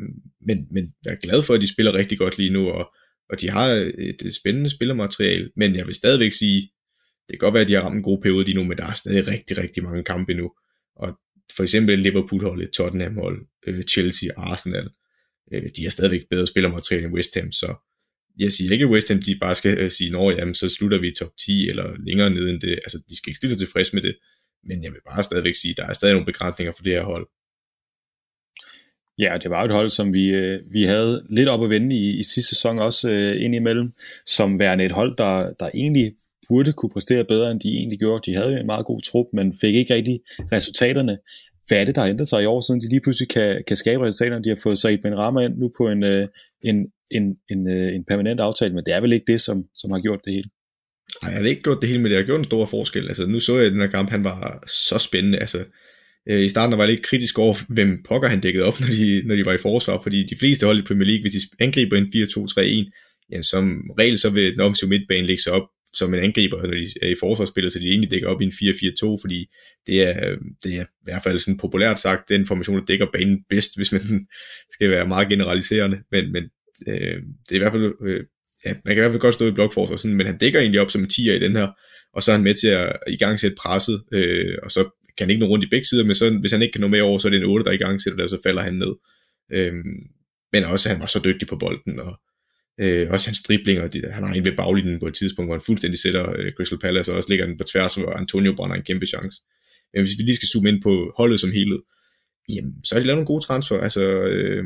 men, 0.46 0.66
men 0.70 0.94
jeg 1.04 1.12
er 1.12 1.16
glad 1.22 1.42
for, 1.42 1.54
at 1.54 1.60
de 1.60 1.72
spiller 1.72 1.94
rigtig 1.94 2.18
godt 2.18 2.38
lige 2.38 2.50
nu, 2.50 2.68
og, 2.68 2.92
og 3.30 3.40
de 3.40 3.50
har 3.50 3.92
et 3.98 4.34
spændende 4.34 4.70
spillermateriale, 4.70 5.50
men 5.56 5.74
jeg 5.74 5.86
vil 5.86 5.94
stadigvæk 5.94 6.32
sige, 6.32 6.70
det 7.28 7.38
kan 7.38 7.46
godt 7.46 7.54
være, 7.54 7.62
at 7.62 7.68
de 7.68 7.74
har 7.74 7.82
ramt 7.82 7.96
en 7.96 8.02
god 8.02 8.22
periode 8.22 8.44
lige 8.44 8.56
nu, 8.56 8.64
men 8.64 8.78
der 8.78 8.86
er 8.86 8.92
stadig 8.92 9.28
rigtig, 9.28 9.58
rigtig 9.58 9.82
mange 9.82 10.04
kampe 10.04 10.34
nu. 10.34 10.50
Og 10.96 11.18
for 11.56 11.62
eksempel 11.62 11.98
Liverpool-holdet, 11.98 12.70
Tottenham-hold, 12.70 13.46
øh, 13.66 13.82
Chelsea, 13.82 14.28
Arsenal, 14.36 14.88
øh, 15.52 15.62
de 15.76 15.82
har 15.82 15.90
stadigvæk 15.90 16.28
bedre 16.30 16.46
spillermateriale 16.46 17.06
end 17.06 17.14
West 17.14 17.34
Ham, 17.34 17.52
så 17.52 17.74
jeg 18.38 18.52
siger 18.52 18.72
ikke, 18.72 18.84
at 18.84 18.90
West 18.90 19.08
Ham 19.08 19.20
de 19.22 19.38
bare 19.40 19.54
skal 19.54 19.78
øh, 19.78 19.90
sige, 19.90 20.18
at 20.18 20.38
jamen, 20.38 20.54
så 20.54 20.68
slutter 20.68 20.98
vi 21.00 21.08
i 21.08 21.14
top 21.14 21.36
10 21.36 21.68
eller 21.68 21.96
længere 22.06 22.30
ned 22.30 22.48
end 22.48 22.60
det. 22.60 22.72
Altså, 22.72 22.98
de 23.08 23.16
skal 23.16 23.30
ikke 23.30 23.36
stille 23.36 23.54
sig 23.54 23.58
tilfreds 23.58 23.92
med 23.92 24.02
det. 24.02 24.16
Men 24.64 24.84
jeg 24.84 24.92
vil 24.92 25.00
bare 25.10 25.22
stadigvæk 25.22 25.56
sige, 25.56 25.70
at 25.70 25.76
der 25.76 25.86
er 25.86 25.92
stadig 25.92 26.14
nogle 26.14 26.26
begrænsninger 26.26 26.72
for 26.76 26.82
det 26.82 26.92
her 26.92 27.04
hold. 27.04 27.26
Ja, 29.18 29.38
det 29.42 29.50
var 29.50 29.64
et 29.64 29.72
hold, 29.72 29.90
som 29.90 30.12
vi, 30.12 30.34
øh, 30.36 30.60
vi 30.72 30.82
havde 30.82 31.26
lidt 31.30 31.48
op 31.48 31.64
at 31.64 31.70
vende 31.70 31.96
i, 31.96 32.18
i 32.20 32.22
sidste 32.22 32.54
sæson 32.54 32.78
også 32.78 33.10
øh, 33.10 33.42
indimellem, 33.44 33.92
som 34.26 34.58
værende 34.58 34.84
et 34.84 34.92
hold, 34.92 35.16
der, 35.16 35.52
der 35.60 35.70
egentlig 35.74 36.14
burde 36.52 36.72
kunne 36.72 36.94
præstere 36.96 37.24
bedre, 37.32 37.50
end 37.50 37.60
de 37.60 37.68
egentlig 37.68 37.98
gjorde. 37.98 38.30
De 38.30 38.36
havde 38.36 38.60
en 38.60 38.66
meget 38.72 38.86
god 38.90 39.00
trup, 39.08 39.26
men 39.38 39.46
fik 39.60 39.74
ikke 39.74 39.94
rigtig 39.94 40.16
resultaterne. 40.56 41.14
Hvad 41.68 41.80
er 41.80 41.84
det, 41.84 41.94
der 41.94 42.00
har 42.00 42.08
ændret 42.08 42.28
sig 42.28 42.42
i 42.42 42.50
år, 42.52 42.60
siden 42.60 42.80
de 42.80 42.88
lige 42.88 43.04
pludselig 43.04 43.28
kan, 43.28 43.62
kan 43.68 43.76
skabe 43.76 44.02
resultaterne? 44.06 44.44
De 44.44 44.48
har 44.48 44.60
fået 44.62 44.78
Said 44.78 44.98
Ben 45.02 45.18
Rama 45.18 45.40
ind 45.40 45.56
nu 45.62 45.70
på 45.78 45.84
en, 45.88 46.02
øh, 46.12 46.24
en, 46.70 46.76
en, 47.16 47.24
en, 47.52 47.60
øh, 47.76 47.88
en 47.96 48.04
permanent 48.10 48.40
aftale, 48.40 48.74
men 48.74 48.84
det 48.84 48.94
er 48.94 49.00
vel 49.00 49.12
ikke 49.12 49.32
det, 49.32 49.40
som, 49.40 49.64
som 49.80 49.90
har 49.90 50.00
gjort 50.06 50.20
det 50.24 50.32
hele? 50.32 50.48
Nej, 51.22 51.30
jeg 51.32 51.40
har 51.40 51.48
ikke 51.48 51.62
gjort 51.62 51.80
det 51.80 51.88
hele, 51.88 52.02
men 52.02 52.10
det 52.10 52.18
har 52.18 52.24
gjort 52.30 52.38
en 52.38 52.50
stor 52.52 52.66
forskel. 52.66 53.08
Altså, 53.08 53.26
nu 53.26 53.40
så 53.40 53.56
jeg, 53.56 53.66
at 53.66 53.72
den 53.72 53.80
her 53.80 53.94
kamp, 53.96 54.10
han 54.10 54.24
var 54.24 54.64
så 54.88 54.98
spændende. 54.98 55.38
Altså, 55.38 55.64
øh, 56.28 56.44
I 56.44 56.48
starten 56.48 56.78
var 56.78 56.84
jeg 56.84 56.90
lidt 56.90 57.06
kritisk 57.06 57.38
over, 57.38 57.54
hvem 57.68 58.02
pokker 58.08 58.28
han 58.28 58.40
dækkede 58.40 58.64
op, 58.64 58.80
når 58.82 58.86
de, 58.86 59.22
når 59.26 59.36
de 59.36 59.46
var 59.46 59.52
i 59.52 59.64
forsvar, 59.68 60.00
fordi 60.02 60.26
de 60.26 60.36
fleste 60.36 60.66
hold 60.66 60.78
i 60.78 60.86
Premier 60.88 61.06
League, 61.06 61.22
hvis 61.22 61.32
de 61.32 61.64
angriber 61.64 61.96
en 61.96 62.12
4-2-3-1, 62.14 63.26
jamen 63.30 63.44
som 63.44 63.64
regel 63.98 64.18
så 64.18 64.30
vil 64.30 64.52
den 64.52 64.60
offensive 64.60 64.88
midtbane 64.88 65.26
lægge 65.26 65.42
sig 65.42 65.52
op 65.52 65.68
som 65.94 66.14
en 66.14 66.20
angriber, 66.20 66.62
når 66.62 66.74
de 66.74 66.86
er 67.02 67.08
i 67.08 67.16
forsvarsspillet, 67.20 67.72
så 67.72 67.78
de 67.78 67.88
egentlig 67.88 68.10
dækker 68.10 68.28
op 68.28 68.40
i 68.40 68.44
en 68.44 68.52
4-4-2, 68.52 69.16
fordi 69.20 69.46
det 69.86 70.02
er, 70.02 70.36
det 70.64 70.76
er 70.76 70.82
i 70.82 71.04
hvert 71.04 71.22
fald 71.22 71.38
sådan 71.38 71.56
populært 71.56 72.00
sagt 72.00 72.28
den 72.28 72.46
formation, 72.46 72.78
der 72.78 72.84
dækker 72.84 73.06
banen 73.12 73.38
bedst, 73.48 73.76
hvis 73.76 73.92
man 73.92 74.02
skal 74.74 74.90
være 74.90 75.08
meget 75.08 75.28
generaliserende, 75.28 75.98
men, 76.10 76.32
men 76.32 76.44
øh, 76.88 77.22
det 77.48 77.52
er 77.52 77.54
i 77.54 77.58
hvert 77.58 77.72
fald, 77.72 77.92
øh, 78.02 78.24
ja, 78.64 78.74
man 78.84 78.94
kan 78.94 78.96
i 78.96 79.00
hvert 79.00 79.12
fald 79.12 79.20
godt 79.20 79.34
stå 79.34 79.46
i 79.46 79.52
blokforsvar, 79.52 79.96
sådan, 79.96 80.16
men 80.16 80.26
han 80.26 80.38
dækker 80.38 80.60
egentlig 80.60 80.80
op 80.80 80.90
som 80.90 81.02
en 81.02 81.10
10'er 81.12 81.32
i 81.32 81.38
den 81.38 81.56
her, 81.56 81.68
og 82.14 82.22
så 82.22 82.30
er 82.32 82.36
han 82.36 82.44
med 82.44 82.54
til 82.54 82.68
at 82.68 82.96
i 83.08 83.16
gang 83.16 83.40
sætte 83.40 83.56
presset, 83.60 84.02
øh, 84.12 84.58
og 84.62 84.70
så 84.70 84.82
kan 85.16 85.24
han 85.24 85.30
ikke 85.30 85.44
nå 85.44 85.48
rundt 85.48 85.64
i 85.64 85.68
begge 85.68 85.86
sider, 85.88 86.04
men 86.04 86.14
så, 86.14 86.30
hvis 86.40 86.52
han 86.52 86.62
ikke 86.62 86.72
kan 86.72 86.80
nå 86.80 86.88
med 86.88 87.00
over, 87.00 87.18
så 87.18 87.28
er 87.28 87.30
det 87.30 87.40
en 87.40 87.50
8, 87.50 87.64
der 87.64 87.72
i 87.72 87.76
gang 87.76 88.00
sætter 88.00 88.16
det, 88.16 88.24
og 88.24 88.28
så 88.28 88.38
falder 88.44 88.62
han 88.62 88.74
ned. 88.74 88.94
Øh, 89.52 89.74
men 90.52 90.64
også, 90.64 90.88
han 90.88 91.00
var 91.00 91.06
så 91.06 91.20
dygtig 91.24 91.48
på 91.48 91.56
bolden, 91.56 92.00
og 92.00 92.20
Øh, 92.80 93.10
også 93.10 93.28
hans 93.28 93.42
driblinger, 93.42 93.88
de, 93.88 94.02
han 94.10 94.24
har 94.24 94.34
en 94.34 94.44
ved 94.44 94.56
baglinjen 94.56 95.00
på 95.00 95.06
et 95.06 95.14
tidspunkt, 95.14 95.48
hvor 95.48 95.54
han 95.54 95.64
fuldstændig 95.66 95.98
sætter 96.00 96.34
øh, 96.38 96.52
Crystal 96.52 96.78
Palace, 96.78 97.12
og 97.12 97.16
også 97.16 97.28
ligger 97.28 97.46
den 97.46 97.58
på 97.58 97.64
tværs, 97.64 97.94
hvor 97.94 98.10
Antonio 98.10 98.54
brænder 98.56 98.76
en 98.76 98.82
kæmpe 98.82 99.06
chance. 99.06 99.42
Men 99.94 100.02
hvis 100.02 100.18
vi 100.18 100.22
lige 100.22 100.36
skal 100.36 100.48
zoome 100.48 100.68
ind 100.68 100.82
på 100.82 101.12
holdet 101.16 101.40
som 101.40 101.50
helhed, 101.50 101.80
jamen, 102.48 102.84
så 102.84 102.94
har 102.94 103.00
de 103.00 103.06
lavet 103.06 103.16
nogle 103.16 103.26
gode 103.26 103.44
transfer. 103.44 103.78
Altså, 103.78 104.02
øh, 104.04 104.64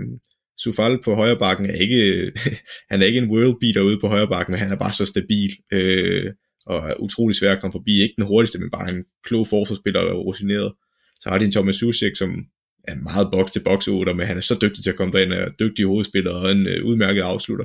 Sufal 0.59 0.99
på 1.05 1.15
højre 1.15 1.39
bakken 1.39 1.67
er 1.67 1.75
ikke, 1.75 2.33
han 2.91 3.03
er 3.03 3.07
ikke 3.07 3.19
en 3.19 3.31
world 3.31 3.61
beater 3.61 3.81
ude 3.81 3.99
på 4.01 4.09
højre 4.09 4.29
bakken, 4.29 4.53
men 4.53 4.59
han 4.59 4.73
er 4.73 4.77
bare 4.77 4.93
så 4.93 5.07
stabil, 5.07 5.53
øh, 5.73 6.33
og 6.67 6.91
er 6.91 6.95
utrolig 7.01 7.37
svær 7.37 7.53
at 7.53 7.61
komme 7.61 7.73
forbi. 7.73 8.03
Ikke 8.03 8.15
den 8.17 8.27
hurtigste, 8.27 8.59
men 8.59 8.71
bare 8.71 8.91
en 8.91 9.05
klog 9.25 9.49
forsvarsspiller 9.49 10.01
og 10.01 10.27
rutineret. 10.27 10.73
Så 11.21 11.29
har 11.29 11.39
de 11.39 11.45
en 11.45 11.53
Thomas 11.53 11.77
Susek, 11.77 12.17
som 12.17 12.45
er 12.89 12.95
meget 12.95 13.29
box 13.33 13.51
til 13.51 13.63
box 13.65 13.89
men 13.89 14.27
han 14.27 14.37
er 14.37 14.41
så 14.41 14.59
dygtig 14.63 14.83
til 14.83 14.91
at 14.91 14.97
komme 14.97 15.13
derind, 15.13 15.33
og 15.33 15.39
er 15.39 15.51
dygtig 15.61 15.85
hovedspiller 15.85 16.33
og 16.33 16.53
en 16.53 16.67
øh, 16.67 16.85
udmærket 16.85 17.23
afslutter. 17.23 17.65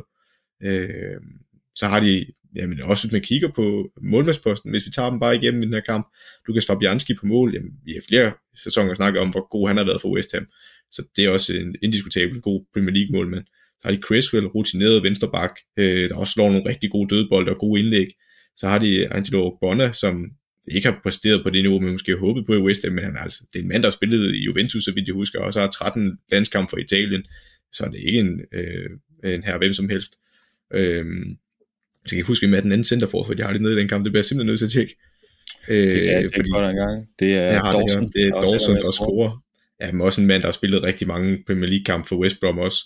Øh, 0.64 1.22
så 1.76 1.88
har 1.88 1.99
de, 1.99 2.26
jamen 2.55 2.82
også 2.82 3.03
hvis 3.03 3.12
man 3.12 3.22
kigger 3.22 3.49
på 3.55 3.91
målmandsposten, 4.01 4.72
hvis 4.72 4.86
vi 4.86 4.91
tager 4.91 5.09
dem 5.09 5.20
bare 5.20 5.36
igennem 5.36 5.62
i 5.62 5.66
den 5.66 5.74
her 5.74 5.82
kamp, 5.82 6.07
Lukas 6.47 6.66
Fabianski 6.66 7.14
på 7.14 7.26
mål, 7.26 7.53
jamen 7.53 7.72
vi 7.86 7.91
har 7.93 8.01
flere 8.09 8.34
sæsoner 8.64 8.93
snakket 8.93 9.22
om, 9.22 9.30
hvor 9.30 9.49
god 9.49 9.68
han 9.68 9.78
har 9.78 9.84
været 9.86 10.01
for 10.01 10.14
West 10.16 10.34
Ham, 10.34 10.45
så 10.91 11.03
det 11.16 11.26
er 11.26 11.30
også 11.30 11.53
en 11.53 11.76
indiskutabel 11.84 12.41
god 12.41 12.66
Premier 12.74 12.93
League 12.93 13.12
målmand. 13.12 13.45
Så 13.82 13.88
har 13.88 13.95
de 13.95 14.01
Creswell, 14.01 14.47
rutineret 14.47 15.03
vensterbak, 15.03 15.55
øh, 15.78 16.09
der 16.09 16.16
også 16.16 16.34
slår 16.34 16.49
nogle 16.49 16.70
rigtig 16.70 16.91
gode 16.91 17.16
dødbold 17.16 17.49
og 17.49 17.57
gode 17.57 17.80
indlæg. 17.82 18.07
Så 18.55 18.68
har 18.68 18.80
de 18.80 19.14
Angelo 19.14 19.57
Bona, 19.62 19.91
som 19.91 20.26
ikke 20.68 20.89
har 20.89 20.99
præsteret 21.03 21.43
på 21.43 21.49
det 21.49 21.64
niveau, 21.64 21.80
man 21.80 21.91
måske 21.91 22.12
har 22.12 22.20
håbet 22.20 22.45
på 22.45 22.53
i 22.53 22.57
West 22.57 22.84
Ham, 22.84 22.93
men 22.93 23.03
han 23.03 23.16
er 23.16 23.20
altså, 23.20 23.43
det 23.53 23.59
er 23.59 23.64
en 23.64 23.70
mand, 23.70 23.84
der 23.84 23.89
har 23.89 23.91
spillet 23.91 24.36
i 24.36 24.38
Juventus, 24.38 24.84
så 24.84 24.91
vidt 24.93 25.07
jeg 25.07 25.14
husker, 25.14 25.39
og 25.39 25.53
så 25.53 25.59
har 25.59 25.68
13 25.68 26.18
landskampe 26.32 26.70
for 26.70 26.78
Italien, 26.78 27.24
så 27.74 27.84
er 27.84 27.89
det 27.89 27.99
ikke 27.99 28.20
en, 28.20 28.41
øh, 28.53 28.89
en 29.24 29.43
her 29.43 29.57
hvem 29.57 29.74
som 29.74 29.89
helst. 29.89 30.14
Øhm, 30.74 31.38
så 32.05 32.09
kan 32.09 32.17
jeg 32.17 32.26
huske, 32.26 32.47
med 32.47 32.61
den 32.61 32.72
anden 32.72 32.84
centerforsvar, 32.84 33.34
de 33.36 33.43
har 33.43 33.53
det 33.53 33.61
nede 33.61 33.74
i 33.74 33.80
den 33.80 33.88
kamp, 33.88 34.03
det 34.03 34.11
bliver 34.11 34.19
jeg 34.19 34.26
simpelthen 34.26 34.51
nødt 34.51 34.59
til 34.59 34.65
at 34.65 34.72
tjekke. 34.72 34.95
Øh, 35.72 35.93
det 35.93 36.03
kan 36.03 36.13
jeg 36.13 36.26
fordi, 36.36 36.49
for 36.53 36.67
en 36.67 36.76
gang. 36.76 37.07
Det 37.19 37.34
er 37.34 37.72
Dawson. 37.72 38.03
Det, 38.03 38.13
det 38.13 38.28
er 38.28 38.41
Dawson, 38.41 38.76
der 38.76 38.91
scorer. 38.91 39.43
Ja, 39.82 39.91
men 39.91 40.01
også 40.01 40.22
en 40.22 40.28
mand, 40.28 40.41
der 40.41 40.47
har 40.47 40.53
spillet 40.53 40.84
rigtig 40.84 41.07
mange 41.07 41.43
Premier 41.47 41.69
League 41.69 41.84
kampe 41.84 42.07
for 42.07 42.15
West 42.15 42.39
Brom 42.39 42.59
også. 42.59 42.86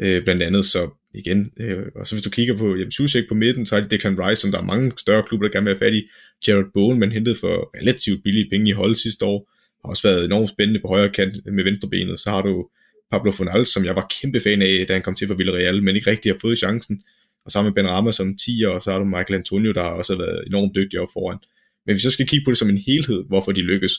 Øh, 0.00 0.24
blandt 0.24 0.42
andet, 0.42 0.64
så 0.66 0.90
igen, 1.14 1.50
øh, 1.60 1.82
og 1.96 2.06
så 2.06 2.14
hvis 2.14 2.22
du 2.22 2.30
kigger 2.30 2.56
på 2.56 2.76
jamen, 2.76 2.90
Susek 2.90 3.28
på 3.28 3.34
midten, 3.34 3.66
så 3.66 3.76
er 3.76 3.80
det 3.80 3.90
Declan 3.90 4.18
Rice, 4.20 4.42
som 4.42 4.52
der 4.52 4.58
er 4.58 4.64
mange 4.64 4.92
større 4.98 5.22
klubber, 5.22 5.46
der 5.46 5.52
gerne 5.52 5.64
vil 5.64 5.74
have 5.74 5.86
fat 5.86 5.94
i. 5.94 6.08
Jared 6.48 6.64
Bowen, 6.74 6.98
man 6.98 7.12
hentede 7.12 7.36
for 7.40 7.70
relativt 7.80 8.22
billige 8.22 8.50
penge 8.50 8.68
i 8.68 8.72
hold 8.72 8.94
sidste 8.94 9.24
år, 9.24 9.50
har 9.84 9.90
også 9.90 10.08
været 10.08 10.24
enormt 10.24 10.48
spændende 10.48 10.80
på 10.80 10.88
højre 10.88 11.08
kant 11.08 11.36
med 11.46 11.64
venstrebenet. 11.64 12.20
Så 12.20 12.30
har 12.30 12.42
du 12.42 12.68
Pablo 13.10 13.30
Fonal, 13.30 13.66
som 13.66 13.84
jeg 13.84 13.96
var 13.96 14.06
kæmpe 14.20 14.40
fan 14.40 14.62
af, 14.62 14.84
da 14.88 14.92
han 14.92 15.02
kom 15.02 15.14
til 15.14 15.28
for 15.28 15.34
Villarreal, 15.34 15.82
men 15.82 15.96
ikke 15.96 16.10
rigtig 16.10 16.32
har 16.32 16.38
fået 16.40 16.58
chancen 16.58 17.02
og 17.44 17.52
sammen 17.52 17.70
med 17.70 17.74
Ben 17.74 17.90
Rama 17.90 18.12
som 18.12 18.36
10, 18.36 18.64
og 18.66 18.82
så 18.82 18.92
har 18.92 18.98
du 18.98 19.04
Michael 19.04 19.34
Antonio, 19.34 19.72
der 19.72 19.82
har 19.82 19.90
også 19.90 20.16
været 20.16 20.44
enormt 20.46 20.74
dygtig 20.74 21.00
op 21.00 21.08
foran. 21.12 21.38
Men 21.86 21.94
hvis 21.94 22.04
vi 22.04 22.10
så 22.10 22.10
skal 22.10 22.26
kigge 22.26 22.44
på 22.44 22.50
det 22.50 22.58
som 22.58 22.68
en 22.68 22.78
helhed, 22.78 23.24
hvorfor 23.28 23.52
de 23.52 23.60
lykkes, 23.60 23.92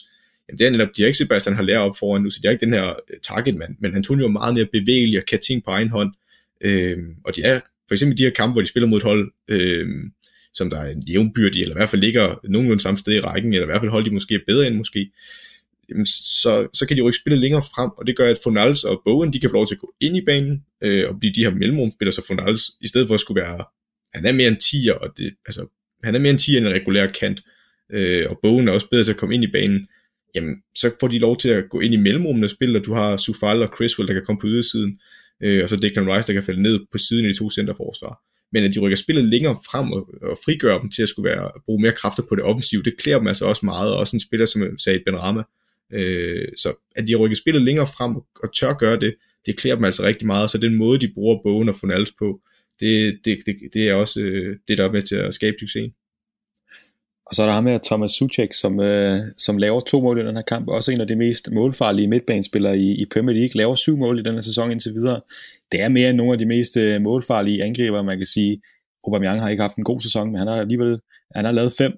jamen 0.48 0.58
det 0.58 0.66
er 0.66 0.70
netop, 0.70 0.88
de 0.96 1.02
har 1.02 1.06
ikke 1.06 1.18
Sebastian 1.18 1.56
har 1.56 1.62
lært 1.62 1.78
op 1.78 1.96
foran 1.96 2.22
nu, 2.22 2.30
så 2.30 2.40
de 2.42 2.48
er 2.48 2.52
ikke 2.52 2.64
den 2.64 2.74
her 2.74 2.88
øh, 2.88 3.20
targetmand, 3.22 3.76
men 3.80 3.94
Antonio 3.94 4.24
er 4.24 4.30
meget 4.30 4.54
mere 4.54 4.66
bevægelig 4.72 5.18
og 5.18 5.24
kan 5.24 5.40
ting 5.40 5.64
på 5.64 5.70
egen 5.70 5.88
hånd, 5.88 6.12
øh, 6.60 6.98
og 7.24 7.36
de 7.36 7.42
er 7.42 7.60
for 7.88 7.94
eksempel 7.94 8.18
de 8.18 8.22
her 8.22 8.30
kampe, 8.30 8.52
hvor 8.52 8.60
de 8.60 8.68
spiller 8.68 8.88
mod 8.88 8.98
et 8.98 9.04
hold, 9.04 9.32
øh, 9.48 9.88
som 10.54 10.70
der 10.70 10.78
er 10.78 10.90
en 10.90 11.02
jævnbyrdig, 11.02 11.60
eller 11.60 11.74
i 11.74 11.78
hvert 11.78 11.88
fald 11.88 12.02
ligger 12.02 12.40
nogenlunde 12.48 12.82
samme 12.82 12.98
sted 12.98 13.12
i 13.12 13.20
rækken, 13.20 13.54
eller 13.54 13.66
i 13.66 13.70
hvert 13.70 13.80
fald 13.80 13.90
hold, 13.90 14.04
de 14.04 14.10
måske 14.10 14.34
er 14.34 14.40
bedre 14.46 14.66
end 14.66 14.76
måske, 14.76 15.10
jamen, 15.90 16.06
så, 16.42 16.68
så 16.74 16.86
kan 16.86 16.96
de 16.96 16.98
jo 16.98 17.08
ikke 17.08 17.18
spille 17.18 17.38
længere 17.38 17.62
frem, 17.62 17.90
og 17.90 18.06
det 18.06 18.16
gør, 18.16 18.30
at 18.30 18.38
Fonals 18.42 18.84
og 18.84 19.02
Bowen, 19.04 19.32
de 19.32 19.40
kan 19.40 19.50
få 19.50 19.56
lov 19.56 19.66
til 19.66 19.74
at 19.74 19.80
gå 19.80 19.94
ind 20.00 20.16
i 20.16 20.24
banen, 20.26 20.64
øh, 20.82 21.08
og 21.08 21.18
blive 21.20 21.32
de 21.32 21.44
her 21.44 21.50
mellemrumspillere, 21.50 22.12
så 22.12 22.26
Fonals, 22.26 22.62
i 22.80 22.88
stedet 22.88 23.08
for 23.08 23.14
at 23.14 23.20
skulle 23.20 23.42
være 23.42 23.64
han 24.16 24.26
er 24.26 24.32
mere 24.32 24.48
en 24.48 24.58
10'er, 24.62 24.92
og 24.92 25.18
det, 25.18 25.34
altså, 25.46 25.66
han 26.04 26.14
er 26.14 26.18
mere 26.18 26.32
en 26.32 26.38
10'er 26.38 26.56
end 26.56 26.66
en 26.66 26.72
regulær 26.72 27.06
kant, 27.06 27.40
øh, 27.92 28.26
og 28.30 28.38
Bowen 28.42 28.68
er 28.68 28.72
også 28.72 28.88
bedre 28.90 29.04
til 29.04 29.10
at 29.10 29.16
komme 29.16 29.34
ind 29.34 29.44
i 29.44 29.50
banen, 29.52 29.86
jamen, 30.34 30.54
så 30.74 30.90
får 31.00 31.08
de 31.08 31.18
lov 31.18 31.36
til 31.36 31.48
at 31.48 31.64
gå 31.70 31.80
ind 31.80 31.94
i 31.94 31.96
mellemrummene 31.96 32.46
og 32.46 32.50
spille, 32.50 32.78
og 32.78 32.84
du 32.84 32.94
har 32.94 33.16
Sufal 33.16 33.62
og 33.62 33.68
Criswell, 33.68 34.08
der 34.08 34.14
kan 34.14 34.24
komme 34.26 34.40
på 34.40 34.46
ydersiden, 34.46 35.00
øh, 35.42 35.62
og 35.62 35.68
så 35.68 35.76
Declan 35.76 36.08
Rice, 36.08 36.26
der 36.26 36.32
kan 36.32 36.42
falde 36.42 36.62
ned 36.62 36.80
på 36.92 36.98
siden 36.98 37.24
af 37.26 37.32
de 37.32 37.38
to 37.38 37.50
centerforsvar. 37.50 38.22
Men 38.52 38.64
at 38.64 38.74
de 38.74 38.80
rykker 38.80 38.96
spillet 38.96 39.24
længere 39.24 39.56
frem 39.70 39.92
og, 39.92 40.08
og 40.22 40.38
frigør 40.44 40.78
dem 40.78 40.90
til 40.90 41.02
at 41.02 41.08
skulle 41.08 41.30
være, 41.30 41.50
bruge 41.64 41.82
mere 41.82 41.92
kræfter 41.92 42.22
på 42.28 42.36
det 42.36 42.44
offensive, 42.44 42.82
det 42.82 42.94
klæder 42.98 43.18
dem 43.18 43.26
altså 43.26 43.44
også 43.44 43.66
meget, 43.66 43.92
og 43.92 43.98
også 43.98 44.16
en 44.16 44.20
spiller 44.20 44.46
som 44.46 44.78
sagde 44.78 45.02
Ben 45.06 45.22
Rama. 45.22 45.42
Øh, 45.92 46.48
så 46.56 46.74
at 46.96 47.06
de 47.08 47.14
rykker 47.14 47.36
spillet 47.36 47.62
længere 47.62 47.86
frem 47.86 48.16
og, 48.16 48.26
og 48.42 48.54
tør 48.54 48.72
gøre 48.72 49.00
det, 49.00 49.14
det 49.46 49.56
klæder 49.56 49.76
dem 49.76 49.84
altså 49.84 50.02
rigtig 50.02 50.26
meget, 50.26 50.50
så 50.50 50.58
den 50.58 50.74
måde, 50.74 50.98
de 51.00 51.12
bruger 51.14 51.42
bogen 51.42 51.68
og 51.68 51.74
Fonals 51.74 52.12
på, 52.18 52.40
det, 52.80 53.18
det, 53.24 53.38
det, 53.46 53.56
det 53.74 53.88
er 53.88 53.94
også 53.94 54.20
øh, 54.20 54.56
det, 54.68 54.78
der 54.78 54.84
er 54.84 54.92
med 54.92 55.02
til 55.02 55.16
at 55.16 55.34
skabe 55.34 55.56
succesen. 55.60 55.92
Og 57.26 57.34
så 57.34 57.42
er 57.42 57.46
der 57.46 57.54
ham 57.54 57.66
her, 57.66 57.78
Thomas 57.84 58.10
Suchek, 58.10 58.54
som, 58.54 58.80
øh, 58.80 59.18
som 59.38 59.58
laver 59.58 59.80
to 59.80 60.00
mål 60.00 60.18
i 60.18 60.26
den 60.26 60.36
her 60.36 60.42
kamp. 60.42 60.68
Også 60.68 60.90
en 60.90 61.00
af 61.00 61.06
de 61.06 61.16
mest 61.16 61.50
målfarlige 61.52 62.08
midtbanespillere 62.08 62.78
i, 62.78 63.02
i 63.02 63.06
Premier 63.12 63.36
League. 63.36 63.54
Laver 63.54 63.74
syv 63.74 63.96
mål 63.96 64.18
i 64.18 64.22
den 64.22 64.34
her 64.34 64.40
sæson 64.40 64.70
indtil 64.70 64.94
videre. 64.94 65.20
Det 65.72 65.80
er 65.80 65.88
mere 65.88 66.08
end 66.10 66.16
nogle 66.16 66.32
af 66.32 66.38
de 66.38 66.46
mest 66.46 66.76
øh, 66.76 67.02
målfarlige 67.02 67.62
angriber, 67.62 68.02
man 68.02 68.18
kan 68.18 68.26
sige. 68.26 68.60
Aubameyang 69.04 69.40
har 69.40 69.48
ikke 69.48 69.62
haft 69.62 69.76
en 69.76 69.84
god 69.84 70.00
sæson, 70.00 70.30
men 70.30 70.38
han 70.38 70.48
har 70.48 70.60
alligevel 70.60 71.00
han 71.34 71.44
har 71.44 71.52
lavet 71.52 71.72
fem. 71.78 71.92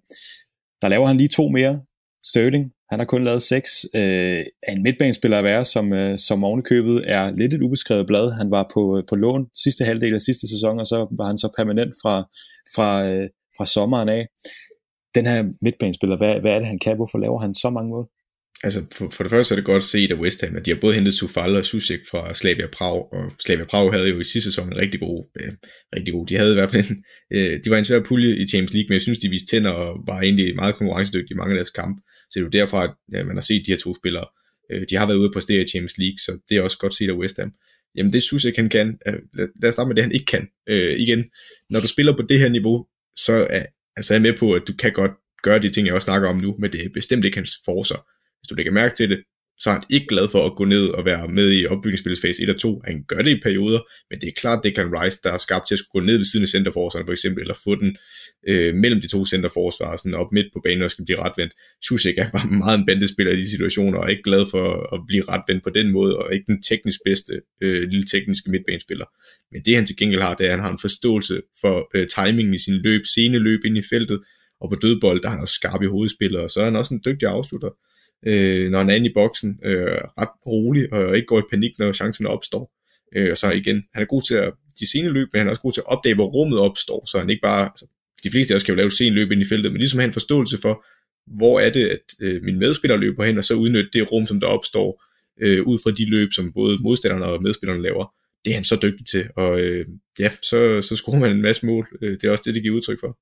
Der 0.83 0.89
laver 0.89 1.07
han 1.07 1.17
lige 1.17 1.29
to 1.29 1.49
mere. 1.49 1.81
Sterling, 2.25 2.73
han 2.91 2.99
har 2.99 3.07
kun 3.07 3.25
lavet 3.25 3.43
seks. 3.43 3.71
Øh, 3.97 4.43
en 4.69 4.83
midtbanespiller 4.83 5.39
at 5.39 5.45
være, 5.45 5.65
som, 5.65 5.93
øh, 5.93 6.19
som 6.19 6.45
ovenikøbet 6.45 7.05
er 7.07 7.31
lidt 7.31 7.55
et 7.55 7.63
ubeskrevet 7.63 8.07
blad. 8.07 8.33
Han 8.33 8.51
var 8.51 8.71
på, 8.75 8.99
øh, 8.99 9.03
på 9.09 9.15
lån 9.15 9.47
sidste 9.65 9.85
halvdel 9.85 10.15
af 10.15 10.21
sidste 10.21 10.49
sæson, 10.49 10.81
og 10.81 10.87
så 10.87 10.99
var 11.19 11.27
han 11.27 11.39
så 11.39 11.49
permanent 11.57 11.95
fra, 12.03 12.15
fra, 12.75 13.11
øh, 13.11 13.29
fra 13.57 13.67
sommeren 13.67 14.09
af 14.09 14.27
den 15.15 15.27
her 15.27 15.41
midtbanespiller, 15.63 16.17
hvad, 16.17 16.41
hvad 16.41 16.53
er 16.53 16.59
det, 16.59 16.69
han 16.69 16.79
kan? 16.85 16.97
Hvorfor 16.97 17.19
laver 17.19 17.41
han 17.41 17.55
så 17.55 17.71
mange 17.71 17.91
mål? 17.91 18.07
Altså, 18.63 18.81
for, 18.97 19.11
for 19.13 19.23
det 19.25 19.31
første 19.31 19.55
er 19.55 19.57
det 19.57 19.65
godt 19.65 19.85
set 19.85 20.13
af 20.13 20.19
West 20.23 20.45
Ham, 20.45 20.57
at 20.57 20.67
de 20.67 20.71
har 20.71 20.79
både 20.81 20.95
hentet 20.95 21.15
Sufal 21.15 21.57
og 21.57 21.65
Susik 21.65 22.01
fra 22.11 22.35
Slavia 22.35 22.67
Prag, 22.67 23.13
og 23.13 23.33
Slavia 23.45 23.65
Prag 23.65 23.93
havde 23.93 24.09
jo 24.09 24.21
i 24.21 24.25
sidste 24.25 24.51
sæson 24.51 24.69
en 24.69 24.77
rigtig 24.77 25.01
god, 25.01 25.25
øh, 25.41 25.53
rigtig 25.97 26.15
god. 26.15 26.27
De 26.27 26.37
havde 26.37 26.53
i 26.53 26.55
hvert 26.55 26.71
fald 26.71 26.85
en, 26.91 27.05
øh, 27.37 27.61
de 27.65 27.71
var 27.71 27.79
en 27.79 27.85
svær 27.85 28.03
pulje 28.03 28.37
i 28.43 28.47
Champions 28.47 28.73
League, 28.75 28.89
men 28.89 28.95
jeg 28.95 29.03
synes, 29.03 29.19
de 29.19 29.29
viste 29.29 29.57
tænder 29.57 29.71
og 29.71 29.89
var 30.07 30.21
egentlig 30.21 30.55
meget 30.55 30.75
konkurrencedygtige 30.75 31.35
i 31.35 31.41
mange 31.41 31.53
af 31.53 31.59
deres 31.59 31.71
kampe. 31.71 32.01
Så 32.31 32.35
det 32.35 32.41
er 32.41 32.45
jo 32.45 32.49
derfor, 32.49 32.79
at 32.79 33.27
man 33.27 33.37
har 33.37 33.41
set 33.41 33.67
de 33.67 33.73
her 33.73 33.79
to 33.79 33.95
spillere. 33.95 34.27
Øh, 34.71 34.85
de 34.91 34.97
har 34.97 35.07
været 35.07 35.19
ude 35.19 35.29
på 35.29 35.33
præstere 35.33 35.63
i 35.63 35.67
Champions 35.67 35.99
League, 35.99 36.19
så 36.19 36.39
det 36.49 36.57
er 36.57 36.63
også 36.63 36.79
godt 36.79 36.95
set 36.95 37.11
af 37.11 37.17
West 37.17 37.37
Ham. 37.41 37.53
Jamen 37.95 38.13
det 38.13 38.23
Susik 38.23 38.57
han 38.57 38.69
kan, 38.69 38.99
øh, 39.07 39.49
lad 39.63 39.69
os 39.69 39.75
starte 39.75 39.89
med 39.89 39.97
det 39.97 40.05
han 40.05 40.13
ikke 40.13 40.27
kan. 40.27 40.49
Øh, 40.69 41.01
igen, 41.01 41.25
når 41.71 41.81
du 41.81 41.89
spiller 41.89 42.17
på 42.17 42.23
det 42.23 42.39
her 42.39 42.49
niveau, 42.49 42.87
så 43.17 43.47
er, 43.51 43.67
altså 43.97 44.15
er 44.15 44.17
jeg 44.17 44.23
med 44.23 44.39
på, 44.39 44.53
at 44.55 44.63
du 44.69 44.73
kan 44.73 44.93
godt 44.93 45.13
gøre 45.43 45.59
de 45.59 45.71
ting, 45.71 45.87
jeg 45.87 45.95
også 45.95 46.07
snakker 46.07 46.29
om 46.29 46.37
nu, 46.37 46.57
men 46.59 46.73
det 46.73 46.85
er 46.85 46.89
bestemt 46.95 47.25
ikke 47.25 47.37
hans 47.37 47.55
forser. 47.65 48.07
Hvis 48.41 48.49
du 48.49 48.55
lægger 48.55 48.73
mærke 48.73 48.95
til 48.95 49.11
det, 49.11 49.25
så 49.59 49.71
er 49.71 49.75
han 49.75 49.83
ikke 49.91 50.07
glad 50.07 50.29
for 50.29 50.47
at 50.47 50.57
gå 50.57 50.65
ned 50.65 50.87
og 50.89 51.05
være 51.05 51.29
med 51.29 51.53
i 51.53 51.67
opbygningsspillets 51.67 52.23
fase 52.23 52.43
1 52.43 52.51
og 52.51 52.61
2. 52.61 52.83
Han 52.85 53.05
gør 53.09 53.23
det 53.23 53.31
i 53.37 53.41
perioder, 53.43 53.81
men 54.11 54.21
det 54.21 54.29
er 54.29 54.33
klart, 54.37 54.65
det 54.65 54.75
kan 54.75 54.93
Rice, 54.93 55.19
der 55.25 55.33
er 55.33 55.39
skabt 55.39 55.67
til 55.67 55.75
at 55.75 55.79
skulle 55.79 56.03
gå 56.03 56.07
ned 56.07 56.17
ved 56.17 56.25
siden 56.25 56.45
af 56.45 56.49
centerforsvaren 56.49 57.07
for 57.07 57.13
eksempel, 57.13 57.41
eller 57.41 57.55
få 57.65 57.75
den 57.75 57.97
øh, 58.49 58.75
mellem 58.75 59.01
de 59.01 59.09
to 59.09 59.27
centerforsvar, 59.27 59.97
sådan 59.97 60.15
op 60.15 60.33
midt 60.33 60.47
på 60.53 60.61
banen 60.65 60.83
og 60.83 60.91
skal 60.91 61.05
blive 61.05 61.19
retvendt. 61.19 61.53
Susik 61.85 62.19
er 62.19 62.31
bare 62.31 62.47
meget 62.65 62.79
en 62.79 62.87
bandespiller 62.87 63.33
i 63.33 63.37
de 63.37 63.51
situationer, 63.51 63.99
og 63.99 64.05
er 64.05 64.09
ikke 64.09 64.23
glad 64.23 64.47
for 64.51 64.95
at 64.95 65.01
blive 65.09 65.25
retvendt 65.29 65.65
på 65.65 65.71
den 65.71 65.91
måde, 65.91 66.19
og 66.19 66.35
ikke 66.35 66.47
den 66.47 66.63
teknisk 66.63 67.01
bedste 67.05 67.33
øh, 67.63 67.89
lille 67.89 68.07
tekniske 68.07 68.51
midtbanespiller. 68.51 69.07
Men 69.53 69.63
det 69.63 69.75
han 69.75 69.87
til 69.87 69.97
gengæld 69.97 70.21
har, 70.21 70.35
det 70.35 70.47
er, 70.47 70.51
at 70.51 70.57
han 70.57 70.65
har 70.65 70.73
en 70.73 70.85
forståelse 70.87 71.43
for 71.61 71.91
øh, 71.95 72.07
timingen 72.07 72.55
i 72.55 72.59
sin 72.59 72.75
løb, 72.75 73.03
sene 73.15 73.39
løb 73.39 73.61
ind 73.65 73.79
i 73.79 73.83
feltet, 73.91 74.21
og 74.61 74.71
på 74.71 74.77
dødbold, 74.83 75.23
der 75.23 75.29
er 75.29 75.33
han 75.33 75.41
også 75.41 75.55
skarp 75.55 75.83
i 75.83 75.87
hovedspillet, 75.87 76.41
og 76.41 76.51
så 76.51 76.61
er 76.61 76.65
han 76.65 76.77
også 76.77 76.95
en 76.95 77.03
dygtig 77.05 77.29
afslutter, 77.29 77.71
øh, 78.27 78.71
når 78.71 78.79
han 78.79 78.91
er 78.91 78.95
inde 78.95 79.11
i 79.11 79.15
boksen, 79.15 79.59
øh, 79.65 80.01
ret 80.19 80.47
rolig, 80.47 80.93
og 80.93 81.17
ikke 81.17 81.27
går 81.27 81.39
i 81.39 81.51
panik, 81.51 81.79
når 81.79 81.93
chancen 81.93 82.27
opstår. 82.27 82.73
Øh, 83.17 83.31
og 83.31 83.39
så 83.39 83.51
igen, 83.51 83.85
han 83.95 84.03
er 84.03 84.07
god 84.07 84.23
til 84.23 84.35
at, 84.35 84.53
de 84.81 84.91
sene 84.91 85.09
løb, 85.11 85.29
men 85.33 85.39
han 85.41 85.47
er 85.47 85.51
også 85.51 85.63
god 85.63 85.73
til 85.73 85.81
at 85.81 85.87
opdage, 85.87 86.15
hvor 86.15 86.27
rummet 86.27 86.59
opstår, 86.59 87.07
så 87.07 87.19
han 87.19 87.31
ikke 87.31 87.43
bare, 87.43 87.65
altså, 87.65 87.87
de 88.25 88.31
fleste 88.31 88.55
af 88.55 88.57
os 88.57 88.63
kan 88.63 88.73
jo 88.73 88.77
lave 88.77 88.91
sen 88.91 89.13
løb 89.13 89.31
ind 89.31 89.43
i 89.43 89.45
feltet, 89.45 89.73
men 89.73 89.79
ligesom 89.79 90.01
han 90.01 90.09
en 90.09 90.13
forståelse 90.13 90.59
for, 90.63 90.85
hvor 91.37 91.61
er 91.61 91.71
det, 91.71 91.89
at 91.89 92.07
øh, 92.21 92.43
min 92.43 92.59
medspiller 92.59 92.97
løber 92.97 93.25
hen, 93.25 93.39
og 93.39 93.45
så 93.45 93.55
udnytte 93.55 93.91
det 93.93 94.13
rum, 94.13 94.27
som 94.27 94.41
der 94.41 94.47
opstår, 94.47 95.05
øh, 95.41 95.67
ud 95.67 95.79
fra 95.83 95.91
de 95.91 96.11
løb, 96.11 96.33
som 96.33 96.53
både 96.53 96.79
modstanderne 96.81 97.25
og 97.25 97.43
medspillerne 97.43 97.83
laver. 97.83 98.15
Det 98.45 98.51
er 98.51 98.55
han 98.55 98.65
så 98.65 98.79
dygtig 98.83 99.07
til, 99.07 99.29
og 99.37 99.61
øh, 99.61 99.87
ja, 100.19 100.31
så, 100.43 100.83
så 100.83 100.97
scorer 100.97 101.19
man 101.19 101.31
en 101.31 101.43
masse 101.43 101.67
mål. 101.67 101.89
Øh, 102.03 102.13
det 102.13 102.25
er 102.25 102.31
også 102.31 102.45
det, 102.47 102.55
det 102.55 102.63
giver 102.63 102.77
udtryk 102.77 103.01
for. 103.01 103.19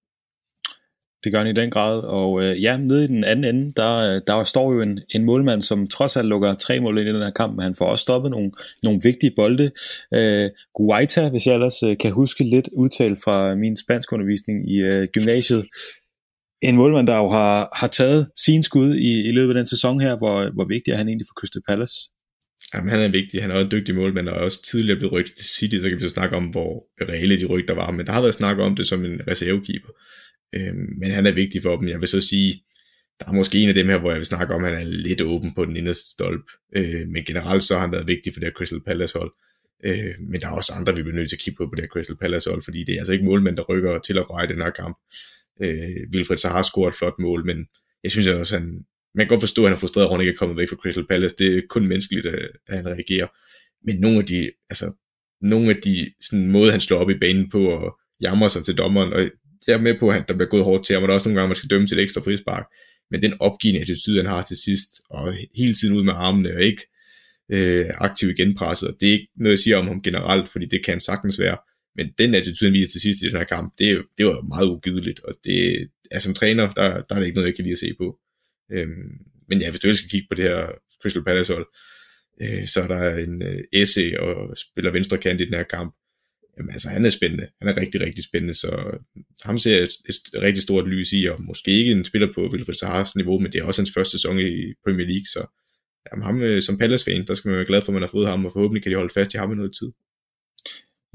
Det 1.26 1.32
gør 1.32 1.38
han 1.38 1.56
i 1.56 1.60
den 1.60 1.70
grad, 1.70 2.02
og 2.04 2.42
øh, 2.42 2.62
ja, 2.62 2.76
nede 2.76 3.04
i 3.04 3.06
den 3.06 3.24
anden 3.24 3.44
ende, 3.44 3.72
der, 3.76 3.96
øh, 3.96 4.20
der 4.26 4.44
står 4.44 4.72
jo 4.74 4.80
en, 4.80 5.00
en 5.14 5.24
målmand, 5.24 5.62
som 5.62 5.88
trods 5.88 6.16
alt 6.16 6.28
lukker 6.28 6.54
tre 6.54 6.80
mål 6.80 6.98
ind 6.98 7.08
i 7.08 7.12
den 7.12 7.22
her 7.22 7.30
kamp, 7.30 7.56
men 7.56 7.62
han 7.62 7.74
får 7.78 7.86
også 7.86 8.02
stoppet 8.02 8.30
nogle, 8.30 8.50
nogle 8.82 9.00
vigtige 9.04 9.32
bolde. 9.36 9.70
Øh, 10.14 10.50
Guaita, 10.74 11.28
hvis 11.28 11.46
jeg 11.46 11.54
ellers 11.54 11.82
øh, 11.82 11.96
kan 12.00 12.12
huske 12.12 12.44
lidt 12.44 12.68
udtalt 12.72 13.18
fra 13.24 13.54
min 13.54 13.76
spanskundervisning 13.76 14.70
i 14.74 14.76
øh, 14.90 15.08
gymnasiet, 15.14 15.64
en 16.62 16.76
målmand, 16.76 17.06
der 17.06 17.16
jo 17.16 17.28
har, 17.28 17.68
har 17.80 17.86
taget 17.86 18.28
sin 18.46 18.62
skud 18.62 18.94
i, 18.94 19.28
i 19.28 19.32
løbet 19.32 19.50
af 19.54 19.58
den 19.58 19.66
sæson 19.66 20.00
her, 20.00 20.16
hvor, 20.16 20.54
hvor 20.54 20.66
vigtig 20.74 20.92
er 20.92 20.96
han 20.96 21.08
egentlig 21.08 21.26
for 21.30 21.40
Crystal 21.40 21.62
Palace? 21.68 21.96
Jamen, 22.74 22.90
han 22.90 23.00
er 23.00 23.08
vigtig. 23.08 23.42
Han 23.42 23.50
er 23.50 23.54
også 23.54 23.64
en 23.64 23.70
dygtig 23.70 23.94
målmand, 23.94 24.28
og 24.28 24.36
er 24.36 24.40
også 24.40 24.62
tidligere 24.70 24.98
blevet 24.98 25.12
rygtet 25.12 25.36
til 25.36 25.46
City, 25.46 25.76
så 25.76 25.88
kan 25.88 25.98
vi 25.98 26.02
så 26.02 26.08
snakke 26.08 26.36
om, 26.36 26.44
hvor 26.44 26.72
reelle 27.10 27.40
de 27.40 27.46
rygter 27.46 27.74
var. 27.74 27.90
Men 27.90 28.06
der 28.06 28.12
har 28.12 28.20
været 28.20 28.34
snak 28.34 28.58
om 28.58 28.76
det 28.76 28.86
som 28.86 29.04
en 29.04 29.20
reservekeeper. 29.30 29.92
Øh, 30.54 30.74
men 31.00 31.10
han 31.10 31.26
er 31.26 31.32
vigtig 31.32 31.62
for 31.62 31.76
dem. 31.76 31.88
Jeg 31.88 32.00
vil 32.00 32.08
så 32.08 32.20
sige, 32.20 32.62
der 33.20 33.26
er 33.28 33.32
måske 33.32 33.58
en 33.58 33.68
af 33.68 33.74
dem 33.74 33.88
her, 33.88 33.98
hvor 33.98 34.10
jeg 34.10 34.18
vil 34.18 34.26
snakke 34.26 34.54
om, 34.54 34.64
at 34.64 34.70
han 34.70 34.80
er 34.80 34.90
lidt 34.90 35.20
åben 35.20 35.54
på 35.54 35.64
den 35.64 35.76
inderste 35.76 36.10
stolp. 36.10 36.44
Øh, 36.76 37.08
men 37.08 37.24
generelt 37.24 37.62
så 37.62 37.74
har 37.74 37.80
han 37.80 37.92
været 37.92 38.08
vigtig 38.08 38.32
for 38.32 38.40
det 38.40 38.46
her 38.46 38.52
Crystal 38.52 38.80
Palace 38.86 39.18
hold. 39.18 39.32
Øh, 39.84 40.14
men 40.30 40.40
der 40.40 40.48
er 40.48 40.52
også 40.52 40.72
andre, 40.76 40.96
vi 40.96 41.02
bliver 41.02 41.16
nødt 41.16 41.28
til 41.28 41.36
at 41.36 41.40
kigge 41.40 41.56
på 41.56 41.66
på 41.66 41.74
det 41.74 41.82
her 41.82 41.88
Crystal 41.88 42.16
Palace 42.16 42.50
hold, 42.50 42.62
fordi 42.62 42.84
det 42.84 42.94
er 42.94 42.98
altså 42.98 43.12
ikke 43.12 43.24
målmænd, 43.24 43.56
der 43.56 43.62
rykker 43.62 43.98
til 43.98 44.18
og 44.18 44.26
fra 44.26 44.44
i 44.44 44.46
den 44.46 44.62
her 44.62 44.70
kamp. 44.70 44.96
Øh, 45.62 45.96
Wilfred 46.14 46.36
så 46.36 46.48
har 46.48 46.62
scoret 46.62 46.92
et 46.92 46.98
flot 46.98 47.18
mål, 47.18 47.46
men 47.46 47.66
jeg 48.02 48.10
synes 48.10 48.26
også, 48.26 48.56
at 48.56 48.62
han, 48.62 48.70
man 49.14 49.26
kan 49.26 49.28
godt 49.28 49.42
forstå, 49.42 49.62
at 49.62 49.68
han 49.68 49.74
er 49.74 49.78
frustreret 49.78 50.06
over, 50.06 50.14
at 50.14 50.18
han 50.18 50.26
ikke 50.26 50.36
er 50.36 50.38
kommet 50.38 50.56
væk 50.56 50.68
fra 50.68 50.76
Crystal 50.76 51.06
Palace. 51.06 51.36
Det 51.38 51.56
er 51.56 51.62
kun 51.68 51.86
menneskeligt, 51.86 52.26
at 52.26 52.48
han 52.68 52.86
reagerer. 52.86 53.26
Men 53.86 53.96
nogle 53.96 54.18
af 54.18 54.24
de, 54.24 54.50
altså, 54.70 54.92
nogle 55.40 55.70
af 55.70 55.76
de 55.76 56.12
sådan, 56.22 56.46
måde, 56.46 56.70
han 56.70 56.80
slår 56.80 56.98
op 56.98 57.10
i 57.10 57.18
banen 57.18 57.50
på 57.50 57.68
og 57.68 57.98
jammer 58.20 58.48
sig 58.48 58.64
til 58.64 58.78
dommeren, 58.78 59.12
og 59.12 59.30
jeg 59.66 59.74
er 59.74 59.80
med 59.80 59.98
på, 59.98 60.10
at 60.10 60.24
der 60.28 60.34
bliver 60.34 60.48
gået 60.48 60.64
hårdt 60.64 60.84
til 60.86 60.94
ham, 60.94 61.02
og 61.02 61.08
der 61.08 61.12
er 61.12 61.16
også 61.16 61.28
nogle 61.28 61.40
gange, 61.40 61.48
man 61.48 61.56
skal 61.56 61.70
dømme 61.70 61.86
til 61.86 61.98
et 61.98 62.02
ekstra 62.02 62.20
frispark. 62.20 62.66
Men 63.10 63.22
den 63.22 63.34
opgivende 63.40 63.80
attitude, 63.80 64.20
han 64.20 64.30
har 64.30 64.42
til 64.42 64.56
sidst, 64.56 64.90
og 65.10 65.34
hele 65.56 65.74
tiden 65.74 65.96
ud 65.96 66.02
med 66.02 66.12
armene, 66.16 66.54
og 66.54 66.62
ikke 66.62 66.82
øh, 67.52 67.86
aktiv 67.94 68.30
igen 68.30 68.54
presset, 68.54 68.96
det 69.00 69.08
er 69.08 69.12
ikke 69.12 69.28
noget, 69.36 69.52
jeg 69.52 69.58
siger 69.58 69.76
om 69.76 69.86
ham 69.86 70.02
generelt, 70.02 70.48
fordi 70.48 70.66
det 70.66 70.84
kan 70.84 71.00
sagtens 71.00 71.38
være. 71.38 71.58
Men 71.96 72.06
den 72.18 72.34
attitude, 72.34 72.70
han 72.70 72.72
viser 72.72 72.90
til 72.90 73.00
sidst 73.00 73.22
i 73.22 73.26
den 73.26 73.36
her 73.36 73.44
kamp, 73.44 73.72
det, 73.78 74.02
det 74.18 74.26
var 74.26 74.42
meget 74.42 74.68
ugideligt, 74.68 75.20
og 75.20 75.34
det, 75.44 75.88
er 76.10 76.18
som 76.18 76.34
træner, 76.34 76.70
der, 76.70 77.02
der 77.02 77.14
er 77.14 77.18
det 77.18 77.26
ikke 77.26 77.36
noget, 77.36 77.48
jeg 77.48 77.56
kan 77.56 77.64
lide 77.64 77.72
at 77.72 77.78
se 77.78 77.94
på. 77.98 78.18
Øhm, 78.72 79.12
men 79.48 79.60
ja, 79.60 79.70
hvis 79.70 79.80
du 79.80 79.94
skal 79.94 80.10
kigge 80.10 80.26
på 80.30 80.34
det 80.34 80.44
her 80.44 80.66
Crystal 81.02 81.24
Palace 81.24 81.52
hold, 81.52 81.66
øh, 82.42 82.66
så 82.68 82.82
er 82.82 82.86
der 82.86 83.16
en 83.16 83.42
øh, 83.42 83.64
Esse 83.72 84.20
og 84.20 84.56
spiller 84.56 84.90
venstre 84.90 85.18
kant 85.18 85.40
i 85.40 85.44
den 85.44 85.54
her 85.54 85.62
kamp, 85.62 85.94
jamen 86.56 86.70
altså 86.70 86.88
han 86.88 87.04
er 87.04 87.10
spændende. 87.10 87.46
Han 87.60 87.68
er 87.68 87.76
rigtig, 87.80 88.00
rigtig 88.00 88.24
spændende, 88.24 88.54
så 88.54 88.98
ham 89.44 89.58
ser 89.58 89.74
jeg 89.74 89.82
et, 89.82 89.90
et 90.08 90.42
rigtig 90.42 90.62
stort 90.62 90.88
lys 90.88 91.12
i, 91.12 91.26
og 91.26 91.42
måske 91.42 91.70
ikke 91.70 91.92
en 91.92 92.04
spiller 92.04 92.32
på 92.34 92.40
Wilfred 92.52 92.74
Sahars 92.74 93.16
niveau, 93.16 93.38
men 93.38 93.52
det 93.52 93.58
er 93.58 93.64
også 93.64 93.80
hans 93.80 93.92
første 93.94 94.18
sæson 94.18 94.38
i 94.38 94.72
Premier 94.84 95.06
League, 95.06 95.26
så 95.26 95.46
jamen, 96.12 96.24
ham 96.24 96.42
øh, 96.42 96.62
som 96.62 96.78
Palace-fan, 96.78 97.26
der 97.26 97.34
skal 97.34 97.48
man 97.48 97.56
være 97.56 97.66
glad 97.66 97.82
for, 97.82 97.92
at 97.92 97.94
man 97.94 98.02
har 98.02 98.08
fået 98.08 98.28
ham, 98.28 98.44
og 98.44 98.52
forhåbentlig 98.52 98.82
kan 98.82 98.92
de 98.92 98.96
holde 98.96 99.14
fast 99.14 99.34
i 99.34 99.36
ham 99.36 99.52
i 99.52 99.56
noget 99.56 99.72
tid. 99.80 99.90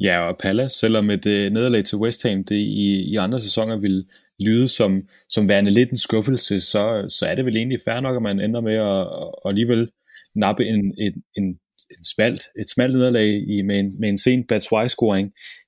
Ja, 0.02 0.20
og 0.30 0.38
Palace, 0.44 0.78
selvom 0.78 1.10
et 1.10 1.26
øh, 1.26 1.52
nederlag 1.52 1.84
til 1.84 1.98
West 1.98 2.24
Ham, 2.24 2.44
det 2.44 2.56
i, 2.56 3.12
i 3.12 3.16
andre 3.16 3.40
sæsoner 3.40 3.78
vil 3.80 4.06
lyde 4.46 4.68
som, 4.68 5.02
som 5.30 5.50
værende 5.50 5.72
lidt 5.72 5.90
en 5.90 5.98
skuffelse, 5.98 6.60
så, 6.60 7.06
så 7.20 7.26
er 7.26 7.34
det 7.34 7.46
vel 7.46 7.56
egentlig 7.56 7.80
fair 7.86 8.00
nok, 8.02 8.16
at 8.16 8.22
man 8.22 8.40
ender 8.40 8.62
med 8.62 8.76
at, 8.76 9.02
at 9.46 9.50
alligevel 9.50 9.90
nappe 10.36 10.66
en, 10.66 10.94
en, 10.98 11.14
en 11.38 11.60
en 11.98 12.06
smalt, 12.16 12.42
et 12.60 12.70
smalt 12.70 12.94
nederlag 12.94 13.30
i, 13.48 13.62
med, 13.62 13.80
en, 13.80 13.92
med 14.00 14.10
en 14.10 14.18
sen 14.18 14.44
Batshuayi-scoring. 14.52 15.28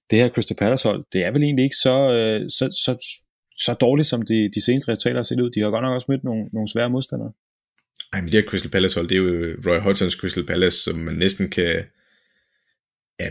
Det 0.10 0.20
her 0.20 0.30
Crystal 0.30 0.58
Palace-hold, 0.58 1.06
det 1.14 1.26
er 1.26 1.32
vel 1.32 1.44
egentlig 1.44 1.64
ikke 1.64 1.76
så, 1.76 1.98
øh, 2.18 2.50
så, 2.50 2.66
så, 2.86 2.92
så 3.66 3.74
dårligt, 3.82 4.08
som 4.08 4.22
de, 4.22 4.50
de 4.56 4.66
seneste 4.66 4.92
resultater 4.92 5.20
har 5.20 5.24
set 5.24 5.40
ud. 5.40 5.50
De 5.50 5.60
har 5.60 5.70
godt 5.70 5.84
nok 5.84 5.96
også 5.96 6.08
mødt 6.10 6.24
nogle, 6.24 6.44
nogle 6.54 6.70
svære 6.74 6.90
modstandere. 6.90 7.32
Ej, 8.14 8.22
men 8.22 8.32
det 8.32 8.42
her 8.42 8.50
Crystal 8.50 8.72
Palace-hold, 8.72 9.08
det 9.10 9.16
er 9.16 9.20
jo 9.20 9.56
Roy 9.66 9.80
Hodgsons 9.80 10.14
Crystal 10.14 10.46
Palace, 10.46 10.78
som 10.78 10.96
man 10.96 11.16
næsten 11.16 11.50
kan... 11.50 11.84
Ja, 13.20 13.30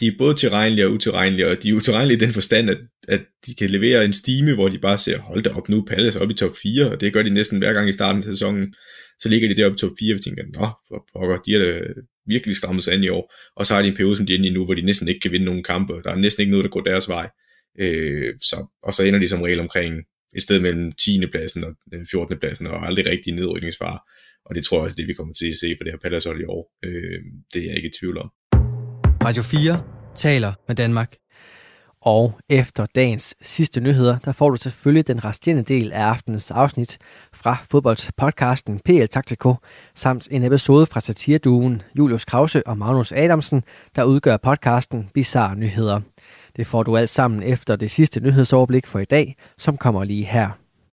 de 0.00 0.06
er 0.06 0.12
både 0.18 0.34
tilregnelige 0.34 0.86
og 0.86 0.92
utilregnelige, 0.92 1.48
og 1.48 1.62
de 1.62 1.68
er 1.68 1.74
utilregnelige 1.74 2.16
i 2.16 2.20
den 2.20 2.32
forstand, 2.32 2.70
at, 2.70 2.78
at 3.08 3.20
de 3.46 3.54
kan 3.54 3.70
levere 3.70 4.04
en 4.04 4.12
stime, 4.12 4.54
hvor 4.54 4.68
de 4.68 4.78
bare 4.78 4.98
ser, 4.98 5.18
hold 5.18 5.42
da 5.42 5.50
op 5.50 5.68
nu, 5.68 5.84
Palace 5.84 6.20
op 6.20 6.30
i 6.30 6.34
top 6.34 6.56
4, 6.62 6.90
og 6.90 7.00
det 7.00 7.12
gør 7.12 7.22
de 7.22 7.30
næsten 7.30 7.58
hver 7.58 7.72
gang 7.72 7.88
i 7.88 7.92
starten 7.92 8.18
af 8.18 8.24
sæsonen. 8.24 8.74
Så 9.18 9.28
ligger 9.28 9.48
de 9.48 9.56
deroppe 9.56 9.76
i 9.76 9.78
top 9.78 9.90
4, 9.98 10.12
og 10.12 10.16
vi 10.16 10.20
tænker, 10.20 10.42
nå, 10.54 10.68
for 10.88 11.06
pokker, 11.12 11.38
de 11.46 11.54
er 11.54 11.58
da 11.58 11.80
virkelig 12.26 12.56
strammet 12.56 12.84
sig 12.84 12.94
an 12.94 13.04
i 13.04 13.08
år, 13.08 13.34
og 13.56 13.66
så 13.66 13.74
har 13.74 13.82
de 13.82 13.88
en 13.88 13.94
periode, 13.94 14.16
som 14.16 14.26
de 14.26 14.32
er 14.32 14.38
inde 14.38 14.48
i 14.48 14.52
nu, 14.52 14.64
hvor 14.64 14.74
de 14.74 14.82
næsten 14.82 15.08
ikke 15.08 15.20
kan 15.20 15.32
vinde 15.32 15.46
nogen 15.46 15.62
kampe, 15.62 15.92
der 16.04 16.10
er 16.10 16.16
næsten 16.16 16.40
ikke 16.40 16.50
noget, 16.50 16.64
der 16.64 16.70
går 16.70 16.80
deres 16.80 17.08
vej. 17.08 17.30
Øh, 17.78 18.34
så, 18.40 18.66
og 18.82 18.94
så 18.94 19.02
ender 19.04 19.18
de 19.18 19.28
som 19.28 19.42
regel 19.42 19.60
omkring 19.60 19.94
et 20.36 20.42
sted 20.42 20.60
mellem 20.60 20.92
10. 20.92 21.26
pladsen 21.26 21.64
og 21.64 21.74
øh, 21.94 22.06
14. 22.10 22.38
pladsen, 22.38 22.66
og 22.66 22.86
aldrig 22.86 23.06
rigtig 23.06 23.32
nedrykningsfare, 23.34 23.98
Og 24.44 24.54
det 24.54 24.64
tror 24.64 24.76
jeg 24.76 24.84
også, 24.84 24.96
det 24.96 25.08
vi 25.08 25.14
kommer 25.14 25.34
til 25.34 25.46
at 25.46 25.56
se 25.56 25.74
for 25.78 25.84
det 25.84 25.92
her 25.92 25.98
Palace 25.98 26.30
i 26.40 26.44
år. 26.44 26.72
Øh, 26.84 27.20
det 27.54 27.62
er 27.62 27.66
jeg 27.66 27.76
ikke 27.76 27.88
i 27.88 27.98
tvivl 28.00 28.18
om. 28.18 28.30
Radio 29.24 29.42
4 29.42 29.82
taler 30.14 30.52
med 30.68 30.76
Danmark. 30.76 31.23
Og 32.04 32.38
efter 32.48 32.86
dagens 32.94 33.34
sidste 33.42 33.80
nyheder, 33.80 34.18
der 34.24 34.32
får 34.32 34.50
du 34.50 34.56
selvfølgelig 34.56 35.06
den 35.06 35.24
resterende 35.24 35.62
del 35.62 35.92
af 35.92 36.02
aftenens 36.02 36.50
afsnit 36.50 36.98
fra 37.32 37.56
fodboldpodcasten 37.70 38.80
PL 38.84 39.06
Taktiko, 39.10 39.54
samt 39.94 40.28
en 40.30 40.42
episode 40.42 40.86
fra 40.86 41.00
satirduen 41.00 41.82
Julius 41.98 42.24
Krause 42.24 42.66
og 42.66 42.78
Magnus 42.78 43.12
Adamsen, 43.12 43.62
der 43.96 44.04
udgør 44.04 44.36
podcasten 44.36 45.10
Bizarre 45.14 45.56
Nyheder. 45.56 46.00
Det 46.56 46.66
får 46.66 46.82
du 46.82 46.96
alt 46.96 47.10
sammen 47.10 47.42
efter 47.42 47.76
det 47.76 47.90
sidste 47.90 48.20
nyhedsoverblik 48.20 48.86
for 48.86 48.98
i 48.98 49.04
dag, 49.04 49.36
som 49.58 49.76
kommer 49.76 50.04
lige 50.04 50.24
her. 50.24 50.63